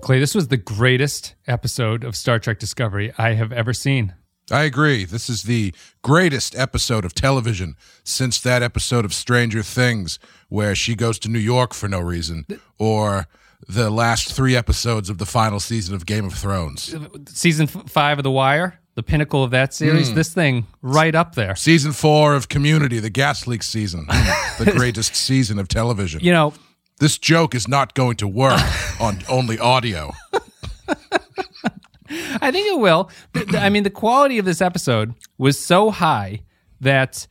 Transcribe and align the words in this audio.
Clay, 0.00 0.18
this 0.20 0.34
was 0.34 0.48
the 0.48 0.56
greatest 0.56 1.34
episode 1.46 2.04
of 2.04 2.16
Star 2.16 2.38
Trek 2.38 2.58
Discovery 2.58 3.12
I 3.18 3.34
have 3.34 3.52
ever 3.52 3.72
seen. 3.72 4.14
I 4.50 4.62
agree. 4.62 5.04
This 5.04 5.28
is 5.28 5.42
the 5.42 5.74
greatest 6.02 6.56
episode 6.56 7.04
of 7.04 7.12
television 7.12 7.76
since 8.02 8.40
that 8.40 8.62
episode 8.62 9.04
of 9.04 9.12
Stranger 9.12 9.62
Things 9.62 10.18
where 10.48 10.74
she 10.74 10.94
goes 10.94 11.18
to 11.20 11.28
New 11.28 11.38
York 11.38 11.74
for 11.74 11.88
no 11.88 12.00
reason, 12.00 12.46
or 12.78 13.26
the 13.68 13.90
last 13.90 14.32
three 14.32 14.56
episodes 14.56 15.10
of 15.10 15.18
the 15.18 15.26
final 15.26 15.60
season 15.60 15.94
of 15.94 16.06
Game 16.06 16.24
of 16.24 16.32
Thrones. 16.32 16.94
Season 17.26 17.66
five 17.66 18.18
of 18.18 18.24
The 18.24 18.30
Wire, 18.30 18.80
the 18.94 19.02
pinnacle 19.02 19.44
of 19.44 19.50
that 19.50 19.74
series. 19.74 20.08
Hmm. 20.08 20.14
This 20.14 20.32
thing 20.32 20.66
right 20.80 21.14
up 21.14 21.34
there. 21.34 21.54
Season 21.54 21.92
four 21.92 22.34
of 22.34 22.48
Community, 22.48 23.00
the 23.00 23.10
gas 23.10 23.46
leak 23.46 23.62
season, 23.62 24.06
the 24.58 24.72
greatest 24.74 25.14
season 25.14 25.58
of 25.58 25.68
television. 25.68 26.20
You 26.20 26.32
know, 26.32 26.54
This 27.00 27.16
joke 27.18 27.54
is 27.54 27.68
not 27.68 27.94
going 27.94 28.16
to 28.16 28.28
work 28.28 28.60
on 29.00 29.18
only 29.28 29.58
audio. 29.58 30.12
I 32.40 32.50
think 32.50 32.66
it 32.66 32.78
will. 32.78 33.10
I 33.52 33.68
mean, 33.68 33.82
the 33.82 33.90
quality 33.90 34.38
of 34.38 34.44
this 34.46 34.62
episode 34.62 35.14
was 35.36 35.58
so 35.58 35.90
high 35.90 36.40
that 36.80 37.26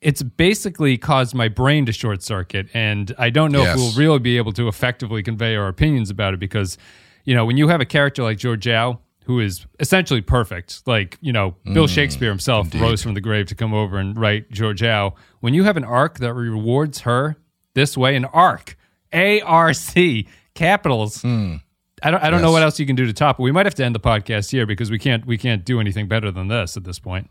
it's 0.00 0.22
basically 0.22 0.98
caused 0.98 1.34
my 1.34 1.48
brain 1.48 1.86
to 1.86 1.92
short 1.92 2.22
circuit. 2.22 2.68
And 2.74 3.14
I 3.18 3.30
don't 3.30 3.52
know 3.52 3.62
Yes. 3.62 3.76
if 3.76 3.80
we'll 3.80 3.92
really 4.06 4.18
be 4.18 4.36
able 4.36 4.52
to 4.52 4.66
effectively 4.68 5.22
convey 5.22 5.54
our 5.56 5.68
opinions 5.68 6.10
about 6.10 6.34
it 6.34 6.40
because, 6.40 6.76
you 7.24 7.34
know, 7.34 7.44
when 7.44 7.56
you 7.56 7.68
have 7.68 7.80
a 7.80 7.84
character 7.84 8.22
like 8.24 8.38
Georgiou, 8.38 8.98
who 9.24 9.40
is 9.40 9.66
essentially 9.78 10.20
perfect, 10.22 10.82
like, 10.86 11.18
you 11.20 11.32
know, 11.32 11.54
Bill 11.64 11.86
mm, 11.86 11.88
Shakespeare 11.94 12.30
himself 12.30 12.68
rose 12.74 13.02
from 13.02 13.14
the 13.14 13.20
grave 13.20 13.46
to 13.46 13.54
come 13.54 13.74
over 13.74 13.98
and 13.98 14.16
write 14.18 14.50
Georgiou. 14.50 15.14
When 15.40 15.52
you 15.54 15.64
have 15.64 15.76
an 15.76 15.84
arc 15.84 16.18
that 16.18 16.32
rewards 16.34 17.00
her 17.00 17.36
this 17.74 17.96
way, 17.96 18.16
an 18.16 18.24
arc, 18.24 18.76
A 19.12 19.40
R 19.42 19.72
C, 19.72 20.28
capitals. 20.54 21.22
Hmm. 21.22 21.56
I 22.02 22.12
don't, 22.12 22.22
I 22.22 22.30
don't 22.30 22.42
know 22.42 22.52
what 22.52 22.62
else 22.62 22.78
you 22.78 22.86
can 22.86 22.94
do 22.94 23.06
to 23.06 23.12
top 23.12 23.40
it. 23.40 23.42
We 23.42 23.50
might 23.50 23.66
have 23.66 23.74
to 23.74 23.84
end 23.84 23.94
the 23.94 24.00
podcast 24.00 24.50
here 24.52 24.66
because 24.66 24.90
we 24.90 24.98
can't 24.98 25.26
we 25.26 25.36
can't 25.36 25.64
do 25.64 25.80
anything 25.80 26.06
better 26.06 26.30
than 26.30 26.48
this 26.48 26.76
at 26.76 26.84
this 26.84 26.98
point. 26.98 27.28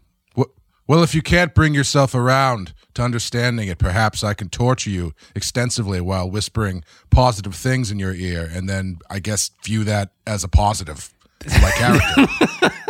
Well, 0.90 1.04
if 1.04 1.14
you 1.14 1.22
can't 1.22 1.54
bring 1.54 1.74
yourself 1.74 2.16
around 2.16 2.74
to 2.94 3.02
understanding 3.02 3.68
it, 3.68 3.78
perhaps 3.78 4.24
I 4.24 4.34
can 4.34 4.48
torture 4.48 4.90
you 4.90 5.12
extensively 5.36 6.00
while 6.00 6.32
whispering 6.32 6.82
positive 7.10 7.54
things 7.54 7.92
in 7.92 8.00
your 8.00 8.14
ear, 8.14 8.50
and 8.50 8.70
then 8.70 9.00
I 9.10 9.20
guess 9.20 9.52
view 9.66 9.84
that 9.84 10.12
as 10.26 10.46
a 10.46 10.48
positive 10.48 11.14
for 11.42 11.60
my 11.60 11.72
character. 11.72 12.73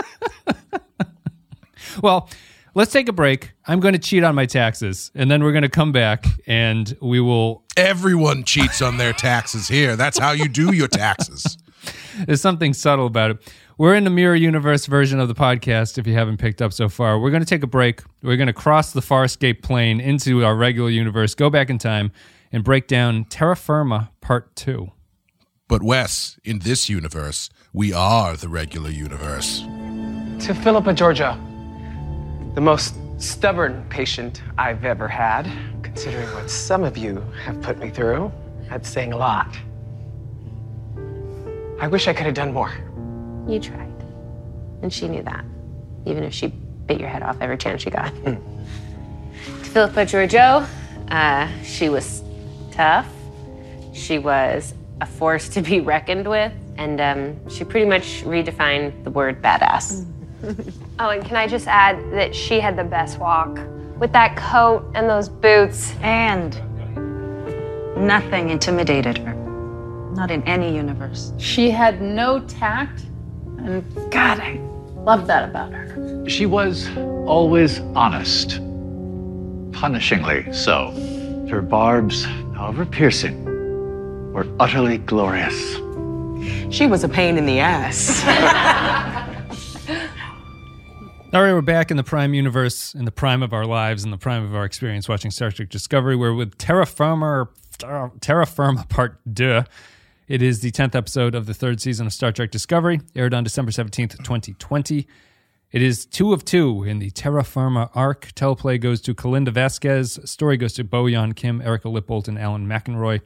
Well, 2.01 2.29
let's 2.77 2.91
take 2.91 3.09
a 3.09 3.13
break. 3.13 3.53
I'm 3.65 3.79
going 3.79 3.93
to 3.93 3.99
cheat 3.99 4.23
on 4.23 4.35
my 4.35 4.45
taxes, 4.45 5.11
and 5.15 5.31
then 5.31 5.43
we're 5.43 5.51
going 5.51 5.63
to 5.63 5.69
come 5.69 5.91
back 5.91 6.25
and 6.45 6.95
we 7.01 7.19
will. 7.19 7.63
Everyone 7.75 8.43
cheats 8.43 8.83
on 8.83 8.97
their 8.97 9.13
taxes 9.13 9.67
here. 9.67 9.95
That's 9.95 10.19
how 10.19 10.31
you 10.31 10.47
do 10.47 10.73
your 10.73 10.87
taxes. 10.87 11.57
There's 12.25 12.41
something 12.41 12.75
subtle 12.75 13.07
about 13.07 13.31
it. 13.31 13.53
We're 13.79 13.95
in 13.95 14.03
the 14.03 14.11
mirror 14.11 14.35
universe 14.35 14.85
version 14.85 15.19
of 15.19 15.27
the 15.27 15.33
podcast. 15.33 15.97
If 15.97 16.05
you 16.05 16.13
haven't 16.13 16.37
picked 16.37 16.61
up 16.61 16.71
so 16.71 16.87
far, 16.87 17.19
we're 17.19 17.31
going 17.31 17.43
to 17.43 17.49
take 17.49 17.63
a 17.63 17.67
break. 17.67 18.01
We're 18.21 18.37
going 18.37 18.47
to 18.47 18.53
cross 18.53 18.93
the 18.93 19.01
Farscape 19.01 19.63
plane 19.63 19.99
into 19.99 20.45
our 20.45 20.55
regular 20.55 20.89
universe, 20.89 21.33
go 21.33 21.49
back 21.49 21.71
in 21.71 21.79
time, 21.79 22.11
and 22.51 22.63
break 22.63 22.87
down 22.87 23.25
Terra 23.25 23.55
Firma 23.55 24.11
Part 24.21 24.55
Two. 24.55 24.91
But 25.67 25.81
Wes, 25.81 26.39
in 26.43 26.59
this 26.59 26.89
universe, 26.89 27.49
we 27.73 27.91
are 27.91 28.37
the 28.37 28.49
regular 28.49 28.89
universe. 28.89 29.61
To 30.45 30.53
Philippa 30.53 30.93
Georgiou, 30.93 31.46
the 32.57 32.61
most 32.61 32.95
stubborn 33.19 33.85
patient 33.87 34.41
I've 34.57 34.83
ever 34.83 35.07
had, 35.07 35.47
considering 35.83 36.27
what 36.33 36.49
some 36.49 36.83
of 36.83 36.97
you 36.97 37.23
have 37.43 37.61
put 37.61 37.77
me 37.77 37.91
through, 37.91 38.31
that's 38.67 38.89
saying 38.89 39.13
a 39.13 39.15
lot. 39.15 39.55
I 41.79 41.87
wish 41.87 42.07
I 42.07 42.13
could 42.13 42.25
have 42.25 42.33
done 42.33 42.51
more. 42.51 42.73
You 43.47 43.59
tried. 43.59 43.93
And 44.81 44.91
she 44.91 45.07
knew 45.07 45.21
that, 45.21 45.45
even 46.07 46.23
if 46.23 46.33
she 46.33 46.47
bit 46.47 46.99
your 46.99 47.09
head 47.09 47.21
off 47.21 47.37
every 47.41 47.59
chance 47.59 47.83
she 47.83 47.91
got. 47.91 48.11
to 48.25 48.39
Philippa 49.61 50.07
Georgiou, 50.07 50.67
uh, 51.11 51.47
she 51.61 51.89
was 51.89 52.23
tough. 52.71 53.07
She 53.93 54.17
was 54.17 54.73
a 54.99 55.05
force 55.05 55.47
to 55.53 55.61
be 55.61 55.79
reckoned 55.79 56.27
with. 56.27 56.53
And 56.77 56.99
um, 57.01 57.49
she 57.51 57.63
pretty 57.63 57.85
much 57.85 58.23
redefined 58.23 59.03
the 59.03 59.11
word 59.11 59.43
badass. 59.43 60.07
Oh, 60.99 61.09
and 61.09 61.23
can 61.23 61.35
I 61.35 61.45
just 61.45 61.67
add 61.67 62.11
that 62.11 62.33
she 62.33 62.59
had 62.59 62.75
the 62.75 62.83
best 62.83 63.19
walk 63.19 63.59
with 63.99 64.11
that 64.13 64.35
coat 64.35 64.89
and 64.95 65.09
those 65.09 65.29
boots. 65.29 65.93
And 66.01 66.55
nothing 67.97 68.49
intimidated 68.49 69.17
her. 69.19 69.33
Not 70.13 70.31
in 70.31 70.43
any 70.43 70.75
universe. 70.75 71.33
She 71.37 71.69
had 71.69 72.01
no 72.01 72.39
tact, 72.41 73.05
and 73.59 73.83
God, 74.11 74.39
I 74.39 74.59
love 74.95 75.27
that 75.27 75.49
about 75.49 75.71
her. 75.71 76.27
She 76.27 76.45
was 76.45 76.89
always 76.97 77.79
honest, 77.95 78.59
punishingly 79.71 80.53
so. 80.53 80.91
Her 81.49 81.61
barbs, 81.61 82.23
however 82.55 82.85
piercing, 82.85 83.43
were 84.33 84.47
utterly 84.59 84.97
glorious. 84.97 85.75
She 86.73 86.87
was 86.87 87.03
a 87.03 87.09
pain 87.09 87.37
in 87.37 87.45
the 87.45 87.59
ass. 87.59 89.13
All 91.37 91.43
right, 91.43 91.53
we're 91.53 91.61
back 91.61 91.91
in 91.91 91.97
the 91.97 92.03
Prime 92.03 92.33
universe, 92.33 92.95
in 92.95 93.05
the 93.05 93.11
prime 93.11 93.43
of 93.43 93.53
our 93.53 93.67
lives, 93.67 94.03
in 94.03 94.09
the 94.09 94.17
prime 94.17 94.43
of 94.43 94.55
our 94.55 94.65
experience 94.65 95.07
watching 95.07 95.29
Star 95.29 95.51
Trek 95.51 95.69
Discovery. 95.69 96.15
We're 96.15 96.33
with 96.33 96.57
Terra 96.57 96.87
Firma, 96.87 97.47
Terra 98.21 98.47
Firma 98.47 98.87
Part 98.89 99.19
2. 99.35 99.61
It 100.27 100.41
is 100.41 100.61
the 100.61 100.71
10th 100.71 100.95
episode 100.95 101.35
of 101.35 101.45
the 101.45 101.53
third 101.53 101.79
season 101.79 102.07
of 102.07 102.13
Star 102.13 102.31
Trek 102.31 102.49
Discovery, 102.49 103.01
aired 103.15 103.35
on 103.35 103.43
December 103.43 103.69
17th, 103.69 104.17
2020. 104.17 105.07
It 105.71 105.81
is 105.83 106.07
two 106.07 106.33
of 106.33 106.43
two 106.43 106.83
in 106.83 106.97
the 106.97 107.11
Terra 107.11 107.43
Firma 107.43 107.91
arc. 107.93 108.33
Teleplay 108.33 108.81
goes 108.81 108.99
to 109.01 109.13
Kalinda 109.13 109.51
Vasquez. 109.51 110.19
Story 110.25 110.57
goes 110.57 110.73
to 110.73 110.83
Bo 110.83 111.03
Yeon 111.03 111.35
Kim, 111.35 111.61
Erika 111.61 111.87
Lippoldt, 111.87 112.27
and 112.27 112.39
Alan 112.39 112.65
McElroy. 112.65 113.21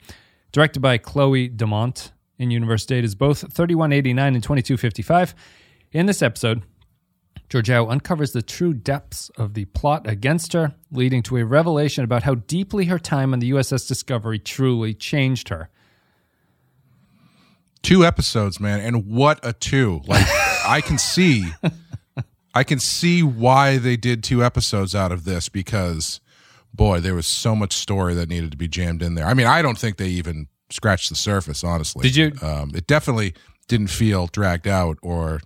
Directed 0.52 0.80
by 0.80 0.98
Chloe 0.98 1.48
Domont. 1.48 2.10
In 2.38 2.50
universe 2.50 2.84
date 2.84 3.04
is 3.04 3.14
both 3.14 3.38
3189 3.38 4.34
and 4.34 4.44
2255. 4.44 5.34
In 5.92 6.04
this 6.04 6.20
episode, 6.20 6.62
Georgiou 7.52 7.90
uncovers 7.90 8.32
the 8.32 8.40
true 8.40 8.72
depths 8.72 9.30
of 9.36 9.52
the 9.52 9.66
plot 9.66 10.06
against 10.08 10.54
her, 10.54 10.74
leading 10.90 11.22
to 11.24 11.36
a 11.36 11.44
revelation 11.44 12.02
about 12.02 12.22
how 12.22 12.36
deeply 12.36 12.86
her 12.86 12.98
time 12.98 13.34
on 13.34 13.40
the 13.40 13.50
USS 13.50 13.86
Discovery 13.86 14.38
truly 14.38 14.94
changed 14.94 15.50
her. 15.50 15.68
Two 17.82 18.06
episodes, 18.06 18.58
man, 18.58 18.80
and 18.80 19.06
what 19.06 19.38
a 19.44 19.52
two! 19.52 20.00
Like 20.06 20.24
I 20.66 20.80
can 20.80 20.96
see, 20.96 21.52
I 22.54 22.64
can 22.64 22.78
see 22.78 23.22
why 23.22 23.76
they 23.76 23.96
did 23.98 24.24
two 24.24 24.42
episodes 24.42 24.94
out 24.94 25.12
of 25.12 25.24
this 25.24 25.50
because, 25.50 26.20
boy, 26.72 27.00
there 27.00 27.14
was 27.14 27.26
so 27.26 27.54
much 27.54 27.74
story 27.74 28.14
that 28.14 28.30
needed 28.30 28.52
to 28.52 28.56
be 28.56 28.68
jammed 28.68 29.02
in 29.02 29.14
there. 29.14 29.26
I 29.26 29.34
mean, 29.34 29.46
I 29.46 29.60
don't 29.60 29.76
think 29.76 29.98
they 29.98 30.08
even 30.08 30.46
scratched 30.70 31.10
the 31.10 31.16
surface. 31.16 31.62
Honestly, 31.62 32.02
Did 32.08 32.16
you- 32.16 32.32
Um, 32.40 32.70
it 32.74 32.86
definitely 32.86 33.34
didn't 33.68 33.88
feel 33.88 34.28
dragged 34.28 34.66
out 34.68 34.96
or 35.02 35.40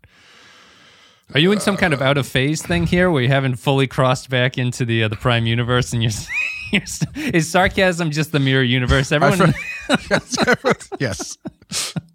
Are 1.34 1.41
you 1.41 1.50
in 1.53 1.60
some 1.60 1.76
kind 1.76 1.92
of 1.92 2.00
out 2.00 2.19
of 2.19 2.26
phase 2.26 2.62
thing 2.62 2.87
here, 2.87 3.10
where 3.10 3.22
you 3.22 3.28
haven't 3.28 3.56
fully 3.56 3.87
crossed 3.87 4.31
back 4.31 4.59
into 4.59 4.84
the 4.84 5.04
uh, 5.04 5.09
the 5.09 5.16
Prime 5.16 5.47
universe, 5.47 5.92
and 5.92 6.03
you're, 6.03 6.12
you're 6.72 6.82
is 7.34 7.50
sarcasm 7.50 8.10
just 8.10 8.32
the 8.32 8.38
mirror 8.38 8.62
universe? 8.62 9.10
Everyone, 9.10 9.53
yes, 10.10 10.37
everyone's, 10.47 10.88
yes. 11.00 11.38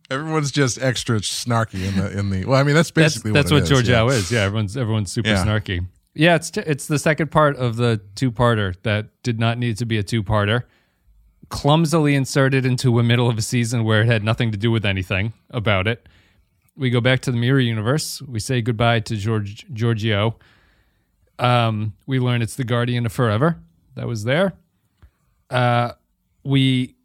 Everyone's 0.10 0.52
just 0.52 0.82
extra 0.82 1.20
snarky 1.20 1.88
in 1.88 1.98
the 1.98 2.18
in 2.18 2.30
the. 2.30 2.46
Well, 2.46 2.60
I 2.60 2.64
mean, 2.64 2.76
that's 2.76 2.92
that's 2.92 3.16
basically 3.16 3.34
that's 3.34 3.52
what, 3.52 3.64
what, 3.64 3.72
it 3.72 3.80
is, 3.80 3.90
Georgiou 3.90 4.10
yeah. 4.10 4.16
is. 4.16 4.32
Yeah, 4.32 4.42
everyone's 4.42 4.78
everyone's 4.78 5.12
super 5.12 5.30
Yeah. 5.30 5.46
snarky. 5.46 5.86
Yeah, 6.14 6.36
it's 6.36 6.50
t- 6.50 6.64
it's 6.66 6.88
the 6.88 7.00
second 7.00 7.32
part 7.32 7.56
of 7.58 7.76
the 7.78 8.02
two 8.16 8.32
parter 8.32 8.76
that 8.84 9.08
did 9.24 9.40
not 9.40 9.58
need 9.58 9.78
to 9.78 9.86
be 9.86 9.98
a 9.98 10.04
two 10.04 10.24
parter. 10.24 10.64
Clumsily 11.50 12.16
inserted 12.16 12.66
into 12.66 12.98
a 13.00 13.04
middle 13.04 13.30
of 13.30 13.38
a 13.38 13.42
season 13.42 13.84
where 13.84 14.02
it 14.02 14.08
had 14.08 14.24
nothing 14.24 14.52
to 14.52 14.58
do 14.58 14.72
with 14.72 14.86
anything 14.86 15.34
about 15.50 15.88
it. 15.88 16.08
We 16.82 16.90
go 16.90 17.00
back 17.00 17.20
to 17.22 17.32
the 17.32 17.38
mirror 17.38 17.60
universe. 17.60 18.24
We 18.24 18.40
say 18.40 18.64
goodbye 18.64 19.02
to 19.02 19.16
George 19.16 19.68
Georgiou. 19.72 20.34
Um, 21.38 21.94
we 22.08 22.20
learn 22.20 22.42
it's 22.42 22.56
the 22.56 22.64
Guardian 22.64 23.06
of 23.06 23.14
Forever 23.14 23.60
that 23.94 24.08
was 24.08 24.24
there. 24.24 24.54
Uh, 25.52 25.92
we. 26.44 26.96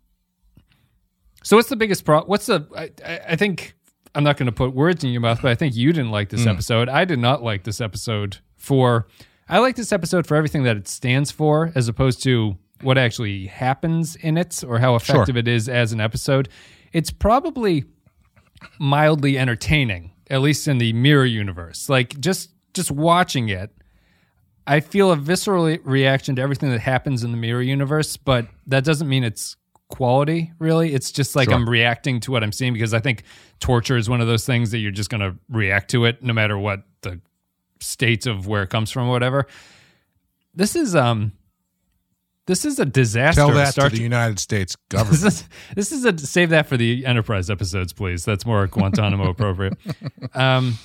So 1.45 1.57
what's 1.57 1.69
the 1.69 1.77
biggest 1.77 2.07
pro? 2.07 2.23
What's 2.23 2.47
the? 2.47 2.67
I, 2.75 2.91
I, 3.07 3.21
I 3.33 3.37
think 3.37 3.75
I'm 4.15 4.25
not 4.25 4.39
going 4.39 4.47
to 4.47 4.53
put 4.53 4.75
words 4.75 5.05
in 5.05 5.11
your 5.11 5.21
mouth, 5.21 5.43
but 5.43 5.51
I 5.51 5.55
think 5.55 5.77
you 5.77 5.93
didn't 5.93 6.11
like 6.11 6.31
this 6.31 6.47
episode. 6.47 6.89
I 6.89 7.05
did 7.05 7.19
not 7.19 7.43
like 7.43 7.65
this 7.65 7.79
episode 7.79 8.39
for. 8.57 9.09
I 9.47 9.59
like 9.59 9.77
this 9.77 9.93
episode 9.93 10.27
for 10.27 10.37
everything 10.37 10.63
that 10.63 10.79
it 10.79 10.89
stands 10.89 11.31
for, 11.31 11.71
as 11.75 11.87
opposed 11.87 12.23
to 12.23 12.57
what 12.81 12.97
actually 12.97 13.45
happens 13.49 14.17
in 14.17 14.39
it 14.39 14.65
or 14.67 14.79
how 14.79 14.95
effective 14.95 15.37
it 15.37 15.47
is 15.47 15.69
as 15.69 15.93
an 15.93 16.01
episode. 16.01 16.49
It's 16.95 17.11
probably 17.11 17.85
mildly 18.79 19.39
entertaining, 19.39 20.13
at 20.31 20.41
least 20.41 20.69
in 20.69 20.79
the 20.79 20.93
mirror 20.93 21.25
universe. 21.25 21.89
Like 21.89 22.19
just 22.21 22.51
just 22.75 22.91
watching 22.91 23.49
it, 23.49 23.71
I 24.67 24.81
feel 24.81 25.11
a 25.13 25.17
visceral 25.17 25.65
reaction 25.85 26.37
to 26.37 26.43
everything 26.43 26.71
that 26.71 26.81
happens 26.81 27.25
in 27.25 27.31
the 27.31 27.37
mirror 27.39 27.63
universe, 27.63 28.17
but 28.17 28.47
that 28.67 28.85
doesn't 28.85 29.09
mean 29.09 29.25
it's 29.25 29.57
quality, 29.89 30.53
really. 30.59 30.93
It's 30.93 31.13
just 31.13 31.37
like 31.37 31.49
Sure. 31.49 31.55
I'm 31.55 31.69
reacting 31.69 32.21
to 32.21 32.33
what 32.33 32.43
I'm 32.43 32.53
seeing 32.53 32.73
because 32.73 32.93
I 32.93 32.99
think 33.01 33.23
torture 33.61 33.97
is 33.97 34.11
one 34.11 34.21
of 34.21 34.27
those 34.27 34.45
things 34.45 34.73
that 34.73 34.79
you're 34.79 34.91
just 34.91 35.11
going 35.11 35.21
to 35.21 35.37
react 35.49 35.91
to 35.93 36.05
it 36.05 36.23
no 36.23 36.33
matter 36.33 36.59
what 36.59 36.83
the 37.03 37.21
state 37.81 38.27
of 38.27 38.47
where 38.47 38.63
it 38.65 38.71
comes 38.71 38.91
from 38.91 39.09
or 39.09 39.11
whatever. 39.13 39.47
This 40.55 40.75
is 40.75 40.97
um 40.97 41.33
this 42.47 42.65
is 42.65 42.79
a 42.79 42.85
disaster. 42.87 43.41
Tell 43.41 43.53
that 43.53 43.75
to 43.75 43.89
the 43.89 44.01
United 44.03 44.39
States 44.39 44.77
government. 44.89 45.21
this 45.23 45.41
is 45.43 45.49
this 45.75 45.93
is 45.93 46.05
a 46.05 46.17
save 46.19 46.51
that 46.51 46.67
for 46.67 46.77
the 46.77 47.05
Enterprise 47.07 47.51
episodes, 47.51 47.93
please. 47.93 48.25
That's 48.25 48.47
more 48.47 48.67
Guantanamo 48.67 49.29
appropriate. 49.31 49.75
Um, 50.35 50.79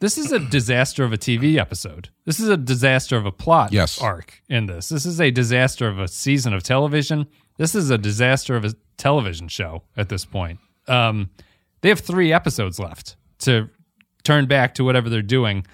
this 0.00 0.16
is 0.18 0.30
a 0.30 0.38
disaster 0.38 1.02
of 1.04 1.12
a 1.12 1.18
TV 1.18 1.56
episode. 1.56 2.10
This 2.24 2.38
is 2.38 2.48
a 2.48 2.56
disaster 2.56 3.16
of 3.16 3.26
a 3.26 3.32
plot 3.32 3.72
Yes. 3.72 4.00
arc 4.00 4.42
in 4.48 4.66
this. 4.66 4.88
This 4.90 5.04
is 5.06 5.20
a 5.20 5.30
disaster 5.30 5.88
of 5.88 5.98
a 5.98 6.06
season 6.08 6.52
of 6.54 6.62
television. 6.62 7.26
This 7.56 7.74
is 7.74 7.90
a 7.90 7.98
disaster 7.98 8.54
of 8.54 8.64
a 8.64 8.74
television 8.96 9.48
show 9.48 9.82
at 9.96 10.08
this 10.08 10.24
point. 10.24 10.60
Um, 10.86 11.30
they 11.80 11.88
have 11.88 11.98
three 12.00 12.32
episodes 12.32 12.78
left 12.78 13.16
to 13.40 13.68
turn 14.22 14.46
back 14.46 14.74
to 14.74 14.84
whatever 14.84 15.08
they're 15.08 15.22
doing. 15.22 15.66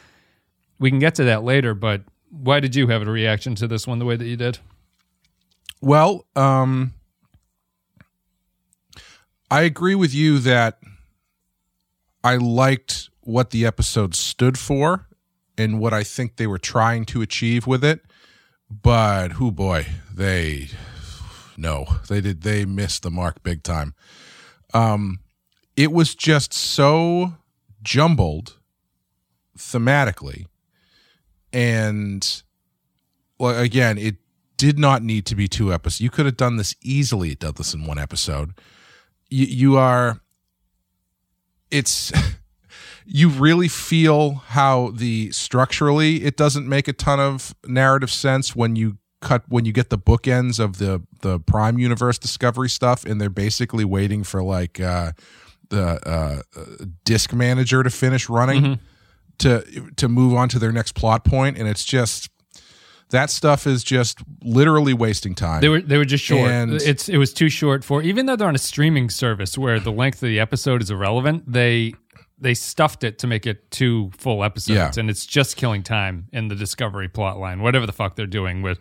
We 0.79 0.91
can 0.91 0.99
get 0.99 1.15
to 1.17 1.25
that 1.25 1.45
later, 1.45 1.75
but 1.75 2.03
why 2.31 2.61
did 2.61 2.75
you 2.75 2.87
have 2.89 3.03
a 3.03 3.11
reaction 3.11 3.55
to 3.57 3.69
this 3.69 3.87
one 3.87 3.99
the 3.99 4.05
way 4.05 4.17
that 4.17 4.27
you 4.27 4.37
did? 4.37 4.59
Well, 5.81 6.27
um, 6.35 6.95
I 9.51 9.63
agree 9.63 9.95
with 9.95 10.15
you 10.15 10.39
that 10.41 10.79
I 12.23 12.37
liked 12.37 13.11
what 13.21 13.51
the 13.51 13.67
episode 13.67 14.15
stood 14.15 14.59
for 14.59 15.07
and 15.57 15.79
what 15.79 15.93
I 15.93 16.03
think 16.03 16.37
they 16.37 16.47
were 16.47 16.59
trying 16.59 17.05
to 17.07 17.23
achieve 17.23 17.67
with 17.67 17.85
it. 17.85 18.01
But 18.71 19.33
who 19.33 19.53
boy, 19.53 19.87
they 20.13 20.69
no, 21.57 21.87
they 22.09 22.21
did 22.21 22.43
they 22.43 22.65
missed 22.65 23.03
the 23.03 23.11
mark 23.11 23.43
big 23.43 23.63
time. 23.63 23.95
Um 24.73 25.21
it 25.77 25.93
was 25.93 26.15
just 26.15 26.53
so 26.53 27.35
jumbled 27.83 28.59
thematically 29.57 30.47
and 31.53 32.43
well 33.39 33.59
again 33.59 33.99
it 33.99 34.17
did 34.57 34.79
not 34.79 35.03
need 35.03 35.27
to 35.27 35.35
be 35.35 35.49
two 35.49 35.73
episodes. 35.73 36.01
You 36.01 36.11
could 36.11 36.27
have 36.27 36.37
done 36.37 36.57
this 36.57 36.75
easily 36.83 37.35
done 37.35 37.55
this 37.57 37.75
in 37.75 37.85
one 37.85 37.99
episode. 37.99 38.55
You, 39.29 39.47
you 39.47 39.77
are 39.79 40.21
it's 41.71 42.13
you 43.07 43.29
really 43.29 43.69
feel 43.69 44.35
how 44.35 44.93
the 44.95 45.31
structurally 45.33 46.25
it 46.25 46.37
doesn't 46.37 46.69
make 46.69 46.89
a 46.89 46.93
ton 46.93 47.21
of 47.21 47.55
narrative 47.67 48.11
sense 48.11 48.55
when 48.55 48.77
you 48.77 48.99
cut 49.21 49.43
when 49.49 49.65
you 49.65 49.73
get 49.73 49.91
the 49.91 49.99
bookends 49.99 50.61
of 50.61 50.79
the 50.79 51.03
the 51.23 51.41
prime 51.41 51.79
universe 51.79 52.19
discovery 52.19 52.69
stuff 52.69 53.05
and 53.05 53.21
they're 53.21 53.31
basically 53.31 53.85
waiting 53.85 54.23
for 54.23 54.43
like 54.43 54.81
uh 54.81 55.13
the 55.71 55.99
uh 56.07 56.43
disc 57.05 57.33
manager 57.33 57.83
to 57.83 57.91
finish 57.91 58.29
running 58.29 58.79
to 59.39 59.65
to 59.97 60.09
move 60.09 60.35
on 60.35 60.49
to 60.49 60.59
their 60.59 60.73
next 60.73 60.93
plot 60.93 61.25
point 61.25 61.57
and 61.57 61.67
it's 61.67 61.85
just 61.85 62.29
that 63.15 63.31
stuff 63.31 63.67
is 63.67 63.83
just 63.83 64.19
literally 64.43 64.93
wasting 64.95 65.35
time 65.35 65.61
They 65.61 65.69
were 65.69 65.81
they 65.81 65.97
were 65.99 66.05
just 66.05 66.25
short. 66.25 66.51
And- 66.51 66.73
it's 66.75 67.09
it 67.09 67.17
was 67.19 67.33
too 67.33 67.49
short 67.49 67.85
for 67.85 68.03
even 68.03 68.27
though 68.27 68.37
they're 68.37 68.49
on 68.49 68.55
a 68.55 68.59
streaming 68.59 69.09
service 69.11 69.57
where 69.57 69.81
the 69.81 69.93
length 69.93 70.23
of 70.23 70.29
the 70.29 70.39
episode 70.41 70.83
is 70.83 70.91
irrelevant. 70.91 71.45
They 71.51 71.95
they 72.39 72.55
stuffed 72.55 73.05
it 73.05 73.19
to 73.21 73.27
make 73.27 73.47
it 73.47 73.71
two 73.71 74.11
full 74.19 74.43
episodes, 74.45 74.77
Yeah. 74.77 74.91
and 75.01 75.09
it's 75.09 75.25
just 75.25 75.57
killing 75.57 75.83
time 75.83 76.27
in 76.33 76.49
the 76.49 76.55
Discovery 76.57 77.09
plot 77.09 77.39
line. 77.39 77.63
Whatever 77.63 77.87
the 77.87 77.93
fuck 77.93 78.17
they're 78.17 78.27
doing 78.27 78.61
with 78.63 78.79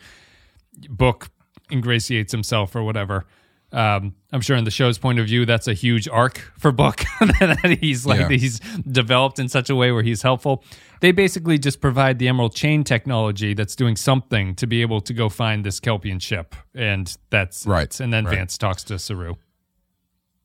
Book 0.90 1.30
ingratiates 1.72 2.32
himself 2.32 2.76
or 2.76 2.84
whatever. 2.84 3.26
Um, 3.74 4.14
I'm 4.32 4.42
sure 4.42 4.56
in 4.56 4.66
the 4.66 4.72
show's 4.72 5.00
point 5.00 5.18
of 5.18 5.26
view, 5.26 5.46
that's 5.48 5.68
a 5.68 5.74
huge 5.74 6.08
arc 6.08 6.38
for 6.60 6.72
Book 6.72 7.04
that 7.20 7.78
he's 7.82 8.06
like 8.06 8.20
Yeah. 8.20 8.30
he's 8.30 8.60
developed 8.90 9.40
in 9.40 9.50
such 9.50 9.70
a 9.70 9.76
way 9.76 9.92
where 9.92 10.04
he's 10.04 10.22
helpful. 10.22 10.64
They 11.02 11.12
basically 11.12 11.58
just 11.58 11.82
provide 11.82 12.20
the 12.20 12.28
Emerald 12.28 12.54
Chain 12.56 12.84
technology 12.84 13.56
that's 13.56 13.76
doing 13.76 13.96
something 13.96 14.54
to 14.56 14.68
be 14.68 14.82
able 14.84 15.02
to 15.02 15.14
go 15.14 15.28
find 15.28 15.66
this 15.66 15.80
Kelpian 15.80 16.20
ship, 16.22 16.56
and 16.76 17.14
that's 17.32 17.66
Right. 17.66 18.00
And 18.00 18.14
then 18.14 18.26
right. 18.26 18.36
Vance 18.36 18.58
talks 18.60 18.84
to 18.86 19.00
Saru. 19.00 19.34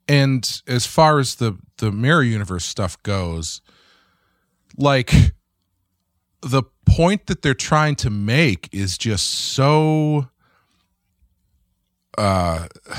and 0.08 0.62
as 0.66 0.86
far 0.86 1.18
as 1.18 1.34
the 1.34 1.58
the 1.76 1.92
mirror 1.92 2.22
universe 2.22 2.64
stuff 2.64 2.96
goes 3.02 3.60
like 4.76 5.12
the 6.40 6.62
point 6.86 7.26
that 7.26 7.42
they're 7.42 7.52
trying 7.54 7.94
to 7.96 8.08
make 8.10 8.68
is 8.72 8.96
just 8.96 9.26
so 9.28 10.28
uh 12.16 12.66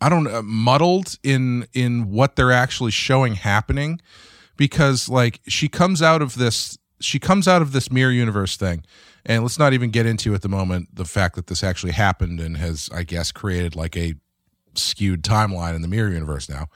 i 0.00 0.08
don't 0.08 0.24
know 0.24 0.42
muddled 0.42 1.16
in 1.22 1.66
in 1.72 2.10
what 2.10 2.36
they're 2.36 2.52
actually 2.52 2.90
showing 2.90 3.34
happening 3.34 4.00
because 4.56 5.08
like 5.08 5.40
she 5.46 5.68
comes 5.68 6.02
out 6.02 6.22
of 6.22 6.34
this 6.36 6.76
she 7.00 7.18
comes 7.18 7.46
out 7.46 7.62
of 7.62 7.72
this 7.72 7.90
mirror 7.90 8.10
universe 8.12 8.56
thing 8.56 8.84
and 9.24 9.42
let's 9.42 9.58
not 9.58 9.72
even 9.72 9.90
get 9.90 10.04
into 10.06 10.34
at 10.34 10.42
the 10.42 10.48
moment 10.48 10.88
the 10.92 11.04
fact 11.04 11.36
that 11.36 11.46
this 11.46 11.62
actually 11.62 11.92
happened 11.92 12.40
and 12.40 12.56
has 12.56 12.90
i 12.92 13.02
guess 13.02 13.30
created 13.30 13.76
like 13.76 13.96
a 13.96 14.14
skewed 14.74 15.22
timeline 15.22 15.74
in 15.76 15.82
the 15.82 15.88
mirror 15.88 16.10
universe 16.10 16.48
now 16.48 16.66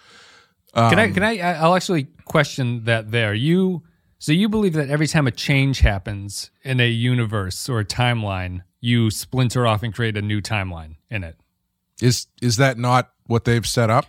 Can 0.74 0.98
I? 0.98 1.10
Can 1.10 1.22
I? 1.22 1.38
I- 1.38 1.52
I'll 1.54 1.74
actually 1.74 2.04
question 2.26 2.84
that. 2.84 3.10
There, 3.10 3.32
you. 3.32 3.82
So 4.18 4.32
you 4.32 4.50
believe 4.50 4.74
that 4.74 4.90
every 4.90 5.06
time 5.06 5.26
a 5.26 5.30
change 5.30 5.78
happens 5.80 6.50
in 6.64 6.80
a 6.80 6.88
universe 6.88 7.66
or 7.70 7.80
a 7.80 7.84
timeline, 7.86 8.60
you 8.86 9.10
splinter 9.10 9.66
off 9.66 9.82
and 9.82 9.92
create 9.92 10.16
a 10.16 10.22
new 10.22 10.40
timeline 10.40 10.94
in 11.10 11.24
it. 11.24 11.36
Is 12.00 12.28
is 12.40 12.56
that 12.56 12.78
not 12.78 13.10
what 13.26 13.44
they've 13.44 13.66
set 13.66 13.90
up? 13.90 14.06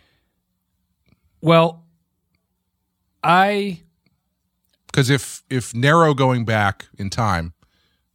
Well, 1.42 1.84
I 3.24 3.82
Because 4.88 5.10
if 5.10 5.44
if 5.50 5.74
Nero 5.74 6.14
going 6.14 6.46
back 6.46 6.88
in 6.98 7.10
time 7.10 7.54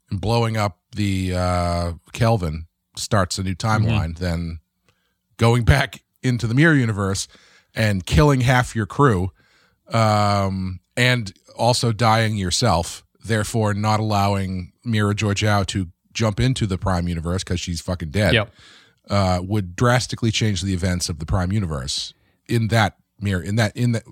and 0.08 0.20
blowing 0.20 0.56
up 0.56 0.78
the 0.94 1.34
uh, 1.34 1.92
Kelvin 2.12 2.66
starts 2.96 3.38
a 3.38 3.42
new 3.42 3.54
timeline, 3.54 4.16
then 4.18 4.60
going 5.38 5.64
back 5.64 6.04
into 6.22 6.46
the 6.46 6.54
mirror 6.54 6.74
universe 6.74 7.26
and 7.74 8.06
killing 8.06 8.42
half 8.42 8.76
your 8.76 8.86
crew, 8.86 9.32
um, 9.88 10.78
and 10.96 11.32
also 11.56 11.90
dying 11.90 12.36
yourself, 12.36 13.02
therefore 13.24 13.74
not 13.74 13.98
allowing 13.98 14.72
Mirror 14.84 15.14
Georgiou 15.14 15.66
to 15.66 15.88
jump 16.12 16.40
into 16.40 16.66
the 16.66 16.78
Prime 16.78 17.08
universe 17.08 17.44
because 17.44 17.60
she's 17.60 17.80
fucking 17.80 18.10
dead. 18.10 18.34
Yep. 18.34 18.52
uh, 19.10 19.40
would 19.42 19.74
drastically 19.76 20.30
change 20.30 20.62
the 20.62 20.72
events 20.72 21.08
of 21.08 21.18
the 21.18 21.26
Prime 21.26 21.52
universe 21.52 22.14
in 22.46 22.68
that 22.68 22.96
mirror. 23.20 23.42
In 23.42 23.56
that, 23.56 23.76
in 23.76 23.92
that, 23.92 24.04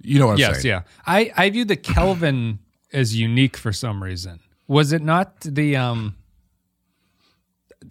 you 0.00 0.18
know 0.18 0.26
what 0.28 0.34
I'm 0.34 0.38
yes, 0.38 0.62
saying? 0.62 0.66
yeah. 0.66 0.82
I 1.06 1.32
I 1.36 1.50
view 1.50 1.64
the 1.64 1.76
Kelvin 1.76 2.58
as 2.92 3.16
unique 3.16 3.56
for 3.56 3.72
some 3.72 4.02
reason. 4.02 4.40
Was 4.68 4.92
it 4.92 5.02
not 5.02 5.40
the 5.40 5.76
um? 5.76 6.16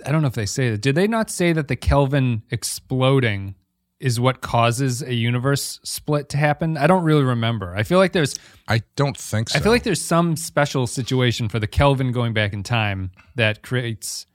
I 0.05 0.11
don't 0.11 0.21
know 0.21 0.27
if 0.29 0.33
they 0.33 0.45
say 0.45 0.71
that. 0.71 0.81
Did 0.81 0.95
they 0.95 1.07
not 1.07 1.29
say 1.29 1.53
that 1.53 1.67
the 1.67 1.75
Kelvin 1.75 2.43
exploding 2.49 3.55
is 4.01 4.19
what 4.19 4.41
causes 4.41 5.01
a 5.03 5.13
universe 5.13 5.79
split 5.83 6.27
to 6.29 6.37
happen? 6.37 6.75
I 6.75 6.87
don't 6.87 7.03
really 7.03 7.23
remember. 7.23 7.75
I 7.75 7.83
feel 7.83 7.99
like 7.99 8.11
there's 8.13 8.35
I 8.67 8.81
don't 8.95 9.15
think 9.15 9.49
so. 9.49 9.59
I 9.59 9.61
feel 9.61 9.71
like 9.71 9.83
there's 9.83 10.01
some 10.01 10.35
special 10.35 10.87
situation 10.87 11.47
for 11.47 11.59
the 11.59 11.67
Kelvin 11.67 12.11
going 12.11 12.33
back 12.33 12.51
in 12.51 12.63
time 12.63 13.11
that 13.35 13.61
creates. 13.61 14.25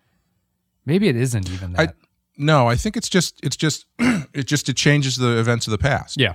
Maybe 0.85 1.09
it 1.09 1.17
isn't 1.17 1.51
even 1.51 1.75
I 1.77 1.87
that. 1.87 1.97
no, 2.39 2.69
I 2.69 2.77
think 2.77 2.97
it's 2.97 3.09
just 3.09 3.41
it's 3.43 3.57
just 3.57 3.87
it 3.99 4.47
just 4.47 4.69
it 4.69 4.77
changes 4.77 5.17
the 5.17 5.39
events 5.39 5.67
of 5.67 5.73
the 5.73 5.79
past. 5.79 6.19
yeah. 6.19 6.35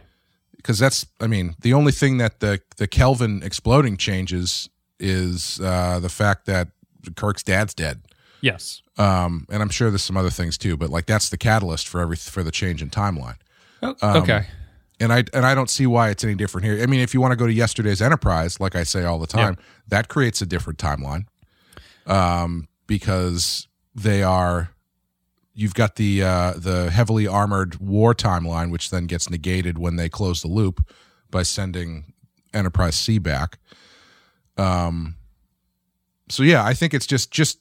because 0.57 0.77
that's 0.77 1.05
I 1.21 1.27
mean 1.27 1.55
the 1.61 1.73
only 1.73 1.93
thing 1.93 2.17
that 2.17 2.41
the 2.41 2.59
the 2.77 2.87
Kelvin 2.87 3.41
exploding 3.43 3.95
changes 3.97 4.69
is 4.99 5.59
uh, 5.63 5.99
the 5.99 6.09
fact 6.09 6.45
that 6.47 6.67
Kirk's 7.15 7.43
dad's 7.43 7.73
dead. 7.73 8.01
Yes. 8.41 8.81
Um, 8.97 9.45
and 9.49 9.61
I'm 9.61 9.69
sure 9.69 9.89
there's 9.89 10.03
some 10.03 10.17
other 10.17 10.29
things 10.29 10.57
too, 10.57 10.75
but 10.77 10.89
like 10.89 11.05
that's 11.05 11.29
the 11.29 11.37
catalyst 11.37 11.87
for 11.87 12.01
every 12.01 12.15
for 12.17 12.43
the 12.43 12.51
change 12.51 12.81
in 12.81 12.89
timeline. 12.89 13.37
Oh, 13.81 13.95
Um, 14.01 14.17
okay. 14.23 14.47
And 14.99 15.11
I 15.11 15.23
and 15.33 15.45
I 15.45 15.55
don't 15.55 15.69
see 15.69 15.87
why 15.87 16.09
it's 16.09 16.23
any 16.23 16.35
different 16.35 16.65
here. 16.65 16.81
I 16.81 16.85
mean, 16.85 16.99
if 16.99 17.13
you 17.13 17.21
want 17.21 17.31
to 17.31 17.35
go 17.35 17.47
to 17.47 17.53
yesterday's 17.53 18.01
Enterprise, 18.01 18.59
like 18.59 18.75
I 18.75 18.83
say 18.83 19.03
all 19.03 19.17
the 19.17 19.25
time, 19.27 19.57
that 19.87 20.09
creates 20.09 20.41
a 20.43 20.45
different 20.45 20.77
timeline, 20.77 21.25
um, 22.05 22.67
because 22.87 23.67
they 23.95 24.21
are. 24.23 24.69
You've 25.53 25.73
got 25.73 25.95
the 25.95 26.23
uh, 26.23 26.53
the 26.55 26.91
heavily 26.91 27.25
armored 27.27 27.77
war 27.79 28.13
timeline, 28.13 28.69
which 28.71 28.89
then 28.91 29.05
gets 29.07 29.29
negated 29.29 29.77
when 29.79 29.95
they 29.95 30.07
close 30.07 30.41
the 30.41 30.47
loop 30.47 30.85
by 31.31 31.43
sending 31.43 32.13
Enterprise 32.53 32.95
C 32.95 33.17
back. 33.17 33.57
Um. 34.57 35.15
So 36.29 36.43
yeah, 36.43 36.63
I 36.63 36.73
think 36.73 36.93
it's 36.93 37.07
just 37.07 37.31
just 37.31 37.59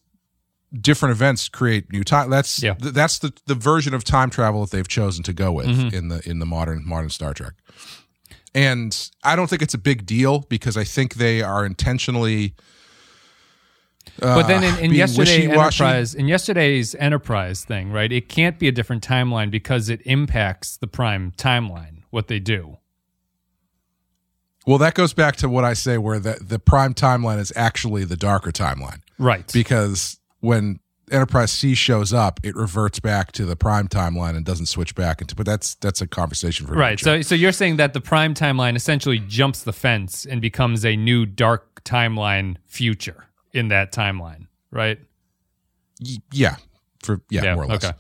different 0.79 1.13
events 1.13 1.49
create 1.49 1.91
new 1.93 2.05
time. 2.05 2.31
That's 2.31 2.63
Yeah. 2.63 2.75
th- 2.75 2.95
that's 2.95 3.19
the 3.19 3.33
the 3.47 3.55
version 3.55 3.95
of 3.95 4.05
time 4.05 4.31
travel 4.31 4.61
that 4.63 4.71
they've 4.71 4.87
chosen 4.89 5.23
to 5.25 5.33
go 5.33 5.51
with 5.53 5.67
Mm-hmm. 5.67 5.95
in 5.95 6.09
the 6.09 6.29
in 6.29 6.39
the 6.39 6.47
modern 6.47 6.87
modern 6.87 7.11
Star 7.11 7.35
Trek. 7.35 7.55
And 8.55 9.11
I 9.23 9.37
don't 9.37 9.49
think 9.49 9.63
it's 9.63 9.75
a 9.75 9.79
big 9.79 10.07
deal 10.07 10.41
because 10.49 10.77
I 10.77 10.85
think 10.85 11.15
they 11.15 11.41
are 11.43 11.65
intentionally 11.65 12.55
But 14.19 14.49
then 14.49 14.65
in, 14.65 14.75
in 14.75 14.81
being 14.91 14.95
yesterday 14.95 15.47
wishy-washy. 15.47 15.85
Enterprise, 15.85 16.15
in 16.15 16.27
yesterday's 16.27 16.95
Enterprise 16.97 17.65
thing, 17.65 17.93
right? 17.93 18.11
It 18.11 18.29
can't 18.29 18.59
be 18.59 18.67
a 18.67 18.73
different 18.73 19.07
timeline 19.07 19.51
because 19.51 19.89
it 19.89 20.01
impacts 20.05 20.77
the 20.77 20.87
Prime 20.89 21.33
timeline. 21.37 21.99
What 22.11 22.27
they 22.27 22.41
do, 22.41 22.79
Well, 24.67 24.79
that 24.79 24.95
goes 24.95 25.13
back 25.15 25.37
to 25.37 25.49
what 25.49 25.65
I 25.65 25.75
say, 25.75 25.97
where 25.99 26.19
the 26.19 26.39
the 26.41 26.59
prime 26.59 26.93
timeline 26.95 27.39
is 27.39 27.53
actually 27.57 28.05
the 28.05 28.17
darker 28.17 28.51
timeline, 28.51 29.01
right? 29.19 29.51
because 29.53 30.19
when 30.41 30.81
Enterprise 31.11 31.51
C 31.51 31.75
shows 31.75 32.13
up, 32.13 32.39
it 32.43 32.55
reverts 32.55 33.01
back 33.01 33.33
to 33.33 33.45
the 33.45 33.57
prime 33.57 33.89
timeline 33.89 34.37
and 34.37 34.45
doesn't 34.45 34.67
switch 34.67 34.95
back 34.95 35.21
into. 35.21 35.35
But 35.35 35.47
that's 35.47 35.75
that's 35.77 36.01
a 36.01 36.07
conversation 36.07 36.67
for 36.67 36.75
Right. 36.75 37.01
So, 37.01 37.23
so 37.23 37.35
you're 37.35 37.53
saying 37.53 37.77
that 37.77 37.95
the 37.95 38.01
Prime 38.01 38.33
timeline 38.35 38.77
essentially 38.77 39.19
jumps 39.19 39.63
the 39.65 39.73
fence 39.73 40.25
and 40.25 40.41
becomes 40.41 40.85
a 40.85 40.95
new 40.97 41.27
dark 41.27 41.83
timeline 41.83 42.57
future 42.67 43.27
in 43.53 43.69
that 43.69 43.93
timeline, 43.93 44.47
right? 44.71 44.99
Y- 46.01 46.17
yeah, 46.33 46.57
for 47.03 47.21
yeah, 47.29 47.43
Yeah, 47.43 47.55
more 47.57 47.65
or 47.65 47.67
less. 47.69 47.85
okay. 47.85 47.97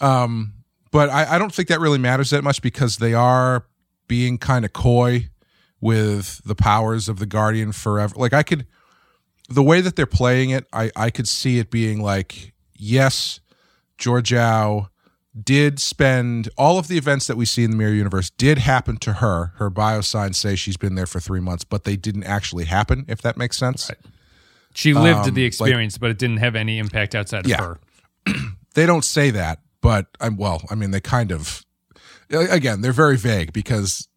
Um, 0.00 0.52
but 0.90 1.10
I, 1.10 1.36
I 1.36 1.38
don't 1.38 1.54
think 1.54 1.68
that 1.68 1.80
really 1.80 1.98
matters 1.98 2.30
that 2.30 2.42
much 2.42 2.60
because 2.60 2.96
they 2.96 3.14
are 3.14 3.66
being 4.08 4.38
kind 4.38 4.64
of 4.64 4.72
coy 4.72 5.28
with 5.80 6.40
the 6.44 6.54
powers 6.54 7.08
of 7.08 7.18
the 7.18 7.26
Guardian 7.26 7.70
forever. 7.72 8.14
Like 8.16 8.32
I 8.32 8.42
could, 8.42 8.66
the 9.48 9.62
way 9.62 9.80
that 9.80 9.96
they're 9.96 10.06
playing 10.06 10.50
it, 10.50 10.66
I 10.72 10.90
I 10.96 11.10
could 11.10 11.28
see 11.28 11.58
it 11.58 11.70
being 11.70 12.00
like, 12.02 12.52
yes, 12.74 13.40
Georgiou 13.98 14.88
did 15.42 15.78
spend 15.78 16.48
all 16.56 16.78
of 16.78 16.88
the 16.88 16.96
events 16.96 17.26
that 17.26 17.36
we 17.36 17.44
see 17.44 17.62
in 17.62 17.70
the 17.70 17.76
mirror 17.76 17.92
universe 17.92 18.30
did 18.30 18.56
happen 18.58 18.96
to 18.96 19.14
her. 19.14 19.52
Her 19.56 19.70
biosigns 19.70 20.36
say 20.36 20.56
she's 20.56 20.78
been 20.78 20.94
there 20.94 21.06
for 21.06 21.20
three 21.20 21.40
months, 21.40 21.62
but 21.64 21.84
they 21.84 21.96
didn't 21.96 22.24
actually 22.24 22.64
happen. 22.64 23.04
If 23.06 23.20
that 23.22 23.36
makes 23.36 23.58
sense. 23.58 23.90
She 24.74 24.94
lived 24.94 25.28
Um, 25.28 25.34
the 25.34 25.42
like- 25.42 25.48
experience, 25.48 25.98
but 25.98 26.10
it 26.10 26.18
didn't 26.18 26.38
have 26.38 26.54
any 26.56 26.78
impact 26.78 27.14
outside 27.14 27.44
of 27.44 27.50
Yeah. 27.50 27.60
her. 27.62 27.78
they 28.74 28.86
don't 28.86 29.04
say 29.04 29.30
that, 29.30 29.60
but 29.82 30.06
I'm 30.20 30.36
well. 30.36 30.64
I 30.70 30.74
mean, 30.74 30.90
they 30.90 31.00
kind 31.00 31.30
of. 31.32 31.62
Again, 32.30 32.80
they're 32.80 32.92
very 32.92 33.16
vague 33.16 33.52
because, 33.52 34.08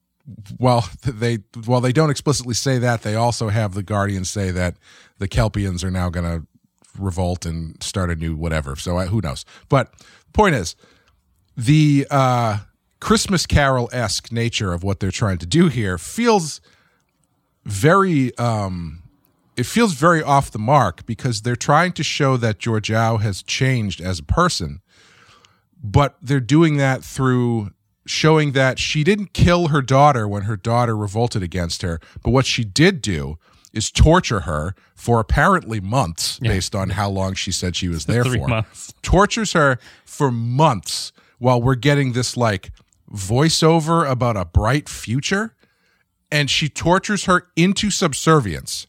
well, 0.59 0.89
they 1.03 1.39
while 1.65 1.81
they 1.81 1.91
don't 1.91 2.09
explicitly 2.09 2.53
say 2.53 2.77
that, 2.79 3.01
they 3.01 3.15
also 3.15 3.49
have 3.49 3.73
the 3.73 3.83
Guardians 3.83 4.29
say 4.29 4.51
that 4.51 4.77
the 5.17 5.27
Kelpians 5.27 5.83
are 5.83 5.91
now 5.91 6.09
going 6.09 6.25
to 6.25 6.47
revolt 6.97 7.45
and 7.45 7.81
start 7.81 8.09
a 8.09 8.15
new 8.15 8.35
whatever. 8.35 8.75
So 8.75 8.97
I, 8.97 9.05
who 9.05 9.21
knows? 9.21 9.45
But 9.69 9.93
point 10.33 10.55
is, 10.55 10.75
the 11.55 12.07
uh, 12.09 12.59
Christmas 12.99 13.45
Carol 13.45 13.89
esque 13.91 14.31
nature 14.31 14.73
of 14.73 14.83
what 14.83 14.99
they're 14.99 15.11
trying 15.11 15.37
to 15.39 15.45
do 15.45 15.67
here 15.67 15.97
feels 15.97 16.61
very 17.65 18.35
um 18.37 19.03
it 19.55 19.65
feels 19.65 19.93
very 19.93 20.23
off 20.23 20.51
the 20.51 20.59
mark 20.59 21.05
because 21.05 21.41
they're 21.41 21.55
trying 21.55 21.91
to 21.91 22.03
show 22.03 22.37
that 22.37 22.59
Georgiou 22.59 23.19
has 23.19 23.43
changed 23.43 23.99
as 23.99 24.19
a 24.19 24.23
person, 24.23 24.79
but 25.83 26.15
they're 26.21 26.39
doing 26.39 26.77
that 26.77 27.03
through 27.03 27.71
showing 28.09 28.53
that 28.53 28.79
she 28.79 29.03
didn't 29.03 29.33
kill 29.33 29.67
her 29.67 29.81
daughter 29.81 30.27
when 30.27 30.43
her 30.43 30.57
daughter 30.57 30.95
revolted 30.97 31.43
against 31.43 31.81
her, 31.83 31.99
but 32.23 32.31
what 32.31 32.45
she 32.45 32.63
did 32.63 33.01
do 33.01 33.37
is 33.71 33.91
torture 33.91 34.41
her 34.41 34.73
for 34.95 35.19
apparently 35.19 35.79
months 35.79 36.39
based 36.39 36.73
on 36.75 36.89
how 36.91 37.07
long 37.07 37.35
she 37.35 37.51
said 37.51 37.75
she 37.75 37.87
was 37.87 38.05
there 38.07 38.23
for. 38.25 38.47
months. 38.47 38.93
Tortures 39.03 39.53
her 39.53 39.77
for 40.05 40.31
months 40.31 41.11
while 41.37 41.61
we're 41.61 41.75
getting 41.75 42.13
this 42.13 42.35
like 42.35 42.71
voiceover 43.13 44.09
about 44.09 44.35
a 44.35 44.45
bright 44.45 44.89
future 44.89 45.53
and 46.31 46.49
she 46.49 46.67
tortures 46.67 47.25
her 47.25 47.47
into 47.55 47.89
subservience 47.91 48.87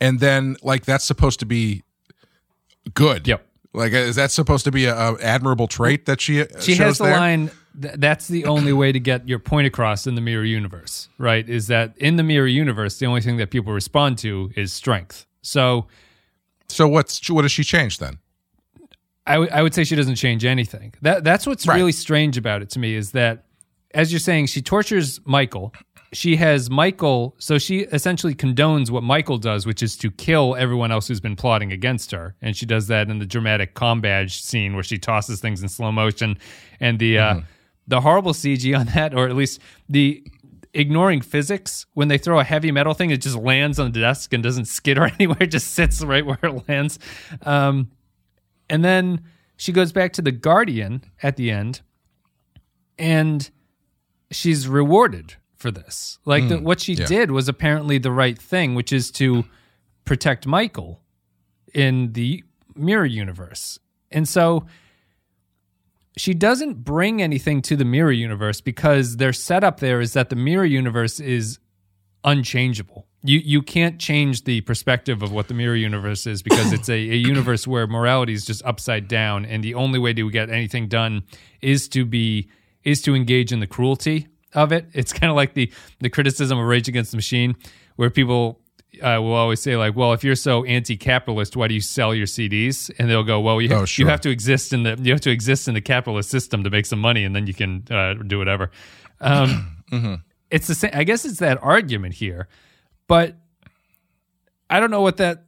and 0.00 0.20
then 0.20 0.56
like 0.62 0.84
that's 0.84 1.04
supposed 1.04 1.38
to 1.40 1.46
be 1.46 1.82
good 2.94 3.26
Yep. 3.28 3.44
like 3.74 3.92
is 3.92 4.16
that 4.16 4.30
supposed 4.30 4.64
to 4.64 4.70
be 4.72 4.86
a, 4.86 4.94
a 4.96 5.20
admirable 5.20 5.66
trait 5.68 6.06
that 6.06 6.20
she 6.20 6.44
She 6.60 6.74
shows 6.74 6.78
has 6.78 6.98
the 6.98 7.04
there? 7.04 7.16
line. 7.18 7.50
Th- 7.80 7.94
that's 7.96 8.28
the 8.28 8.44
only 8.44 8.72
way 8.72 8.92
to 8.92 9.00
get 9.00 9.26
your 9.28 9.38
point 9.38 9.66
across 9.66 10.06
in 10.06 10.14
the 10.14 10.20
mirror 10.20 10.44
universe, 10.44 11.08
right? 11.18 11.48
Is 11.48 11.66
that 11.68 11.96
in 11.98 12.16
the 12.16 12.22
mirror 12.22 12.46
universe, 12.46 12.98
the 12.98 13.06
only 13.06 13.20
thing 13.20 13.36
that 13.38 13.50
people 13.50 13.72
respond 13.72 14.18
to 14.18 14.50
is 14.56 14.72
strength. 14.72 15.26
So 15.42 15.86
so 16.68 16.88
what's 16.88 17.28
what 17.30 17.42
does 17.42 17.52
she 17.52 17.64
change 17.64 17.98
then 17.98 18.18
I 19.26 19.38
would- 19.38 19.50
I 19.50 19.62
would 19.62 19.72
say 19.74 19.84
she 19.84 19.94
doesn't 19.94 20.16
change 20.16 20.44
anything. 20.44 20.94
That 21.02 21.22
that's 21.24 21.46
what's 21.46 21.66
Right. 21.66 21.76
really 21.76 21.92
strange 21.92 22.36
about 22.36 22.60
it 22.62 22.70
to 22.70 22.78
me 22.80 22.94
is 22.94 23.12
that, 23.12 23.44
as 23.94 24.10
you're 24.12 24.18
saying, 24.18 24.46
she 24.46 24.60
tortures 24.62 25.20
Michael. 25.24 25.72
She 26.14 26.36
has 26.36 26.68
Michael, 26.68 27.34
so 27.38 27.56
she 27.56 27.80
essentially 27.80 28.34
condones 28.34 28.90
what 28.90 29.02
Michael 29.02 29.38
does, 29.38 29.64
which 29.64 29.82
is 29.82 29.96
to 29.98 30.10
kill 30.10 30.54
everyone 30.56 30.90
else 30.92 31.08
who's 31.08 31.20
been 31.20 31.36
plotting 31.36 31.72
against 31.72 32.10
her. 32.10 32.34
And 32.42 32.54
she 32.56 32.66
does 32.66 32.86
that 32.88 33.08
in 33.08 33.18
the 33.18 33.24
dramatic 33.24 33.72
com 33.74 34.00
badge 34.02 34.42
scene 34.42 34.74
where 34.74 34.82
she 34.82 34.98
tosses 34.98 35.40
things 35.40 35.62
in 35.62 35.68
slow 35.70 35.90
motion, 35.92 36.36
and 36.80 36.98
the 36.98 37.18
uh, 37.18 37.40
the 37.86 38.00
horrible 38.00 38.32
CG 38.32 38.78
on 38.78 38.86
that, 38.86 39.14
or 39.14 39.28
at 39.28 39.36
least 39.36 39.60
the 39.88 40.24
ignoring 40.74 41.20
physics 41.20 41.86
when 41.94 42.08
they 42.08 42.18
throw 42.18 42.38
a 42.38 42.44
heavy 42.44 42.70
metal 42.70 42.94
thing, 42.94 43.10
it 43.10 43.20
just 43.20 43.36
lands 43.36 43.78
on 43.78 43.92
the 43.92 44.00
desk 44.00 44.32
and 44.32 44.42
doesn't 44.42 44.66
skitter 44.66 45.04
anywhere; 45.18 45.38
it 45.42 45.50
just 45.50 45.72
sits 45.72 46.02
right 46.02 46.24
where 46.24 46.38
it 46.42 46.68
lands. 46.68 46.98
Um, 47.42 47.90
and 48.68 48.84
then 48.84 49.22
she 49.56 49.72
goes 49.72 49.92
back 49.92 50.12
to 50.14 50.22
the 50.22 50.32
Guardian 50.32 51.04
at 51.22 51.36
the 51.36 51.50
end, 51.50 51.82
and 52.98 53.50
she's 54.30 54.66
rewarded 54.66 55.36
for 55.56 55.70
this. 55.70 56.18
Like 56.24 56.48
the, 56.48 56.58
what 56.58 56.80
she 56.80 56.94
yeah. 56.94 57.06
did 57.06 57.30
was 57.30 57.48
apparently 57.48 57.98
the 57.98 58.10
right 58.10 58.40
thing, 58.40 58.74
which 58.74 58.92
is 58.92 59.10
to 59.12 59.44
protect 60.04 60.46
Michael 60.46 61.00
in 61.72 62.12
the 62.12 62.42
mirror 62.74 63.06
universe. 63.06 63.78
And 64.10 64.28
so 64.28 64.66
she 66.16 66.34
doesn't 66.34 66.84
bring 66.84 67.22
anything 67.22 67.62
to 67.62 67.76
the 67.76 67.84
mirror 67.84 68.12
universe 68.12 68.60
because 68.60 69.16
their 69.16 69.32
setup 69.32 69.80
there 69.80 70.00
is 70.00 70.12
that 70.12 70.30
the 70.30 70.36
mirror 70.36 70.64
universe 70.64 71.20
is 71.20 71.58
unchangeable. 72.24 73.06
You 73.24 73.38
you 73.38 73.62
can't 73.62 73.98
change 73.98 74.44
the 74.44 74.60
perspective 74.62 75.22
of 75.22 75.32
what 75.32 75.48
the 75.48 75.54
mirror 75.54 75.76
universe 75.76 76.26
is 76.26 76.42
because 76.42 76.72
it's 76.72 76.88
a, 76.88 76.94
a 76.94 77.16
universe 77.16 77.66
where 77.66 77.86
morality 77.86 78.32
is 78.32 78.44
just 78.44 78.64
upside 78.64 79.08
down, 79.08 79.44
and 79.44 79.62
the 79.62 79.74
only 79.74 79.98
way 79.98 80.12
to 80.12 80.30
get 80.30 80.50
anything 80.50 80.88
done 80.88 81.22
is 81.60 81.88
to 81.90 82.04
be 82.04 82.48
is 82.84 83.00
to 83.02 83.14
engage 83.14 83.52
in 83.52 83.60
the 83.60 83.66
cruelty 83.66 84.26
of 84.54 84.72
it. 84.72 84.86
It's 84.92 85.12
kind 85.12 85.30
of 85.30 85.36
like 85.36 85.54
the 85.54 85.72
the 86.00 86.10
criticism 86.10 86.58
of 86.58 86.66
Rage 86.66 86.88
Against 86.88 87.12
the 87.12 87.16
Machine, 87.16 87.56
where 87.96 88.10
people 88.10 88.61
uh, 89.00 89.20
will 89.22 89.32
always 89.34 89.60
say 89.62 89.76
like, 89.76 89.96
"Well, 89.96 90.12
if 90.12 90.22
you're 90.24 90.34
so 90.36 90.64
anti-capitalist, 90.64 91.56
why 91.56 91.68
do 91.68 91.74
you 91.74 91.80
sell 91.80 92.14
your 92.14 92.26
CDs?" 92.26 92.90
And 92.98 93.08
they'll 93.08 93.22
go, 93.24 93.40
"Well, 93.40 93.60
you, 93.60 93.72
Oh, 93.72 93.84
you 93.96 94.06
have 94.06 94.20
to 94.22 94.30
exist 94.30 94.72
in 94.72 94.82
the 94.82 94.98
you 95.00 95.12
have 95.12 95.20
to 95.22 95.30
exist 95.30 95.68
in 95.68 95.74
the 95.74 95.80
capitalist 95.80 96.30
system 96.30 96.64
to 96.64 96.70
make 96.70 96.86
some 96.86 96.98
money, 97.00 97.24
and 97.24 97.34
then 97.34 97.46
you 97.46 97.54
can 97.54 97.84
uh, 97.90 98.14
do 98.14 98.38
whatever." 98.38 98.70
Um, 99.20 99.76
It's 100.50 100.66
the 100.66 100.74
same. 100.74 100.90
I 100.92 101.04
guess 101.04 101.24
it's 101.24 101.38
that 101.38 101.58
argument 101.62 102.12
here, 102.12 102.46
but 103.06 103.36
I 104.68 104.80
don't 104.80 104.90
know 104.90 105.00
what 105.00 105.16
that 105.16 105.44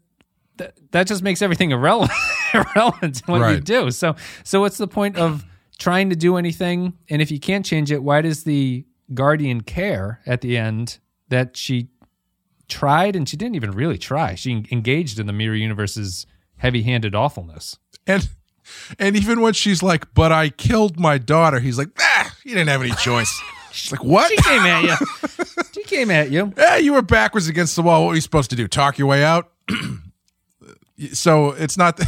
that, 0.57 0.75
that 0.93 1.07
just 1.07 1.23
makes 1.23 1.43
everything 1.43 1.73
irrelevant 1.73 2.19
irrelevant 2.55 3.17
to 3.17 3.23
what 3.31 3.41
you 3.55 3.61
do. 3.61 3.91
So 3.91 4.17
so 4.45 4.61
what's 4.63 4.79
the 4.79 4.89
point 4.89 5.19
of 5.19 5.45
trying 5.79 6.09
to 6.09 6.17
do 6.17 6.37
anything? 6.39 6.95
And 7.11 7.21
if 7.21 7.31
you 7.31 7.39
can't 7.39 7.67
change 7.67 7.93
it, 7.93 8.03
why 8.03 8.23
does 8.23 8.45
the 8.45 8.87
guardian 9.13 9.61
care 9.61 10.21
at 10.25 10.41
the 10.41 10.57
end 10.57 10.99
that 11.29 11.55
she 11.57 11.89
tried 12.69 13.17
and 13.17 13.29
she 13.29 13.37
didn't 13.37 13.57
even 13.57 13.73
really 13.73 13.99
try? 13.99 14.35
She 14.35 14.65
engaged 14.71 15.19
in 15.19 15.27
the 15.27 15.33
mirror 15.33 15.55
universe's 15.55 16.27
heavy-handed 16.57 17.15
awfulness. 17.15 17.79
and 18.07 18.29
and 18.99 19.17
even 19.17 19.41
when 19.43 19.53
she's 19.53 19.83
like 19.83 20.13
but 20.15 20.33
i 20.33 20.49
killed 20.49 20.99
my 20.99 21.19
daughter 21.19 21.61
he's 21.61 21.77
like 21.77 21.89
ah 22.01 22.35
you 22.45 22.55
didn't 22.55 22.69
have 22.71 22.81
any 22.81 22.93
choice 22.93 23.43
she's 23.73 23.93
like 23.93 24.03
what 24.03 24.31
She 24.31 24.37
came 24.39 24.63
at 24.63 24.85
you. 24.85 25.07
she 25.75 25.83
came 25.83 26.11
at 26.11 26.31
you. 26.31 26.53
Eh, 26.57 26.77
you 26.79 26.95
were 26.95 27.03
backwards 27.03 27.49
against 27.49 27.77
the 27.77 27.83
wall. 27.83 28.03
What 28.05 28.09
were 28.11 28.15
you 28.15 28.21
supposed 28.23 28.49
to 28.51 28.57
do? 28.57 28.67
Talk 28.69 28.97
your 28.99 29.09
way 29.09 29.23
out? 29.25 29.53
so 31.13 31.51
it's 31.53 31.77
not. 31.77 32.01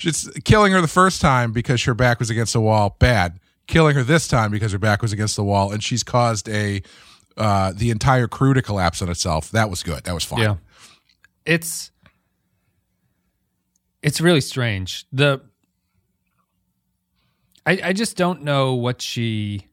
It's 0.00 0.28
killing 0.44 0.72
her 0.72 0.80
the 0.80 0.88
first 0.88 1.20
time 1.20 1.52
because 1.52 1.82
her 1.84 1.94
back 1.94 2.18
was 2.18 2.30
against 2.30 2.52
the 2.52 2.60
wall. 2.60 2.96
Bad. 2.98 3.40
Killing 3.66 3.94
her 3.96 4.02
this 4.02 4.26
time 4.28 4.50
because 4.50 4.72
her 4.72 4.78
back 4.78 5.02
was 5.02 5.12
against 5.12 5.36
the 5.36 5.44
wall, 5.44 5.70
and 5.72 5.82
she's 5.82 6.02
caused 6.02 6.48
a 6.48 6.82
uh, 7.40 7.72
the 7.74 7.90
entire 7.90 8.28
crew 8.28 8.52
to 8.52 8.60
collapse 8.60 9.00
on 9.00 9.08
itself. 9.08 9.50
That 9.50 9.70
was 9.70 9.82
good. 9.82 10.04
That 10.04 10.12
was 10.12 10.24
fine. 10.24 10.40
Yeah. 10.40 10.56
It's 11.46 11.90
it's 14.02 14.20
really 14.20 14.42
strange. 14.42 15.06
The 15.10 15.40
I 17.64 17.80
I 17.82 17.92
just 17.94 18.16
don't 18.18 18.42
know 18.42 18.74
what 18.74 19.00
she 19.00 19.66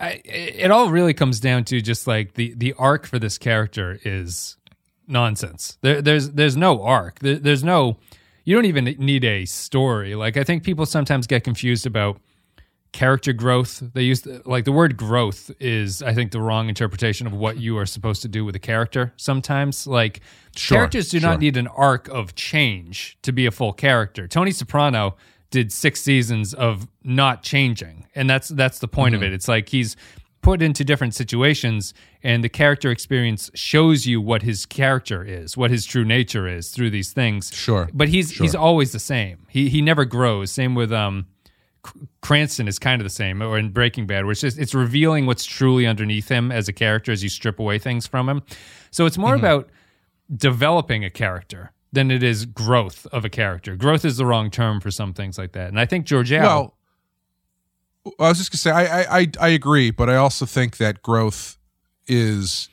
I 0.00 0.22
it 0.24 0.70
all 0.70 0.90
really 0.90 1.12
comes 1.12 1.40
down 1.40 1.64
to 1.64 1.82
just 1.82 2.06
like 2.06 2.34
the 2.34 2.54
the 2.56 2.72
arc 2.78 3.06
for 3.06 3.18
this 3.18 3.36
character 3.36 4.00
is 4.04 4.56
nonsense. 5.06 5.76
There 5.82 6.00
there's 6.00 6.30
there's 6.30 6.56
no 6.56 6.82
arc. 6.82 7.18
There, 7.18 7.36
there's 7.36 7.62
no 7.62 7.98
you 8.44 8.54
don't 8.54 8.64
even 8.64 8.84
need 8.84 9.24
a 9.24 9.44
story. 9.44 10.14
Like 10.14 10.38
I 10.38 10.44
think 10.44 10.62
people 10.62 10.86
sometimes 10.86 11.26
get 11.26 11.44
confused 11.44 11.84
about 11.84 12.18
character 12.92 13.32
growth. 13.32 13.82
They 13.94 14.02
use 14.02 14.26
like 14.46 14.64
the 14.64 14.72
word 14.72 14.96
growth 14.96 15.50
is 15.60 16.02
I 16.02 16.14
think 16.14 16.32
the 16.32 16.40
wrong 16.40 16.68
interpretation 16.68 17.26
of 17.26 17.32
what 17.32 17.58
you 17.58 17.76
are 17.78 17.86
supposed 17.86 18.22
to 18.22 18.28
do 18.28 18.44
with 18.44 18.56
a 18.56 18.58
character. 18.60 19.12
Sometimes 19.16 19.86
like 19.86 20.20
Sure, 20.56 20.78
characters 20.78 21.10
do 21.10 21.20
sure. 21.20 21.30
not 21.30 21.38
need 21.40 21.56
an 21.56 21.68
arc 21.68 22.08
of 22.08 22.34
change 22.34 23.16
to 23.22 23.32
be 23.32 23.46
a 23.46 23.50
full 23.50 23.72
character. 23.72 24.26
Tony 24.26 24.50
Soprano 24.50 25.16
did 25.50 25.72
6 25.72 26.00
seasons 26.00 26.52
of 26.54 26.88
not 27.04 27.42
changing. 27.42 28.06
And 28.14 28.28
that's 28.28 28.48
that's 28.48 28.78
the 28.80 28.88
point 28.88 29.14
Mm-hmm. 29.14 29.24
of 29.24 29.30
it. 29.30 29.34
It's 29.34 29.48
like 29.48 29.68
he's 29.68 29.94
put 30.40 30.62
into 30.62 30.84
different 30.84 31.14
situations 31.14 31.92
and 32.22 32.42
the 32.44 32.48
character 32.48 32.90
experience 32.90 33.50
shows 33.54 34.06
you 34.06 34.20
what 34.20 34.42
his 34.42 34.66
character 34.66 35.24
is, 35.24 35.56
what 35.56 35.70
his 35.70 35.84
true 35.84 36.04
nature 36.04 36.46
is 36.48 36.70
through 36.70 36.90
these 36.90 37.12
things. 37.12 37.52
Sure, 37.52 37.88
But 37.92 38.08
he's 38.08 38.30
he's 38.38 38.54
always 38.54 38.92
the 38.92 38.98
same. 39.00 39.46
He 39.48 39.68
he 39.68 39.82
never 39.82 40.04
grows. 40.04 40.50
Same 40.52 40.74
with 40.74 40.92
um 40.92 41.26
Cranston 42.20 42.68
is 42.68 42.78
kind 42.78 43.00
of 43.00 43.04
the 43.04 43.10
same, 43.10 43.42
or 43.42 43.58
in 43.58 43.70
Breaking 43.70 44.06
Bad, 44.06 44.24
where 44.24 44.32
it's 44.32 44.40
just 44.40 44.58
it's 44.58 44.74
revealing 44.74 45.26
what's 45.26 45.44
truly 45.44 45.86
underneath 45.86 46.28
him 46.28 46.50
as 46.52 46.68
a 46.68 46.72
character 46.72 47.12
as 47.12 47.22
you 47.22 47.28
strip 47.28 47.58
away 47.58 47.78
things 47.78 48.06
from 48.06 48.28
him. 48.28 48.42
So 48.90 49.06
it's 49.06 49.16
Mm-hmm. 49.16 49.22
more 49.26 49.34
about 49.34 49.68
developing 50.34 51.04
a 51.04 51.10
character 51.10 51.72
than 51.92 52.10
it 52.10 52.22
is 52.22 52.44
growth 52.44 53.06
of 53.12 53.24
a 53.24 53.30
character. 53.30 53.74
Growth 53.76 54.04
is 54.04 54.16
the 54.18 54.26
wrong 54.26 54.50
term 54.50 54.80
for 54.80 54.90
some 54.90 55.12
things 55.14 55.38
like 55.38 55.52
that, 55.52 55.68
and 55.68 55.80
I 55.80 55.86
think 55.86 56.06
Georgiou. 56.06 56.40
Well, 56.42 56.74
I 58.20 58.28
was 58.28 58.38
just 58.38 58.50
gonna 58.50 58.58
say 58.58 58.70
I, 58.70 59.02
I 59.02 59.18
I 59.20 59.26
I 59.40 59.48
agree, 59.48 59.90
but 59.90 60.08
I 60.10 60.16
also 60.16 60.46
think 60.46 60.76
that 60.78 61.02
growth 61.02 61.58
is 62.06 62.68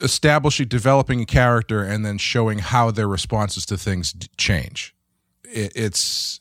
establishing, 0.00 0.66
developing 0.68 1.20
a 1.20 1.26
character, 1.26 1.82
and 1.82 2.04
then 2.04 2.18
showing 2.18 2.58
how 2.58 2.90
their 2.90 3.08
responses 3.08 3.64
to 3.66 3.76
things 3.78 4.12
d- 4.12 4.28
change. 4.36 4.94
It, 5.44 5.72
it's 5.76 6.40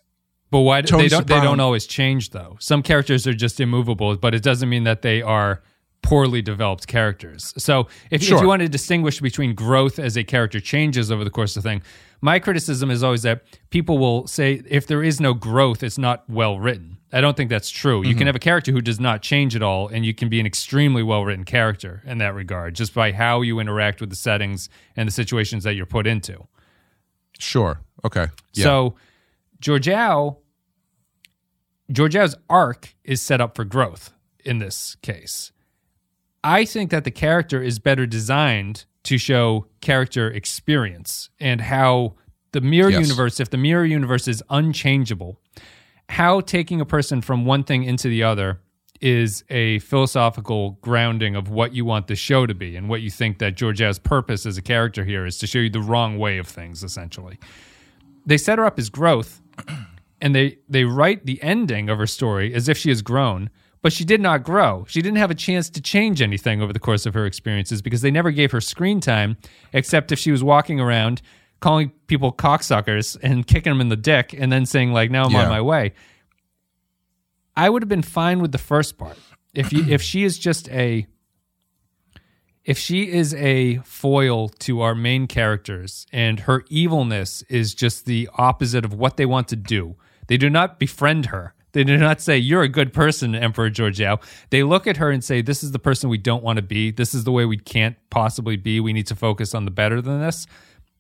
But 0.52 0.60
why 0.60 0.82
Tony 0.82 1.04
they 1.04 1.10
don't 1.10 1.26
they 1.26 1.34
Soprano- 1.34 1.52
don't 1.52 1.60
always 1.62 1.88
change 1.88 2.30
though. 2.32 2.58
Some 2.60 2.84
characters 2.84 3.26
are 3.26 3.34
just 3.34 3.60
immovable, 3.60 4.16
but 4.18 4.36
it 4.36 4.44
doesn't 4.44 4.70
mean 4.70 4.84
that 4.84 5.02
they 5.02 5.22
are 5.22 5.64
poorly 6.02 6.42
developed 6.42 6.88
characters. 6.88 7.54
So 7.58 7.88
if, 8.10 8.24
if 8.24 8.30
you 8.30 8.48
want 8.48 8.62
to 8.62 8.68
distinguish 8.68 9.22
between 9.22 9.54
growth 9.54 10.00
as 10.00 10.18
a 10.18 10.24
character 10.24 10.60
changes 10.60 11.12
over 11.12 11.24
the 11.24 11.30
course 11.30 11.56
of 11.56 11.64
the 11.64 11.70
thing, 11.70 11.84
my 12.22 12.40
criticism 12.40 12.92
is 12.92 13.04
always 13.04 13.22
that 13.24 13.44
people 13.70 13.98
will 13.98 14.28
say 14.28 14.62
if 14.68 14.88
there 14.88 15.04
is 15.04 15.20
no 15.22 15.34
growth, 15.34 15.84
it's 15.84 15.98
not 15.98 16.30
well 16.30 16.60
written. 16.60 16.98
I 17.14 17.22
don't 17.22 17.36
think 17.38 17.50
that's 17.50 17.70
true. 17.70 18.02
Mm-hmm. 18.02 18.10
You 18.10 18.16
can 18.16 18.28
have 18.28 18.36
a 18.36 18.40
character 18.40 18.72
who 18.72 18.82
does 18.82 19.00
not 19.00 19.22
change 19.22 19.56
at 19.56 19.62
all, 19.62 19.88
and 19.88 20.06
you 20.06 20.14
can 20.14 20.30
be 20.30 20.40
an 20.40 20.46
extremely 20.46 21.04
well 21.04 21.24
written 21.24 21.46
character 21.46 22.02
in 22.06 22.20
that 22.20 22.34
regard, 22.34 22.74
just 22.76 22.94
by 22.94 23.12
how 23.12 23.42
you 23.42 23.60
interact 23.60 24.02
with 24.02 24.10
the 24.10 24.16
settings 24.16 24.70
and 24.96 25.08
the 25.08 25.12
situations 25.12 25.64
that 25.64 25.74
you're 25.76 25.86
put 25.86 26.08
into. 26.08 26.48
sure 27.38 27.80
okay. 28.06 28.28
Yeah. 28.54 28.64
So 28.64 28.96
Georgiou, 29.62 30.38
Georgiou's 31.92 32.36
arc 32.50 32.96
is 33.04 33.22
set 33.22 33.42
up 33.42 33.56
for 33.56 33.64
growth 33.66 34.14
in 34.46 34.60
this 34.60 34.96
case. 35.02 35.52
I 36.44 36.66
think 36.66 36.90
that 36.92 37.04
the 37.04 37.12
character 37.12 37.62
is 37.62 37.80
better 37.80 38.06
designed 38.06 38.86
to 39.04 39.18
show 39.18 39.68
character 39.82 40.30
experience 40.30 41.30
and 41.40 41.62
how 41.62 42.16
the 42.52 42.62
mirror 42.62 42.90
Yes. 42.90 43.02
universe, 43.02 43.40
if 43.40 43.50
the 43.50 43.58
mirror 43.58 43.86
universe 43.86 44.28
is 44.28 44.44
unchangeable, 44.50 45.40
how 46.10 46.42
taking 46.42 46.82
a 46.82 46.86
person 46.86 47.22
from 47.22 47.46
one 47.46 47.64
thing 47.64 47.84
into 47.84 48.08
the 48.08 48.24
other 48.24 48.60
is 49.00 49.44
a 49.50 49.80
philosophical 49.80 50.72
grounding 50.82 51.36
of 51.36 51.50
what 51.50 51.74
you 51.74 51.84
want 51.84 52.08
the 52.08 52.16
show 52.16 52.46
to 52.46 52.54
be 52.54 52.76
and 52.76 52.88
what 52.88 53.02
you 53.02 53.10
think 53.10 53.40
that 53.40 53.56
Georgiou's 53.56 53.98
purpose 53.98 54.46
as 54.46 54.58
a 54.58 54.62
character 54.62 55.04
here 55.04 55.26
is 55.26 55.38
to 55.40 55.48
show 55.48 55.58
you 55.60 55.70
the 55.70 55.82
wrong 55.82 56.18
way 56.20 56.38
of 56.38 56.48
things, 56.48 56.84
essentially 56.84 57.38
they 58.24 58.38
set 58.38 58.60
her 58.60 58.66
up 58.66 58.78
as 58.78 58.88
growth 58.92 59.42
and 60.22 60.36
they 60.36 60.58
they 60.70 60.84
write 60.84 61.26
the 61.26 61.42
ending 61.44 61.90
of 61.90 61.98
her 61.98 62.08
story 62.08 62.54
as 62.54 62.70
if 62.70 62.78
she 62.78 62.90
has 62.90 63.02
grown 63.02 63.50
but 63.82 63.92
she 63.92 64.06
did 64.06 64.22
not 64.22 64.44
grow. 64.44 64.86
She 64.88 65.02
didn't 65.02 65.18
have 65.18 65.32
a 65.32 65.36
chance 65.36 65.70
to 65.72 65.82
change 65.82 66.22
anything 66.22 66.62
over 66.62 66.72
the 66.72 66.80
course 66.80 67.06
of 67.06 67.14
her 67.16 67.26
experiences 67.26 67.82
because 67.82 68.02
they 68.02 68.12
never 68.12 68.32
gave 68.32 68.52
her 68.52 68.62
screen 68.62 69.00
time 69.00 69.38
except 69.74 70.12
if 70.12 70.20
she 70.20 70.32
was 70.32 70.44
walking 70.44 70.80
around 70.80 71.22
calling 71.60 71.92
people 72.08 72.32
cocksuckers 72.32 73.18
and 73.22 73.46
kicking 73.46 73.72
them 73.72 73.82
in 73.82 73.90
the 73.90 73.96
dick 73.96 74.34
and 74.38 74.52
then 74.52 74.66
saying 74.66 74.92
like 74.92 75.12
now 75.12 75.26
i'm 75.26 75.36
on 75.36 75.50
my 75.50 75.62
way. 75.62 75.94
I 77.56 77.70
would 77.70 77.82
have 77.82 77.90
been 77.90 78.02
fine 78.02 78.40
with 78.40 78.52
the 78.52 78.58
first 78.58 78.98
part. 78.98 79.18
If 79.54 79.74
you 79.74 79.86
if 79.88 80.02
she 80.02 80.24
is 80.24 80.40
just 80.40 80.70
a 80.70 81.08
if 82.64 82.78
she 82.78 83.12
is 83.12 83.34
a 83.34 83.78
foil 83.78 84.50
to 84.50 84.82
our 84.82 84.94
main 84.94 85.28
characters 85.28 86.06
and 86.12 86.42
her 86.42 86.64
evilness 86.70 87.42
is 87.50 87.74
just 87.74 88.06
the 88.06 88.30
opposite 88.36 88.86
of 88.86 88.94
what 88.94 89.18
they 89.18 89.26
want 89.26 89.48
to 89.50 89.56
do, 89.56 89.96
they 90.28 90.38
do 90.38 90.50
not 90.50 90.80
befriend 90.80 91.28
her. 91.28 91.54
They 91.74 91.84
do 91.84 91.98
not 91.98 92.22
say, 92.22 92.38
You're 92.38 92.64
a 92.64 92.70
good 92.70 92.94
person, 92.94 93.34
Emperor 93.36 93.70
Georgiou. 93.70 94.22
They 94.50 94.64
look 94.64 94.88
at 94.88 94.98
her 94.98 95.10
and 95.10 95.24
say, 95.24 95.42
This 95.42 95.64
is 95.64 95.72
the 95.72 95.80
person 95.80 96.10
we 96.10 96.18
don't 96.18 96.44
want 96.44 96.58
to 96.58 96.62
be. 96.62 96.92
This 96.92 97.14
is 97.14 97.24
the 97.24 97.32
way 97.32 97.46
we 97.46 97.58
can't 97.58 97.96
possibly 98.10 98.58
be. 98.58 98.80
We 98.80 98.94
need 98.94 99.08
to 99.08 99.16
focus 99.16 99.56
on 99.56 99.66
the 99.66 99.72
better 99.72 100.02
than 100.02 100.20
this. 100.20 100.48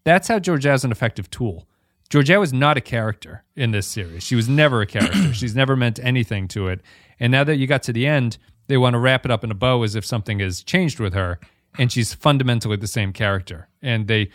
That's 0.03 0.27
how 0.27 0.39
Georgiou 0.39 0.73
is 0.73 0.83
an 0.83 0.91
effective 0.91 1.29
tool. 1.29 1.67
Georgiou 2.09 2.43
is 2.43 2.51
not 2.51 2.77
a 2.77 2.81
character 2.81 3.43
in 3.55 3.71
this 3.71 3.87
series. 3.87 4.23
She 4.23 4.35
was 4.35 4.49
never 4.49 4.81
a 4.81 4.85
character. 4.85 5.33
She's 5.33 5.55
never 5.55 5.75
meant 5.75 5.99
anything 6.03 6.47
to 6.49 6.67
it. 6.67 6.81
And 7.19 7.31
now 7.31 7.43
that 7.43 7.57
you 7.57 7.67
got 7.67 7.83
to 7.83 7.93
the 7.93 8.07
end, 8.07 8.37
they 8.67 8.77
want 8.77 8.95
to 8.95 8.99
wrap 8.99 9.25
it 9.25 9.31
up 9.31 9.43
in 9.43 9.51
a 9.51 9.55
bow 9.55 9.83
as 9.83 9.95
if 9.95 10.05
something 10.05 10.39
has 10.39 10.63
changed 10.63 10.99
with 10.99 11.13
her, 11.13 11.39
and 11.77 11.91
she's 11.91 12.13
fundamentally 12.13 12.77
the 12.77 12.87
same 12.87 13.13
character. 13.13 13.67
And 13.81 14.07
they 14.07 14.29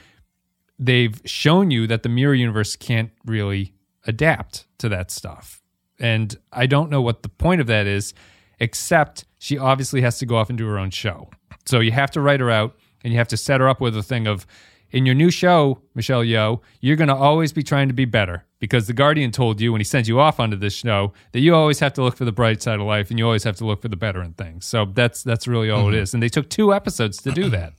they've 0.78 1.20
shown 1.24 1.70
you 1.70 1.86
that 1.86 2.02
the 2.02 2.08
mirror 2.08 2.34
universe 2.34 2.76
can't 2.76 3.10
really 3.24 3.72
adapt 4.06 4.66
to 4.78 4.88
that 4.88 5.10
stuff. 5.10 5.62
And 5.98 6.36
I 6.52 6.66
don't 6.66 6.90
know 6.90 7.00
what 7.00 7.22
the 7.22 7.28
point 7.28 7.60
of 7.60 7.66
that 7.68 7.86
is, 7.86 8.14
except 8.58 9.24
she 9.38 9.58
obviously 9.58 10.00
has 10.02 10.18
to 10.18 10.26
go 10.26 10.36
off 10.36 10.48
and 10.48 10.58
do 10.58 10.66
her 10.66 10.78
own 10.78 10.90
show. 10.90 11.30
So 11.64 11.80
you 11.80 11.92
have 11.92 12.10
to 12.12 12.20
write 12.20 12.40
her 12.40 12.50
out 12.50 12.76
and 13.02 13.12
you 13.12 13.18
have 13.18 13.28
to 13.28 13.36
set 13.36 13.60
her 13.60 13.68
up 13.68 13.80
with 13.80 13.96
a 13.96 14.02
thing 14.02 14.26
of 14.26 14.46
in 14.90 15.04
your 15.04 15.14
new 15.14 15.30
show, 15.30 15.80
Michelle 15.94 16.22
Yeoh, 16.22 16.60
you're 16.80 16.96
going 16.96 17.08
to 17.08 17.14
always 17.14 17.52
be 17.52 17.62
trying 17.62 17.88
to 17.88 17.94
be 17.94 18.04
better 18.04 18.44
because 18.60 18.86
the 18.86 18.92
Guardian 18.92 19.30
told 19.30 19.60
you 19.60 19.72
when 19.72 19.80
he 19.80 19.84
sends 19.84 20.08
you 20.08 20.20
off 20.20 20.38
onto 20.38 20.56
this 20.56 20.74
show 20.74 21.12
that 21.32 21.40
you 21.40 21.54
always 21.54 21.80
have 21.80 21.92
to 21.94 22.02
look 22.02 22.16
for 22.16 22.24
the 22.24 22.32
bright 22.32 22.62
side 22.62 22.80
of 22.80 22.86
life 22.86 23.10
and 23.10 23.18
you 23.18 23.24
always 23.24 23.44
have 23.44 23.56
to 23.56 23.66
look 23.66 23.82
for 23.82 23.88
the 23.88 23.96
better 23.96 24.22
in 24.22 24.32
things. 24.34 24.64
So 24.64 24.84
that's 24.86 25.22
that's 25.22 25.46
really 25.48 25.70
all 25.70 25.88
it 25.88 25.92
mm-hmm. 25.92 26.02
is. 26.02 26.14
And 26.14 26.22
they 26.22 26.28
took 26.28 26.48
two 26.48 26.72
episodes 26.72 27.18
to 27.22 27.32
do 27.32 27.50
that. 27.50 27.74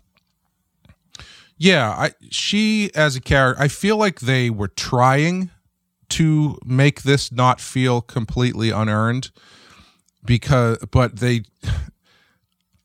Yeah, 1.58 1.90
I 1.90 2.12
she 2.30 2.92
as 2.94 3.16
a 3.16 3.22
character, 3.22 3.62
I 3.62 3.68
feel 3.68 3.98
like 3.98 4.20
they 4.20 4.50
were 4.50 4.68
trying 4.68 5.50
to 6.18 6.58
make 6.66 7.04
this 7.04 7.32
not 7.32 7.62
feel 7.62 8.02
completely 8.02 8.72
unearned 8.72 9.30
because 10.26 10.80
but 10.90 11.18
they 11.18 11.44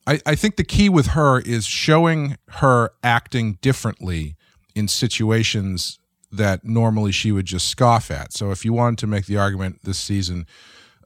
I, 0.06 0.20
I 0.26 0.34
think 0.34 0.56
the 0.56 0.64
key 0.64 0.90
with 0.90 1.08
her 1.08 1.40
is 1.40 1.64
showing 1.64 2.36
her 2.48 2.90
acting 3.02 3.54
differently 3.62 4.36
in 4.74 4.86
situations 4.86 5.98
that 6.30 6.64
normally 6.64 7.12
she 7.12 7.32
would 7.32 7.46
just 7.46 7.68
scoff 7.68 8.10
at. 8.10 8.32
So 8.32 8.50
if 8.50 8.64
you 8.64 8.74
wanted 8.74 8.98
to 8.98 9.06
make 9.06 9.26
the 9.26 9.38
argument 9.38 9.80
this 9.84 9.98
season, 9.98 10.46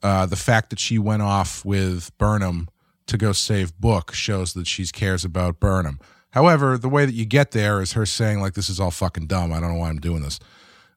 uh, 0.03 0.27
the 0.27 0.37
fact 0.37 0.71
that 0.71 0.81
she 0.81 0.99
went 0.99 1.23
off 1.23 1.65
with 1.65 2.17
Burnham 2.19 2.69
to 3.07 3.17
go 3.17 3.33
save 3.33 3.79
Book 3.79 4.13
shows 4.13 4.53
that 4.55 4.67
she 4.67 4.85
cares 4.87 5.25
about 5.25 5.61
Burnham. 5.61 6.01
However, 6.31 6.77
the 6.77 6.89
way 6.89 7.07
that 7.07 7.15
you 7.15 7.25
get 7.25 7.53
there 7.53 7.81
is 7.81 7.93
her 7.93 8.05
saying 8.05 8.41
like, 8.41 8.55
"This 8.55 8.69
is 8.69 8.81
all 8.81 8.91
fucking 8.91 9.27
dumb. 9.27 9.53
I 9.53 9.61
don't 9.61 9.71
know 9.71 9.79
why 9.79 9.91
I'm 9.91 10.01
doing 10.01 10.23
this." 10.23 10.39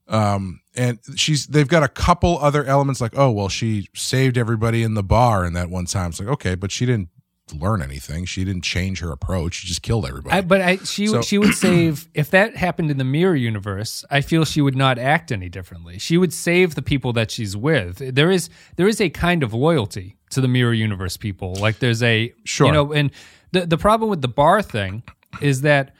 Um, 0.08 0.62
and 0.80 1.00
she's 1.16 1.46
they've 1.48 1.68
got 1.68 1.84
a 1.84 1.88
couple 1.90 2.38
other 2.40 2.64
elements 2.64 3.02
like, 3.02 3.18
"Oh, 3.18 3.32
well, 3.32 3.50
she 3.50 3.88
saved 3.94 4.38
everybody 4.38 4.82
in 4.84 4.94
the 4.94 5.04
bar 5.04 5.46
in 5.46 5.54
that 5.54 5.70
one 5.70 5.86
time." 5.86 6.10
It's 6.12 6.20
like, 6.20 6.30
okay, 6.30 6.56
but 6.56 6.72
she 6.72 6.86
didn't 6.86 7.10
learn 7.54 7.82
anything. 7.82 8.26
She 8.26 8.44
didn't 8.46 8.64
change 8.64 9.00
her 9.00 9.12
approach. 9.12 9.56
She 9.56 9.68
just 9.68 9.82
killed 9.82 10.06
everybody. 10.06 10.36
I, 10.38 10.42
but 10.42 10.62
I, 10.62 10.76
she 10.78 11.08
So- 11.08 11.22
she 11.24 11.38
would 11.40 11.56
save 11.56 12.08
if 12.14 12.30
that 12.30 12.56
happened 12.56 12.92
in 12.92 12.98
the 12.98 13.04
mirror 13.04 13.36
universe. 13.36 14.06
I 14.12 14.22
feel 14.22 14.46
she 14.46 14.62
would 14.62 14.76
not 14.76 15.00
act 15.00 15.32
any 15.32 15.50
differently. 15.50 15.98
She 16.00 16.16
would 16.18 16.32
save 16.34 16.76
the 16.76 16.84
people 16.84 17.12
that 17.14 17.32
she's 17.32 17.58
with. 17.58 18.16
There 18.16 18.30
is 18.32 18.50
there 18.76 18.88
is 18.88 19.02
a 19.02 19.10
kind 19.10 19.42
of 19.44 19.54
loyalty 19.54 20.16
to 20.30 20.42
the 20.42 20.48
mirror 20.48 20.74
universe 20.74 21.18
people. 21.18 21.56
Like 21.56 21.80
there's 21.80 22.04
a 22.04 22.34
Sure. 22.46 22.68
you 22.68 22.74
know, 22.74 22.94
and 22.94 23.10
the 23.52 23.66
the 23.66 23.78
problem 23.78 24.10
with 24.12 24.22
the 24.22 24.28
bar 24.28 24.62
thing 24.62 25.02
is 25.42 25.62
that 25.62 25.96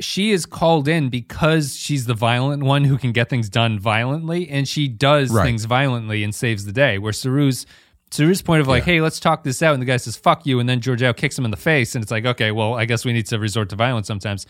she 0.00 0.32
is 0.32 0.44
called 0.46 0.88
in 0.88 1.08
because 1.08 1.76
she's 1.76 2.06
the 2.06 2.14
violent 2.14 2.62
one 2.62 2.84
who 2.84 2.98
can 2.98 3.12
get 3.12 3.28
things 3.28 3.48
done 3.48 3.78
violently, 3.78 4.48
and 4.48 4.66
she 4.68 4.88
does 4.88 5.30
Right. 5.30 5.44
things 5.44 5.64
violently 5.66 6.24
and 6.24 6.34
saves 6.34 6.64
the 6.64 6.72
day. 6.72 6.98
Where 6.98 7.12
Saru's 7.12 7.66
Saru's 8.10 8.42
point 8.42 8.60
of 8.60 8.68
like, 8.68 8.84
hey, 8.84 9.00
let's 9.00 9.18
talk 9.18 9.42
this 9.42 9.60
out, 9.62 9.72
and 9.74 9.82
the 9.82 9.86
guy 9.86 9.96
says, 9.96 10.14
"Fuck 10.16 10.46
you," 10.46 10.60
and 10.60 10.68
then 10.68 10.80
Georgiou 10.80 11.16
kicks 11.16 11.36
him 11.38 11.44
in 11.44 11.50
the 11.50 11.56
face, 11.56 11.94
and 11.96 12.02
it's 12.02 12.12
like, 12.12 12.24
okay, 12.24 12.52
well, 12.52 12.74
I 12.74 12.84
guess 12.84 13.04
we 13.04 13.12
need 13.12 13.26
to 13.26 13.38
resort 13.40 13.68
to 13.70 13.76
violence 13.76 14.06
sometimes. 14.06 14.46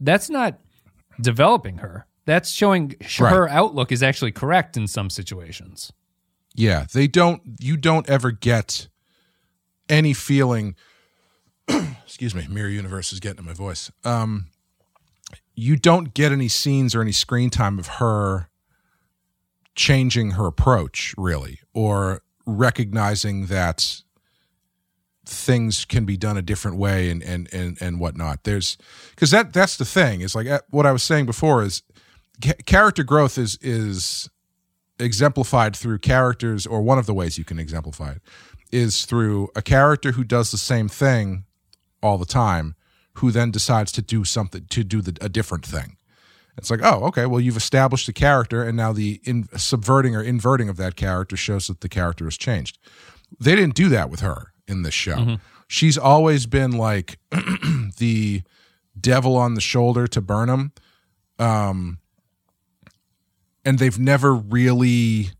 That's 0.00 0.28
not 0.28 0.58
developing 1.20 1.78
her. 1.78 2.06
That's 2.26 2.50
showing 2.50 2.94
Right. 3.18 3.30
her 3.32 3.48
outlook 3.48 3.90
is 3.90 4.02
actually 4.02 4.32
correct 4.32 4.76
in 4.76 4.86
some 4.86 5.08
situations. 5.08 5.92
Yeah, 6.54 6.84
they 6.92 7.06
don't. 7.06 7.40
You 7.58 7.76
don't 7.78 8.06
ever 8.08 8.30
get 8.32 8.88
any 9.88 10.12
feeling. 10.12 10.74
excuse 12.04 12.34
me, 12.34 12.46
Mirror 12.48 12.68
Universe 12.70 13.12
is 13.12 13.20
getting 13.20 13.38
in 13.38 13.44
my 13.46 13.52
voice. 13.54 13.90
Um, 14.04 14.46
you 15.56 15.76
don't 15.76 16.14
get 16.14 16.30
any 16.30 16.48
scenes 16.48 16.94
or 16.94 17.00
any 17.00 17.12
screen 17.12 17.50
time 17.50 17.78
of 17.78 17.86
her 17.86 18.48
changing 19.74 20.32
her 20.32 20.46
approach 20.46 21.14
really 21.18 21.60
or 21.74 22.22
recognizing 22.46 23.46
that 23.46 24.02
things 25.24 25.84
can 25.84 26.04
be 26.04 26.16
done 26.16 26.36
a 26.36 26.42
different 26.42 26.76
way 26.76 27.10
and 27.10 27.22
and 27.22 27.52
and, 27.52 27.76
and 27.80 27.98
whatnot. 27.98 28.44
There's 28.44 28.78
because 29.10 29.32
that 29.32 29.52
that's 29.52 29.76
the 29.76 29.84
thing 29.84 30.20
is 30.20 30.34
like 30.34 30.46
uh, 30.46 30.60
what 30.70 30.86
i 30.86 30.92
was 30.92 31.02
saying 31.02 31.26
before 31.26 31.64
is 31.64 31.82
character 32.64 33.02
growth 33.02 33.36
is 33.36 33.58
is 33.60 34.30
exemplified 35.00 35.74
through 35.74 35.98
characters 35.98 36.66
or 36.66 36.80
one 36.80 36.98
of 36.98 37.06
the 37.06 37.14
ways 37.14 37.36
you 37.36 37.44
can 37.44 37.58
exemplify 37.58 38.12
it 38.12 38.22
is 38.72 39.04
through 39.04 39.48
a 39.56 39.62
character 39.62 40.12
who 40.12 40.24
does 40.24 40.50
the 40.50 40.58
same 40.58 40.88
thing 40.88 41.44
all 42.02 42.18
the 42.18 42.24
time 42.24 42.75
who 43.16 43.30
then 43.30 43.50
decides 43.50 43.92
to 43.92 44.02
do 44.02 44.24
something 44.24 44.66
to 44.70 44.84
do 44.84 45.00
the, 45.00 45.16
a 45.20 45.28
different 45.28 45.64
thing. 45.64 45.96
It's 46.56 46.70
like 46.70 46.80
oh 46.82 47.04
okay 47.08 47.26
well 47.26 47.40
you've 47.40 47.56
established 47.56 48.08
a 48.08 48.12
character 48.12 48.62
and 48.62 48.76
now 48.76 48.92
the 48.92 49.20
in, 49.24 49.48
subverting 49.56 50.16
or 50.16 50.22
inverting 50.22 50.68
of 50.68 50.76
that 50.78 50.96
character 50.96 51.36
shows 51.36 51.66
that 51.66 51.80
the 51.80 51.88
character 51.88 52.24
has 52.24 52.36
changed. 52.36 52.78
They 53.38 53.54
didn't 53.54 53.74
do 53.74 53.88
that 53.90 54.08
with 54.10 54.20
her 54.20 54.52
in 54.66 54.82
this 54.82 54.94
show. 54.94 55.36
She's 55.68 55.98
always 55.98 56.46
been 56.46 56.72
like 56.72 57.18
the 57.98 58.42
devil 58.98 59.36
on 59.36 59.54
the 59.54 59.60
shoulder 59.60 60.06
to 60.06 60.20
burnham 60.22 60.72
um 61.38 61.98
and 63.64 63.78
they've 63.78 63.98
never 63.98 64.34
really 64.34 65.30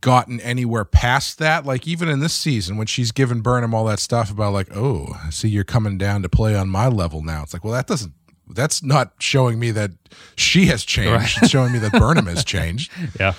gotten 0.00 0.40
anywhere 0.40 0.84
past 0.84 1.38
that. 1.38 1.64
Like 1.66 1.86
even 1.86 2.08
in 2.08 2.20
this 2.20 2.32
season, 2.32 2.76
when 2.76 2.86
she's 2.86 3.12
given 3.12 3.40
Burnham 3.40 3.74
all 3.74 3.84
that 3.86 3.98
stuff 3.98 4.30
about 4.30 4.52
like, 4.52 4.68
oh, 4.74 5.08
I 5.24 5.30
see 5.30 5.48
you're 5.48 5.64
coming 5.64 5.98
down 5.98 6.22
to 6.22 6.28
play 6.28 6.54
on 6.54 6.68
my 6.68 6.88
level 6.88 7.22
now. 7.22 7.42
It's 7.42 7.52
like, 7.52 7.64
well, 7.64 7.74
that 7.74 7.86
doesn't. 7.86 8.12
That's 8.52 8.82
not 8.82 9.12
showing 9.20 9.60
me 9.60 9.70
that 9.72 9.92
she 10.34 10.66
has 10.66 10.84
changed. 10.84 11.12
Right. 11.12 11.42
It's 11.42 11.50
showing 11.50 11.72
me 11.72 11.78
that 11.78 11.92
Burnham 11.92 12.26
has 12.26 12.44
changed. 12.44 12.92
Yeah. 13.20 13.34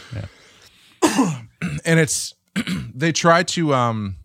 Yeah. 1.04 1.38
And 1.86 2.00
it's 2.00 2.34
they 2.96 3.12
try 3.12 3.44
to 3.44 3.74
um 3.74 4.16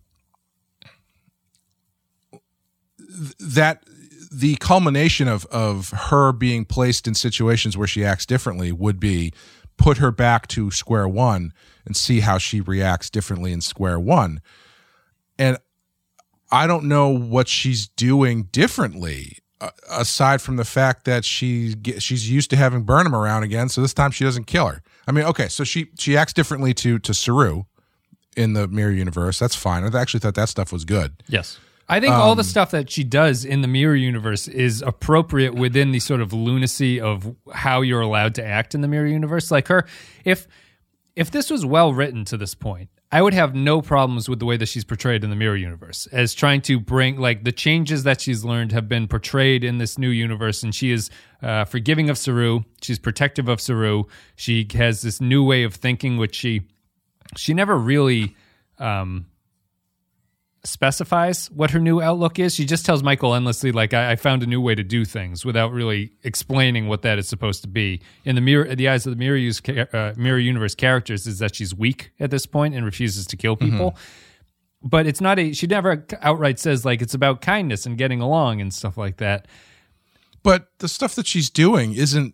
that 3.39 3.83
the 4.31 4.55
culmination 4.55 5.27
of 5.27 5.45
of 5.47 5.89
her 5.91 6.31
being 6.31 6.65
placed 6.65 7.07
in 7.07 7.13
situations 7.13 7.77
where 7.77 7.87
she 7.87 8.03
acts 8.03 8.25
differently 8.25 8.71
would 8.71 8.99
be 8.99 9.33
put 9.77 9.97
her 9.97 10.11
back 10.11 10.47
to 10.47 10.71
square 10.71 11.07
one 11.07 11.53
and 11.85 11.95
see 11.95 12.21
how 12.21 12.37
she 12.37 12.61
reacts 12.61 13.09
differently 13.09 13.51
in 13.51 13.61
square 13.61 13.99
one. 13.99 14.41
And 15.37 15.57
i 16.49 16.65
don't 16.65 16.85
know 16.85 17.09
what 17.09 17.47
she's 17.47 17.89
doing 17.89 18.43
differently 18.43 19.39
uh, 19.59 19.69
aside 19.89 20.41
from 20.41 20.55
the 20.55 20.63
fact 20.63 21.03
that 21.05 21.25
she 21.25 21.75
she's 21.97 22.29
used 22.29 22.49
to 22.49 22.55
having 22.55 22.83
burnham 22.83 23.15
around 23.15 23.43
again 23.43 23.69
so 23.69 23.81
this 23.81 23.93
time 23.93 24.11
she 24.11 24.23
doesn't 24.23 24.45
kill 24.45 24.67
her. 24.67 24.83
I 25.07 25.11
mean 25.11 25.25
okay 25.25 25.47
so 25.47 25.63
she 25.63 25.87
she 25.97 26.15
acts 26.15 26.33
differently 26.33 26.73
to 26.75 26.99
to 26.99 27.13
saru 27.13 27.63
in 28.35 28.53
the 28.53 28.67
mirror 28.67 28.91
universe. 28.91 29.39
That's 29.39 29.55
fine. 29.55 29.83
I 29.83 29.99
actually 29.99 30.19
thought 30.19 30.35
that 30.35 30.49
stuff 30.49 30.71
was 30.71 30.85
good. 30.85 31.23
Yes. 31.27 31.59
I 31.89 32.01
think 32.01 32.13
all 32.13 32.35
the 32.35 32.41
Um, 32.41 32.47
stuff 32.47 32.71
that 32.71 32.89
she 32.89 33.03
does 33.03 33.45
in 33.45 33.61
the 33.61 33.67
mirror 33.67 33.95
universe 33.95 34.47
is 34.49 34.81
appropriate 34.81 35.55
within 35.55 35.91
the 35.91 35.99
sort 35.99 36.19
of 36.19 36.33
lunacy 36.33 36.99
of 36.99 37.33
how 37.53 37.81
you're 37.81 38.01
allowed 38.01 38.35
to 38.35 38.45
act 38.45 38.75
in 38.75 38.81
the 38.81 38.89
mirror 38.89 39.07
universe. 39.07 39.51
Like 39.51 39.69
her, 39.69 39.85
if 40.25 40.47
if 41.15 41.31
this 41.31 41.49
was 41.49 41.65
well 41.65 41.93
written 41.93 42.25
to 42.25 42.37
this 42.37 42.53
point, 42.55 42.89
I 43.09 43.21
would 43.21 43.33
have 43.33 43.55
no 43.55 43.81
problems 43.81 44.27
with 44.27 44.39
the 44.39 44.45
way 44.45 44.57
that 44.57 44.67
she's 44.67 44.83
portrayed 44.83 45.23
in 45.23 45.29
the 45.29 45.35
mirror 45.37 45.55
universe 45.55 46.07
as 46.11 46.33
trying 46.33 46.61
to 46.63 46.77
bring 46.79 47.17
like 47.17 47.45
the 47.45 47.53
changes 47.53 48.03
that 48.03 48.19
she's 48.19 48.43
learned 48.43 48.73
have 48.73 48.89
been 48.89 49.07
portrayed 49.07 49.63
in 49.63 49.77
this 49.77 49.97
new 49.97 50.09
universe, 50.09 50.63
and 50.63 50.75
she 50.75 50.91
is 50.91 51.09
uh, 51.41 51.63
forgiving 51.63 52.09
of 52.09 52.17
Saru. 52.17 52.63
She's 52.81 52.99
protective 52.99 53.47
of 53.47 53.61
Saru. 53.61 54.03
She 54.35 54.67
has 54.73 55.01
this 55.01 55.21
new 55.21 55.41
way 55.41 55.63
of 55.63 55.73
thinking, 55.73 56.17
which 56.17 56.35
she 56.35 56.63
she 57.37 57.53
never 57.53 57.77
really. 57.77 58.35
Um, 58.77 59.27
specifies 60.67 61.49
what 61.51 61.71
her 61.71 61.79
new 61.79 62.01
outlook 62.01 62.37
is. 62.39 62.53
She 62.53 62.65
just 62.65 62.85
tells 62.85 63.01
Michael 63.01 63.33
endlessly, 63.33 63.71
like, 63.71 63.93
I, 63.93 64.11
I 64.11 64.15
found 64.15 64.43
a 64.43 64.45
new 64.45 64.61
way 64.61 64.75
to 64.75 64.83
do 64.83 65.05
things 65.05 65.45
without 65.45 65.71
really 65.71 66.11
explaining 66.23 66.87
what 66.87 67.01
that 67.01 67.17
is 67.17 67.27
supposed 67.27 67.61
to 67.63 67.67
be. 67.67 68.01
In 68.25 68.35
the 68.35 68.41
mirror, 68.41 68.75
the 68.75 68.89
eyes 68.89 69.05
of 69.05 69.11
the 69.13 69.17
mirror, 69.17 69.37
use, 69.37 69.61
uh, 69.69 70.13
mirror 70.17 70.39
universe 70.39 70.75
characters 70.75 71.25
is 71.25 71.39
that 71.39 71.55
she's 71.55 71.73
weak 71.73 72.11
at 72.19 72.31
this 72.31 72.45
point 72.45 72.75
and 72.75 72.85
refuses 72.85 73.25
to 73.27 73.37
kill 73.37 73.55
people. 73.55 73.95
But 74.83 75.07
it's 75.07 75.21
not 75.21 75.39
a, 75.39 75.53
she 75.53 75.67
never 75.67 76.05
outright 76.21 76.59
says, 76.59 76.85
like, 76.85 77.01
it's 77.01 77.13
about 77.13 77.41
kindness 77.41 77.85
and 77.85 77.97
getting 77.97 78.21
along 78.21 78.61
and 78.61 78.73
stuff 78.73 78.97
like 78.97 79.17
that. 79.17 79.47
but 80.47 80.67
the 80.79 80.87
stuff 80.87 81.13
that 81.15 81.27
she's 81.27 81.49
doing 81.49 81.93
isn't 81.93 82.33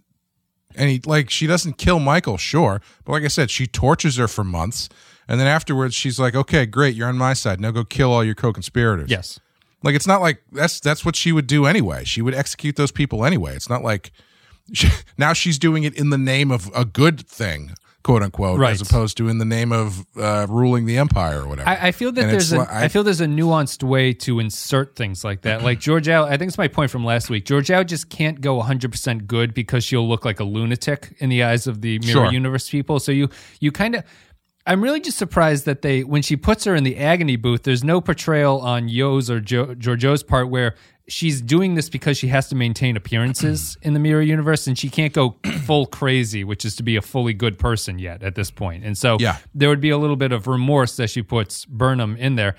any 0.75 1.01
like 1.03 1.31
she 1.31 1.47
doesn't 1.47 1.79
kill 1.79 1.99
Michael, 1.99 2.37
sure, 2.37 2.79
but 3.05 3.13
like 3.13 3.23
I 3.23 3.27
said, 3.27 3.49
she 3.49 3.65
tortures 3.65 4.17
her 4.17 4.27
for 4.27 4.43
months, 4.43 4.87
and 5.27 5.39
then 5.39 5.47
afterwards 5.47 5.95
she's 5.95 6.19
like, 6.19 6.35
"Okay, 6.35 6.65
great, 6.65 6.95
you're 6.95 7.07
on 7.09 7.17
my 7.17 7.33
side. 7.33 7.59
Now 7.61 7.71
go 7.71 7.83
kill 7.83 8.11
all 8.11 8.23
your 8.23 8.35
co-conspirators." 8.35 9.09
Yes. 9.09 9.39
like 9.83 9.95
it's 9.95 10.07
not 10.07 10.21
like 10.21 10.41
that's 10.51 10.79
that's 10.79 11.03
what 11.05 11.15
she 11.15 11.31
would 11.31 11.47
do 11.47 11.65
anyway. 11.65 12.03
She 12.05 12.21
would 12.21 12.33
execute 12.35 12.75
those 12.75 12.91
people 12.91 13.25
anyway. 13.25 13.55
It's 13.55 13.69
not 13.69 13.83
like 13.83 14.11
she, 14.73 14.87
now 15.17 15.33
she's 15.33 15.57
doing 15.59 15.83
it 15.83 15.93
in 15.97 16.09
the 16.09 16.17
name 16.17 16.49
of 16.51 16.69
a 16.73 16.85
good 16.85 17.27
thing, 17.27 17.71
quote 18.01 18.23
unquote, 18.23 18.59
Right. 18.61 18.71
as 18.71 18.81
opposed 18.81 19.17
to 19.17 19.27
in 19.27 19.37
the 19.39 19.45
name 19.45 19.73
of 19.73 20.05
uh, 20.17 20.47
ruling 20.49 20.85
the 20.85 20.97
empire 20.97 21.41
or 21.41 21.47
whatever. 21.49 21.67
I, 21.69 21.87
I 21.87 21.91
feel 21.91 22.13
that 22.13 22.21
And 22.23 22.31
there's 22.31 22.53
it's 22.53 22.53
a, 22.53 22.59
li- 22.61 22.67
I, 22.69 22.87
feel 22.87 23.03
there's 23.03 23.19
a 23.19 23.25
nuanced 23.25 23.83
way 23.83 24.13
to 24.13 24.39
insert 24.39 24.95
things 24.95 25.23
like 25.25 25.41
that. 25.41 25.63
Like 25.63 25.79
Georgiou, 25.81 26.23
I 26.25 26.37
think 26.37 26.47
it's 26.47 26.57
my 26.57 26.69
point 26.69 26.91
from 26.91 27.03
last 27.03 27.29
week. 27.29 27.43
Georgiou 27.45 27.85
just 27.85 28.09
can't 28.09 28.39
go 28.39 28.61
100% 28.61 29.27
good 29.27 29.53
because 29.53 29.83
she'll 29.83 30.07
look 30.07 30.23
like 30.23 30.39
a 30.39 30.45
lunatic 30.45 31.13
in 31.19 31.29
the 31.29 31.43
eyes 31.43 31.67
of 31.67 31.81
the 31.81 31.99
Mirror 31.99 32.11
Sure. 32.27 32.31
Universe 32.31 32.69
people. 32.69 32.99
So 33.01 33.11
you 33.11 33.27
you 33.59 33.71
kind 33.73 33.95
of 33.95 34.03
I'm 34.65 34.81
really 34.81 35.01
just 35.01 35.17
surprised 35.17 35.65
that 35.65 35.81
they 35.81 36.03
when 36.03 36.21
she 36.21 36.35
puts 36.37 36.63
her 36.63 36.75
in 36.75 36.83
the 36.83 36.97
agony 36.97 37.35
booth, 37.35 37.63
there's 37.63 37.83
no 37.83 37.99
portrayal 37.99 38.59
on 38.61 38.87
Yeoh's 38.87 39.29
or 39.29 39.41
jo, 39.41 39.75
Georgiou's 39.75 40.23
part 40.23 40.49
where 40.49 40.75
she's 41.09 41.41
doing 41.41 41.75
this 41.75 41.89
because 41.89 42.17
she 42.17 42.27
has 42.29 42.47
to 42.47 42.55
maintain 42.55 42.95
appearances 42.95 43.77
in 43.81 43.93
the 43.93 43.99
mirror 43.99 44.21
universe 44.21 44.65
and 44.67 44.79
she 44.79 44.89
can't 44.89 45.11
go 45.11 45.35
full 45.65 45.85
crazy, 45.85 46.45
which 46.45 46.63
is 46.63 46.77
to 46.77 46.83
be 46.83 46.95
a 46.95 47.01
fully 47.01 47.33
good 47.33 47.59
person 47.59 47.99
yet 47.99 48.23
at 48.23 48.35
this 48.35 48.49
point. 48.51 48.85
And 48.85 48.97
so 48.97 49.17
Yeah. 49.19 49.37
there 49.53 49.67
would 49.67 49.81
be 49.81 49.89
a 49.89 49.97
little 49.97 50.15
bit 50.15 50.31
of 50.31 50.47
remorse 50.47 50.95
that 50.95 51.09
she 51.09 51.21
puts 51.21 51.65
Burnham 51.65 52.15
in 52.15 52.35
there. 52.35 52.55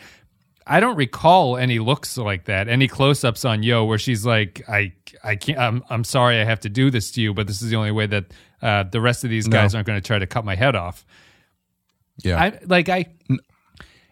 I 0.67 0.81
don't 0.81 0.97
recall 0.97 1.57
any 1.57 1.79
looks 1.79 2.17
like 2.19 2.45
that, 2.47 2.69
any 2.69 2.87
close-ups 2.89 3.45
on 3.47 3.63
Yo 3.63 3.85
where 3.85 3.99
she's 3.99 4.25
like, 4.25 4.63
"I, 4.67 4.93
I 5.23 5.37
can't. 5.37 5.59
I'm, 5.59 5.85
I'm 5.91 6.05
sorry, 6.05 6.41
I 6.41 6.45
have 6.45 6.61
to 6.61 6.71
do 6.71 6.91
this 6.91 7.11
to 7.13 7.21
you, 7.21 7.35
but 7.35 7.47
this 7.47 7.61
is 7.61 7.69
the 7.69 7.77
only 7.77 7.91
way 7.91 8.07
that 8.07 8.25
uh, 8.63 8.85
the 8.85 9.01
rest 9.03 9.25
of 9.25 9.31
these 9.31 9.47
guys 9.47 9.75
aren't 9.75 9.87
going 9.87 10.01
to 10.01 10.07
try 10.07 10.19
to 10.19 10.27
cut 10.27 10.45
my 10.45 10.55
head 10.55 10.75
off." 10.75 11.05
Yeah, 12.19 12.41
I 12.41 12.59
like 12.65 12.89
I. 12.89 13.07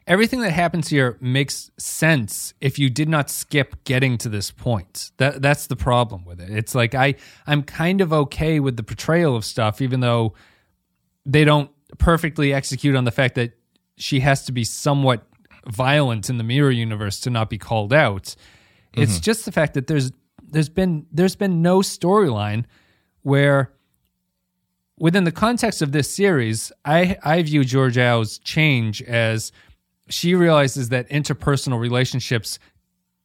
Everything 0.05 0.41
that 0.41 0.51
happens 0.51 0.89
here 0.89 1.17
makes 1.21 1.71
sense 1.79 2.55
if 2.61 2.77
you 2.77 2.91
did 2.91 3.09
not 3.09 3.31
skip 3.31 3.85
getting 3.85 4.19
to 4.19 4.29
this 4.29 4.51
point. 4.51 5.13
That 5.19 5.41
that's 5.41 5.69
the 5.69 5.77
problem 5.77 6.25
with 6.25 6.41
it. 6.41 6.51
It's 6.51 6.75
like 6.75 6.95
I 6.95 7.15
I'm 7.47 7.63
kind 7.63 8.01
of 8.01 8.13
okay 8.13 8.59
with 8.59 8.77
the 8.77 8.83
portrayal 8.83 9.37
of 9.37 9.45
stuff, 9.45 9.81
even 9.81 10.01
though 10.01 10.35
they 11.25 11.45
don't 11.45 11.71
perfectly 11.99 12.53
execute 12.53 12.97
on 12.97 13.05
the 13.05 13.13
fact 13.13 13.37
that 13.37 13.53
she 13.97 14.21
has 14.21 14.45
to 14.47 14.53
be 14.53 14.65
somewhat 14.65 15.25
violent 15.67 16.29
in 16.29 16.39
the 16.39 16.45
mirror 16.45 16.71
universe 16.71 17.21
to 17.21 17.31
not 17.31 17.49
be 17.49 17.59
called 17.59 17.93
out. 17.93 18.35
It's 18.95 19.13
mm-hmm. 19.13 19.21
just 19.21 19.45
the 19.45 19.53
fact 19.53 19.75
that 19.75 19.87
there's 19.87 20.13
there's 20.43 20.69
been 20.69 21.07
there's 21.13 21.37
been 21.37 21.63
no 21.63 21.79
storyline 21.79 22.65
where 23.23 23.73
within 25.03 25.25
the 25.25 25.33
context 25.33 25.83
of 25.83 25.91
this 25.91 26.09
series, 26.15 26.73
I 26.85 27.19
I 27.23 27.43
view 27.43 27.63
Georgiou's 27.63 28.39
change 28.39 29.03
as 29.03 29.53
she 30.09 30.35
realizes 30.35 30.89
that 30.91 31.09
interpersonal 31.11 31.79
relationships 31.81 32.59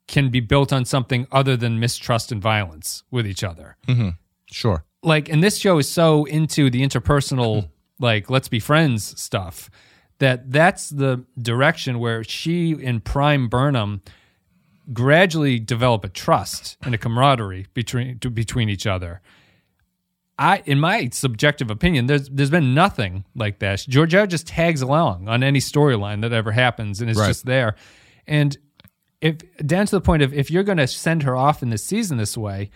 can 0.08 0.30
be 0.30 0.40
built 0.40 0.74
on 0.74 0.86
something 0.86 1.28
other 1.32 1.56
than 1.56 1.80
mistrust 1.80 2.32
and 2.32 2.42
violence 2.42 3.04
with 3.12 3.28
each 3.28 3.44
other. 3.44 3.78
Mm-hmm. 3.88 4.10
Sure. 4.50 4.86
like 5.04 5.30
and 5.30 5.44
this 5.44 5.58
show 5.58 5.78
is 5.78 5.90
so 5.90 6.26
into 6.26 6.70
the 6.70 6.82
interpersonal 6.82 7.58
mm-hmm. 7.58 8.04
like 8.04 8.30
let's 8.30 8.48
be 8.48 8.60
friends 8.60 9.20
stuff 9.22 9.70
that 10.20 10.50
that's 10.52 10.90
the 10.90 11.26
direction 11.38 12.00
where 12.00 12.24
she 12.24 12.72
and 12.82 13.04
prime 13.04 13.50
burnham 13.50 14.02
gradually 14.94 15.60
develop 15.60 16.06
a 16.06 16.10
trust 16.10 16.78
and 16.82 16.96
a 16.96 16.98
camaraderie 16.98 17.68
between 17.74 18.18
to, 18.20 18.30
between 18.30 18.70
each 18.70 18.88
other 18.88 19.22
I, 20.39 20.62
in 20.65 20.80
my 20.80 21.10
subjective 21.12 21.71
opinion, 21.71 22.06
there's 22.06 22.30
there's 22.30 22.52
been 22.52 22.73
nothing 22.73 23.26
like 23.36 23.60
that. 23.60 23.80
Georgiou 23.80 24.28
just 24.28 24.47
tags 24.47 24.82
along 24.82 25.28
on 25.28 25.41
any 25.43 25.60
storyline 25.60 26.21
that 26.21 26.32
ever 26.32 26.52
happens, 26.52 27.02
and 27.02 27.10
is 27.10 27.17
Right. 27.17 27.28
just 27.28 27.45
there. 27.45 27.76
And 28.28 28.56
if 29.19 29.38
down 29.65 29.88
to 29.88 29.95
the 29.95 30.02
point 30.02 30.21
of 30.21 30.34
if 30.34 30.52
you're 30.52 30.63
going 30.63 30.78
to 30.78 30.88
send 30.88 31.23
her 31.23 31.36
off 31.36 31.63
in 31.63 31.71
this 31.71 31.84
season 31.84 32.17
this 32.17 32.38
way, 32.38 32.69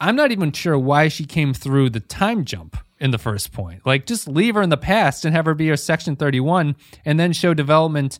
I'm 0.00 0.16
not 0.16 0.32
even 0.32 0.50
sure 0.52 0.76
why 0.78 1.08
she 1.08 1.24
came 1.24 1.54
through 1.54 1.90
the 1.90 2.00
time 2.00 2.44
jump 2.44 2.76
in 2.98 3.12
the 3.12 3.18
first 3.18 3.52
point. 3.52 3.86
Like, 3.86 4.04
just 4.06 4.26
leave 4.26 4.54
her 4.56 4.62
in 4.62 4.70
the 4.70 4.76
past 4.76 5.24
and 5.24 5.34
have 5.34 5.44
her 5.46 5.54
be 5.54 5.68
her 5.68 5.76
Section 5.76 6.16
31, 6.16 6.74
and 7.04 7.20
then 7.20 7.32
show 7.32 7.54
development 7.54 8.18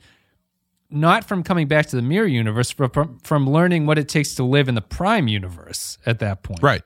not 0.90 1.24
from 1.24 1.42
coming 1.42 1.66
back 1.66 1.86
to 1.86 1.96
the 1.96 2.02
mirror 2.02 2.26
universe, 2.26 2.72
but 2.72 2.94
from, 2.94 3.18
from 3.20 3.50
learning 3.50 3.86
what 3.86 3.98
it 3.98 4.08
takes 4.08 4.34
to 4.36 4.44
live 4.44 4.68
in 4.68 4.74
the 4.76 4.80
prime 4.80 5.26
universe 5.26 5.98
at 6.06 6.20
that 6.20 6.42
point. 6.44 6.62
Right. 6.62 6.82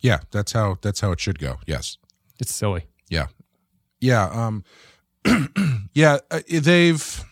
Yeah, 0.00 0.20
that's 0.30 0.52
how 0.52 0.78
that's 0.80 1.00
how 1.00 1.12
it 1.12 1.20
should 1.20 1.38
go. 1.38 1.58
Yes. 1.66 1.98
It's 2.40 2.54
silly. 2.54 2.86
Yeah. 3.08 3.26
Yeah, 4.00 4.28
um, 4.30 4.64
yeah, 5.94 6.18
uh, 6.30 6.40
they've. 6.48 7.24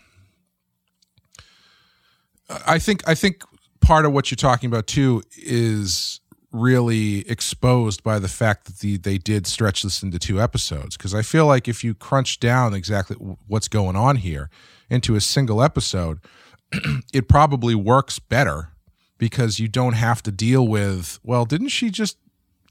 I 2.67 2.79
think 2.79 3.09
I 3.09 3.15
think 3.15 3.43
part 3.81 4.05
of 4.05 4.13
what 4.13 4.31
you're 4.31 4.37
talking 4.37 4.69
about 4.69 4.87
too 4.87 5.23
is 5.37 6.21
really 6.53 7.29
exposed 7.29 8.03
by 8.03 8.19
the 8.19 8.29
fact 8.29 8.67
that 8.67 8.79
the 8.79 8.97
they 8.97 9.19
did 9.19 9.47
stretch 9.47 9.83
this 9.83 10.03
into 10.03 10.19
two 10.19 10.41
episodes 10.41 10.97
because 10.97 11.15
I 11.15 11.23
feel 11.23 11.47
like 11.47 11.69
if 11.69 11.85
you 11.85 11.95
crunch 11.95 12.41
down 12.41 12.75
exactly 12.75 13.17
what's 13.47 13.69
going 13.69 13.97
on 13.97 14.17
here 14.17 14.49
into 14.89 15.17
a 15.17 15.21
single 15.21 15.63
episode, 15.63 16.21
it 17.13 17.29
probably 17.29 17.75
works 17.75 18.19
better 18.19 18.71
because 19.19 19.59
you 19.59 19.69
don't 19.69 19.95
have 19.95 20.23
to 20.25 20.33
deal 20.33 20.67
with 20.67 21.19
well, 21.23 21.45
didn't 21.45 21.69
she 21.69 21.91
just 21.91 22.17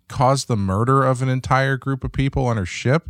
cause 0.08 0.46
the 0.46 0.56
murder 0.58 1.04
of 1.04 1.22
an 1.22 1.30
entire 1.30 1.78
group 1.78 2.04
of 2.04 2.12
people 2.12 2.46
on 2.48 2.58
her 2.58 2.66
ship? 2.66 3.10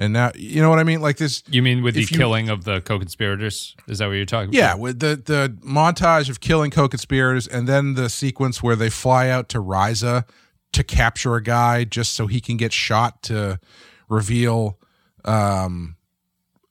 And 0.00 0.12
now 0.12 0.30
you 0.36 0.62
know 0.62 0.70
what 0.70 0.78
I 0.78 0.84
mean? 0.84 1.00
Like 1.00 1.16
this 1.16 1.42
You 1.50 1.60
mean 1.62 1.82
with 1.82 1.94
the 1.94 2.02
you- 2.02 2.06
killing 2.06 2.48
of 2.48 2.62
the 2.64 2.80
co-conspirators? 2.80 3.74
Is 3.88 3.98
that 3.98 4.06
what 4.06 4.12
you're 4.12 4.24
talking 4.26 4.52
Yeah, 4.52 4.66
about? 4.72 4.76
Yeah, 4.76 4.82
with 4.82 4.98
the 5.00 5.22
the 5.24 5.56
montage 5.66 6.28
of 6.30 6.38
killing 6.40 6.70
co-conspirators, 6.70 7.48
and 7.48 7.66
then 7.66 7.94
the 7.94 8.08
sequence 8.08 8.62
where 8.62 8.76
they 8.76 8.90
fly 8.90 9.28
out 9.28 9.48
to 9.50 9.60
Riza 9.60 10.24
to 10.72 10.84
capture 10.84 11.34
a 11.34 11.42
guy 11.42 11.82
just 11.84 12.12
so 12.14 12.26
he 12.28 12.40
can 12.40 12.56
get 12.56 12.72
shot 12.72 13.22
to 13.24 13.58
reveal 14.08 14.78
um 15.24 15.96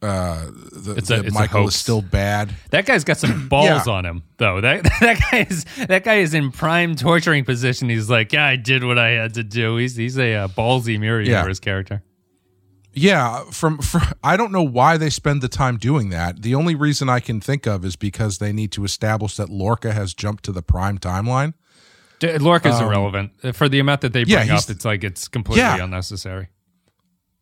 uh 0.01 0.45
the, 0.73 0.95
It's 0.97 1.09
a- 1.09 1.17
that 1.17 1.25
it's 1.25 1.33
Michael 1.33 1.67
is 1.67 1.75
still 1.75 2.01
bad. 2.03 2.53
That 2.69 2.85
guy's 2.85 3.03
got 3.03 3.17
some 3.17 3.47
balls 3.49 3.87
Yeah. 3.87 3.93
on 3.93 4.05
him, 4.05 4.23
though. 4.37 4.61
That 4.61 4.83
that 5.01 5.19
guy 5.31 5.47
is 5.49 5.65
that 5.87 6.03
guy 6.03 6.15
is 6.15 6.33
in 6.33 6.51
prime 6.51 6.95
torturing 6.95 7.45
position. 7.45 7.89
He's 7.89 8.09
like, 8.09 8.31
yeah, 8.33 8.45
I 8.45 8.55
did 8.57 8.83
what 8.83 8.99
I 8.99 9.09
had 9.11 9.33
to 9.35 9.43
do. 9.43 9.77
He's 9.77 9.95
he's 9.95 10.17
a 10.19 10.33
uh, 10.35 10.47
ballsy 10.49 10.99
mirror 10.99 11.21
Yeah. 11.21 11.37
universe 11.39 11.59
character. 11.59 12.03
Yeah, 12.93 13.43
from, 13.51 13.77
from 13.77 14.01
I 14.23 14.37
don't 14.37 14.51
know 14.51 14.63
why 14.63 14.97
they 14.97 15.11
spend 15.11 15.41
the 15.43 15.47
time 15.47 15.77
doing 15.77 16.09
that. 16.09 16.41
The 16.41 16.55
only 16.55 16.73
reason 16.73 17.09
I 17.09 17.19
can 17.19 17.39
think 17.39 17.67
of 17.67 17.85
is 17.85 17.95
because 17.95 18.39
they 18.39 18.51
need 18.51 18.71
to 18.71 18.83
establish 18.83 19.35
that 19.35 19.49
Lorca 19.49 19.93
has 19.93 20.15
jumped 20.15 20.43
to 20.45 20.51
the 20.51 20.63
prime 20.63 20.97
timeline. 20.97 21.53
D- 22.19 22.35
Lorca's 22.39 22.79
irrelevant 22.81 23.33
for 23.55 23.69
the 23.69 23.77
amount 23.77 24.01
that 24.01 24.13
they 24.13 24.21
Um, 24.23 24.29
yeah, 24.29 24.37
bring 24.45 24.49
up. 24.57 24.69
It's 24.69 24.83
like 24.85 25.03
it's 25.03 25.27
completely 25.27 25.63
unnecessary. 25.79 26.47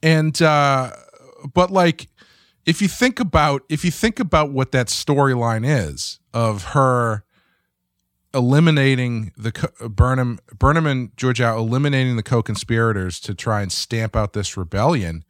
and 0.03 0.41
uh 0.41 0.91
but 1.53 1.71
like 1.71 2.07
if 2.65 2.81
you 2.81 2.87
think 2.87 3.19
about 3.19 3.63
if 3.69 3.85
you 3.85 3.91
think 3.91 4.19
about 4.19 4.51
what 4.51 4.71
that 4.71 4.87
storyline 4.87 5.65
is 5.65 6.19
of 6.33 6.63
her 6.69 7.23
eliminating 8.33 9.31
the 9.37 9.51
Burnham 9.89 10.39
Burnham 10.57 10.85
and 10.85 11.15
Georgiou 11.15 11.57
eliminating 11.57 12.15
the 12.17 12.23
co-conspirators 12.23 13.19
to 13.21 13.33
try 13.33 13.61
and 13.61 13.71
stamp 13.71 14.15
out 14.15 14.33
this 14.33 14.57
rebellion 14.57 15.23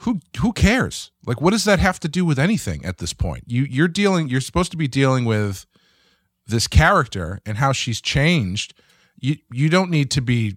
who 0.00 0.20
who 0.40 0.52
cares? 0.52 1.10
Like 1.26 1.40
what 1.40 1.50
does 1.50 1.64
that 1.64 1.78
have 1.78 2.00
to 2.00 2.08
do 2.08 2.24
with 2.24 2.38
anything 2.38 2.84
at 2.84 2.98
this 2.98 3.12
point? 3.12 3.44
You 3.46 3.62
you're 3.64 3.88
dealing 3.88 4.28
you're 4.28 4.40
supposed 4.40 4.70
to 4.72 4.76
be 4.76 4.88
dealing 4.88 5.24
with 5.24 5.66
this 6.46 6.66
character 6.66 7.40
and 7.46 7.58
how 7.58 7.72
she's 7.72 8.00
changed. 8.00 8.74
You 9.18 9.36
you 9.50 9.68
don't 9.68 9.90
need 9.90 10.10
to 10.12 10.20
be 10.20 10.56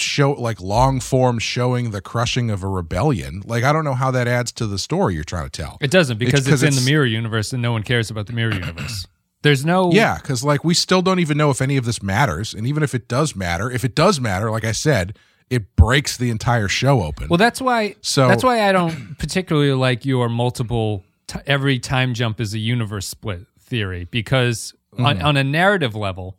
show 0.00 0.32
like 0.32 0.60
long 0.60 1.00
form 1.00 1.38
showing 1.38 1.90
the 1.90 2.00
crushing 2.00 2.50
of 2.50 2.62
a 2.62 2.68
rebellion 2.68 3.42
like 3.44 3.64
i 3.64 3.72
don't 3.72 3.84
know 3.84 3.94
how 3.94 4.10
that 4.10 4.26
adds 4.28 4.52
to 4.52 4.66
the 4.66 4.78
story 4.78 5.14
you're 5.14 5.24
trying 5.24 5.44
to 5.44 5.50
tell 5.50 5.78
It 5.80 5.90
doesn't 5.90 6.18
because 6.18 6.46
it's 6.48 6.62
in 6.62 6.74
the 6.74 6.88
mirror 6.90 7.04
universe 7.06 7.52
and 7.52 7.60
no 7.62 7.72
one 7.72 7.82
cares 7.82 8.10
about 8.10 8.26
the 8.26 8.32
mirror 8.32 8.52
universe. 8.54 9.06
There's 9.42 9.64
no 9.64 9.92
yeah 9.92 10.16
because 10.16 10.42
like 10.44 10.64
we 10.64 10.74
still 10.74 11.02
don't 11.02 11.20
even 11.20 11.36
know 11.38 11.50
if 11.50 11.60
any 11.62 11.76
of 11.76 11.84
this 11.84 12.02
matters 12.02 12.54
and 12.54 12.66
even 12.66 12.82
if 12.82 12.94
it 12.94 13.06
does 13.08 13.36
matter 13.36 13.70
if 13.70 13.84
it 13.84 13.94
does 13.94 14.20
matter 14.20 14.50
like 14.50 14.64
i 14.64 14.72
said 14.72 15.16
it 15.50 15.76
breaks 15.76 16.16
the 16.16 16.28
entire 16.30 16.68
show 16.68 17.02
open 17.02 17.28
Well, 17.28 17.38
that's 17.38 17.58
why. 17.60 17.96
So- 18.02 18.28
that's 18.28 18.44
why 18.44 18.68
I 18.68 18.72
don't 18.72 19.14
particularly 19.18 19.72
like 19.72 20.04
your 20.04 20.28
multiple. 20.28 21.04
T- 21.26 21.38
every 21.46 21.78
time 21.78 22.12
jump 22.14 22.38
is 22.40 22.52
a 22.52 22.58
universe 22.58 23.06
split 23.08 23.46
theory 23.58 24.04
because 24.10 24.74
Mm-hmm. 24.94 25.04
on, 25.06 25.22
on 25.22 25.36
a 25.36 25.44
narrative 25.44 25.94
level, 25.94 26.36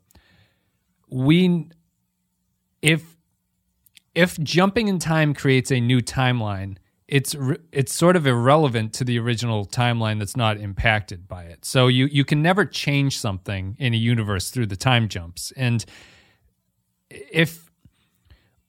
we 1.10 1.70
if 2.82 3.04
if 4.16 4.40
jumping 4.40 4.88
in 4.88 5.00
time 5.00 5.34
creates 5.34 5.72
a 5.72 5.80
new 5.80 6.02
timeline, 6.02 6.78
it's 7.08 7.36
re- 7.36 7.58
it's 7.72 7.94
sort 7.94 8.16
of 8.16 8.28
irrelevant 8.28 8.94
to 8.94 9.04
the 9.04 9.18
original 9.20 9.66
timeline 9.66 10.20
that's 10.20 10.38
not 10.38 10.58
impacted 10.58 11.28
by 11.28 11.44
it. 11.44 11.66
So 11.66 11.88
you 11.88 12.06
you 12.06 12.24
can 12.24 12.42
never 12.42 12.66
change 12.66 13.18
something 13.18 13.76
in 13.80 13.94
a 13.94 13.98
universe 13.98 14.50
through 14.52 14.68
the 14.68 14.76
time 14.76 15.08
jumps. 15.08 15.52
And 15.58 15.84
if 17.10 17.72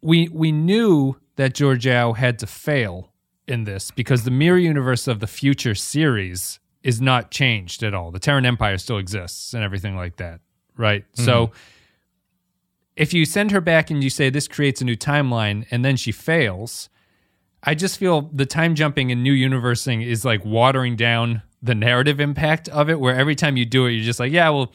we 0.01 0.29
we 0.29 0.53
knew 0.53 1.17
that 1.37 1.55
Georgiou 1.55 2.17
had 2.17 2.39
to 2.41 2.47
fail 2.47 3.13
in 3.47 3.65
this 3.65 3.91
because 3.91 4.25
the 4.25 4.31
mirror 4.31 4.59
universe 4.59 5.09
of 5.09 5.21
the 5.21 5.27
future 5.27 5.75
series 5.75 6.61
is 6.83 7.01
not 7.01 7.31
changed 7.31 7.83
at 7.83 7.93
all. 7.93 8.11
The 8.11 8.19
Terran 8.19 8.47
Empire 8.47 8.79
still 8.79 8.99
exists 8.99 9.53
and 9.53 9.63
everything 9.63 9.97
like 9.97 10.17
that, 10.17 10.41
right? 10.77 11.05
So 11.15 11.49
mm-hmm. 11.49 11.55
If 13.01 13.15
you 13.15 13.25
send 13.25 13.51
her 13.51 13.63
back 13.63 13.91
and 13.91 14.05
you 14.05 14.11
say 14.11 14.29
this 14.29 14.47
creates 14.47 14.83
a 14.83 14.85
new 14.85 14.95
timeline 14.95 15.67
and 15.71 15.83
then 15.83 15.97
she 15.97 16.13
fails, 16.13 16.91
I 17.65 17.75
just 17.75 17.97
feel 17.97 18.29
the 18.31 18.45
time 18.45 18.75
jumping 18.75 19.11
and 19.11 19.23
new 19.23 19.33
universing 19.33 20.03
is 20.03 20.23
like 20.27 20.45
watering 20.45 20.97
down 20.97 21.41
the 21.63 21.75
narrative 21.75 22.21
impact 22.21 22.69
of 22.69 22.91
it. 22.91 23.01
Where 23.01 23.17
every 23.17 23.35
time 23.35 23.57
you 23.57 23.65
do 23.65 23.87
it, 23.87 23.93
you're 23.93 24.05
just 24.05 24.21
like, 24.21 24.33
yeah, 24.33 24.51
well, 24.51 24.75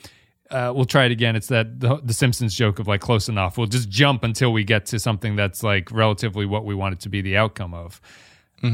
uh, 0.49 0.73
we'll 0.75 0.85
try 0.85 1.05
it 1.05 1.11
again. 1.11 1.35
It's 1.35 1.49
that 1.49 1.79
the, 1.79 1.97
the 2.03 2.15
Simpsons 2.15 2.55
joke 2.55 2.79
of 2.79 2.87
like 2.87 2.99
close 2.99 3.29
enough. 3.29 3.59
We'll 3.59 3.67
just 3.67 3.89
jump 3.89 4.23
until 4.23 4.51
we 4.51 4.63
get 4.63 4.87
to 4.87 4.97
something 4.97 5.35
that's 5.35 5.61
like 5.61 5.91
relatively 5.91 6.47
what 6.47 6.65
we 6.65 6.73
want 6.73 6.93
it 6.93 7.01
to 7.01 7.09
be 7.09 7.21
the 7.21 7.37
outcome 7.37 7.75
of. 7.75 8.01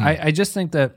I, 0.01 0.27
I 0.27 0.31
just 0.31 0.53
think 0.53 0.71
that 0.71 0.95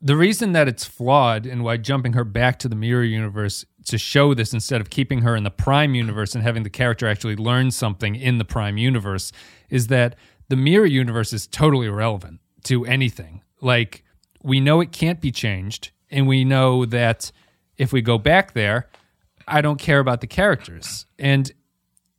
the 0.00 0.16
reason 0.16 0.52
that 0.52 0.68
it's 0.68 0.84
flawed 0.84 1.46
and 1.46 1.64
why 1.64 1.78
jumping 1.78 2.12
her 2.12 2.24
back 2.24 2.60
to 2.60 2.68
the 2.68 2.76
mirror 2.76 3.02
universe 3.02 3.64
to 3.86 3.98
show 3.98 4.34
this 4.34 4.52
instead 4.52 4.80
of 4.80 4.90
keeping 4.90 5.22
her 5.22 5.34
in 5.36 5.44
the 5.44 5.50
prime 5.50 5.94
universe 5.94 6.34
and 6.34 6.42
having 6.42 6.62
the 6.62 6.70
character 6.70 7.06
actually 7.06 7.36
learn 7.36 7.70
something 7.70 8.14
in 8.14 8.38
the 8.38 8.44
prime 8.44 8.78
universe 8.78 9.32
is 9.70 9.88
that 9.88 10.16
the 10.48 10.56
mirror 10.56 10.86
universe 10.86 11.32
is 11.32 11.46
totally 11.46 11.86
irrelevant 11.86 12.40
to 12.64 12.84
anything. 12.84 13.42
Like 13.60 14.04
we 14.42 14.60
know 14.60 14.80
it 14.80 14.92
can't 14.92 15.20
be 15.20 15.30
changed 15.30 15.90
and 16.10 16.26
we 16.26 16.44
know 16.44 16.84
that 16.86 17.32
if 17.76 17.92
we 17.92 18.02
go 18.02 18.18
back 18.18 18.52
there, 18.52 18.88
I 19.48 19.60
don't 19.60 19.78
care 19.78 19.98
about 19.98 20.20
the 20.20 20.26
characters 20.26 21.06
and 21.18 21.50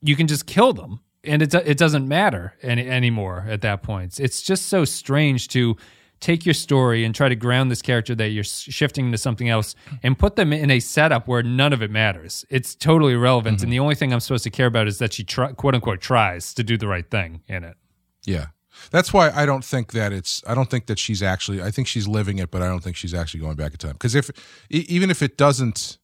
you 0.01 0.15
can 0.15 0.27
just 0.27 0.45
kill 0.45 0.73
them 0.73 0.99
and 1.23 1.41
it, 1.41 1.53
it 1.53 1.77
doesn't 1.77 2.07
matter 2.07 2.53
any, 2.61 2.87
anymore 2.87 3.45
at 3.47 3.61
that 3.61 3.83
point. 3.83 4.19
It's 4.19 4.41
just 4.41 4.65
so 4.65 4.83
strange 4.83 5.47
to 5.49 5.77
take 6.23 6.45
your 6.45 6.53
story 6.53 7.03
and 7.03 7.13
try 7.13 7.27
to 7.27 7.35
ground 7.35 7.69
this 7.69 7.81
character 7.81 8.15
that 8.15 8.29
you're 8.29 8.45
shifting 8.45 9.07
into 9.07 9.17
something 9.17 9.49
else 9.49 9.75
and 10.01 10.17
put 10.17 10.37
them 10.37 10.53
in 10.53 10.71
a 10.71 10.79
setup 10.79 11.27
where 11.27 11.43
none 11.43 11.73
of 11.73 11.83
it 11.83 11.91
matters. 11.91 12.45
It's 12.49 12.75
totally 12.75 13.13
irrelevant. 13.13 13.55
And 13.55 13.63
mm-hmm. 13.63 13.71
the 13.71 13.79
only 13.79 13.95
thing 13.95 14.13
I'm 14.13 14.21
supposed 14.21 14.45
to 14.45 14.49
care 14.49 14.67
about 14.67 14.87
is 14.87 14.99
that 14.99 15.11
she, 15.11 15.25
try, 15.25 15.51
quote 15.51 15.75
unquote, 15.75 15.99
tries 15.99 16.53
to 16.53 16.63
do 16.63 16.77
the 16.77 16.87
right 16.87 17.09
thing 17.11 17.41
in 17.49 17.65
it. 17.65 17.75
Yeah. 18.23 18.47
That's 18.89 19.11
why 19.11 19.31
I 19.31 19.45
don't 19.45 19.65
think 19.65 19.91
that 19.91 20.13
it's 20.13 20.41
I 20.47 20.55
don't 20.55 20.69
think 20.69 20.87
that 20.87 20.97
she's 20.97 21.21
actually 21.21 21.61
I 21.61 21.69
think 21.69 21.87
she's 21.87 22.07
living 22.07 22.39
it 22.39 22.49
but 22.49 22.63
I 22.63 22.67
don't 22.67 22.83
think 22.83 22.95
she's 22.95 23.13
actually 23.13 23.41
going 23.41 23.55
back 23.55 23.71
in 23.71 23.77
time 23.77 23.93
because 23.93 24.15
if 24.15 24.31
even 24.69 25.11
if 25.11 25.21
it 25.21 25.37
doesn't 25.37 25.99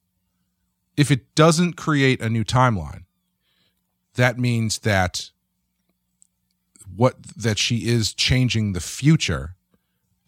if 0.95 1.09
it 1.09 1.33
doesn't 1.33 1.73
create 1.73 2.21
a 2.21 2.29
new 2.29 2.43
timeline 2.43 3.05
that 4.15 4.37
means 4.37 4.79
that 4.79 5.31
what 6.95 7.15
that 7.35 7.57
she 7.57 7.87
is 7.87 8.13
changing 8.13 8.73
the 8.73 8.79
future 8.79 9.55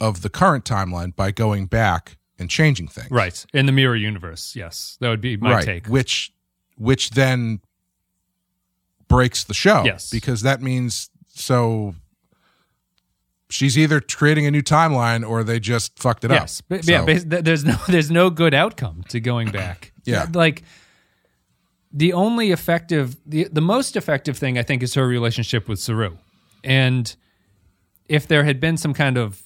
of 0.01 0.23
the 0.23 0.29
current 0.29 0.65
timeline 0.65 1.15
by 1.15 1.31
going 1.31 1.67
back 1.67 2.17
and 2.39 2.49
changing 2.49 2.87
things. 2.87 3.11
Right. 3.11 3.45
In 3.53 3.67
the 3.67 3.71
mirror 3.71 3.95
universe. 3.95 4.55
Yes. 4.55 4.97
That 4.99 5.09
would 5.09 5.21
be 5.21 5.37
my 5.37 5.53
right. 5.53 5.65
take. 5.65 5.87
Which 5.87 6.33
which 6.75 7.11
then 7.11 7.61
breaks 9.07 9.43
the 9.43 9.53
show. 9.53 9.83
Yes. 9.85 10.09
Because 10.09 10.41
that 10.41 10.59
means 10.61 11.11
so 11.27 11.93
she's 13.49 13.77
either 13.77 14.01
creating 14.01 14.47
a 14.47 14.51
new 14.51 14.63
timeline 14.63 15.27
or 15.27 15.43
they 15.43 15.59
just 15.59 15.99
fucked 15.99 16.25
it 16.25 16.31
yes. 16.31 16.63
up. 16.71 16.83
So- 16.83 16.91
yeah. 16.91 17.05
there's 17.05 17.63
no 17.63 17.77
there's 17.87 18.09
no 18.09 18.31
good 18.31 18.55
outcome 18.55 19.03
to 19.09 19.21
going 19.21 19.51
back. 19.51 19.93
Yeah. 20.03 20.25
Like 20.33 20.63
the 21.93 22.13
only 22.13 22.49
effective 22.49 23.15
the 23.23 23.47
the 23.51 23.61
most 23.61 23.95
effective 23.95 24.35
thing 24.35 24.57
I 24.57 24.63
think 24.63 24.81
is 24.81 24.95
her 24.95 25.05
relationship 25.05 25.67
with 25.67 25.77
Saru. 25.77 26.17
And 26.63 27.15
if 28.09 28.27
there 28.27 28.43
had 28.43 28.59
been 28.59 28.77
some 28.77 28.95
kind 28.95 29.19
of 29.19 29.43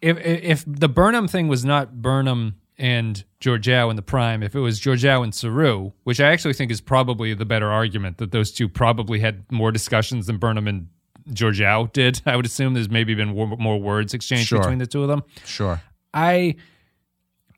if 0.00 0.16
if 0.18 0.64
the 0.66 0.88
Burnham 0.88 1.28
thing 1.28 1.48
was 1.48 1.64
not 1.64 2.00
Burnham 2.02 2.56
and 2.76 3.24
Georgiou 3.40 3.90
in 3.90 3.96
the 3.96 4.02
prime, 4.02 4.42
if 4.42 4.54
it 4.54 4.60
was 4.60 4.80
Georgiou 4.80 5.22
and 5.24 5.34
Saru, 5.34 5.92
which 6.04 6.20
I 6.20 6.30
actually 6.32 6.54
think 6.54 6.70
is 6.70 6.80
probably 6.80 7.34
the 7.34 7.44
better 7.44 7.70
argument 7.70 8.18
that 8.18 8.30
those 8.30 8.52
two 8.52 8.68
probably 8.68 9.18
had 9.20 9.50
more 9.50 9.72
discussions 9.72 10.26
than 10.26 10.38
Burnham 10.38 10.68
and 10.68 10.88
Georgiou 11.30 11.92
did. 11.92 12.22
I 12.26 12.36
would 12.36 12.46
assume 12.46 12.74
there's 12.74 12.88
maybe 12.88 13.14
been 13.14 13.30
more, 13.30 13.48
more 13.58 13.80
words 13.80 14.14
exchanged 14.14 14.46
Sure. 14.48 14.60
between 14.60 14.78
the 14.78 14.86
two 14.86 15.02
of 15.02 15.08
them. 15.08 15.22
Sure. 15.44 15.80
I 16.14 16.54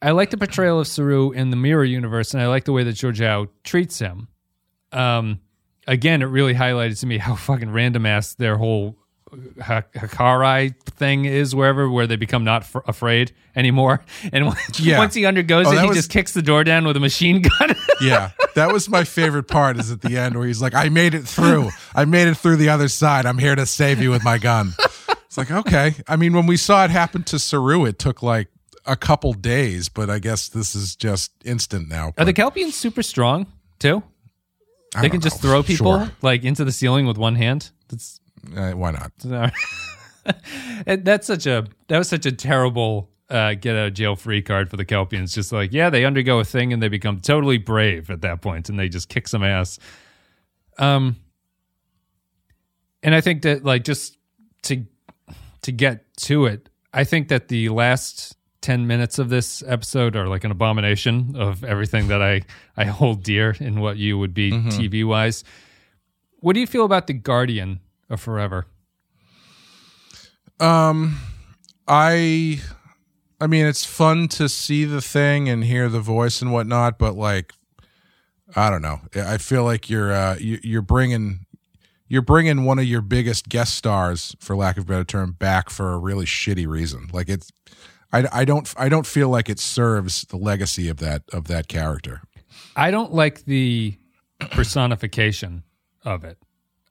I 0.03 0.13
like 0.13 0.31
the 0.31 0.39
portrayal 0.39 0.81
of 0.81 0.87
Saru 0.87 1.31
in 1.33 1.51
the 1.51 1.57
Mirror 1.57 1.85
universe, 1.85 2.33
and 2.33 2.43
I 2.43 2.47
like 2.47 2.65
the 2.65 2.73
way 2.73 2.83
that 2.85 2.95
Georgiou 2.97 3.49
treats 3.65 3.99
him. 3.99 4.29
Um, 4.93 5.41
again, 5.87 6.23
it 6.23 6.27
really 6.27 6.55
highlighted 6.55 6.99
to 7.01 7.07
me 7.07 7.19
how 7.19 7.35
fucking 7.37 7.71
random 7.71 8.07
ass 8.07 8.35
their 8.35 8.57
whole 8.57 8.97
Vahar'ai 9.33 10.75
thing 10.93 11.25
is 11.25 11.55
wherever 11.55 11.89
where 11.91 12.07
they 12.07 12.17
become 12.17 12.45
not 12.45 12.63
f- 12.63 12.77
afraid 12.87 13.33
anymore. 13.57 14.05
And 14.33 14.47
when- 14.47 14.57
Yeah. 14.79 14.99
once 14.99 15.15
he 15.15 15.25
undergoes 15.27 15.67
Oh, 15.67 15.73
it, 15.73 15.81
he 15.81 15.87
was- 15.89 15.97
just 15.97 16.11
kicks 16.11 16.33
the 16.33 16.43
door 16.43 16.65
down 16.65 16.85
with 16.87 16.97
a 16.97 17.01
machine 17.01 17.43
gun. 17.43 17.75
Yeah, 18.03 18.31
that 18.55 18.73
was 18.73 18.89
my 18.89 19.05
favorite 19.05 19.47
part. 19.47 19.77
Is 19.79 19.91
at 19.91 20.01
the 20.01 20.17
end 20.17 20.35
where 20.35 20.47
he's 20.47 20.63
like, 20.63 20.75
"I 20.75 20.89
made 20.89 21.13
it 21.13 21.29
through. 21.29 21.69
I 21.95 22.07
made 22.07 22.29
it 22.29 22.37
through 22.39 22.57
the 22.57 22.71
other 22.71 22.89
side. 22.89 23.27
I'm 23.27 23.37
here 23.37 23.55
to 23.55 23.67
save 23.67 24.01
you 24.01 24.11
with 24.11 24.25
my 24.25 24.39
gun." 24.39 24.73
It's 25.27 25.37
like, 25.37 25.51
okay. 25.51 25.97
I 26.09 26.17
mean, 26.17 26.33
when 26.33 26.47
we 26.47 26.57
saw 26.57 26.83
it 26.85 26.91
happen 26.91 27.25
to 27.25 27.39
Saru, 27.39 27.85
it 27.85 27.99
took 27.99 28.23
like 28.23 28.49
a 28.87 28.97
couple 28.97 29.35
days, 29.35 29.91
but 29.91 30.09
I 30.09 30.19
guess 30.19 30.49
this 30.49 30.75
is 30.75 30.97
just 30.97 31.31
instant 31.45 31.89
now. 31.91 32.15
Are 32.17 32.25
the 32.25 32.33
Kelpians 32.33 32.73
super 32.73 33.03
strong 33.03 33.47
too? 33.79 34.03
I 34.95 35.03
They 35.03 35.11
can 35.11 35.21
just 35.21 35.43
throw 35.43 35.63
people 35.63 35.99
Sure. 35.99 36.11
like 36.23 36.43
into 36.45 36.65
the 36.65 36.73
ceiling 36.73 37.07
with 37.07 37.19
one 37.19 37.35
hand. 37.37 37.71
That's 37.91 38.20
Uh, 38.57 38.73
why 38.73 38.91
not? 38.91 39.13
And 40.87 41.05
that's 41.05 41.27
such 41.27 41.47
a 41.47 41.67
that 41.89 41.99
was 41.99 42.09
such 42.09 42.27
a 42.27 42.33
terrible 42.33 43.11
uh, 43.29 43.55
get 43.55 43.77
out 43.77 43.89
of 43.89 43.95
jail 43.95 44.17
free 44.17 44.43
card 44.43 44.69
for 44.69 44.77
the 44.77 44.85
Kelpians. 44.85 45.33
Just 45.33 45.53
like 45.53 45.73
yeah, 45.73 45.91
they 45.91 46.05
undergo 46.05 46.41
a 46.41 46.45
thing 46.45 46.73
and 46.73 46.83
they 46.83 46.89
become 46.89 47.21
totally 47.21 47.59
brave 47.59 48.11
at 48.11 48.23
that 48.23 48.43
point, 48.43 48.69
and 48.69 48.79
they 48.79 48.89
just 48.89 49.09
kick 49.09 49.29
some 49.29 49.43
ass. 49.43 49.79
Um, 50.79 51.17
and 53.03 53.15
I 53.15 53.21
think 53.21 53.43
that 53.43 53.65
like 53.65 53.85
just 53.85 54.19
to 54.63 54.85
to 55.63 55.73
get 55.73 56.05
to 56.19 56.47
it, 56.47 56.69
I 56.93 57.05
think 57.05 57.29
that 57.29 57.49
the 57.49 57.69
last 57.69 58.37
ten 58.61 58.87
minutes 58.87 59.19
of 59.19 59.29
this 59.29 59.63
episode 59.67 60.17
are 60.17 60.27
like 60.27 60.45
an 60.45 60.51
abomination 60.51 61.35
of 61.37 61.65
everything 61.65 62.09
that 62.09 62.23
I 62.23 62.43
I 62.77 62.85
hold 62.85 63.23
dear 63.23 63.57
in 63.59 63.81
what 63.81 63.97
you 63.97 64.19
would 64.19 64.35
be 64.35 64.51
TV 64.53 65.07
wise. 65.07 65.45
What 66.41 66.55
do 66.55 66.61
you 66.61 66.67
feel 66.67 66.85
about 66.85 67.07
the 67.07 67.13
Guardian 67.13 67.81
of 68.11 68.21
Forever? 68.21 68.67
I 71.89 72.61
I 73.41 73.47
mean 73.47 73.67
it's 73.67 73.85
fun 73.85 74.29
to 74.29 74.49
see 74.49 74.85
the 74.85 75.01
thing 75.01 75.49
and 75.49 75.65
hear 75.65 75.89
the 75.89 76.01
voice 76.01 76.43
and 76.43 76.53
whatnot, 76.53 76.99
but 76.99 77.15
like 77.15 77.53
I 78.55 78.69
don't 78.69 78.83
know. 78.83 79.01
I 79.17 79.39
feel 79.39 79.65
like 79.65 79.89
you're 79.89 80.13
uh 80.13 80.37
you, 80.39 80.61
you're 80.63 80.83
bringing 80.83 81.47
you're 82.09 82.23
bringing 82.23 82.65
one 82.65 82.79
of 82.79 82.85
your 82.85 83.01
biggest 83.01 83.49
guest 83.49 83.77
stars, 83.77 84.35
for 84.41 84.57
lack 84.57 84.77
of 84.77 84.83
a 84.83 84.87
better 84.87 85.05
term, 85.05 85.33
back 85.33 85.71
for 85.71 85.93
a 85.93 85.99
really 85.99 86.27
shitty 86.27 86.67
reason. 86.67 87.09
Like 87.13 87.29
it's 87.29 87.51
I, 88.13 88.27
I 88.33 88.45
don't 88.45 88.73
I 88.77 88.89
don't 88.89 89.07
feel 89.07 89.29
like 89.31 89.49
it 89.49 89.59
serves 89.59 90.23
the 90.23 90.37
legacy 90.37 90.89
of 90.89 90.99
that 90.99 91.23
of 91.33 91.47
that 91.49 91.69
character. 91.69 92.23
I 92.77 92.91
don't 92.91 93.13
like 93.13 93.45
the 93.47 93.97
personification 94.53 95.65
of 96.05 96.25
it. 96.25 96.39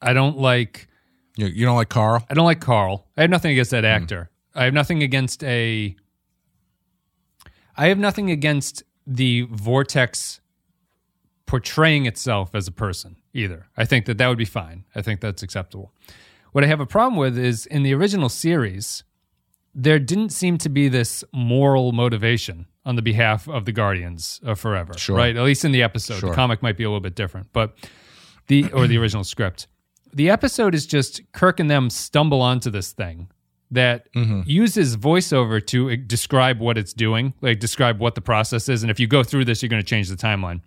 I 0.01 0.13
don't 0.13 0.37
like 0.37 0.88
You, 1.39 1.47
you 1.47 1.65
don't 1.65 1.77
like 1.77 1.87
Carl? 1.87 2.25
I 2.29 2.33
don't 2.33 2.43
like 2.45 2.59
Carl. 2.59 3.07
I 3.15 3.21
have 3.21 3.29
nothing 3.29 3.51
against 3.51 3.71
that 3.71 3.85
actor. 3.85 4.29
I 4.53 4.65
have 4.65 4.73
nothing 4.73 5.01
against 5.03 5.41
a 5.45 5.95
I 7.77 7.87
have 7.87 7.97
nothing 7.97 8.29
against 8.29 8.83
the 9.07 9.43
vortex 9.49 10.41
portraying 11.45 12.05
itself 12.05 12.53
as 12.53 12.67
a 12.67 12.71
person 12.73 13.15
either. 13.33 13.67
I 13.77 13.85
think 13.85 14.05
that 14.05 14.17
that 14.17 14.27
would 14.27 14.37
be 14.37 14.43
fine. 14.43 14.83
I 14.95 15.01
think 15.01 15.21
that's 15.21 15.41
acceptable. 15.41 15.93
What 16.51 16.65
I 16.65 16.67
have 16.67 16.81
a 16.81 16.85
problem 16.85 17.15
with 17.17 17.37
is 17.37 17.65
in 17.65 17.83
the 17.83 17.93
original 17.93 18.27
series 18.27 19.05
there 19.73 19.97
didn't 19.99 20.31
seem 20.31 20.57
to 20.57 20.67
be 20.67 20.89
this 20.89 21.23
moral 21.31 21.93
motivation 21.93 22.65
on 22.85 22.97
the 22.97 23.01
behalf 23.01 23.47
of 23.47 23.63
the 23.63 23.71
Guardians 23.71 24.41
of 24.43 24.59
Forever, 24.59 24.93
Sure. 24.97 25.15
right? 25.15 25.37
At 25.37 25.43
least 25.43 25.63
in 25.63 25.71
the 25.71 25.83
episode. 25.83 26.19
Sure. 26.19 26.29
The 26.31 26.35
comic 26.35 26.61
might 26.61 26.75
be 26.75 26.83
a 26.83 26.89
little 26.89 26.99
bit 26.99 27.15
different, 27.15 27.47
but 27.53 27.77
the 28.47 28.69
or 28.73 28.87
the 28.87 28.97
original 28.97 29.23
script. 29.23 29.67
The 30.13 30.29
episode 30.29 30.75
is 30.75 30.85
just 30.85 31.21
Kirk 31.31 31.59
and 31.59 31.69
them 31.69 31.89
stumble 31.89 32.41
onto 32.41 32.69
this 32.69 32.91
thing 32.91 33.29
that 33.71 34.11
mm-hmm. 34.13 34.41
uses 34.45 34.97
voiceover 34.97 35.65
to 35.67 35.91
uh, 35.91 35.95
describe 36.07 36.59
what 36.59 36.77
it's 36.77 36.93
doing, 36.93 37.33
like 37.41 37.59
describe 37.59 37.99
what 37.99 38.15
the 38.15 38.21
process 38.21 38.67
is, 38.67 38.81
and 38.81 38.89
if 38.89 38.99
you 38.99 39.07
go 39.07 39.23
through 39.23 39.45
this, 39.45 39.61
you're 39.61 39.69
going 39.69 39.81
to 39.81 39.87
change 39.87 40.09
the 40.09 40.15
timeline. 40.15 40.61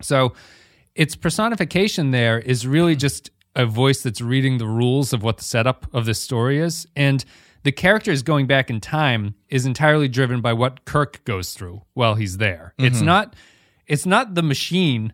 So 0.00 0.34
its 0.94 1.16
personification 1.16 2.10
there 2.10 2.38
is 2.38 2.66
really 2.66 2.92
mm-hmm. 2.92 3.00
just 3.00 3.30
a 3.56 3.66
voice 3.66 4.02
that's 4.02 4.20
reading 4.20 4.58
the 4.58 4.66
rules 4.66 5.12
of 5.12 5.22
what 5.22 5.38
the 5.38 5.44
setup 5.44 5.86
of 5.92 6.04
this 6.04 6.20
story 6.20 6.58
is. 6.58 6.86
And 6.94 7.24
the 7.64 7.72
characters 7.72 8.22
going 8.22 8.46
back 8.46 8.70
in 8.70 8.80
time 8.80 9.34
is 9.48 9.66
entirely 9.66 10.08
driven 10.08 10.40
by 10.40 10.52
what 10.52 10.84
Kirk 10.84 11.24
goes 11.24 11.54
through 11.54 11.82
while 11.94 12.14
he's 12.14 12.36
there. 12.36 12.74
It's 12.78 12.98
mm-hmm. 12.98 13.06
not 13.06 13.34
it's 13.86 14.06
not 14.06 14.34
the 14.34 14.42
machine 14.42 15.12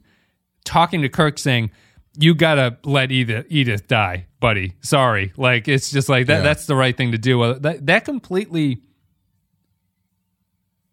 talking 0.65 1.03
to 1.03 1.09
Kirk 1.09 1.39
saying, 1.39 1.71
You 2.19 2.35
gotta 2.35 2.77
let 2.85 3.11
Edith 3.11 3.47
Edith 3.49 3.89
die, 3.89 4.27
buddy. 4.39 4.75
Sorry. 4.83 5.33
Like 5.37 5.67
it's 5.69 5.91
just 5.91 6.09
like 6.09 6.27
that 6.27 6.39
Yeah. 6.39 6.43
that's 6.43 6.67
the 6.67 6.77
right 6.77 6.97
thing 6.97 7.13
to 7.13 7.19
do. 7.19 7.55
That 7.61 7.87
that 7.87 8.05
completely 8.05 8.83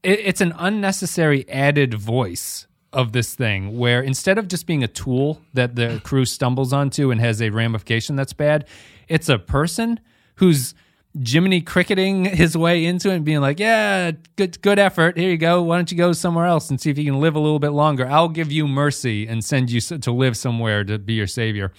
it, 0.04 0.20
it's 0.20 0.42
an 0.42 0.54
unnecessary 0.58 1.48
added 1.50 1.94
voice 1.94 2.68
of 2.92 3.12
this 3.12 3.36
thing 3.36 3.78
where 3.78 4.02
instead 4.02 4.38
of 4.38 4.48
just 4.48 4.66
being 4.66 4.84
a 4.84 4.88
tool 4.88 5.42
that 5.54 5.76
the 5.76 6.02
crew 6.04 6.26
stumbles 6.26 6.74
onto 6.74 7.12
and 7.12 7.22
has 7.22 7.42
a 7.42 7.50
ramification 7.50 8.16
that's 8.16 8.34
bad, 8.34 8.66
it's 9.08 9.30
a 9.30 9.38
person 9.38 10.00
who's 10.36 10.74
Jiminy 11.16 11.62
cricketing 11.62 12.26
his 12.26 12.56
way 12.56 12.86
into 12.86 13.10
it 13.10 13.16
and 13.16 13.26
being 13.26 13.42
like, 13.42 13.60
"Yeah, 13.60 14.12
good 14.36 14.62
good 14.62 14.78
effort. 14.78 15.18
Here 15.18 15.32
you 15.32 15.38
go. 15.38 15.64
Why 15.64 15.78
don't 15.78 15.92
you 15.92 15.98
go 15.98 16.14
somewhere 16.14 16.46
else 16.46 16.70
and 16.70 16.80
see 16.80 16.92
if 16.92 16.98
you 16.98 17.06
can 17.06 17.20
live 17.20 17.36
a 17.36 17.40
little 17.40 17.60
bit 17.60 17.72
longer? 17.72 18.08
I'll 18.08 18.30
give 18.30 18.52
you 18.52 18.68
mercy 18.68 19.28
and 19.28 19.44
send 19.44 19.72
you 19.72 19.82
to 19.82 20.12
live 20.12 20.38
somewhere 20.38 20.84
to 20.84 21.00
be 21.00 21.14
your 21.14 21.28
savior." 21.28 21.74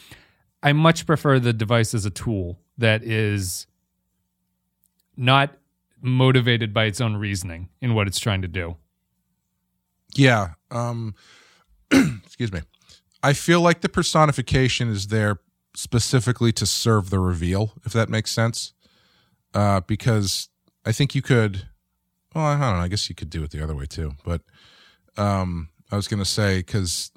I 0.62 0.72
much 0.72 1.06
prefer 1.06 1.38
the 1.38 1.52
device 1.52 1.94
as 1.94 2.04
a 2.04 2.10
tool 2.10 2.58
that 2.76 3.02
is 3.02 3.66
not 5.16 5.56
motivated 6.02 6.72
by 6.72 6.84
its 6.84 7.00
own 7.00 7.16
reasoning 7.16 7.68
in 7.80 7.94
what 7.94 8.06
it's 8.06 8.18
trying 8.18 8.42
to 8.42 8.48
do. 8.48 8.76
Yeah. 10.14 10.50
Um 10.70 11.14
excuse 11.90 12.52
me. 12.52 12.60
I 13.22 13.32
feel 13.32 13.60
like 13.60 13.82
the 13.82 13.88
personification 13.88 14.88
is 14.88 15.08
there 15.08 15.38
specifically 15.74 16.52
to 16.52 16.66
serve 16.66 17.10
the 17.10 17.18
reveal, 17.18 17.74
if 17.84 17.92
that 17.92 18.08
makes 18.08 18.30
sense. 18.30 18.72
Uh 19.54 19.80
because 19.80 20.48
I 20.84 20.92
think 20.92 21.14
you 21.14 21.22
could 21.22 21.66
well, 22.34 22.44
I 22.44 22.52
don't 22.52 22.60
know, 22.60 22.84
I 22.84 22.88
guess 22.88 23.08
you 23.08 23.14
could 23.14 23.30
do 23.30 23.42
it 23.42 23.50
the 23.50 23.62
other 23.62 23.74
way 23.74 23.86
too. 23.86 24.12
But 24.24 24.42
um 25.16 25.68
I 25.90 25.96
was 25.96 26.08
gonna 26.08 26.24
say 26.24 26.62
cause 26.62 27.10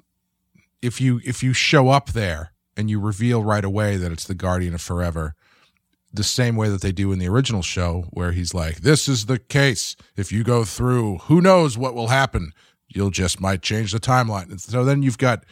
if 0.82 1.00
you 1.00 1.20
if 1.24 1.42
you 1.42 1.52
show 1.52 1.88
up 1.88 2.10
there 2.10 2.52
and 2.76 2.90
you 2.90 3.00
reveal 3.00 3.42
right 3.42 3.64
away 3.64 3.96
that 3.96 4.12
it's 4.12 4.24
the 4.26 4.34
Guardian 4.34 4.74
of 4.74 4.82
Forever, 4.82 5.34
the 6.12 6.24
same 6.24 6.56
way 6.56 6.68
that 6.68 6.80
they 6.80 6.92
do 6.92 7.10
in 7.12 7.18
the 7.18 7.28
original 7.28 7.62
show, 7.62 8.06
where 8.10 8.32
he's 8.32 8.52
like, 8.52 8.76
"This 8.76 9.08
is 9.08 9.26
the 9.26 9.38
case. 9.38 9.96
If 10.16 10.30
you 10.30 10.44
go 10.44 10.64
through, 10.64 11.18
who 11.18 11.40
knows 11.40 11.78
what 11.78 11.94
will 11.94 12.08
happen? 12.08 12.52
You'll 12.88 13.10
just 13.10 13.40
might 13.40 13.62
change 13.62 13.92
the 13.92 14.00
timeline." 14.00 14.50
And 14.50 14.60
so 14.60 14.84
then 14.84 15.02
you've 15.02 15.18
got 15.18 15.44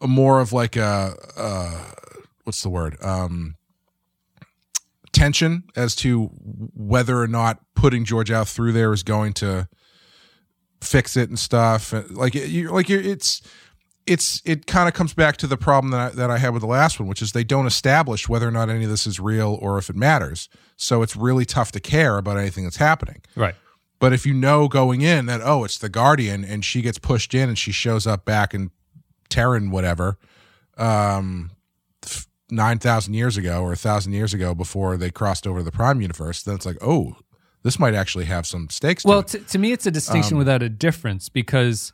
a 0.00 0.06
more 0.08 0.40
of 0.40 0.52
like 0.52 0.76
a 0.76 1.16
uh, 1.36 1.92
what's 2.44 2.62
the 2.62 2.70
word? 2.70 2.96
Um, 3.02 3.56
tension 5.22 5.62
as 5.76 5.94
to 5.94 6.26
whether 6.74 7.20
or 7.20 7.28
not 7.28 7.60
putting 7.76 8.04
Georgiou 8.04 8.52
through 8.52 8.72
there 8.72 8.92
is 8.92 9.04
going 9.04 9.32
to 9.34 9.68
fix 10.80 11.16
it 11.16 11.28
and 11.28 11.38
stuff. 11.38 11.94
Like 12.10 12.34
you, 12.34 12.72
like 12.72 12.88
you're, 12.88 13.00
it's 13.00 13.40
it's 14.04 14.42
it 14.44 14.66
kind 14.66 14.88
of 14.88 14.94
comes 14.94 15.14
back 15.14 15.36
to 15.36 15.46
the 15.46 15.56
problem 15.56 15.92
that 15.92 16.00
I, 16.00 16.08
that 16.16 16.30
I 16.30 16.38
had 16.38 16.52
with 16.52 16.62
the 16.62 16.68
last 16.68 16.98
one, 16.98 17.08
which 17.08 17.22
is 17.22 17.30
they 17.32 17.44
don't 17.44 17.68
establish 17.68 18.28
whether 18.28 18.48
or 18.48 18.50
not 18.50 18.68
any 18.68 18.82
of 18.82 18.90
this 18.90 19.06
is 19.06 19.20
real 19.20 19.58
or 19.62 19.78
if 19.78 19.88
it 19.88 19.94
matters. 19.94 20.48
So 20.76 21.02
it's 21.02 21.14
really 21.14 21.44
tough 21.44 21.70
to 21.72 21.80
care 21.80 22.18
about 22.18 22.36
anything 22.36 22.64
that's 22.64 22.78
happening. 22.78 23.22
Right. 23.36 23.54
But 24.00 24.12
if 24.12 24.26
you 24.26 24.34
know 24.34 24.66
going 24.66 25.02
in 25.02 25.26
that 25.26 25.40
oh, 25.40 25.62
it's 25.62 25.78
the 25.78 25.88
Guardian, 25.88 26.44
and 26.44 26.64
she 26.64 26.82
gets 26.82 26.98
pushed 26.98 27.32
in 27.32 27.48
and 27.48 27.56
she 27.56 27.70
shows 27.70 28.08
up 28.08 28.24
back 28.24 28.54
in 28.54 28.72
Terran 29.28 29.70
whatever, 29.70 30.18
um, 30.76 31.52
nine 32.52 32.78
thousand 32.78 33.14
years 33.14 33.36
ago 33.36 33.62
or 33.62 33.72
a 33.72 33.76
thousand 33.76 34.12
years 34.12 34.32
ago 34.34 34.54
before 34.54 34.96
they 34.96 35.10
crossed 35.10 35.46
over 35.46 35.58
to 35.60 35.64
the 35.64 35.72
Prime 35.72 36.00
universe, 36.00 36.42
then 36.42 36.54
it's 36.54 36.66
like 36.66 36.78
oh, 36.80 37.16
this 37.62 37.78
might 37.78 37.94
actually 37.94 38.26
have 38.26 38.46
some 38.46 38.68
stakes. 38.70 39.04
Well, 39.04 39.22
to 39.22 39.38
it. 39.38 39.40
t- 39.40 39.46
to 39.52 39.58
me, 39.58 39.72
it's 39.72 39.86
a 39.86 39.90
distinction 39.90 40.34
um, 40.34 40.38
without 40.38 40.62
a 40.62 40.68
difference 40.68 41.28
because 41.28 41.92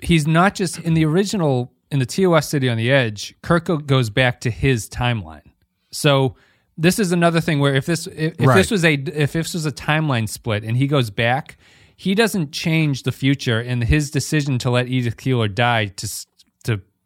he's 0.00 0.26
not 0.26 0.54
just 0.54 0.78
in 0.78 0.94
the 0.94 1.04
original 1.04 1.72
in 1.90 1.98
the 1.98 2.06
TOS 2.06 2.48
City 2.48 2.68
on 2.68 2.76
the 2.76 2.90
Edge. 2.90 3.34
Kirk 3.42 3.68
goes 3.86 4.10
back 4.10 4.40
to 4.42 4.50
his 4.50 4.88
timeline. 4.88 5.42
So 5.90 6.36
this 6.78 6.98
is 6.98 7.12
another 7.12 7.40
thing 7.40 7.58
where 7.60 7.74
if 7.74 7.86
this 7.86 8.06
if, 8.06 8.34
if 8.38 8.46
Right. 8.46 8.54
this 8.56 8.70
was 8.70 8.84
a 8.84 8.94
if 8.94 9.32
this 9.32 9.54
was 9.54 9.66
a 9.66 9.72
timeline 9.72 10.28
split 10.28 10.64
and 10.64 10.76
he 10.76 10.86
goes 10.86 11.10
back, 11.10 11.56
he 11.96 12.14
doesn't 12.14 12.52
change 12.52 13.02
the 13.02 13.12
future 13.12 13.60
and 13.60 13.84
his 13.84 14.10
decision 14.10 14.58
to 14.60 14.70
let 14.70 14.88
Edith 14.88 15.16
Keeler 15.16 15.48
die 15.48 15.86
to 15.86 16.08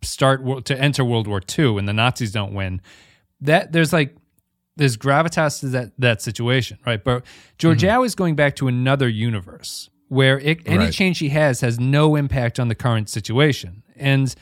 start 0.05 0.65
to 0.67 0.79
enter 0.81 1.05
World 1.05 1.27
War 1.27 1.41
II 1.59 1.79
and 1.79 1.89
the 1.89 1.93
Nazis 1.93 2.33
don't 2.33 2.55
win. 2.55 2.81
That 3.41 3.73
there's 3.73 3.93
like 3.93 4.17
there's 4.77 4.97
gravitas 4.97 5.61
to 5.61 5.67
that 5.69 5.93
that 5.99 6.23
situation, 6.23 6.79
right? 6.87 7.03
But 7.03 7.25
Georgiou 7.59 7.89
mm-hmm. 7.89 8.05
is 8.05 8.15
going 8.15 8.37
back 8.37 8.57
to 8.57 8.69
another 8.69 9.09
universe 9.09 9.91
where 10.09 10.39
it, 10.41 10.61
any 10.67 10.79
Right. 10.85 10.93
change 10.93 11.19
he 11.19 11.31
has 11.31 11.61
has 11.61 11.81
no 11.81 12.15
impact 12.17 12.61
on 12.61 12.69
the 12.69 12.75
current 12.75 13.09
situation, 13.09 13.83
and 13.97 14.35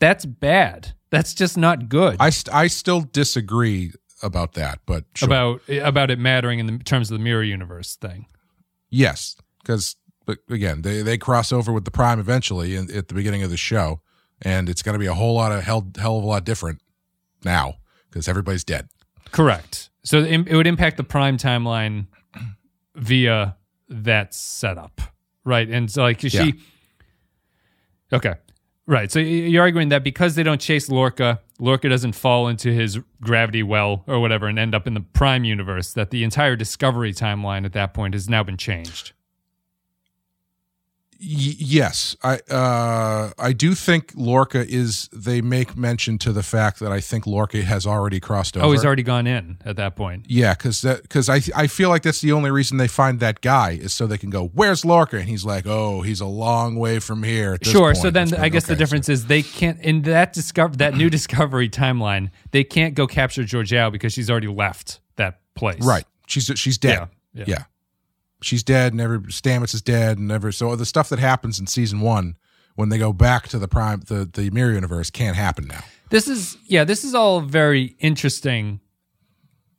That's 0.00 0.24
bad. 0.26 0.92
That's 1.10 1.34
just 1.34 1.56
not 1.56 1.88
good. 1.88 2.16
I 2.20 2.30
st- 2.30 2.54
I 2.54 2.68
still 2.68 3.00
disagree 3.00 3.92
about 4.22 4.54
that, 4.54 4.80
but 4.86 5.04
sure. 5.14 5.26
about 5.26 5.60
about 5.68 6.10
it 6.10 6.18
mattering 6.18 6.58
in 6.60 6.66
the 6.66 6.78
terms 6.78 7.10
of 7.10 7.18
the 7.18 7.24
mirror 7.24 7.42
universe 7.42 7.96
thing. 7.96 8.26
yes, 8.90 9.36
because 9.60 9.96
but 10.26 10.38
again, 10.50 10.82
they 10.82 11.02
they 11.02 11.18
cross 11.18 11.52
over 11.52 11.72
with 11.72 11.84
the 11.84 11.90
Prime 11.90 12.20
eventually 12.20 12.76
in, 12.76 12.94
at 12.94 13.08
the 13.08 13.14
beginning 13.14 13.42
of 13.42 13.50
the 13.50 13.56
show, 13.56 14.00
and 14.42 14.68
it's 14.68 14.82
going 14.82 14.94
to 14.94 14.98
be 14.98 15.06
a 15.06 15.14
whole 15.14 15.34
lot 15.34 15.52
of 15.52 15.62
hell 15.64 15.86
hell 15.98 16.18
of 16.18 16.24
a 16.24 16.26
lot 16.26 16.44
different 16.44 16.80
now 17.44 17.74
because 18.10 18.28
everybody's 18.28 18.64
dead. 18.64 18.88
Correct. 19.32 19.90
So 20.04 20.18
it 20.20 20.52
would 20.52 20.66
impact 20.66 20.96
the 20.96 21.04
prime 21.04 21.36
timeline 21.36 22.06
via 22.94 23.56
that 23.88 24.34
setup, 24.34 25.00
right? 25.44 25.68
And 25.68 25.90
so 25.90 26.02
like 26.02 26.20
she, 26.20 26.28
Yeah. 26.28 26.52
okay, 28.12 28.34
right. 28.86 29.10
So 29.12 29.18
you're 29.18 29.62
arguing 29.62 29.90
that 29.90 30.02
because 30.04 30.34
they 30.34 30.42
don't 30.42 30.60
chase 30.60 30.88
Lorca, 30.88 31.40
Lorca 31.58 31.88
doesn't 31.88 32.12
fall 32.12 32.48
into 32.48 32.72
his 32.72 32.98
gravity 33.20 33.62
well 33.62 34.04
or 34.06 34.20
whatever 34.20 34.46
and 34.46 34.58
end 34.58 34.74
up 34.74 34.86
in 34.86 34.94
the 34.94 35.00
prime 35.00 35.44
universe. 35.44 35.92
That 35.92 36.10
the 36.10 36.24
entire 36.24 36.56
Discovery 36.56 37.12
timeline 37.12 37.64
at 37.66 37.72
that 37.74 37.92
point 37.92 38.14
has 38.14 38.28
now 38.28 38.42
been 38.42 38.56
changed. 38.56 39.12
Y- 41.20 41.56
yes, 41.58 42.16
I 42.22 42.38
uh, 42.48 43.32
I 43.38 43.52
do 43.52 43.74
think 43.74 44.12
Lorca 44.14 44.64
is. 44.68 45.08
They 45.12 45.40
make 45.40 45.76
mention 45.76 46.16
to 46.18 46.32
the 46.32 46.44
fact 46.44 46.78
that 46.78 46.92
I 46.92 47.00
think 47.00 47.26
Lorca 47.26 47.62
has 47.62 47.86
already 47.86 48.20
crossed 48.20 48.56
over. 48.56 48.64
Oh, 48.66 48.70
he's 48.70 48.84
already 48.84 49.02
gone 49.02 49.26
in 49.26 49.58
at 49.64 49.74
that 49.76 49.96
point. 49.96 50.26
Yeah, 50.28 50.54
because 50.54 50.80
that 50.82 51.02
because 51.02 51.28
I 51.28 51.40
I 51.56 51.66
feel 51.66 51.88
like 51.88 52.02
that's 52.02 52.20
the 52.20 52.30
only 52.30 52.52
reason 52.52 52.76
they 52.76 52.86
find 52.86 53.18
that 53.18 53.40
guy 53.40 53.70
is 53.72 53.92
so 53.92 54.06
they 54.06 54.16
can 54.18 54.30
go, 54.30 54.46
"Where's 54.54 54.84
Lorca?" 54.84 55.18
And 55.18 55.28
he's 55.28 55.44
like, 55.44 55.66
"Oh, 55.66 56.02
he's 56.02 56.20
a 56.20 56.26
long 56.26 56.76
way 56.76 57.00
from 57.00 57.24
here." 57.24 57.58
Sure. 57.62 57.88
point." 57.88 57.96
So 57.96 58.10
then 58.10 58.32
I 58.34 58.48
guess 58.48 58.66
the 58.66 58.74
okay, 58.74 58.78
difference 58.78 59.08
is 59.08 59.26
they 59.26 59.42
can't 59.42 59.80
in 59.80 60.02
that 60.02 60.32
discover 60.32 60.76
that 60.76 60.94
new 60.94 61.10
Discovery 61.10 61.68
timeline. 61.68 62.30
They 62.52 62.62
can't 62.62 62.94
go 62.94 63.08
capture 63.08 63.42
Georgiou 63.42 63.90
because 63.90 64.12
she's 64.12 64.30
already 64.30 64.46
left 64.46 65.00
that 65.16 65.40
place. 65.56 65.84
Right. 65.84 66.04
She's 66.28 66.44
she's 66.54 66.78
dead. 66.78 67.08
Yeah, 67.34 67.44
Yeah. 67.44 67.44
yeah. 67.48 67.64
She's 68.40 68.62
dead 68.62 68.92
and 68.92 69.00
every 69.00 69.18
Stamets 69.18 69.74
is 69.74 69.82
dead 69.82 70.18
and 70.18 70.30
ever 70.30 70.52
so 70.52 70.76
the 70.76 70.86
stuff 70.86 71.08
that 71.08 71.18
happens 71.18 71.58
in 71.58 71.66
season 71.66 72.00
1 72.00 72.36
when 72.76 72.88
they 72.90 72.98
go 72.98 73.12
back 73.12 73.48
to 73.48 73.58
the 73.58 73.66
prime 73.66 74.00
the 74.06 74.24
the 74.24 74.50
mirror 74.50 74.72
universe 74.72 75.10
can't 75.10 75.36
happen 75.36 75.66
now. 75.66 75.82
This 76.10 76.28
is 76.28 76.56
yeah. 76.66 76.84
This 76.84 77.04
is 77.04 77.14
all 77.14 77.40
very 77.40 77.96
interesting, 77.98 78.80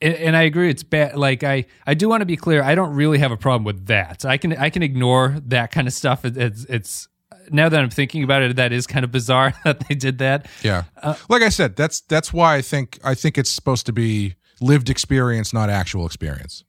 and, 0.02 0.14
and 0.16 0.36
I 0.36 0.44
agree. 0.44 0.70
It's 0.70 0.84
bad. 0.84 1.16
Like 1.16 1.44
I 1.44 1.66
I 1.88 1.94
do 1.94 2.10
want 2.10 2.22
to 2.22 2.26
be 2.26 2.36
clear. 2.36 2.62
I 2.62 2.76
don't 2.76 2.94
really 2.94 3.18
have 3.20 3.32
a 3.32 3.38
problem 3.38 3.64
with 3.64 3.88
that. 3.88 4.26
I 4.26 4.38
can 4.38 4.56
I 4.56 4.70
can 4.70 4.84
ignore 4.84 5.38
that 5.46 5.72
kind 5.72 5.88
of 5.88 5.94
stuff. 5.94 6.26
It, 6.26 6.38
it's 6.38 6.66
it's 6.66 7.08
now 7.52 7.70
that 7.70 7.80
I'm 7.80 7.90
thinking 7.90 8.24
about 8.24 8.42
it, 8.42 8.56
that 8.58 8.72
is 8.72 8.86
kind 8.86 9.04
of 9.04 9.12
bizarre 9.12 9.54
that 9.64 9.88
they 9.88 9.96
did 9.96 10.20
that. 10.20 10.48
Yeah. 10.62 10.84
Uh, 11.02 11.16
like 11.30 11.42
I 11.42 11.50
said, 11.50 11.76
that's 11.76 12.02
that's 12.02 12.34
why 12.34 12.58
I 12.58 12.62
think 12.62 13.00
I 13.04 13.16
think 13.16 13.38
it's 13.38 13.50
supposed 13.50 13.86
to 13.86 13.94
be 13.94 14.36
lived 14.62 14.90
experience 14.90 15.54
not 15.54 15.70
actual 15.70 16.06
experience. 16.06 16.64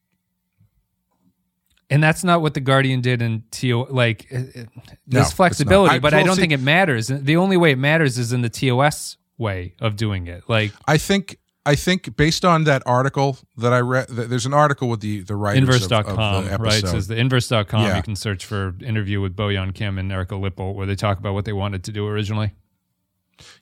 And 1.91 2.03
that's 2.03 2.23
not 2.23 2.41
what 2.41 2.55
the 2.55 2.61
Guardian 2.61 3.01
did 3.01 3.21
in 3.21 3.43
TO. 3.51 3.87
Like, 3.91 4.27
uh, 4.33 4.37
uh, 4.37 4.43
No, 4.55 4.65
there's 5.09 5.33
flexibility. 5.33 5.97
I- 5.97 5.99
but 5.99 6.15
I 6.15 6.23
don't 6.23 6.37
see- 6.37 6.43
think 6.43 6.53
it 6.53 6.61
matters. 6.61 7.09
The 7.09 7.37
only 7.37 7.57
way 7.57 7.73
it 7.73 7.79
matters 7.79 8.17
is 8.19 8.33
in 8.33 8.43
the 8.43 8.49
TOS 8.49 9.17
way 9.39 9.75
of 9.81 9.97
doing 9.97 10.27
it. 10.29 10.45
Like 10.49 10.73
I 10.87 10.97
think 10.99 11.39
I 11.67 11.75
think 11.75 12.17
based 12.17 12.45
on 12.45 12.65
that 12.65 12.83
article 12.87 13.37
that 13.59 13.73
I 13.73 13.81
read, 13.81 14.09
th- 14.09 14.29
there's 14.29 14.47
an 14.47 14.55
article 14.55 14.89
with 14.89 15.01
the 15.01 15.21
the 15.21 15.35
writers 15.37 15.69
of- 15.69 15.93
of, 15.93 16.07
inverse.com, 16.07 16.45
the 16.47 16.59
right? 16.59 16.83
It 16.83 16.87
says 16.89 17.07
the 17.09 17.17
inverse.com. 17.17 17.83
Yeah. 17.85 17.97
You 17.97 18.03
can 18.03 18.17
search 18.17 18.45
for 18.47 18.75
interview 18.85 19.21
with 19.21 19.35
Bo 19.37 19.49
Yeon 19.49 19.75
Kim 19.75 19.99
and 19.99 20.11
Erika 20.13 20.35
Lippoldt 20.37 20.75
where 20.75 20.87
they 20.87 20.95
talk 20.97 21.19
about 21.19 21.35
what 21.35 21.45
they 21.45 21.53
wanted 21.53 21.83
to 21.85 21.93
do 21.93 22.07
originally. 22.07 22.53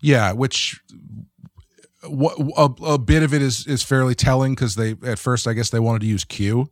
Yeah, 0.00 0.32
which 0.32 0.80
what 2.04 2.36
a, 2.56 2.84
a 2.94 2.98
bit 2.98 3.22
of 3.22 3.34
it 3.34 3.42
is 3.42 3.66
is 3.66 3.82
fairly 3.82 4.14
telling 4.14 4.54
because 4.54 4.74
they 4.76 4.94
at 5.04 5.18
first 5.18 5.46
I 5.48 5.52
guess 5.52 5.70
they 5.70 5.80
wanted 5.80 6.00
to 6.00 6.06
use 6.06 6.24
Q, 6.24 6.70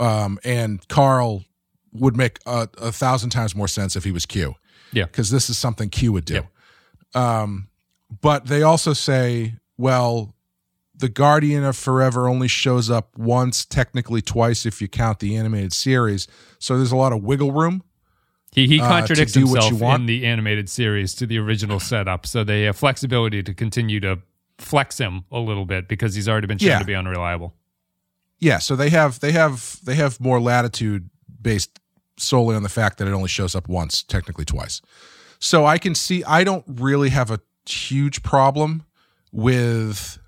um, 0.00 0.38
and 0.44 0.86
Carl 0.88 1.44
would 1.92 2.16
make 2.16 2.38
a, 2.46 2.68
a 2.78 2.90
thousand 2.92 3.30
times 3.30 3.54
more 3.54 3.68
sense 3.68 3.94
if 3.96 4.04
he 4.04 4.10
was 4.12 4.26
Q. 4.26 4.54
Yeah. 4.92 5.04
because 5.04 5.30
this 5.30 5.48
is 5.48 5.56
something 5.56 5.88
Q 5.88 6.10
would 6.12 6.24
do. 6.24 6.34
Yep. 6.34 6.46
Um, 7.14 7.68
but 8.20 8.46
they 8.46 8.62
also 8.62 8.92
say, 8.92 9.54
well, 9.78 10.34
the 10.96 11.08
Guardian 11.08 11.62
of 11.64 11.76
Forever 11.76 12.28
only 12.28 12.48
shows 12.48 12.90
up 12.90 13.16
once, 13.16 13.64
technically 13.64 14.20
twice 14.20 14.66
if 14.66 14.82
you 14.82 14.88
count 14.88 15.20
the 15.20 15.36
animated 15.36 15.72
series. 15.72 16.26
So 16.58 16.76
there's 16.76 16.90
a 16.92 16.96
lot 16.96 17.12
of 17.12 17.22
wiggle 17.22 17.52
room. 17.52 17.82
He 18.52 18.66
he 18.66 18.80
Uh, 18.80 18.88
contradicts 18.88 19.36
you 19.36 19.46
himself 19.46 19.80
in 19.80 20.06
the 20.06 20.26
animated 20.26 20.68
series 20.68 21.14
to 21.14 21.26
the 21.26 21.38
original 21.38 21.78
setup, 21.78 22.26
so 22.26 22.42
they 22.42 22.62
have 22.64 22.76
flexibility 22.76 23.44
to 23.44 23.54
continue 23.54 24.00
to 24.00 24.18
flex 24.58 24.98
him 24.98 25.24
a 25.30 25.38
little 25.38 25.64
bit 25.64 25.86
because 25.86 26.16
he's 26.16 26.28
already 26.28 26.48
been 26.48 26.58
shown 26.58 26.68
Yeah. 26.70 26.78
to 26.80 26.84
be 26.84 26.96
unreliable. 26.96 27.54
Yeah, 28.40 28.58
so 28.58 28.74
they 28.74 28.90
have 28.90 29.20
they 29.20 29.32
have 29.32 29.78
they 29.84 29.94
have 29.94 30.18
more 30.18 30.40
latitude 30.40 31.10
based 31.40 31.78
solely 32.16 32.56
on 32.56 32.62
the 32.62 32.68
fact 32.68 32.98
that 32.98 33.06
it 33.06 33.12
only 33.12 33.28
shows 33.28 33.54
up 33.54 33.68
once, 33.68 34.02
technically 34.02 34.44
twice. 34.44 34.80
So 35.38 35.66
I 35.66 35.78
can 35.78 35.94
see 35.94 36.24
I 36.24 36.42
don't 36.42 36.64
really 36.66 37.10
have 37.10 37.30
a 37.30 37.40
huge 37.68 38.22
problem 38.22 38.84
with 39.30 40.18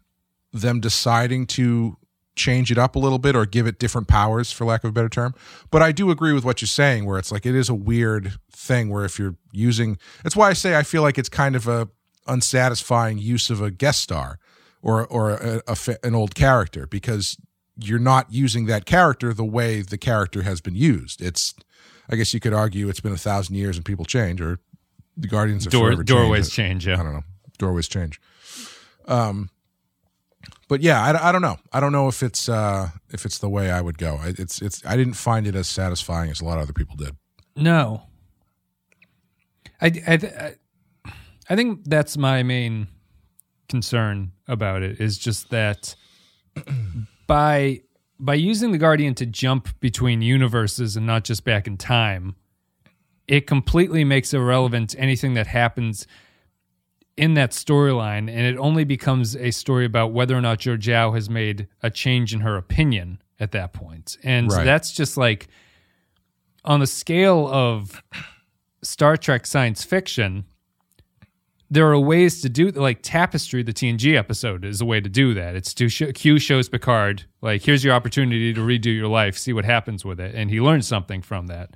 them 0.52 0.80
deciding 0.80 1.46
to 1.46 1.96
change 2.34 2.70
it 2.70 2.78
up 2.78 2.96
a 2.96 2.98
little 2.98 3.18
bit 3.18 3.36
or 3.36 3.44
give 3.44 3.66
it 3.66 3.78
different 3.78 4.08
powers 4.08 4.52
for 4.52 4.64
lack 4.64 4.84
of 4.84 4.90
a 4.90 4.92
better 4.92 5.08
term. 5.08 5.34
But 5.70 5.82
I 5.82 5.92
do 5.92 6.10
agree 6.10 6.32
with 6.32 6.44
what 6.44 6.62
you're 6.62 6.66
saying 6.66 7.04
where 7.04 7.18
it's 7.18 7.32
like 7.32 7.44
it 7.44 7.54
is 7.54 7.68
a 7.68 7.74
weird 7.74 8.38
thing 8.50 8.88
where 8.88 9.04
if 9.04 9.18
you're 9.18 9.36
using 9.52 9.98
that's 10.22 10.36
why 10.36 10.48
I 10.48 10.52
say 10.52 10.76
I 10.76 10.82
feel 10.82 11.02
like 11.02 11.18
it's 11.18 11.28
kind 11.28 11.56
of 11.56 11.66
a 11.68 11.88
unsatisfying 12.26 13.18
use 13.18 13.50
of 13.50 13.60
a 13.60 13.70
guest 13.70 14.00
star 14.00 14.38
or 14.80 15.06
or 15.06 15.32
a, 15.32 15.62
a 15.66 15.76
an 16.02 16.14
old 16.14 16.34
character 16.34 16.86
because 16.86 17.36
you're 17.86 17.98
not 17.98 18.32
using 18.32 18.66
that 18.66 18.84
character 18.84 19.32
the 19.32 19.44
way 19.44 19.82
the 19.82 19.98
character 19.98 20.42
has 20.42 20.60
been 20.60 20.74
used. 20.76 21.20
It's 21.20 21.54
I 22.10 22.16
guess 22.16 22.34
you 22.34 22.40
could 22.40 22.52
argue 22.52 22.88
it's 22.88 23.00
been 23.00 23.12
a 23.12 23.18
thousand 23.18 23.56
years 23.56 23.76
and 23.76 23.84
people 23.84 24.04
change 24.04 24.40
or 24.40 24.58
the 25.16 25.28
Guardians 25.28 25.66
of 25.66 25.72
Door, 25.72 26.02
doorways 26.04 26.48
change. 26.50 26.84
change, 26.84 26.98
I 26.98 27.02
don't 27.02 27.12
know. 27.12 27.24
Doorways 27.58 27.88
change. 27.88 28.20
Um, 29.06 29.50
but 30.68 30.80
yeah, 30.80 31.02
I, 31.02 31.28
I 31.28 31.32
don't 31.32 31.42
know. 31.42 31.58
I 31.72 31.80
don't 31.80 31.92
know 31.92 32.08
if 32.08 32.22
it's 32.22 32.48
uh 32.48 32.90
if 33.10 33.24
it's 33.24 33.38
the 33.38 33.48
way 33.48 33.70
I 33.70 33.80
would 33.80 33.98
go. 33.98 34.16
I, 34.16 34.34
it's 34.38 34.62
it's 34.62 34.84
I 34.86 34.96
didn't 34.96 35.14
find 35.14 35.46
it 35.46 35.54
as 35.54 35.68
satisfying 35.68 36.30
as 36.30 36.40
a 36.40 36.44
lot 36.44 36.58
of 36.58 36.62
other 36.62 36.72
people 36.72 36.96
did. 36.96 37.16
No. 37.56 38.02
I, 39.80 39.86
I, 40.06 40.14
I, 40.14 41.12
I 41.50 41.56
think 41.56 41.80
that's 41.84 42.16
my 42.16 42.42
main 42.44 42.86
concern 43.68 44.32
about 44.46 44.82
it 44.82 45.00
is 45.00 45.18
just 45.18 45.50
that 45.50 45.96
by 47.32 47.80
by 48.18 48.34
using 48.34 48.70
the 48.72 48.78
guardian 48.78 49.14
to 49.16 49.26
jump 49.26 49.68
between 49.80 50.22
universes 50.22 50.96
and 50.96 51.06
not 51.06 51.24
just 51.24 51.44
back 51.44 51.66
in 51.66 51.76
time 51.76 52.36
it 53.26 53.46
completely 53.46 54.04
makes 54.04 54.34
irrelevant 54.34 54.94
anything 54.98 55.34
that 55.34 55.46
happens 55.46 56.06
in 57.16 57.34
that 57.34 57.50
storyline 57.50 58.28
and 58.30 58.40
it 58.40 58.56
only 58.58 58.84
becomes 58.84 59.36
a 59.36 59.50
story 59.50 59.84
about 59.84 60.12
whether 60.12 60.36
or 60.36 60.40
not 60.40 60.58
Georgiou 60.58 61.14
has 61.14 61.28
made 61.30 61.68
a 61.82 61.90
change 61.90 62.32
in 62.34 62.40
her 62.40 62.56
opinion 62.56 63.22
at 63.40 63.52
that 63.52 63.72
point 63.72 64.16
and 64.22 64.50
Right. 64.50 64.64
that's 64.64 64.92
just 64.92 65.16
like 65.16 65.48
on 66.64 66.80
the 66.80 66.86
scale 66.86 67.48
of 67.48 68.02
Star 68.82 69.16
Trek 69.16 69.46
science 69.46 69.84
fiction, 69.84 70.44
there 71.72 71.90
are 71.90 71.98
ways 71.98 72.42
to 72.42 72.50
do 72.50 72.70
like 72.70 72.98
Tapestry, 73.00 73.62
the 73.62 73.72
TNG 73.72 74.14
episode 74.14 74.62
is 74.62 74.82
a 74.82 74.84
way 74.84 75.00
to 75.00 75.08
do 75.08 75.32
that. 75.32 75.56
It's 75.56 75.72
to 75.74 75.88
sh- 75.88 76.12
Q 76.14 76.38
shows 76.38 76.68
Picard 76.68 77.24
like 77.40 77.62
here's 77.62 77.82
your 77.82 77.94
opportunity 77.94 78.52
to 78.52 78.60
redo 78.60 78.94
your 78.94 79.08
life, 79.08 79.38
see 79.38 79.54
what 79.54 79.64
happens 79.64 80.04
with 80.04 80.20
it, 80.20 80.34
and 80.34 80.50
he 80.50 80.60
learns 80.60 80.86
something 80.86 81.22
from 81.22 81.46
that. 81.46 81.70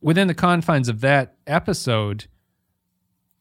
Within 0.00 0.28
the 0.28 0.34
confines 0.34 0.88
of 0.88 1.02
that 1.02 1.36
episode, 1.46 2.24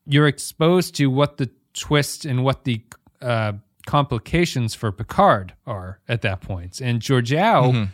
you're 0.06 0.28
exposed 0.28 0.94
to 0.96 1.08
what 1.08 1.38
the 1.38 1.50
twist 1.74 2.26
and 2.26 2.44
what 2.44 2.66
the 2.66 2.84
uh, 3.22 3.54
complications 3.88 4.76
for 4.76 4.92
Picard 4.92 5.54
are 5.66 6.02
at 6.10 6.22
that 6.22 6.42
point. 6.42 6.82
and 6.82 7.00
Georgiou 7.02 7.88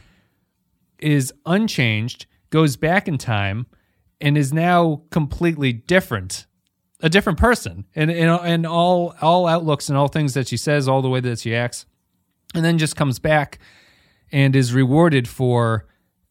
is 0.97 1.31
unchanged, 1.45 2.25
goes 2.49 2.75
back 2.75 3.07
in 3.07 3.19
time, 3.19 3.67
and 4.19 4.35
is 4.35 4.51
now 4.51 5.03
completely 5.11 5.71
different, 5.71 6.46
a 7.01 7.09
different 7.09 7.37
person, 7.37 7.85
and 7.95 8.09
and, 8.09 8.29
and 8.43 8.65
all 8.65 9.15
all 9.21 9.47
outlooks 9.47 9.89
and 9.89 9.97
all 9.97 10.07
things 10.07 10.33
that 10.33 10.47
she 10.47 10.57
says, 10.57 10.87
all 10.87 11.01
the 11.01 11.09
way 11.09 11.19
that 11.19 11.39
she 11.39 11.55
acts, 11.55 11.85
and 12.53 12.63
then 12.65 12.77
just 12.77 12.95
comes 12.95 13.19
back 13.19 13.59
and 14.31 14.55
is 14.55 14.73
rewarded 14.73 15.27
for 15.27 15.85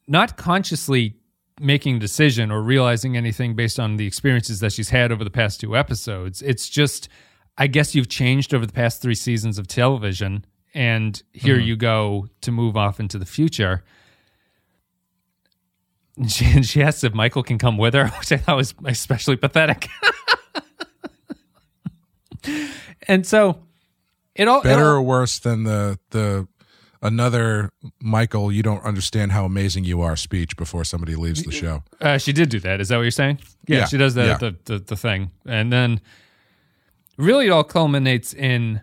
not 0.06 0.36
consciously 0.36 1.16
making 1.60 1.96
a 1.96 1.98
decision 1.98 2.50
or 2.50 2.62
realizing 2.62 3.16
anything 3.16 3.54
based 3.54 3.80
on 3.80 3.96
the 3.96 4.06
experiences 4.06 4.60
that 4.60 4.72
she's 4.72 4.90
had 4.90 5.10
over 5.10 5.24
the 5.24 5.30
past 5.30 5.60
two 5.60 5.76
episodes. 5.76 6.42
It's 6.42 6.68
just, 6.68 7.08
I 7.56 7.66
guess 7.66 7.94
you've 7.94 8.08
changed 8.08 8.54
over 8.54 8.66
the 8.66 8.72
past 8.72 9.00
three 9.00 9.14
seasons 9.14 9.58
of 9.58 9.66
television, 9.66 10.44
and 10.74 11.20
here 11.32 11.56
mm-hmm. 11.56 11.68
you 11.68 11.76
go 11.76 12.28
to 12.42 12.52
move 12.52 12.76
off 12.76 13.00
into 13.00 13.18
the 13.18 13.26
future. 13.26 13.84
And 16.16 16.30
she, 16.32 16.44
and 16.44 16.66
she 16.66 16.82
asks 16.82 17.04
if 17.04 17.14
Michael 17.14 17.42
can 17.42 17.58
come 17.58 17.78
with 17.78 17.94
her, 17.94 18.08
which 18.18 18.32
I 18.32 18.36
thought 18.36 18.56
was 18.56 18.74
especially 18.84 19.36
pathetic. 19.36 19.88
and 23.08 23.26
so 23.26 23.58
it 24.34 24.48
all 24.48 24.60
it 24.60 24.64
Better 24.64 24.86
all- 24.86 24.96
or 24.96 25.02
worse 25.02 25.38
than 25.38 25.64
the 25.64 25.98
the 26.10 26.46
another 27.02 27.70
Michael, 28.00 28.50
you 28.50 28.62
don't 28.62 28.82
understand 28.84 29.32
how 29.32 29.44
amazing 29.44 29.84
you 29.84 30.00
are 30.00 30.16
speech 30.16 30.56
before 30.56 30.82
somebody 30.84 31.14
leaves 31.14 31.42
the 31.42 31.52
show. 31.52 31.82
Uh, 32.00 32.18
she 32.18 32.32
did 32.32 32.48
do 32.48 32.58
that. 32.60 32.80
Is 32.80 32.88
that 32.88 32.96
what 32.96 33.02
you're 33.02 33.10
saying? 33.10 33.38
Yeah, 33.66 33.78
Yeah, 33.80 33.84
she 33.86 33.96
does 33.98 34.14
that 34.14 34.26
yeah. 34.26 34.36
the, 34.38 34.56
the 34.64 34.78
the 34.78 34.96
thing, 34.96 35.30
and 35.44 35.72
then 35.72 36.00
really 37.16 37.46
it 37.46 37.50
all 37.50 37.64
culminates 37.64 38.32
in 38.34 38.80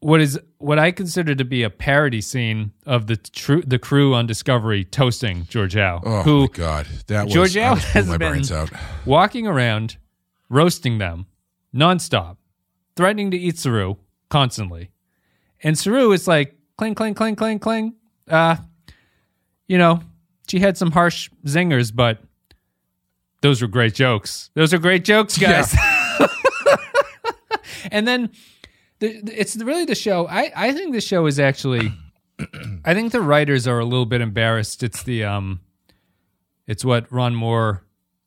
what 0.00 0.20
is 0.20 0.38
what 0.58 0.78
I 0.80 0.90
consider 0.90 1.34
to 1.36 1.44
be 1.44 1.62
a 1.62 1.70
parody 1.70 2.20
scene 2.20 2.72
of 2.86 3.06
the 3.06 3.16
true 3.16 3.62
the 3.64 3.78
crew 3.78 4.14
on 4.14 4.26
Discovery 4.26 4.84
toasting 4.84 5.44
Georgiou, 5.44 6.00
Oh 6.04 6.22
who 6.22 6.40
my 6.42 6.46
god, 6.52 6.86
that 7.06 7.26
was 7.26 7.34
Georgiou 7.34 7.72
I 7.72 7.74
has 7.76 8.06
my 8.08 8.16
been 8.16 8.30
brains 8.32 8.50
out. 8.50 8.70
walking 9.06 9.46
around 9.46 9.96
roasting 10.48 10.98
them 10.98 11.26
nonstop, 11.74 12.36
threatening 12.96 13.30
to 13.30 13.36
eat 13.36 13.58
Saru 13.58 13.96
constantly, 14.30 14.90
and 15.62 15.78
Saru 15.78 16.12
is 16.12 16.26
like 16.28 16.56
cling 16.76 16.94
cling 16.94 17.14
cling 17.14 17.36
cling 17.36 17.58
cling. 17.58 17.94
Uh, 18.28 18.56
you 19.68 19.78
know, 19.78 20.00
she 20.48 20.58
had 20.60 20.76
some 20.76 20.90
harsh 20.90 21.30
zingers, 21.46 21.94
but 21.94 22.18
those 23.40 23.62
were 23.62 23.68
great 23.68 23.94
jokes. 23.94 24.50
Those 24.54 24.74
are 24.74 24.78
great 24.78 25.04
jokes, 25.04 25.38
guys. 25.38 25.74
and 27.90 28.06
then 28.06 28.30
the, 29.00 29.20
the- 29.22 29.40
it's 29.40 29.56
really 29.56 29.84
the 29.84 29.94
show. 29.94 30.26
I, 30.28 30.52
I 30.54 30.72
think 30.72 30.92
the 30.92 31.00
show 31.00 31.26
is 31.26 31.38
actually. 31.40 31.92
I 32.84 32.94
think 32.94 33.12
the 33.12 33.20
writers 33.20 33.68
are 33.68 33.78
a 33.78 33.84
little 33.84 34.06
bit 34.06 34.20
embarrassed. 34.20 34.82
It's 34.82 35.02
the 35.04 35.24
um, 35.24 35.60
it's 36.66 36.84
what 36.84 37.10
Ron 37.12 37.34
Moore 37.34 37.84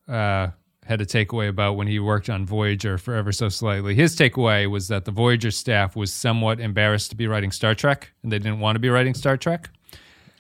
uh, 0.08 0.50
had 0.86 1.02
a 1.02 1.06
takeaway 1.06 1.50
about 1.50 1.76
when 1.76 1.88
he 1.88 2.00
worked 2.00 2.30
on 2.30 2.46
Voyager 2.46 2.98
for 2.98 3.16
ever 3.16 3.32
so 3.32 3.50
slightly. 3.50 3.96
His 3.96 4.16
takeaway 4.16 4.70
was 4.70 4.88
that 4.88 5.06
the 5.06 5.12
Voyager 5.12 5.52
staff 5.52 5.96
was 5.96 6.14
somewhat 6.14 6.60
embarrassed 6.60 7.10
to 7.10 7.16
be 7.16 7.28
writing 7.28 7.52
Star 7.52 7.74
Trek, 7.74 8.12
and 8.22 8.32
they 8.32 8.38
didn't 8.38 8.60
want 8.60 8.76
to 8.76 8.80
be 8.80 8.90
writing 8.90 9.16
Star 9.16 9.36
Trek. 9.36 9.70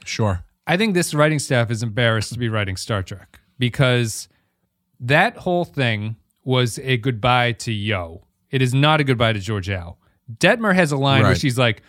Sure. 0.05 0.43
I 0.67 0.77
think 0.77 0.93
this 0.93 1.13
writing 1.13 1.39
staff 1.39 1.71
is 1.71 1.83
embarrassed 1.83 2.31
to 2.33 2.39
be 2.39 2.49
writing 2.49 2.77
Star 2.77 3.01
Trek 3.01 3.39
because 3.57 4.27
that 4.99 5.37
whole 5.37 5.65
thing 5.65 6.15
was 6.43 6.79
a 6.79 6.97
goodbye 6.97 7.53
to 7.53 7.71
Yeoh. 7.71 8.21
It 8.51 8.61
is 8.61 8.73
not 8.73 9.01
a 9.01 9.03
goodbye 9.03 9.33
to 9.33 9.39
Georgiou. 9.39 9.95
Detmer 10.31 10.73
has 10.73 10.91
a 10.91 10.97
line 10.97 11.23
where 11.23 11.35
she's 11.35 11.57
like, 11.57 11.81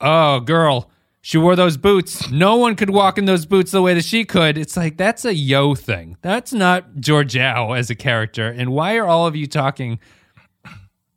"Oh, 0.00 0.40
girl, 0.40 0.90
she 1.26 1.38
wore 1.38 1.56
those 1.56 1.78
boots. 1.78 2.30
No 2.30 2.56
one 2.56 2.76
could 2.76 2.90
walk 2.90 3.16
in 3.16 3.24
those 3.24 3.46
boots 3.46 3.70
the 3.70 3.80
way 3.80 3.94
that 3.94 4.04
she 4.04 4.24
could." 4.26 4.58
It's 4.58 4.76
like 4.76 4.98
that's 4.98 5.24
a 5.24 5.32
Yeoh 5.34 5.76
thing. 5.76 6.16
That's 6.20 6.52
not 6.52 6.96
Georgiou 6.96 7.76
as 7.76 7.88
a 7.88 7.94
character. 7.94 8.48
And 8.48 8.70
why 8.72 8.96
are 8.96 9.06
all 9.06 9.26
of 9.26 9.34
you 9.34 9.46
talking? 9.46 9.98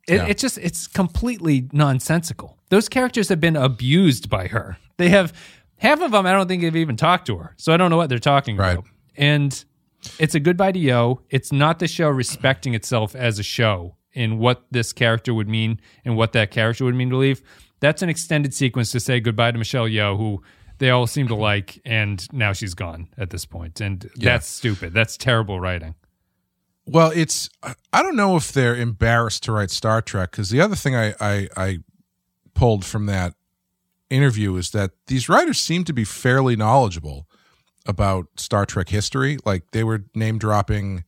It, 0.08 0.14
Yeah. 0.16 0.26
It's 0.26 0.40
just 0.40 0.56
it's 0.58 0.86
completely 0.86 1.68
nonsensical. 1.72 2.56
Those 2.70 2.88
characters 2.88 3.28
have 3.28 3.40
been 3.40 3.56
abused 3.56 4.30
by 4.30 4.46
her. 4.48 4.78
They 4.96 5.10
have 5.10 5.32
half 5.76 6.00
of 6.00 6.12
them. 6.12 6.24
I 6.26 6.32
don't 6.32 6.48
think 6.48 6.62
they've 6.62 6.74
even 6.76 6.96
talked 6.96 7.26
to 7.26 7.36
her, 7.36 7.54
so 7.58 7.72
I 7.74 7.76
don't 7.76 7.90
know 7.90 7.98
what 7.98 8.08
they're 8.08 8.18
talking 8.18 8.56
Right. 8.56 8.72
about. 8.78 8.84
And 9.16 9.64
it's 10.18 10.34
a 10.34 10.40
goodbye 10.40 10.72
to 10.72 10.78
Yeoh. 10.78 11.18
It's 11.28 11.52
not 11.52 11.78
the 11.80 11.86
show 11.88 12.08
respecting 12.08 12.72
itself 12.74 13.14
as 13.14 13.38
a 13.38 13.42
show 13.42 13.96
in 14.14 14.38
what 14.38 14.64
this 14.70 14.92
character 14.94 15.34
would 15.34 15.48
mean 15.48 15.78
and 16.04 16.16
what 16.16 16.32
that 16.32 16.50
character 16.50 16.84
would 16.86 16.94
mean 16.94 17.10
to 17.10 17.16
leave. 17.16 17.42
That's 17.80 18.02
an 18.02 18.08
extended 18.08 18.54
sequence 18.54 18.90
to 18.92 19.00
say 19.00 19.20
goodbye 19.20 19.52
to 19.52 19.58
Michelle 19.58 19.86
Yeoh, 19.86 20.16
who 20.16 20.42
they 20.78 20.90
all 20.90 21.06
seem 21.06 21.28
to 21.28 21.34
like, 21.34 21.80
and 21.84 22.26
now 22.32 22.52
she's 22.52 22.74
gone 22.74 23.08
at 23.16 23.30
this 23.30 23.44
point. 23.44 23.80
And 23.80 24.08
that's 24.16 24.48
stupid. 24.48 24.92
That's 24.92 25.16
terrible 25.16 25.60
writing. 25.60 25.94
Well, 26.86 27.12
it's 27.14 27.50
I 27.92 28.02
don't 28.02 28.16
know 28.16 28.36
if 28.36 28.52
they're 28.52 28.76
embarrassed 28.76 29.42
to 29.44 29.52
write 29.52 29.70
Star 29.70 30.00
Trek 30.00 30.30
because 30.30 30.50
the 30.50 30.60
other 30.60 30.76
thing 30.76 30.96
I, 30.96 31.14
I 31.20 31.48
I 31.56 31.78
pulled 32.54 32.84
from 32.84 33.06
that 33.06 33.34
interview 34.08 34.56
is 34.56 34.70
that 34.70 34.92
these 35.06 35.28
writers 35.28 35.58
seem 35.58 35.84
to 35.84 35.92
be 35.92 36.04
fairly 36.04 36.56
knowledgeable 36.56 37.26
about 37.86 38.26
Star 38.36 38.64
Trek 38.64 38.88
history. 38.88 39.38
Like 39.44 39.70
they 39.72 39.84
were 39.84 40.04
name 40.14 40.38
dropping 40.38 41.04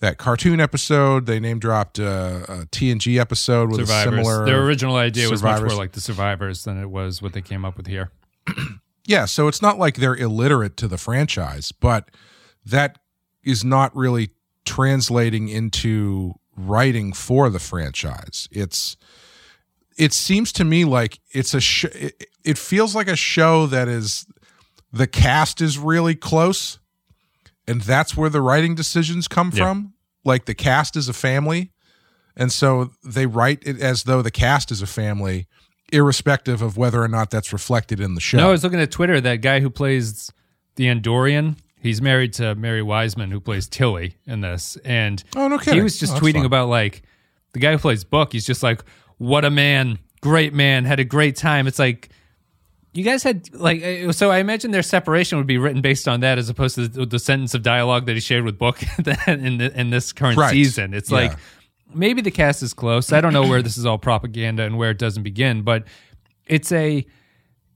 that 0.00 0.18
cartoon 0.18 0.60
episode. 0.60 1.26
They 1.26 1.40
name 1.40 1.58
dropped 1.58 1.98
uh, 1.98 2.44
a 2.48 2.56
TNG 2.66 3.18
episode 3.18 3.70
with 3.70 3.80
a 3.80 3.86
similar. 3.86 4.44
Their 4.44 4.62
original 4.62 4.96
idea 4.96 5.30
was 5.30 5.42
much 5.42 5.60
more 5.62 5.74
like 5.74 5.92
the 5.92 6.00
Survivors 6.00 6.64
than 6.64 6.80
it 6.80 6.90
was 6.90 7.22
what 7.22 7.32
they 7.32 7.42
came 7.42 7.64
up 7.64 7.76
with 7.76 7.86
here. 7.86 8.10
Yeah, 9.06 9.26
so 9.26 9.46
it's 9.46 9.62
not 9.62 9.78
like 9.78 9.96
they're 9.96 10.16
illiterate 10.16 10.76
to 10.78 10.88
the 10.88 10.98
franchise, 10.98 11.70
but 11.70 12.10
that 12.64 12.98
is 13.44 13.64
not 13.64 13.94
really 13.94 14.30
translating 14.64 15.48
into 15.48 16.34
writing 16.56 17.12
for 17.12 17.48
the 17.48 17.60
franchise. 17.60 18.48
It's 18.50 18.96
it 19.96 20.12
seems 20.12 20.52
to 20.54 20.64
me 20.64 20.84
like 20.84 21.20
it's 21.30 21.54
a 21.54 21.60
sh- 21.60 21.84
it, 21.84 22.24
it 22.44 22.58
feels 22.58 22.96
like 22.96 23.06
a 23.06 23.16
show 23.16 23.66
that 23.66 23.86
is 23.86 24.26
the 24.92 25.06
cast 25.06 25.60
is 25.60 25.78
really 25.78 26.16
close 26.16 26.80
and 27.68 27.80
that's 27.82 28.16
where 28.16 28.30
the 28.30 28.40
writing 28.40 28.74
decisions 28.74 29.28
come 29.28 29.50
Yeah. 29.52 29.64
from. 29.64 29.92
Like 30.24 30.44
the 30.46 30.54
cast 30.54 30.96
is 30.96 31.08
a 31.08 31.12
family 31.12 31.70
and 32.36 32.52
so 32.52 32.90
they 33.04 33.26
write 33.26 33.62
it 33.64 33.80
as 33.80 34.02
though 34.04 34.20
the 34.22 34.30
cast 34.30 34.70
is 34.70 34.82
a 34.82 34.86
family 34.86 35.46
irrespective 35.92 36.62
of 36.62 36.76
whether 36.76 37.00
or 37.02 37.08
not 37.08 37.30
that's 37.30 37.52
reflected 37.52 38.00
in 38.00 38.14
the 38.14 38.20
show. 38.20 38.38
No, 38.38 38.48
I 38.48 38.50
was 38.50 38.64
looking 38.64 38.80
at 38.80 38.90
Twitter. 38.90 39.20
That 39.20 39.36
guy 39.36 39.60
who 39.60 39.70
plays 39.70 40.32
the 40.74 40.86
Andorian, 40.86 41.56
he's 41.80 42.02
married 42.02 42.32
to 42.34 42.54
Mary 42.56 42.82
Wiseman, 42.82 43.30
who 43.30 43.40
plays 43.40 43.68
Tilly 43.68 44.16
in 44.26 44.40
this. 44.40 44.76
And 44.84 45.22
Oh, 45.36 45.48
no 45.48 45.58
he 45.58 45.80
was 45.80 45.98
just 45.98 46.16
Oh, 46.16 46.20
tweeting 46.20 46.38
fun. 46.38 46.46
about 46.46 46.68
like 46.68 47.02
the 47.52 47.60
guy 47.60 47.72
who 47.72 47.78
plays 47.78 48.04
Book. 48.04 48.32
He's 48.32 48.44
just 48.46 48.62
like, 48.62 48.82
"What 49.18 49.44
a 49.44 49.50
man, 49.50 49.98
great 50.20 50.52
man, 50.52 50.84
had 50.84 50.98
a 51.00 51.04
great 51.04 51.36
time." 51.36 51.66
It's 51.66 51.78
like 51.78 52.08
you 52.96 53.04
guys 53.04 53.22
had 53.22 53.52
like 53.54 53.82
uh, 53.82 54.12
so. 54.12 54.30
I 54.30 54.38
imagine 54.38 54.70
their 54.70 54.82
separation 54.82 55.38
would 55.38 55.46
be 55.46 55.58
written 55.58 55.80
based 55.82 56.08
on 56.08 56.20
that, 56.20 56.38
as 56.38 56.48
opposed 56.48 56.74
to 56.76 56.88
the, 56.88 57.06
the 57.06 57.18
sentence 57.18 57.54
of 57.54 57.62
dialogue 57.62 58.06
that 58.06 58.14
he 58.14 58.20
shared 58.20 58.44
with 58.44 58.58
Book 58.58 58.82
in 59.26 59.58
the, 59.58 59.72
in 59.74 59.90
this 59.90 60.12
current 60.12 60.38
Right. 60.38 60.50
season. 60.50 60.94
It's 60.94 61.10
Yeah. 61.10 61.16
like 61.18 61.32
maybe 61.94 62.20
the 62.22 62.30
cast 62.30 62.62
is 62.62 62.74
close. 62.74 63.12
I 63.12 63.20
don't 63.20 63.32
know 63.32 63.46
where 63.46 63.62
this 63.62 63.76
is 63.76 63.86
all 63.86 63.98
propaganda 63.98 64.62
and 64.64 64.76
where 64.78 64.90
it 64.90 64.98
doesn't 64.98 65.22
begin, 65.22 65.62
but 65.62 65.84
it's 66.46 66.72
a 66.72 67.04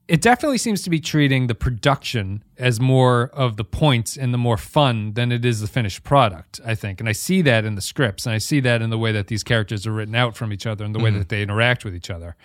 it 0.07 0.19
definitely 0.21 0.57
seems 0.57 0.81
to 0.81 0.89
be 0.89 0.99
treating 0.99 1.47
the 1.47 1.55
production 1.55 2.43
as 2.57 2.81
more 2.81 3.29
of 3.33 3.55
the 3.55 3.63
points 3.63 4.17
and 4.17 4.33
the 4.33 4.37
more 4.37 4.57
fun 4.57 5.13
than 5.13 5.31
it 5.31 5.45
is 5.45 5.61
the 5.61 5.67
finished 5.67 6.03
product, 6.03 6.59
I 6.65 6.75
think. 6.75 6.99
And 6.99 7.07
I 7.07 7.13
see 7.13 7.41
that 7.43 7.63
in 7.63 7.75
the 7.75 7.81
scripts 7.81 8.25
and 8.25 8.35
I 8.35 8.37
see 8.37 8.59
that 8.59 8.81
in 8.81 8.89
the 8.89 8.97
way 8.97 9.13
that 9.13 9.27
these 9.27 9.41
characters 9.41 9.87
are 9.87 9.93
written 9.93 10.15
out 10.15 10.35
from 10.35 10.51
each 10.51 10.65
other 10.65 10.83
and 10.83 10.93
the 10.93 10.99
way 10.99 11.11
that 11.11 11.29
they 11.29 11.41
interact 11.41 11.85
with 11.85 11.95
each 11.95 12.09
other. 12.09 12.35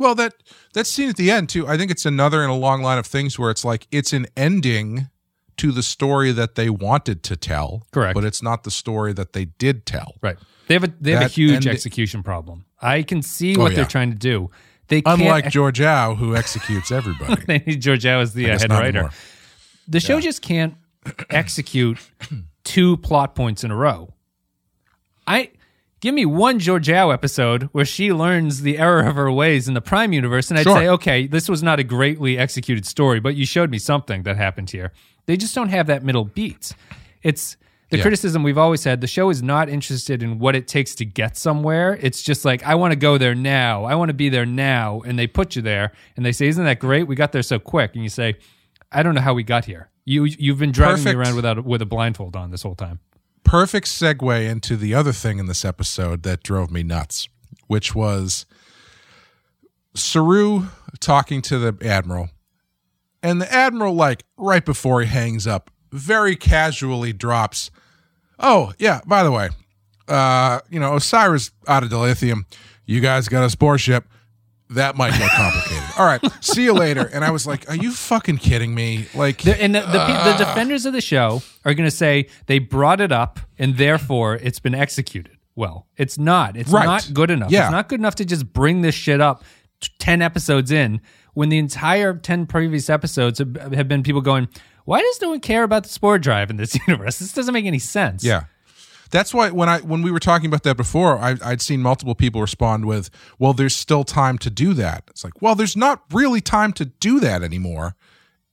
Well, 0.00 0.14
that 0.16 0.32
that 0.72 0.86
scene 0.88 1.08
at 1.10 1.16
the 1.16 1.30
end 1.30 1.48
too. 1.50 1.68
I 1.68 1.76
think 1.76 1.90
it's 1.90 2.06
another 2.06 2.42
in 2.42 2.50
a 2.50 2.56
long 2.56 2.82
line 2.82 2.98
of 2.98 3.06
things 3.06 3.38
where 3.38 3.50
it's 3.50 3.64
like 3.64 3.86
it's 3.92 4.12
an 4.12 4.26
ending 4.36 5.08
to 5.58 5.70
the 5.72 5.82
story 5.82 6.32
that 6.32 6.54
they 6.54 6.70
wanted 6.70 7.22
to 7.24 7.36
tell. 7.36 7.86
Correct. 7.92 8.14
but 8.14 8.24
it's 8.24 8.42
not 8.42 8.64
the 8.64 8.70
story 8.70 9.12
that 9.12 9.34
they 9.34 9.44
did 9.44 9.84
tell. 9.84 10.14
Right. 10.22 10.38
They 10.68 10.74
have 10.74 10.84
a 10.84 10.92
they 11.00 11.12
have 11.12 11.22
a 11.24 11.28
huge 11.28 11.66
execution 11.66 12.22
problem. 12.22 12.64
I 12.80 13.02
can 13.02 13.20
see 13.22 13.54
Oh, 13.56 13.60
what 13.60 13.72
yeah. 13.72 13.76
they're 13.76 13.84
trying 13.84 14.10
to 14.10 14.16
do. 14.18 14.50
They 14.88 15.02
can't 15.02 15.20
Unlike 15.20 15.44
Georgiou, 15.46 16.16
who 16.16 16.34
executes 16.34 16.90
everybody. 16.90 17.42
they 17.46 17.58
need 17.58 17.82
Georgiou 17.82 18.22
as 18.22 18.32
the 18.32 18.50
uh, 18.50 18.58
head 18.58 18.70
writer. 18.70 18.86
anymore. 18.88 19.10
The 19.86 20.00
show 20.00 20.18
just 20.18 20.40
can't 20.42 20.74
execute 21.30 21.98
two 22.64 22.96
plot 22.96 23.34
points 23.34 23.62
in 23.64 23.70
a 23.70 23.76
row. 23.76 24.14
I 25.26 25.50
give 26.00 26.14
me 26.14 26.24
one 26.26 26.58
Georgiou 26.58 27.12
episode 27.12 27.64
where 27.72 27.84
she 27.84 28.12
learns 28.12 28.62
the 28.62 28.78
error 28.78 29.00
of 29.02 29.16
her 29.16 29.30
ways 29.30 29.68
in 29.68 29.74
the 29.74 29.80
Prime 29.80 30.12
universe, 30.12 30.50
and 30.50 30.58
I'd 30.58 30.64
Sure. 30.64 30.76
say, 30.76 30.88
okay, 30.88 31.26
this 31.26 31.48
was 31.48 31.62
not 31.62 31.78
a 31.78 31.84
greatly 31.84 32.38
executed 32.38 32.86
story, 32.86 33.20
but 33.20 33.34
you 33.36 33.44
showed 33.46 33.70
me 33.70 33.78
something 33.78 34.22
that 34.24 34.36
happened 34.36 34.70
here. 34.70 34.92
They 35.26 35.36
just 35.36 35.54
don't 35.54 35.68
have 35.68 35.86
that 35.88 36.02
middle 36.02 36.24
beat. 36.24 36.72
It's 37.22 37.56
the 37.90 37.96
Yeah. 37.98 38.02
criticism 38.02 38.42
we've 38.42 38.56
always 38.58 38.84
had. 38.84 39.00
The 39.00 39.06
show 39.06 39.30
is 39.30 39.42
not 39.42 39.68
interested 39.68 40.22
in 40.22 40.38
what 40.38 40.54
it 40.56 40.66
takes 40.68 40.94
to 40.96 41.04
get 41.04 41.36
somewhere. 41.36 41.98
It's 42.00 42.22
just 42.22 42.44
like, 42.44 42.62
I 42.64 42.74
want 42.76 42.92
to 42.92 42.96
go 42.96 43.18
there 43.18 43.34
now. 43.34 43.84
I 43.84 43.94
want 43.96 44.08
to 44.10 44.14
be 44.14 44.28
there 44.28 44.46
now. 44.46 45.00
And 45.04 45.18
they 45.18 45.26
put 45.26 45.56
you 45.56 45.62
there 45.62 45.92
and 46.16 46.24
they 46.24 46.32
say, 46.32 46.46
Isn't 46.46 46.64
that 46.64 46.78
great? 46.78 47.06
We 47.08 47.16
got 47.16 47.32
there 47.32 47.42
so 47.42 47.58
quick. 47.58 47.90
And 47.94 48.02
you 48.04 48.08
say, 48.08 48.36
I 48.92 49.02
don't 49.02 49.14
know 49.16 49.20
how 49.20 49.34
we 49.34 49.42
got 49.42 49.64
here. 49.64 49.88
You 50.04 50.24
you've 50.24 50.58
been 50.58 50.72
driving 50.72 51.02
Perfect. 51.04 51.18
me 51.18 51.20
around 51.24 51.36
without 51.36 51.64
with 51.64 51.82
a 51.82 51.86
blindfold 51.86 52.36
on 52.36 52.50
this 52.52 52.62
whole 52.62 52.74
time. 52.76 53.00
Perfect 53.50 53.88
segue 53.88 54.48
into 54.48 54.76
the 54.76 54.94
other 54.94 55.10
thing 55.10 55.40
in 55.40 55.46
this 55.46 55.64
episode 55.64 56.22
that 56.22 56.44
drove 56.44 56.70
me 56.70 56.84
nuts, 56.84 57.28
which 57.66 57.96
was 57.96 58.46
Saru 59.92 60.68
talking 61.00 61.42
to 61.42 61.58
the 61.58 61.84
admiral, 61.84 62.30
and 63.24 63.42
the 63.42 63.52
admiral, 63.52 63.94
like 63.94 64.22
right 64.36 64.64
before 64.64 65.00
he 65.00 65.08
hangs 65.08 65.48
up, 65.48 65.68
very 65.90 66.36
casually 66.36 67.12
drops, 67.12 67.72
"Oh 68.38 68.72
yeah, 68.78 69.00
by 69.04 69.24
the 69.24 69.32
way, 69.32 69.48
uh, 70.06 70.60
you 70.70 70.78
know 70.78 70.92
Osyraa's 70.92 71.50
out 71.66 71.82
of 71.82 71.90
dilithium. 71.90 72.44
You 72.86 73.00
guys 73.00 73.26
got 73.26 73.42
a 73.42 73.50
spore 73.50 73.78
ship." 73.78 74.06
That 74.70 74.96
might 74.96 75.12
get 75.18 75.30
complicated. 75.30 75.82
All 75.98 76.06
right, 76.06 76.20
see 76.44 76.64
you 76.64 76.72
later. 76.72 77.02
And 77.12 77.24
I 77.24 77.30
was 77.30 77.46
like, 77.46 77.68
"Are 77.68 77.76
you 77.76 77.90
fucking 77.92 78.38
kidding 78.38 78.74
me?" 78.74 79.06
Like, 79.14 79.42
The, 79.42 79.60
and 79.60 79.74
the, 79.74 79.80
the, 79.80 79.86
pe- 79.86 79.90
the 80.24 80.34
uh, 80.34 80.38
defenders 80.38 80.86
of 80.86 80.92
the 80.92 81.00
show 81.00 81.42
are 81.64 81.74
going 81.74 81.88
to 81.88 81.94
say 81.96 82.28
they 82.46 82.58
brought 82.60 83.00
it 83.00 83.10
up 83.12 83.40
and 83.58 83.76
therefore 83.76 84.36
it's 84.36 84.60
been 84.60 84.74
executed. 84.74 85.36
well. 85.56 85.86
It's 85.96 86.16
not. 86.18 86.56
It's 86.56 86.70
Right. 86.70 86.86
not 86.86 87.10
good 87.12 87.30
enough. 87.30 87.50
Yeah. 87.50 87.64
It's 87.64 87.72
not 87.72 87.88
good 87.88 88.00
enough 88.00 88.14
to 88.16 88.24
just 88.24 88.52
bring 88.52 88.80
this 88.82 88.94
shit 88.94 89.20
up 89.20 89.42
t- 89.80 89.90
10 89.98 90.22
episodes 90.22 90.70
in 90.70 91.00
when 91.34 91.48
the 91.48 91.58
entire 91.58 92.14
10 92.14 92.46
previous 92.46 92.88
episodes 92.88 93.38
have, 93.40 93.54
have 93.74 93.88
been 93.88 94.02
people 94.02 94.20
going, 94.20 94.48
why 94.84 95.00
does 95.00 95.20
no 95.20 95.30
one 95.30 95.40
care 95.40 95.62
about 95.64 95.82
the 95.82 95.88
spore 95.88 96.18
drive 96.18 96.48
in 96.50 96.56
this 96.56 96.78
universe? 96.88 97.18
This 97.18 97.32
doesn't 97.32 97.52
make 97.52 97.66
any 97.66 97.78
sense. 97.80 98.24
Yeah. 98.24 98.44
That's 99.10 99.34
why 99.34 99.50
when 99.50 99.68
I 99.68 99.80
when 99.80 100.02
we 100.02 100.10
were 100.10 100.20
talking 100.20 100.46
about 100.46 100.62
that 100.64 100.76
before, 100.76 101.18
I, 101.18 101.36
I'd 101.44 101.60
seen 101.60 101.82
multiple 101.82 102.14
people 102.14 102.40
respond 102.40 102.86
with, 102.86 103.10
"Well, 103.38 103.52
there's 103.52 103.74
still 103.74 104.04
time 104.04 104.38
to 104.38 104.50
do 104.50 104.74
that." 104.74 105.04
It's 105.08 105.24
like, 105.24 105.40
well, 105.42 105.54
there's 105.54 105.76
not 105.76 106.02
really 106.12 106.40
time 106.40 106.72
to 106.74 106.84
do 106.84 107.20
that 107.20 107.42
anymore, 107.42 107.96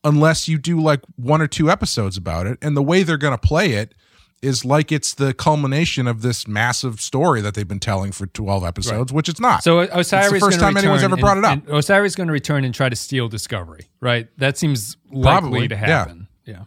unless 0.03 0.47
you 0.47 0.57
do 0.57 0.79
like 0.79 1.01
one 1.15 1.41
or 1.41 1.47
two 1.47 1.69
episodes 1.69 2.17
about 2.17 2.47
it. 2.47 2.57
And 2.61 2.75
the 2.75 2.83
way 2.83 3.03
they're 3.03 3.17
going 3.17 3.37
to 3.37 3.47
play 3.47 3.73
it 3.73 3.93
is 4.41 4.63
like 4.63 4.91
it's 4.91 5.13
the 5.15 5.33
culmination 5.33 6.07
of 6.07 6.21
this 6.21 6.47
massive 6.47 7.01
story 7.01 7.41
that 7.41 7.55
they've 7.55 7.67
been 7.67 7.79
telling 7.79 8.11
for 8.11 8.27
12 8.27 8.63
episodes, 8.63 9.11
which 9.11 9.29
it's 9.29 9.39
not. 9.39 9.63
So 9.63 9.79
it's 9.79 9.91
Osyraa 9.91 10.31
the 10.31 10.39
first 10.39 10.59
time 10.59 10.77
anyone's 10.77 11.03
ever 11.03 11.17
brought 11.17 11.37
it 11.37 11.45
up. 11.45 11.65
Osyraa 11.65 12.05
is 12.05 12.15
going 12.15 12.27
to 12.27 12.33
return 12.33 12.63
and 12.63 12.73
try 12.73 12.87
to 12.89 12.95
steal 12.95 13.27
Discovery, 13.27 13.89
right? 13.99 14.27
That 14.37 14.57
seems 14.57 14.95
likely 15.09 15.21
Probably, 15.23 15.67
to 15.69 15.75
yeah. 15.75 15.85
happen. 15.85 16.27
Yeah. 16.45 16.63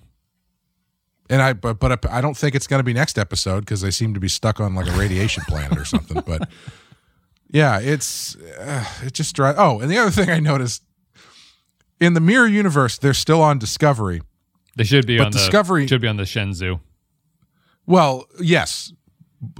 And 1.30 1.40
I 1.40 1.54
but 1.54 1.78
but 1.78 2.10
I 2.10 2.20
don't 2.20 2.36
think 2.36 2.54
it's 2.54 2.66
going 2.66 2.80
to 2.80 2.84
be 2.84 2.92
next 2.92 3.18
episode 3.18 3.60
because 3.60 3.80
they 3.80 3.90
seem 3.90 4.12
to 4.14 4.20
be 4.20 4.28
stuck 4.28 4.60
on 4.60 4.74
like 4.74 4.86
a 4.88 4.92
radiation 4.92 5.44
planet 5.48 5.78
or 5.78 5.84
something. 5.86 6.22
But 6.26 6.48
yeah, 7.50 7.78
it's 7.80 8.36
uh, 8.36 8.84
it 9.02 9.14
just 9.14 9.34
dry. 9.34 9.54
Oh, 9.56 9.80
and 9.80 9.90
the 9.90 9.96
other 9.96 10.10
thing 10.10 10.28
I 10.28 10.40
noticed 10.40 10.82
in 12.00 12.14
the 12.14 12.20
mirror 12.20 12.46
universe, 12.46 12.98
they're 12.98 13.14
still 13.14 13.40
on 13.42 13.58
Discovery. 13.58 14.20
They 14.76 14.84
should 14.84 15.06
be 15.06 15.18
But 15.18 15.26
on 15.26 15.32
Discovery- 15.32 15.82
the 15.84 15.88
should 15.88 16.00
be 16.00 16.08
on 16.08 16.16
the 16.16 16.24
Shenzhou. 16.24 16.80
Well, 17.86 18.26
yes, 18.40 18.92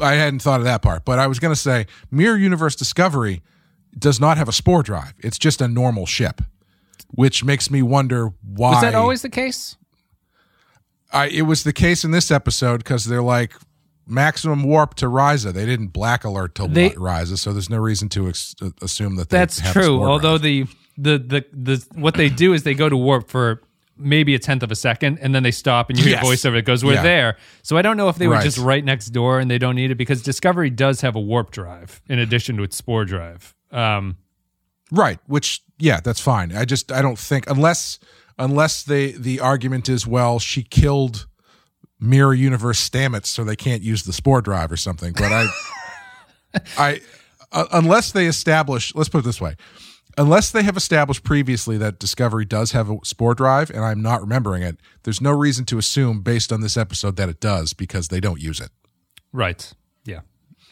I 0.00 0.12
hadn't 0.14 0.40
thought 0.40 0.60
of 0.60 0.64
that 0.64 0.82
part, 0.82 1.04
but 1.04 1.18
I 1.18 1.26
was 1.26 1.38
going 1.38 1.52
to 1.54 1.60
say 1.60 1.86
mirror 2.10 2.36
universe 2.36 2.76
Discovery 2.76 3.42
does 3.98 4.20
not 4.20 4.36
have 4.38 4.48
a 4.48 4.52
spore 4.52 4.82
drive. 4.82 5.14
It's 5.18 5.38
just 5.38 5.60
a 5.60 5.66
normal 5.68 6.06
ship, 6.06 6.40
which 7.08 7.42
makes 7.44 7.70
me 7.70 7.82
wonder 7.82 8.28
why. 8.42 8.70
Was 8.72 8.82
that 8.82 8.94
always 8.94 9.22
the 9.22 9.28
case? 9.30 9.76
I, 11.12 11.28
it 11.28 11.42
was 11.42 11.64
the 11.64 11.72
case 11.72 12.04
in 12.04 12.10
this 12.10 12.30
episode 12.30 12.78
because 12.78 13.04
they're 13.04 13.22
like 13.22 13.54
maximum 14.06 14.62
warp 14.64 14.94
to 14.96 15.06
Ryza. 15.06 15.52
They 15.52 15.66
didn't 15.66 15.88
black 15.88 16.24
alert 16.24 16.54
to 16.56 16.68
They- 16.68 16.90
Ryza, 16.90 17.38
so 17.38 17.52
there's 17.52 17.70
no 17.70 17.78
reason 17.78 18.08
to 18.10 18.28
ex- 18.28 18.54
uh, 18.62 18.70
assume 18.82 19.16
that 19.16 19.28
they 19.28 19.38
That's 19.38 19.60
true. 19.72 20.02
Although 20.02 20.38
the, 20.38 20.66
the 20.96 21.18
the 21.18 21.44
the 21.52 21.86
what 21.94 22.14
they 22.14 22.28
do 22.28 22.52
is 22.52 22.62
they 22.62 22.74
go 22.74 22.88
to 22.88 22.96
warp 22.96 23.28
for 23.28 23.62
maybe 23.96 24.34
a 24.34 24.38
tenth 24.38 24.62
of 24.62 24.70
a 24.70 24.74
second, 24.76 25.18
and 25.20 25.34
then 25.34 25.42
they 25.42 25.50
stop, 25.50 25.90
and 25.90 25.98
you 25.98 26.04
hear 26.06 26.14
Yes. 26.14 26.24
a 26.24 26.26
voiceover 26.26 26.54
that 26.54 26.64
goes, 26.64 26.82
"We're 26.84 26.94
Yeah. 26.94 27.02
there." 27.02 27.36
So 27.62 27.76
I 27.76 27.82
don't 27.82 27.96
know 27.96 28.08
if 28.08 28.16
they 28.16 28.28
were 28.28 28.34
Right. 28.34 28.42
just 28.44 28.58
right 28.58 28.84
next 28.84 29.06
door 29.10 29.40
and 29.40 29.50
they 29.50 29.58
don't 29.58 29.74
need 29.76 29.90
it 29.90 29.96
because 29.96 30.22
Discovery 30.22 30.70
does 30.70 31.00
have 31.02 31.16
a 31.16 31.20
warp 31.20 31.50
drive 31.50 32.00
in 32.08 32.18
addition 32.18 32.56
to 32.56 32.62
its 32.62 32.76
spore 32.76 33.04
drive. 33.04 33.54
Um, 33.70 34.16
right, 34.90 35.18
which 35.26 35.62
yeah, 35.78 36.00
that's 36.00 36.20
fine. 36.20 36.54
I 36.56 36.64
just 36.64 36.90
I 36.92 37.02
don't 37.02 37.18
think 37.18 37.48
unless 37.48 37.98
unless 38.40 38.82
they 38.82 39.12
the 39.12 39.38
argument 39.38 39.88
is 39.88 40.06
well 40.06 40.40
she 40.40 40.62
killed 40.62 41.26
mirror 42.00 42.34
universe 42.34 42.88
Stamets 42.88 43.26
so 43.26 43.44
they 43.44 43.54
can't 43.54 43.82
use 43.82 44.02
the 44.02 44.12
spore 44.12 44.40
drive 44.40 44.72
or 44.72 44.76
something. 44.76 45.12
But 45.12 45.30
I 45.30 45.46
I 46.78 47.00
uh, 47.52 47.66
unless 47.72 48.10
they 48.10 48.26
establish 48.26 48.94
let's 48.94 49.08
put 49.08 49.18
it 49.18 49.24
this 49.24 49.40
way. 49.40 49.56
Unless 50.18 50.50
they 50.50 50.64
have 50.64 50.76
established 50.76 51.22
previously 51.22 51.78
that 51.78 52.00
Discovery 52.00 52.44
does 52.44 52.72
have 52.72 52.90
a 52.90 52.98
spore 53.04 53.32
drive, 53.32 53.70
and 53.70 53.84
I'm 53.84 54.02
not 54.02 54.20
remembering 54.20 54.62
it, 54.62 54.76
there's 55.04 55.20
no 55.20 55.30
reason 55.30 55.64
to 55.66 55.78
assume 55.78 56.20
based 56.20 56.52
on 56.52 56.62
this 56.62 56.76
episode 56.76 57.14
that 57.16 57.28
it 57.28 57.38
does 57.38 57.72
because 57.74 58.08
they 58.08 58.18
don't 58.18 58.40
use 58.40 58.60
it. 58.60 58.70
Right. 59.32 59.72
Yeah. 60.04 60.20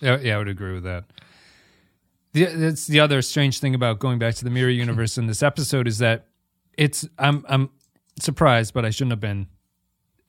Yeah, 0.00 0.18
yeah, 0.20 0.34
I 0.34 0.38
would 0.38 0.48
agree 0.48 0.74
with 0.74 0.82
that. 0.82 1.04
The, 2.32 2.46
that's 2.46 2.88
the 2.88 2.98
other 2.98 3.22
strange 3.22 3.60
thing 3.60 3.76
about 3.76 4.00
going 4.00 4.18
back 4.18 4.34
to 4.34 4.44
the 4.44 4.50
mirror 4.50 4.70
universe 4.70 5.16
in 5.16 5.28
this 5.28 5.42
episode 5.42 5.86
is 5.86 5.98
that 5.98 6.26
it's 6.78 7.06
I'm 7.18 7.44
I'm 7.48 7.68
surprised, 8.18 8.72
but 8.72 8.86
I 8.86 8.90
shouldn't 8.90 9.12
have 9.12 9.20
been. 9.20 9.48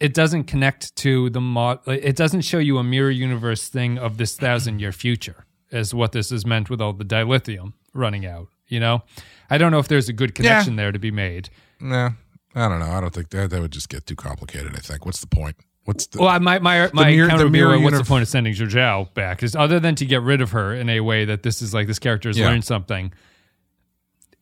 It 0.01 0.13
doesn't 0.13 0.45
connect 0.45 0.95
to 0.97 1.29
the 1.29 1.41
mod. 1.41 1.79
It 1.87 2.15
doesn't 2.15 2.41
show 2.41 2.57
you 2.59 2.77
a 2.77 2.83
mirror 2.83 3.11
universe 3.11 3.67
thing 3.69 3.97
of 3.97 4.17
this 4.17 4.35
thousand 4.35 4.79
year 4.79 4.91
future 4.91 5.45
as 5.71 5.93
what 5.93 6.11
this 6.13 6.31
is 6.31 6.45
meant 6.45 6.69
with 6.69 6.81
all 6.81 6.93
the 6.93 7.05
dilithium 7.05 7.73
running 7.93 8.25
out. 8.25 8.47
You 8.67 8.79
know, 8.79 9.03
I 9.49 9.57
don't 9.57 9.71
know 9.71 9.79
if 9.79 9.87
there's 9.87 10.09
a 10.09 10.13
good 10.13 10.35
connection 10.35 10.75
there 10.75 10.91
to 10.91 10.99
be 10.99 11.11
made. 11.11 11.49
Nah, 11.81 12.11
I 12.55 12.67
don't 12.69 12.79
know. 12.79 12.91
I 12.91 13.01
don't 13.01 13.13
think 13.13 13.29
that 13.29 13.49
that 13.49 13.61
would 13.61 13.71
just 13.71 13.89
get 13.89 14.05
too 14.05 14.15
complicated. 14.15 14.73
I 14.75 14.79
think. 14.79 15.05
What's 15.05 15.21
the 15.21 15.27
point? 15.27 15.55
What's 15.85 16.07
the 16.07 16.19
Well, 16.21 16.39
my 16.39 16.59
my 16.59 16.89
my 16.93 17.09
mirror- 17.11 17.25
the 17.25 17.29
counter 17.31 17.49
mirror 17.49 17.69
mirror. 17.71 17.83
What's 17.83 17.97
the 17.97 18.03
point 18.05 18.21
of 18.21 18.27
sending 18.29 18.53
Zhao 18.53 19.13
back? 19.13 19.41
Is 19.43 19.55
other 19.55 19.79
than 19.79 19.95
to 19.95 20.05
get 20.05 20.21
rid 20.21 20.39
of 20.41 20.51
her 20.51 20.73
in 20.73 20.87
a 20.89 20.99
way 21.01 21.25
that 21.25 21.43
this 21.43 21.61
is 21.61 21.73
like 21.73 21.87
this 21.87 21.99
character 21.99 22.29
has 22.29 22.37
Yeah. 22.37 22.47
learned 22.47 22.63
something. 22.63 23.11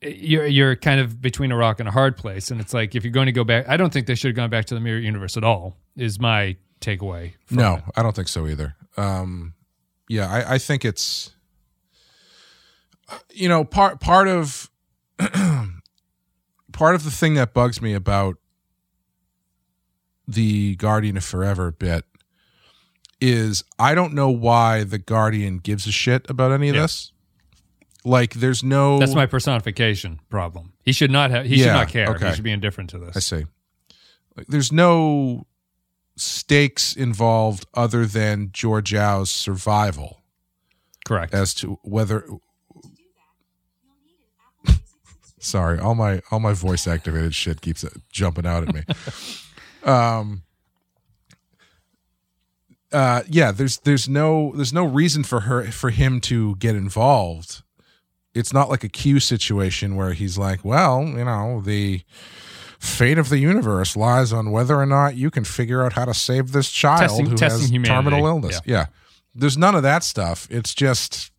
You're 0.00 0.46
you're 0.46 0.76
kind 0.76 1.00
of 1.00 1.20
between 1.20 1.50
a 1.50 1.56
rock 1.56 1.80
and 1.80 1.88
a 1.88 1.92
hard 1.92 2.16
place, 2.16 2.50
and 2.50 2.60
it's 2.60 2.72
like 2.72 2.94
if 2.94 3.02
you're 3.04 3.12
going 3.12 3.26
to 3.26 3.32
go 3.32 3.42
back, 3.44 3.68
I 3.68 3.76
don't 3.76 3.92
think 3.92 4.06
they 4.06 4.14
should 4.14 4.28
have 4.28 4.36
gone 4.36 4.50
back 4.50 4.66
to 4.66 4.74
the 4.74 4.80
mirror 4.80 4.98
universe 5.00 5.36
at 5.36 5.42
all. 5.44 5.76
Is 5.96 6.20
my 6.20 6.56
takeaway. 6.80 7.32
from 7.46 7.56
No, 7.56 7.74
it. 7.76 7.82
I 7.96 8.02
don't 8.04 8.14
think 8.14 8.28
so 8.28 8.46
either. 8.46 8.76
Um, 8.96 9.54
yeah, 10.08 10.28
I, 10.30 10.54
I 10.54 10.58
think 10.58 10.84
it's 10.84 11.34
you 13.32 13.48
know 13.48 13.64
part 13.64 13.98
part 14.00 14.28
of 14.28 14.70
part 15.18 16.94
of 16.94 17.02
the 17.04 17.10
thing 17.10 17.34
that 17.34 17.52
bugs 17.52 17.82
me 17.82 17.94
about 17.94 18.36
the 20.26 20.76
Guardian 20.76 21.16
of 21.16 21.24
Forever 21.24 21.72
bit 21.72 22.04
is 23.20 23.64
I 23.78 23.94
don't 23.94 24.12
know 24.14 24.30
why 24.30 24.84
the 24.84 24.98
Guardian 24.98 25.58
gives 25.58 25.86
a 25.86 25.92
shit 25.92 26.28
about 26.30 26.52
any 26.52 26.68
of 26.68 26.76
Yeah. 26.76 26.82
this. 26.82 27.12
Like, 28.04 28.34
there's 28.34 28.62
no. 28.62 28.98
That's 28.98 29.14
my 29.14 29.26
personification 29.26 30.20
problem. 30.30 30.72
He 30.84 30.92
should 30.92 31.10
not 31.10 31.30
have. 31.30 31.46
He 31.46 31.58
should 31.58 31.66
not 31.66 31.88
care. 31.88 32.08
okay. 32.08 32.28
He 32.28 32.34
should 32.34 32.44
be 32.44 32.52
indifferent 32.52 32.90
to 32.90 32.98
this. 32.98 33.16
I 33.16 33.20
see. 33.20 33.44
Like, 34.36 34.46
there's 34.46 34.70
no 34.72 35.46
stakes 36.16 36.94
involved 36.94 37.66
other 37.74 38.06
than 38.06 38.50
George 38.52 38.92
Georgiou's 38.92 39.30
survival. 39.30 40.18
Correct. 41.08 41.32
as 41.32 41.54
to 41.54 41.78
whether 41.82 42.28
sorry 45.38 45.78
all 45.78 45.94
my 45.94 46.20
all 46.30 46.38
my 46.38 46.52
voice 46.52 46.86
activated 46.86 47.34
shit 47.34 47.62
keeps 47.62 47.82
uh, 47.82 47.88
jumping 48.12 48.44
out 48.44 48.68
at 48.68 48.74
me 48.74 48.82
um 49.90 50.42
uh 52.92 53.22
yeah 53.26 53.50
there's 53.52 53.78
there's 53.78 54.06
no 54.06 54.52
there's 54.54 54.72
no 54.72 54.84
reason 54.84 55.24
for 55.24 55.40
her 55.40 55.70
for 55.70 55.88
him 55.88 56.20
to 56.20 56.56
get 56.56 56.74
involved 56.76 57.62
it's 58.34 58.52
not 58.52 58.68
like 58.68 58.84
a 58.84 58.88
q 58.88 59.18
situation 59.20 59.96
where 59.96 60.12
he's 60.12 60.36
like 60.38 60.64
well 60.64 61.04
you 61.04 61.24
know 61.24 61.60
the 61.64 62.02
fate 62.78 63.18
of 63.18 63.28
the 63.28 63.38
universe 63.38 63.96
lies 63.96 64.32
on 64.32 64.50
whether 64.52 64.76
or 64.76 64.86
not 64.86 65.16
you 65.16 65.30
can 65.30 65.42
figure 65.44 65.82
out 65.84 65.94
how 65.94 66.04
to 66.04 66.14
save 66.14 66.52
this 66.52 66.70
child 66.70 67.00
Testing- 67.00 67.26
who 67.26 67.36
testing 67.36 67.60
has 67.62 67.70
humanity. 67.70 68.10
terminal 68.10 68.26
illness. 68.26 68.60
Yeah. 68.64 68.86
There's 69.34 69.58
none 69.58 69.74
of 69.74 69.82
that 69.82 70.04
stuff. 70.04 70.46
It's 70.50 70.74
just 70.74 71.32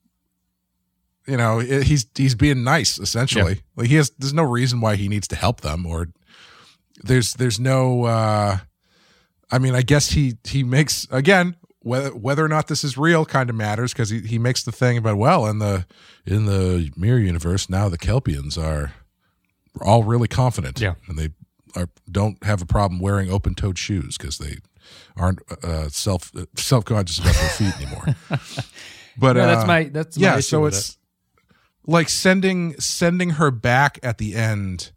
you 1.28 1.38
know 1.38 1.60
it, 1.60 1.84
he's 1.84 2.06
he's 2.16 2.36
being 2.36 2.64
nice 2.64 2.98
essentially. 3.00 3.62
Like 3.78 3.88
he 3.88 3.96
has 3.96 4.12
there's 4.20 4.34
no 4.34 4.44
reason 4.44 4.82
why 4.82 4.96
he 4.98 5.08
needs 5.08 5.28
to 5.30 5.36
help 5.38 5.62
them 5.62 5.86
or 5.86 6.08
there's 7.04 7.34
there's 7.36 7.60
no 7.60 8.04
uh 8.04 8.58
i 9.52 9.58
mean 9.58 9.74
i 9.76 9.82
guess 9.82 10.10
he 10.12 10.36
he 10.44 10.64
makes 10.64 11.08
again 11.12 11.56
whether 11.82 12.10
whether 12.16 12.44
or 12.44 12.48
not 12.50 12.68
this 12.68 12.84
is 12.84 12.98
real 12.98 13.26
kind 13.26 13.50
of 13.50 13.56
matters 13.56 13.94
because 13.94 14.10
he, 14.10 14.20
he 14.22 14.38
makes 14.38 14.64
the 14.64 14.72
thing 14.72 14.98
about 14.98 15.18
well 15.18 15.46
in 15.46 15.60
the 15.60 15.86
in 16.26 16.46
the 16.46 16.92
mirror 16.98 17.20
universe 17.20 17.70
now 17.70 17.88
the 17.90 17.98
kelpians 17.98 18.58
are 18.62 18.94
all 19.82 20.04
really 20.04 20.28
confident 20.28 20.80
Yeah. 20.82 20.96
and 21.08 21.18
they 21.18 21.30
are 21.76 21.88
don't 22.12 22.44
have 22.44 22.62
a 22.62 22.66
problem 22.66 23.00
wearing 23.00 23.30
open-toed 23.32 23.78
shoes 23.78 24.18
because 24.18 24.38
they 24.40 24.58
aren't 25.16 25.40
uh, 25.64 25.88
self 25.90 26.32
self-conscious 26.56 27.20
about 27.20 27.36
their 27.36 27.50
feet 27.50 27.82
anymore 27.82 28.16
but 29.18 29.36
No, 29.36 29.44
uh, 29.44 29.46
that's 29.46 29.68
my 29.68 29.84
that's 29.86 30.18
my 30.18 30.24
yeah 30.24 30.40
so 30.40 30.66
it's 30.66 30.90
it. 30.92 30.98
like 31.86 32.10
sending 32.10 32.74
sending 32.80 33.32
her 33.32 33.52
back 33.52 34.00
at 34.04 34.18
the 34.18 34.36
end 34.36 34.92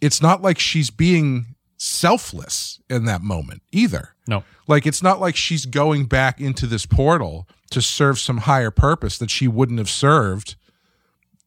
it's 0.00 0.20
not 0.22 0.40
like 0.42 0.58
she's 0.58 0.90
being 0.90 1.54
selfless 1.82 2.78
in 2.90 3.06
that 3.06 3.22
moment 3.22 3.62
either 3.72 4.14
no. 4.28 4.44
like 4.68 4.86
it's 4.86 5.02
not 5.02 5.18
like 5.18 5.34
she's 5.34 5.64
going 5.64 6.04
back 6.04 6.38
into 6.38 6.66
this 6.66 6.84
portal 6.84 7.48
to 7.70 7.80
serve 7.80 8.18
some 8.18 8.36
higher 8.38 8.70
purpose 8.70 9.16
that 9.16 9.30
she 9.30 9.48
wouldn't 9.48 9.78
have 9.78 9.88
served 9.88 10.56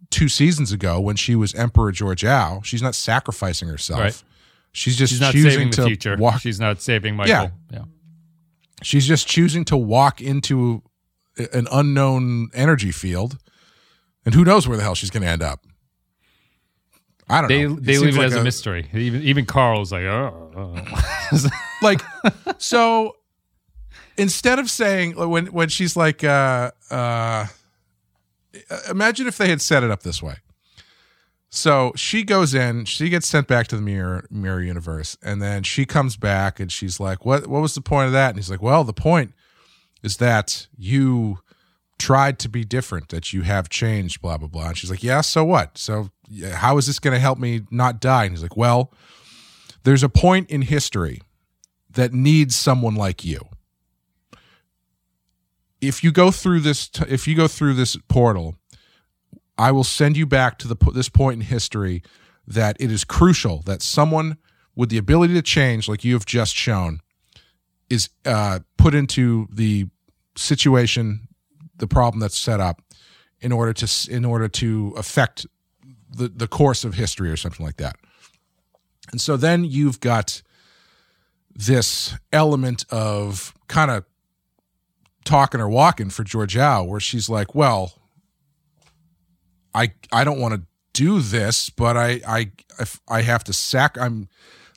two 0.09 0.27
seasons 0.27 0.71
ago 0.71 0.99
when 0.99 1.15
she 1.15 1.35
was 1.35 1.53
emperor 1.53 1.91
georgiou 1.91 2.65
she's 2.65 2.81
not 2.81 2.95
sacrificing 2.95 3.67
herself 3.67 3.99
Right. 3.99 4.23
she's 4.71 4.95
just 4.97 5.11
She's 5.13 5.21
not 5.21 5.33
choosing 5.33 5.51
saving 5.51 5.69
the 5.69 5.75
to 5.75 5.83
future. 5.85 6.17
walk 6.17 6.41
She's 6.41 6.59
not 6.59 6.81
saving 6.81 7.15
Michael. 7.15 7.31
Yeah. 7.31 7.49
yeah. 7.71 7.83
she's 8.81 9.05
just 9.07 9.27
choosing 9.27 9.63
to 9.65 9.77
walk 9.77 10.19
into 10.19 10.81
an 11.53 11.67
unknown 11.71 12.49
energy 12.55 12.91
field 12.91 13.37
and 14.25 14.33
who 14.33 14.43
knows 14.43 14.67
where 14.67 14.77
the 14.77 14.83
hell 14.83 14.95
she's 14.95 15.11
going 15.11 15.21
to 15.23 15.29
end 15.29 15.43
up 15.43 15.59
i 17.33 17.41
don't 17.41 17.47
They 17.47 17.67
know 17.67 17.75
they 17.75 17.97
leave 17.97 18.15
it 18.15 18.19
like 18.19 18.27
as 18.27 18.35
a, 18.35 18.43
mystery. 18.43 18.87
Even 18.93 19.21
even 19.23 19.45
Carl's 19.45 19.91
like, 19.91 20.03
oh. 20.03 20.51
oh. 20.55 21.49
like 21.81 22.01
so 22.57 23.15
instead 24.17 24.59
of 24.59 24.69
saying 24.69 25.15
when 25.15 25.47
when 25.47 25.69
she's 25.69 25.95
like 25.97 26.23
uh 26.23 26.71
uh 26.91 27.47
imagine 28.89 29.27
if 29.27 29.37
they 29.37 29.49
had 29.49 29.61
set 29.61 29.83
it 29.83 29.89
up 29.91 30.03
this 30.03 30.21
way 30.21 30.35
so 31.49 31.91
she 31.95 32.23
goes 32.23 32.53
in 32.53 32.85
she 32.85 33.09
gets 33.09 33.27
sent 33.27 33.47
back 33.47 33.67
to 33.67 33.75
the 33.75 33.81
mirror 33.81 34.25
mirror 34.29 34.61
universe 34.61 35.17
and 35.23 35.41
then 35.41 35.63
she 35.63 35.85
comes 35.85 36.15
back 36.17 36.59
and 36.59 36.71
she's 36.71 36.99
like 36.99 37.25
what 37.25 37.47
what 37.47 37.61
was 37.61 37.73
the 37.75 37.81
point 37.81 38.07
of 38.07 38.13
that 38.13 38.29
and 38.29 38.37
he's 38.37 38.49
like 38.49 38.61
well 38.61 38.83
the 38.83 38.93
point 38.93 39.33
is 40.03 40.17
that 40.17 40.67
you 40.77 41.39
tried 41.97 42.37
to 42.37 42.49
be 42.49 42.63
different 42.63 43.09
that 43.09 43.33
you 43.33 43.41
have 43.43 43.69
changed 43.69 44.21
blah 44.21 44.37
blah 44.37 44.47
blah 44.47 44.67
and 44.67 44.77
she's 44.77 44.89
like 44.91 45.03
yeah 45.03 45.21
so 45.21 45.43
what 45.43 45.77
so 45.77 46.09
how 46.53 46.77
is 46.77 46.87
this 46.87 46.99
going 46.99 47.13
to 47.13 47.19
help 47.19 47.39
me 47.39 47.61
not 47.71 47.99
die? 47.99 48.25
And 48.25 48.33
he's 48.33 48.43
like 48.43 48.57
well 48.57 48.91
there's 49.83 50.03
a 50.03 50.09
point 50.09 50.49
in 50.49 50.61
history 50.61 51.21
that 51.89 52.13
needs 52.13 52.55
someone 52.55 52.95
like 52.95 53.25
you. 53.25 53.41
If 55.81 56.03
you 56.03 56.11
go 56.11 56.31
through 56.31 56.61
this 56.61 56.87
t- 56.87 57.05
if 57.07 57.27
you 57.27 57.35
go 57.35 57.47
through 57.47 57.73
this 57.73 57.97
portal 58.07 58.55
i 59.57 59.71
will 59.71 59.83
send 59.83 60.17
you 60.17 60.25
back 60.25 60.57
to 60.59 60.67
the 60.67 60.75
this 60.93 61.09
point 61.09 61.35
in 61.35 61.41
history 61.41 62.01
that 62.47 62.75
it 62.79 62.91
is 62.91 63.03
crucial 63.03 63.61
that 63.63 63.81
someone 63.81 64.37
with 64.75 64.89
the 64.89 64.97
ability 64.97 65.33
to 65.33 65.41
change 65.41 65.87
like 65.87 66.03
you 66.03 66.13
have 66.13 66.25
just 66.25 66.55
shown 66.55 66.99
is 67.89 68.09
uh, 68.25 68.59
put 68.77 68.95
into 68.95 69.47
the 69.51 69.85
situation 70.35 71.27
the 71.77 71.87
problem 71.87 72.19
that's 72.19 72.37
set 72.37 72.59
up 72.59 72.81
in 73.39 73.51
order 73.51 73.73
to 73.73 74.11
in 74.11 74.25
order 74.25 74.47
to 74.47 74.93
affect 74.97 75.45
the 76.15 76.27
the 76.27 76.47
course 76.47 76.83
of 76.83 76.93
history 76.93 77.29
or 77.29 77.37
something 77.37 77.65
like 77.65 77.77
that 77.77 77.95
and 79.11 79.19
so 79.19 79.37
then 79.37 79.63
you've 79.63 79.99
got 79.99 80.41
this 81.55 82.15
element 82.31 82.85
of 82.89 83.53
kind 83.67 83.91
of 83.91 84.05
talking 85.23 85.61
or 85.61 85.69
walking 85.69 86.09
for 86.09 86.23
Georgiou, 86.23 86.87
where 86.87 86.99
she's 86.99 87.29
like, 87.29 87.55
"Well, 87.55 87.93
I 89.73 89.93
I 90.11 90.23
don't 90.23 90.39
want 90.39 90.55
to 90.55 90.61
do 90.93 91.21
this, 91.21 91.69
but 91.69 91.97
I 91.97 92.21
I 92.27 92.51
if 92.79 92.99
I 93.07 93.21
have 93.21 93.43
to 93.45 93.53
sac. 93.53 93.97
I'm 93.97 94.27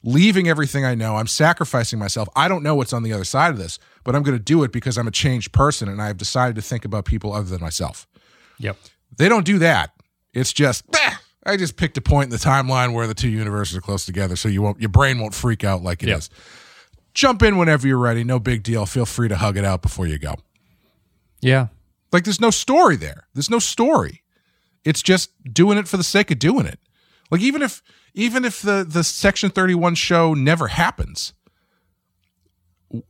leaving 0.03 0.49
everything 0.49 0.85
I 0.85 0.95
know. 0.95 1.17
I'm 1.17 1.27
sacrificing 1.27 1.99
myself. 1.99 2.29
I 2.37 2.47
don't 2.49 2.63
know 2.63 2.75
what's 2.75 2.93
on 2.93 3.03
the 3.03 3.13
other 3.13 3.25
side 3.25 3.51
of 3.51 3.59
this, 3.59 3.79
but 4.05 4.15
I'm 4.15 4.23
going 4.23 4.37
to 4.37 4.43
do 4.43 4.63
it 4.63 4.71
because 4.71 4.99
I'm 4.99 5.09
a 5.09 5.13
changed 5.13 5.53
person 5.53 5.89
and 5.89 6.01
I've 6.01 6.17
decided 6.17 6.55
to 6.57 6.63
think 6.63 6.85
about 6.85 7.07
people 7.07 7.33
other 7.33 7.49
than 7.49 7.61
myself. 7.61 8.07
Yep. 8.59 8.77
They 9.17 9.29
don't 9.29 9.45
do 9.45 9.59
that. 9.59 9.93
It's 10.33 10.53
just 10.53 10.87
"Bah, 10.91 11.19
I 11.47 11.57
just 11.57 11.77
picked 11.77 11.97
a 11.97 12.01
point 12.01 12.25
in 12.25 12.31
the 12.31 12.45
timeline 12.45 12.93
where 12.93 13.07
the 13.07 13.15
two 13.15 13.29
universes 13.29 13.77
are 13.77 13.81
close 13.81 14.05
together, 14.05 14.37
so 14.37 14.49
you 14.49 14.63
won't 14.63 14.81
your 14.81 14.89
brain 14.89 15.19
won't 15.19 15.35
freak 15.35 15.65
out 15.65 15.83
like 15.83 16.03
it 16.03 16.09
is. 16.09 16.29
Yep. 16.31 16.41
Jump 17.15 17.43
in 17.43 17.57
whenever 17.57 17.87
you're 17.87 17.99
ready. 17.99 18.25
No 18.25 18.39
big 18.39 18.63
deal. 18.63 18.85
Feel 18.85 19.07
free 19.07 19.29
to 19.29 19.37
hug 19.37 19.57
it 19.57 19.65
out 19.65 19.81
before 19.81 20.07
you 20.07 20.19
go. 20.19 20.35
Yeah. 21.41 21.69
Like 22.13 22.25
there's 22.25 22.41
no 22.41 22.51
story 22.51 22.97
there. 22.97 23.27
There's 23.33 23.49
no 23.49 23.59
story. 23.59 24.23
It's 24.85 25.03
just 25.03 25.31
doing 25.53 25.79
it 25.79 25.89
for 25.89 25.97
the 25.97 26.05
sake 26.05 26.31
of 26.31 26.39
doing 26.39 26.67
it. 26.67 26.79
Like 27.31 27.41
even 27.41 27.63
if 27.63 27.83
even 28.15 28.45
if 28.45 28.61
the 28.61 28.85
the 28.89 29.05
Section 29.05 29.51
31 29.51 29.95
show 29.95 30.35
never 30.35 30.69
happens, 30.69 31.33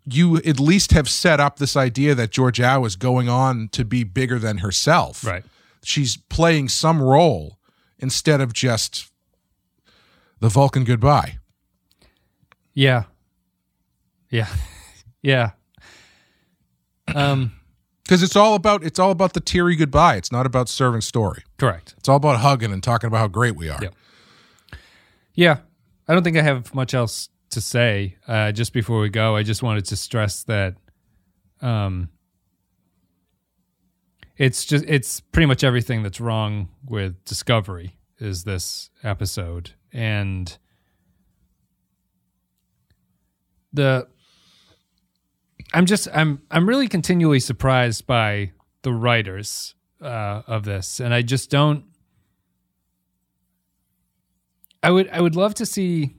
you 0.05 0.37
at 0.39 0.61
least 0.61 0.93
have 0.93 1.09
set 1.09 1.41
up 1.41 1.59
this 1.59 1.77
idea 1.77 2.15
that 2.15 2.31
Georgiou 2.31 2.87
is 2.87 2.97
going 2.97 3.29
on 3.29 3.69
to 3.73 3.85
be 3.85 4.05
bigger 4.05 4.39
than 4.39 4.59
herself. 4.59 5.25
Right. 5.25 5.45
She's 5.83 6.17
playing 6.17 6.69
some 6.69 7.01
role 7.03 7.59
instead 7.99 8.41
of 8.41 8.53
just 8.53 9.11
the 10.41 10.49
Vulcan 10.49 10.85
goodbye. 10.85 11.39
Yeah. 12.75 13.05
Yeah. 14.31 14.49
yeah. 15.23 15.51
Um 17.15 17.53
Because 18.05 18.23
it's 18.23 18.37
all 18.37 18.55
about 18.55 18.85
it's 18.85 18.99
all 18.99 19.11
about 19.11 19.33
the 19.33 19.41
teary 19.41 19.77
goodbye. 19.77 20.17
It's 20.17 20.33
not 20.33 20.47
about 20.47 20.69
serving 20.69 21.01
story. 21.01 21.43
correct. 21.59 21.95
It's 21.99 22.09
all 22.09 22.17
about 22.17 22.41
hugging 22.41 22.73
and 22.73 22.83
talking 22.83 23.09
about 23.09 23.19
how 23.19 23.29
great 23.29 23.57
we 23.57 23.69
are. 23.69 23.79
Yep. 23.83 23.95
Yeah. 25.35 25.59
I 26.09 26.15
don't 26.15 26.23
think 26.23 26.37
I 26.37 26.43
have 26.43 26.75
much 26.75 26.95
else 26.95 27.29
to 27.51 27.61
say. 27.61 28.17
Uh, 28.29 28.53
just 28.53 28.73
before 28.73 29.01
we 29.01 29.09
go, 29.09 29.35
I 29.37 29.43
just 29.43 29.63
wanted 29.63 29.85
to 29.87 29.97
stress 29.97 30.45
that 30.45 30.75
um, 31.61 32.11
it's 34.37 34.65
just 34.65 34.85
it's 34.87 35.21
pretty 35.21 35.47
much 35.47 35.65
everything 35.65 36.03
that's 36.03 36.21
wrong 36.21 36.69
with 36.85 37.25
Discovery 37.25 37.97
is 38.19 38.45
this 38.45 38.91
episode, 39.03 39.73
and 39.93 40.57
the 43.73 44.09
I'm 45.73 45.87
just 45.87 46.09
I'm 46.13 46.43
I'm 46.51 46.69
really 46.69 46.89
continually 46.89 47.41
surprised 47.41 48.07
by 48.07 48.53
the 48.83 48.93
writers 48.93 49.75
uh, 50.01 50.43
of 50.47 50.65
this, 50.65 51.01
and 51.01 51.13
I 51.13 51.23
just 51.23 51.51
don't. 51.51 51.85
I 54.83 54.91
would 54.91 55.09
I 55.11 55.21
would 55.21 55.37
love 55.37 55.55
to 55.55 55.67
see. 55.67 56.15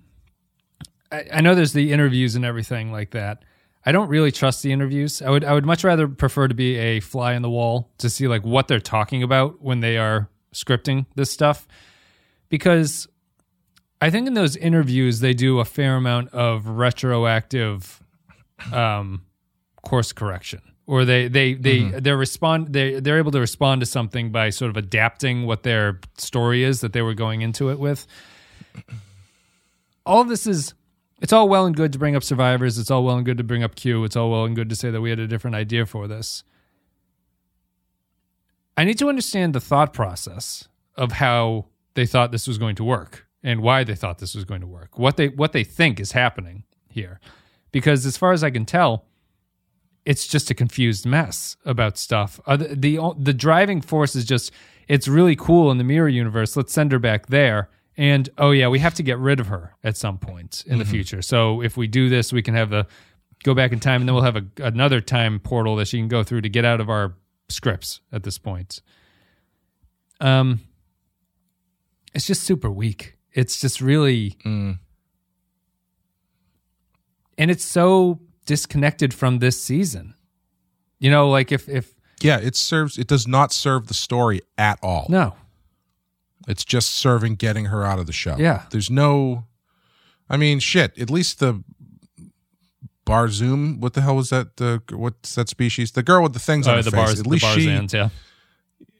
I, 1.12 1.26
I 1.34 1.42
know 1.42 1.56
there's 1.56 1.74
the 1.74 1.94
interviews 1.94 2.36
and 2.36 2.44
everything 2.44 2.92
like 2.92 3.12
that. 3.12 3.44
I 3.88 3.94
don't 3.94 4.10
really 4.10 4.34
trust 4.34 4.64
the 4.64 4.74
interviews. 4.74 5.22
I 5.22 5.30
would 5.30 5.46
I 5.46 5.54
would 5.54 5.66
much 5.66 5.86
rather 5.86 6.10
prefer 6.10 6.50
to 6.50 6.54
be 6.54 6.76
a 6.76 7.00
fly 7.00 7.36
in 7.36 7.42
the 7.42 7.50
wall 7.50 7.90
to 8.00 8.10
see 8.10 8.28
like 8.28 8.44
what 8.44 8.68
they're 8.68 8.82
talking 8.82 9.24
about 9.24 9.62
when 9.62 9.80
they 9.80 9.98
are 9.98 10.28
scripting 10.54 11.06
this 11.16 11.32
stuff, 11.32 11.66
because 12.50 13.08
I 14.02 14.10
think 14.10 14.28
in 14.28 14.34
those 14.34 14.58
interviews 14.58 15.22
they 15.22 15.34
do 15.34 15.62
a 15.62 15.66
fair 15.66 15.96
amount 15.96 16.34
of 16.34 16.68
retroactive 16.68 18.04
um, 18.74 19.22
course 19.84 20.12
correction, 20.12 20.62
or 20.86 21.06
they 21.06 21.30
they 21.30 21.54
they 21.54 21.84
they 21.84 22.12
respond 22.12 22.74
they 22.74 23.00
they're 23.00 23.20
able 23.20 23.32
to 23.32 23.40
respond 23.40 23.80
to 23.80 23.86
something 23.86 24.34
by 24.34 24.50
sort 24.50 24.70
of 24.70 24.76
adapting 24.76 25.46
what 25.46 25.64
their 25.64 26.02
story 26.18 26.66
is 26.66 26.82
that 26.82 26.92
they 26.92 27.02
were 27.02 27.14
going 27.14 27.40
into 27.42 27.70
it 27.70 27.80
with. 27.80 28.06
All 30.06 30.20
of 30.20 30.28
this 30.28 30.46
is 30.46 30.74
it's 31.22 31.34
all 31.34 31.50
well 31.50 31.66
and 31.66 31.76
good 31.76 31.94
to 31.94 32.00
bring 32.00 32.16
up 32.16 32.24
survivors. 32.24 32.78
It's 32.78 32.92
all 32.92 33.04
well 33.04 33.18
and 33.18 33.26
good 33.26 33.38
to 33.38 33.44
bring 33.44 33.64
up 33.64 33.76
Q. 33.76 34.04
It's 34.04 34.16
all 34.16 34.32
well 34.32 34.46
and 34.46 34.56
good 34.56 34.70
to 34.70 34.76
say 34.76 34.92
that 34.92 35.02
we 35.02 35.10
had 35.10 35.20
a 35.20 35.28
different 35.28 35.56
idea 35.56 35.86
for 35.86 36.08
this. 36.08 36.44
I 38.76 38.84
need 38.84 39.00
to 39.00 39.10
understand 39.10 39.56
the 39.56 39.60
thought 39.60 39.94
process 39.94 40.68
of 40.96 41.14
how 41.14 41.66
they 41.96 42.06
thought 42.06 42.32
this 42.32 42.48
was 42.48 42.60
going 42.60 42.76
to 42.76 42.84
work 42.84 43.26
and 43.44 43.62
why 43.62 43.84
they 43.84 43.96
thought 43.96 44.20
this 44.20 44.36
was 44.36 44.46
going 44.46 44.62
to 44.62 44.68
work. 44.68 45.00
What 45.00 45.18
they 45.18 45.30
what 45.30 45.52
they 45.54 45.64
think 45.64 46.00
is 46.00 46.12
happening 46.12 46.64
here. 46.88 47.20
Because 47.72 48.06
as 48.06 48.18
far 48.18 48.32
as 48.32 48.44
I 48.44 48.52
can 48.52 48.66
tell, 48.66 49.06
it's 50.06 50.28
just 50.28 50.50
a 50.52 50.54
confused 50.54 51.06
mess 51.06 51.58
about 51.66 51.98
stuff. 51.98 52.40
Uh, 52.46 52.58
the, 52.58 52.76
the 52.76 53.14
the 53.18 53.34
driving 53.34 53.82
force 53.82 54.16
is 54.16 54.26
just 54.26 54.52
it's 54.88 55.08
really 55.08 55.36
cool 55.36 55.72
in 55.72 55.80
the 55.80 55.84
mirror 55.84 56.08
universe. 56.08 56.56
Let's 56.56 56.74
send 56.74 56.92
her 56.92 57.00
back 57.00 57.28
there. 57.28 57.70
And 57.98 58.30
oh 58.38 58.52
yeah, 58.52 58.68
we 58.68 58.78
have 58.80 58.94
to 58.96 59.04
get 59.04 59.18
rid 59.18 59.40
of 59.40 59.48
her 59.48 59.76
at 59.84 59.98
some 59.98 60.20
point 60.20 60.64
in 60.68 60.78
the 60.78 60.86
future. 60.86 61.22
So 61.24 61.62
if 61.64 61.76
we 61.78 61.88
do 61.88 62.10
this, 62.10 62.32
we 62.32 62.44
can 62.44 62.54
have 62.54 62.70
the 62.70 62.86
go 63.44 63.56
back 63.56 63.72
in 63.72 63.80
time, 63.80 64.02
and 64.02 64.08
then 64.10 64.14
we'll 64.14 64.24
have 64.24 64.36
a, 64.36 64.46
another 64.62 65.02
time 65.02 65.40
portal 65.40 65.76
that 65.78 65.88
she 65.88 65.98
can 65.98 66.08
go 66.08 66.24
through 66.24 66.42
to 66.42 66.50
get 66.50 66.64
out 66.64 66.80
of 66.80 66.90
our 66.90 67.16
scripts 67.50 68.02
at 68.12 68.22
this 68.24 68.38
point. 68.38 68.82
Um, 70.20 70.60
it's 72.14 72.26
just 72.28 72.44
super 72.44 72.70
weak. 72.70 73.16
It's 73.34 73.60
just 73.60 73.82
really, 73.82 74.38
and 74.46 74.80
it's 77.38 77.66
so 77.66 78.20
disconnected 78.46 79.14
from 79.14 79.40
this 79.40 79.62
season. 79.62 80.14
You 81.00 81.12
know, 81.12 81.30
like 81.30 81.52
if 81.52 81.68
if 81.70 81.94
Yeah, 82.22 82.38
it 82.40 82.56
serves 82.56 82.98
it 82.98 83.08
does 83.08 83.28
not 83.28 83.52
serve 83.52 83.88
the 83.88 83.94
story 83.94 84.42
at 84.58 84.80
all. 84.82 85.06
no, 85.10 85.36
It's 86.48 86.64
just 86.66 86.92
serving 86.96 87.36
getting 87.36 87.66
her 87.66 87.84
out 87.84 88.00
of 88.00 88.08
the 88.08 88.14
show. 88.14 88.36
Yeah. 88.38 88.64
There's 88.72 88.90
no 88.90 89.46
I 90.30 90.38
mean, 90.38 90.60
shit, 90.60 90.98
at 91.00 91.10
least 91.10 91.40
the 91.40 91.64
Barzoom, 93.06 93.80
what 93.80 93.94
the 93.94 94.02
hell 94.02 94.16
was 94.18 94.30
that? 94.32 94.58
The 94.58 94.82
what's 94.92 95.36
that 95.36 95.48
species? 95.50 95.92
The 95.94 96.04
girl 96.04 96.24
with 96.24 96.34
the 96.34 96.40
things 96.40 96.68
on 96.68 96.74
uh, 96.74 96.78
her 96.78 96.84
the 96.84 96.92
face. 96.92 96.98
bars, 97.00 97.20
at 97.20 97.24
the 97.24 97.30
least 97.30 97.46
she 97.54 97.70
yeah, 97.98 98.10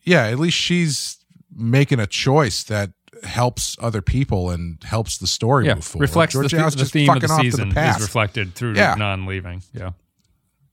Yeah, 0.04 0.24
at 0.28 0.40
least 0.40 0.58
she's 0.58 1.18
making 1.54 2.00
a 2.00 2.08
choice 2.08 2.64
that 2.66 2.92
helps 3.24 3.76
other 3.82 4.02
people 4.02 4.50
and 4.52 4.82
helps 4.84 5.18
the 5.18 5.28
story 5.28 5.66
yeah, 5.66 5.76
move 5.76 5.84
forward. 5.84 6.04
reflects 6.04 6.36
the, 6.36 6.42
Georgiou's 6.44 6.74
the 6.74 6.80
just 6.80 6.94
theme 6.94 7.10
of 7.10 7.20
the 7.20 7.28
off 7.30 7.42
to 7.42 7.52
season 7.52 7.78
is 7.78 8.00
reflected 8.02 8.54
through 8.56 8.76
Yeah. 8.76 8.96
non-leaving. 8.96 9.64
Yeah, 9.74 9.92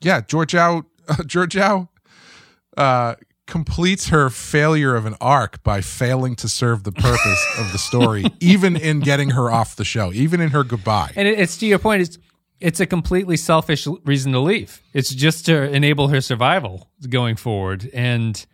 yeah, 0.00 0.20
Georgiou, 0.20 0.84
uh, 1.08 1.14
Georgiao 1.22 1.88
uh, 2.76 3.14
completes 3.46 4.08
her 4.08 4.30
failure 4.30 4.94
of 4.96 5.06
an 5.06 5.14
arc 5.20 5.62
by 5.62 5.80
failing 5.80 6.34
to 6.36 6.48
serve 6.48 6.84
the 6.84 6.92
purpose 6.92 7.46
of 7.58 7.72
the 7.72 7.78
story, 7.78 8.24
even 8.40 8.76
in 8.76 9.00
getting 9.00 9.30
her 9.30 9.50
off 9.50 9.76
the 9.76 9.84
show, 9.84 10.12
even 10.12 10.40
in 10.40 10.50
her 10.50 10.64
goodbye. 10.64 11.12
and 11.16 11.28
it's 11.28 11.56
to 11.58 11.66
your 11.66 11.78
point. 11.78 12.02
It's 12.02 12.18
it's 12.60 12.80
a 12.80 12.86
completely 12.86 13.36
selfish 13.36 13.86
reason 14.04 14.32
to 14.32 14.40
leave. 14.40 14.80
It's 14.94 15.14
just 15.14 15.44
to 15.46 15.70
enable 15.70 16.08
her 16.08 16.20
survival 16.20 16.88
going 17.08 17.36
forward. 17.36 17.90
And 17.92 18.44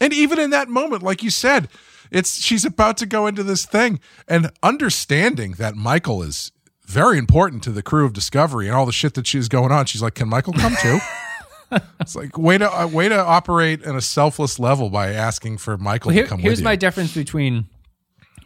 And 0.00 0.12
even 0.12 0.38
in 0.38 0.50
that 0.50 0.68
moment, 0.68 1.02
like 1.02 1.22
you 1.22 1.30
said, 1.30 1.68
it's 2.10 2.42
she's 2.42 2.64
about 2.64 2.96
to 2.98 3.06
go 3.06 3.26
into 3.26 3.42
this 3.42 3.64
thing 3.64 4.00
and 4.26 4.50
understanding 4.62 5.52
that 5.52 5.76
Michael 5.76 6.22
is 6.22 6.52
very 6.84 7.16
important 7.18 7.62
to 7.62 7.70
the 7.70 7.82
crew 7.82 8.04
of 8.04 8.12
Discovery 8.12 8.66
and 8.66 8.76
all 8.76 8.86
the 8.86 8.92
shit 8.92 9.14
that 9.14 9.26
she's 9.26 9.48
going 9.48 9.72
on. 9.72 9.86
She's 9.86 10.02
like, 10.02 10.14
"Can 10.14 10.28
Michael 10.28 10.52
come 10.54 10.74
too?" 10.82 10.98
it's 12.00 12.14
like 12.14 12.38
way 12.38 12.58
to 12.58 12.70
uh, 12.70 12.86
way 12.86 13.08
to 13.08 13.18
operate 13.18 13.82
in 13.82 13.96
a 13.96 14.00
selfless 14.00 14.58
level 14.58 14.90
by 14.90 15.12
asking 15.12 15.58
for 15.58 15.76
Michael 15.76 16.10
Here- 16.10 16.24
to 16.24 16.28
come 16.28 16.40
here's 16.40 16.62
my 16.62 16.76
difference 16.76 17.14
between 17.14 17.68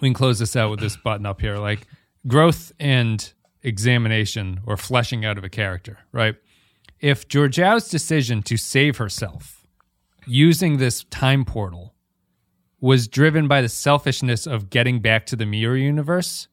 we 0.00 0.08
can 0.08 0.14
close 0.14 0.38
this 0.38 0.56
out 0.56 0.70
with 0.70 0.80
this 0.80 0.96
button 0.96 1.26
up 1.26 1.40
here 1.40 1.56
like 1.56 1.86
growth 2.26 2.72
and 2.80 3.32
examination 3.62 4.60
or 4.66 4.76
fleshing 4.76 5.24
out 5.24 5.38
of 5.38 5.44
a 5.44 5.48
character 5.48 5.98
right? 6.12 6.36
If 7.00 7.26
Georgiou's 7.28 7.88
decision 7.88 8.42
to 8.44 8.56
save 8.56 8.98
herself 8.98 9.66
using 10.26 10.78
this 10.78 11.04
time 11.04 11.44
portal 11.44 11.94
was 12.80 13.08
driven 13.08 13.48
by 13.48 13.60
the 13.60 13.68
selfishness 13.68 14.46
of 14.46 14.70
getting 14.70 15.00
back 15.00 15.26
to 15.26 15.36
the 15.36 15.46
mirror 15.46 15.76
universe 15.76 16.48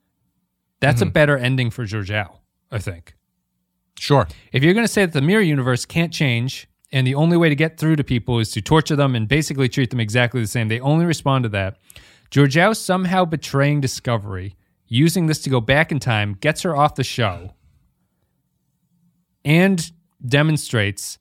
that's 0.79 1.01
a 1.01 1.05
better 1.05 1.37
ending 1.37 1.69
for 1.69 1.85
Georgiao 1.85 2.37
I 2.71 2.77
think 2.77 3.15
sure. 3.99 4.27
if 4.51 4.63
you're 4.63 4.73
going 4.73 4.85
to 4.85 4.91
say 4.91 5.05
that 5.05 5.13
the 5.13 5.21
mirror 5.21 5.41
universe 5.41 5.85
can't 5.85 6.13
change 6.13 6.67
and 6.91 7.05
the 7.05 7.15
only 7.15 7.37
way 7.37 7.49
to 7.49 7.55
get 7.55 7.77
through 7.77 7.95
to 7.97 8.03
people 8.03 8.39
is 8.39 8.51
to 8.51 8.61
torture 8.61 8.95
them 8.95 9.15
and 9.15 9.27
basically 9.27 9.69
treat 9.69 9.89
them 9.89 9.99
exactly 9.99 10.41
the 10.41 10.47
same, 10.47 10.67
they 10.67 10.79
only 10.79 11.05
respond 11.05 11.43
to 11.43 11.49
that. 11.49 11.77
Georgiou 12.31 12.75
somehow 12.75 13.25
betraying 13.25 13.81
Discovery, 13.81 14.55
using 14.87 15.27
this 15.27 15.39
to 15.39 15.49
go 15.49 15.61
back 15.61 15.91
in 15.91 15.99
time, 15.99 16.37
gets 16.39 16.61
her 16.63 16.75
off 16.75 16.95
the 16.95 17.03
show, 17.03 17.53
and 19.45 19.91
demonstrates 20.25 21.17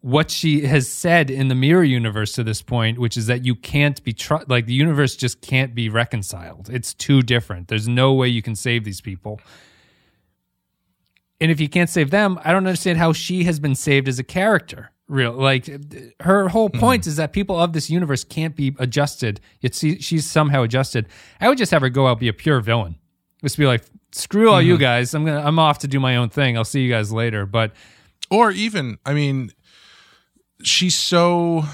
what 0.00 0.32
she 0.32 0.62
has 0.62 0.88
said 0.88 1.30
in 1.30 1.46
the 1.46 1.54
mirror 1.54 1.84
universe 1.84 2.32
to 2.32 2.42
this 2.42 2.60
point, 2.60 2.98
which 2.98 3.16
is 3.16 3.26
that 3.26 3.44
you 3.44 3.54
can't 3.54 4.02
be 4.02 4.12
tr- 4.12 4.42
like 4.48 4.66
the 4.66 4.74
universe 4.74 5.14
just 5.14 5.40
can't 5.40 5.76
be 5.76 5.88
reconciled. 5.88 6.68
It's 6.70 6.92
too 6.92 7.22
different. 7.22 7.68
There's 7.68 7.86
no 7.86 8.12
way 8.12 8.26
you 8.26 8.42
can 8.42 8.56
save 8.56 8.82
these 8.82 9.00
people. 9.00 9.40
And 11.42 11.50
if 11.50 11.60
you 11.60 11.68
can't 11.68 11.90
save 11.90 12.10
them, 12.10 12.38
I 12.44 12.52
don't 12.52 12.66
understand 12.66 12.98
how 12.98 13.12
she 13.12 13.44
has 13.44 13.60
been 13.60 13.74
saved 13.74 14.08
as 14.08 14.18
a 14.18 14.24
character. 14.24 14.90
Real 15.08 15.32
like 15.32 15.68
her 16.20 16.48
whole 16.48 16.70
point 16.70 17.06
is 17.06 17.16
that 17.16 17.34
people 17.34 17.58
of 17.58 17.74
this 17.74 17.90
universe 17.90 18.24
can't 18.24 18.56
be 18.56 18.74
adjusted. 18.78 19.40
Yet 19.60 19.74
she, 19.74 19.98
she's 19.98 20.30
somehow 20.30 20.62
adjusted. 20.62 21.06
I 21.40 21.48
would 21.48 21.58
just 21.58 21.70
have 21.72 21.82
her 21.82 21.90
go 21.90 22.06
out 22.06 22.18
be 22.18 22.28
a 22.28 22.32
pure 22.32 22.60
villain. 22.60 22.96
Just 23.42 23.58
be 23.58 23.66
like, 23.66 23.82
screw 24.12 24.48
all 24.48 24.62
you 24.62 24.78
guys. 24.78 25.12
I'm 25.12 25.26
gonna 25.26 25.42
I'm 25.44 25.58
off 25.58 25.80
to 25.80 25.88
do 25.88 26.00
my 26.00 26.16
own 26.16 26.30
thing. 26.30 26.56
I'll 26.56 26.64
see 26.64 26.80
you 26.80 26.90
guys 26.90 27.12
later. 27.12 27.44
But 27.44 27.72
or 28.32 28.50
even 28.50 28.98
i 29.04 29.12
mean 29.12 29.52
she's 30.62 30.96
so 30.96 31.64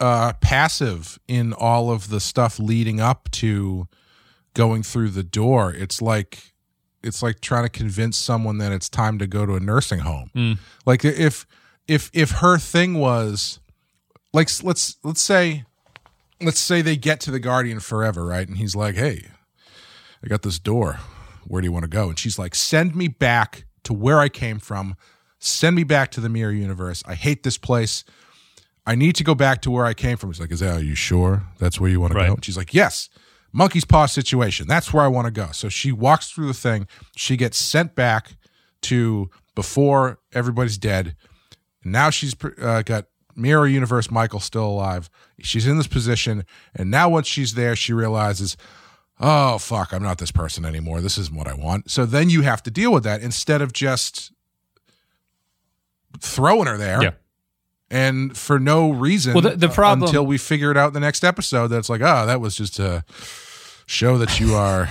uh 0.00 0.32
passive 0.40 1.18
in 1.28 1.52
all 1.52 1.90
of 1.90 2.10
the 2.10 2.20
stuff 2.20 2.58
leading 2.58 3.00
up 3.00 3.30
to 3.30 3.86
going 4.54 4.82
through 4.82 5.08
the 5.08 5.22
door 5.22 5.72
it's 5.72 6.02
like 6.02 6.49
it's 7.02 7.22
like 7.22 7.40
trying 7.40 7.64
to 7.64 7.68
convince 7.70 8.16
someone 8.18 8.58
that 8.58 8.72
it's 8.72 8.88
time 8.88 9.18
to 9.18 9.26
go 9.26 9.46
to 9.46 9.54
a 9.54 9.60
nursing 9.60 10.00
home. 10.00 10.30
Hmm. 10.34 10.52
Like 10.86 11.04
if 11.04 11.46
if 11.88 12.10
if 12.12 12.30
her 12.32 12.58
thing 12.58 12.94
was 12.94 13.58
like 14.32 14.48
let's 14.62 14.96
let's 15.02 15.20
say 15.20 15.64
let's 16.40 16.60
say 16.60 16.82
they 16.82 16.96
get 16.96 17.20
to 17.20 17.30
the 17.30 17.40
guardian 17.40 17.80
forever 17.80 18.24
right? 18.26 18.46
And 18.46 18.58
he's 18.58 18.74
like 18.76 18.94
hey 18.96 19.26
i 20.22 20.28
got 20.28 20.42
this 20.42 20.58
door. 20.58 21.00
Where 21.46 21.60
do 21.62 21.66
you 21.66 21.72
want 21.72 21.84
to 21.84 21.88
go? 21.90 22.08
And 22.08 22.18
she's 22.18 22.38
like 22.38 22.54
send 22.54 22.94
me 22.94 23.08
back 23.08 23.64
to 23.84 23.92
where 23.94 24.20
i 24.20 24.28
came 24.28 24.58
from. 24.58 24.94
Send 25.38 25.74
me 25.74 25.84
back 25.84 26.10
to 26.12 26.20
the 26.20 26.28
mirror 26.28 26.52
universe. 26.52 27.02
I 27.06 27.14
hate 27.14 27.42
this 27.44 27.56
place. 27.56 28.04
I 28.86 28.94
need 28.94 29.14
to 29.16 29.24
go 29.24 29.34
back 29.34 29.62
to 29.62 29.70
where 29.70 29.86
i 29.86 29.94
came 29.94 30.16
from. 30.18 30.30
He's 30.30 30.40
like 30.40 30.52
is 30.52 30.60
that 30.60 30.76
are 30.80 30.82
you 30.84 30.94
sure 30.94 31.44
that's 31.58 31.80
where 31.80 31.90
you 31.90 31.98
want 32.00 32.12
to 32.12 32.18
Right. 32.18 32.26
go 32.28 32.34
and 32.34 32.44
she's 32.44 32.56
like 32.58 32.74
yes 32.74 33.08
monkey's 33.52 33.84
paw 33.84 34.06
situation. 34.06 34.66
That's 34.66 34.92
where 34.92 35.04
i 35.04 35.08
want 35.08 35.26
to 35.26 35.30
go. 35.30 35.48
So 35.52 35.68
she 35.68 35.92
walks 35.92 36.30
through 36.30 36.46
the 36.46 36.54
thing. 36.54 36.86
She 37.16 37.36
gets 37.36 37.58
sent 37.58 37.94
back 37.94 38.36
to 38.82 39.30
before 39.54 40.18
everybody's 40.32 40.78
dead. 40.78 41.16
Now 41.84 42.10
she's 42.10 42.34
uh, 42.60 42.82
got 42.82 43.06
mirror 43.36 43.66
universe 43.66 44.10
michael 44.10 44.40
still 44.40 44.66
alive. 44.66 45.08
She's 45.40 45.66
in 45.66 45.76
this 45.76 45.86
position. 45.86 46.44
And 46.74 46.90
now 46.90 47.08
once 47.08 47.26
she's 47.26 47.54
there 47.54 47.76
she 47.76 47.92
realizes 47.92 48.56
oh 49.22 49.58
fuck 49.58 49.92
i'm 49.92 50.02
not 50.02 50.18
this 50.18 50.30
person 50.30 50.64
anymore. 50.64 51.00
This 51.00 51.18
isn't 51.18 51.36
what 51.36 51.46
i 51.48 51.54
want. 51.54 51.90
So 51.90 52.06
then 52.06 52.30
you 52.30 52.42
have 52.42 52.62
to 52.64 52.70
deal 52.70 52.92
with 52.92 53.04
that 53.04 53.20
instead 53.22 53.62
of 53.62 53.72
just 53.72 54.32
throwing 56.20 56.66
her 56.66 56.76
there. 56.76 57.02
Yeah. 57.02 57.10
And 57.90 58.36
for 58.36 58.60
no 58.60 58.90
reason 58.90 59.34
Well, 59.34 59.42
the- 59.42 59.56
the 59.56 59.68
uh, 59.68 59.72
problem- 59.72 60.06
until 60.08 60.24
we 60.24 60.38
figure 60.38 60.70
it 60.70 60.76
out 60.76 60.88
in 60.88 60.94
the 60.94 61.00
next 61.00 61.24
episode 61.24 61.68
that's 61.68 61.88
like 61.88 62.00
oh 62.00 62.26
that 62.26 62.40
was 62.40 62.54
just 62.56 62.76
to 62.76 63.04
show 63.86 64.16
that 64.18 64.38
you 64.38 64.54
are 64.54 64.88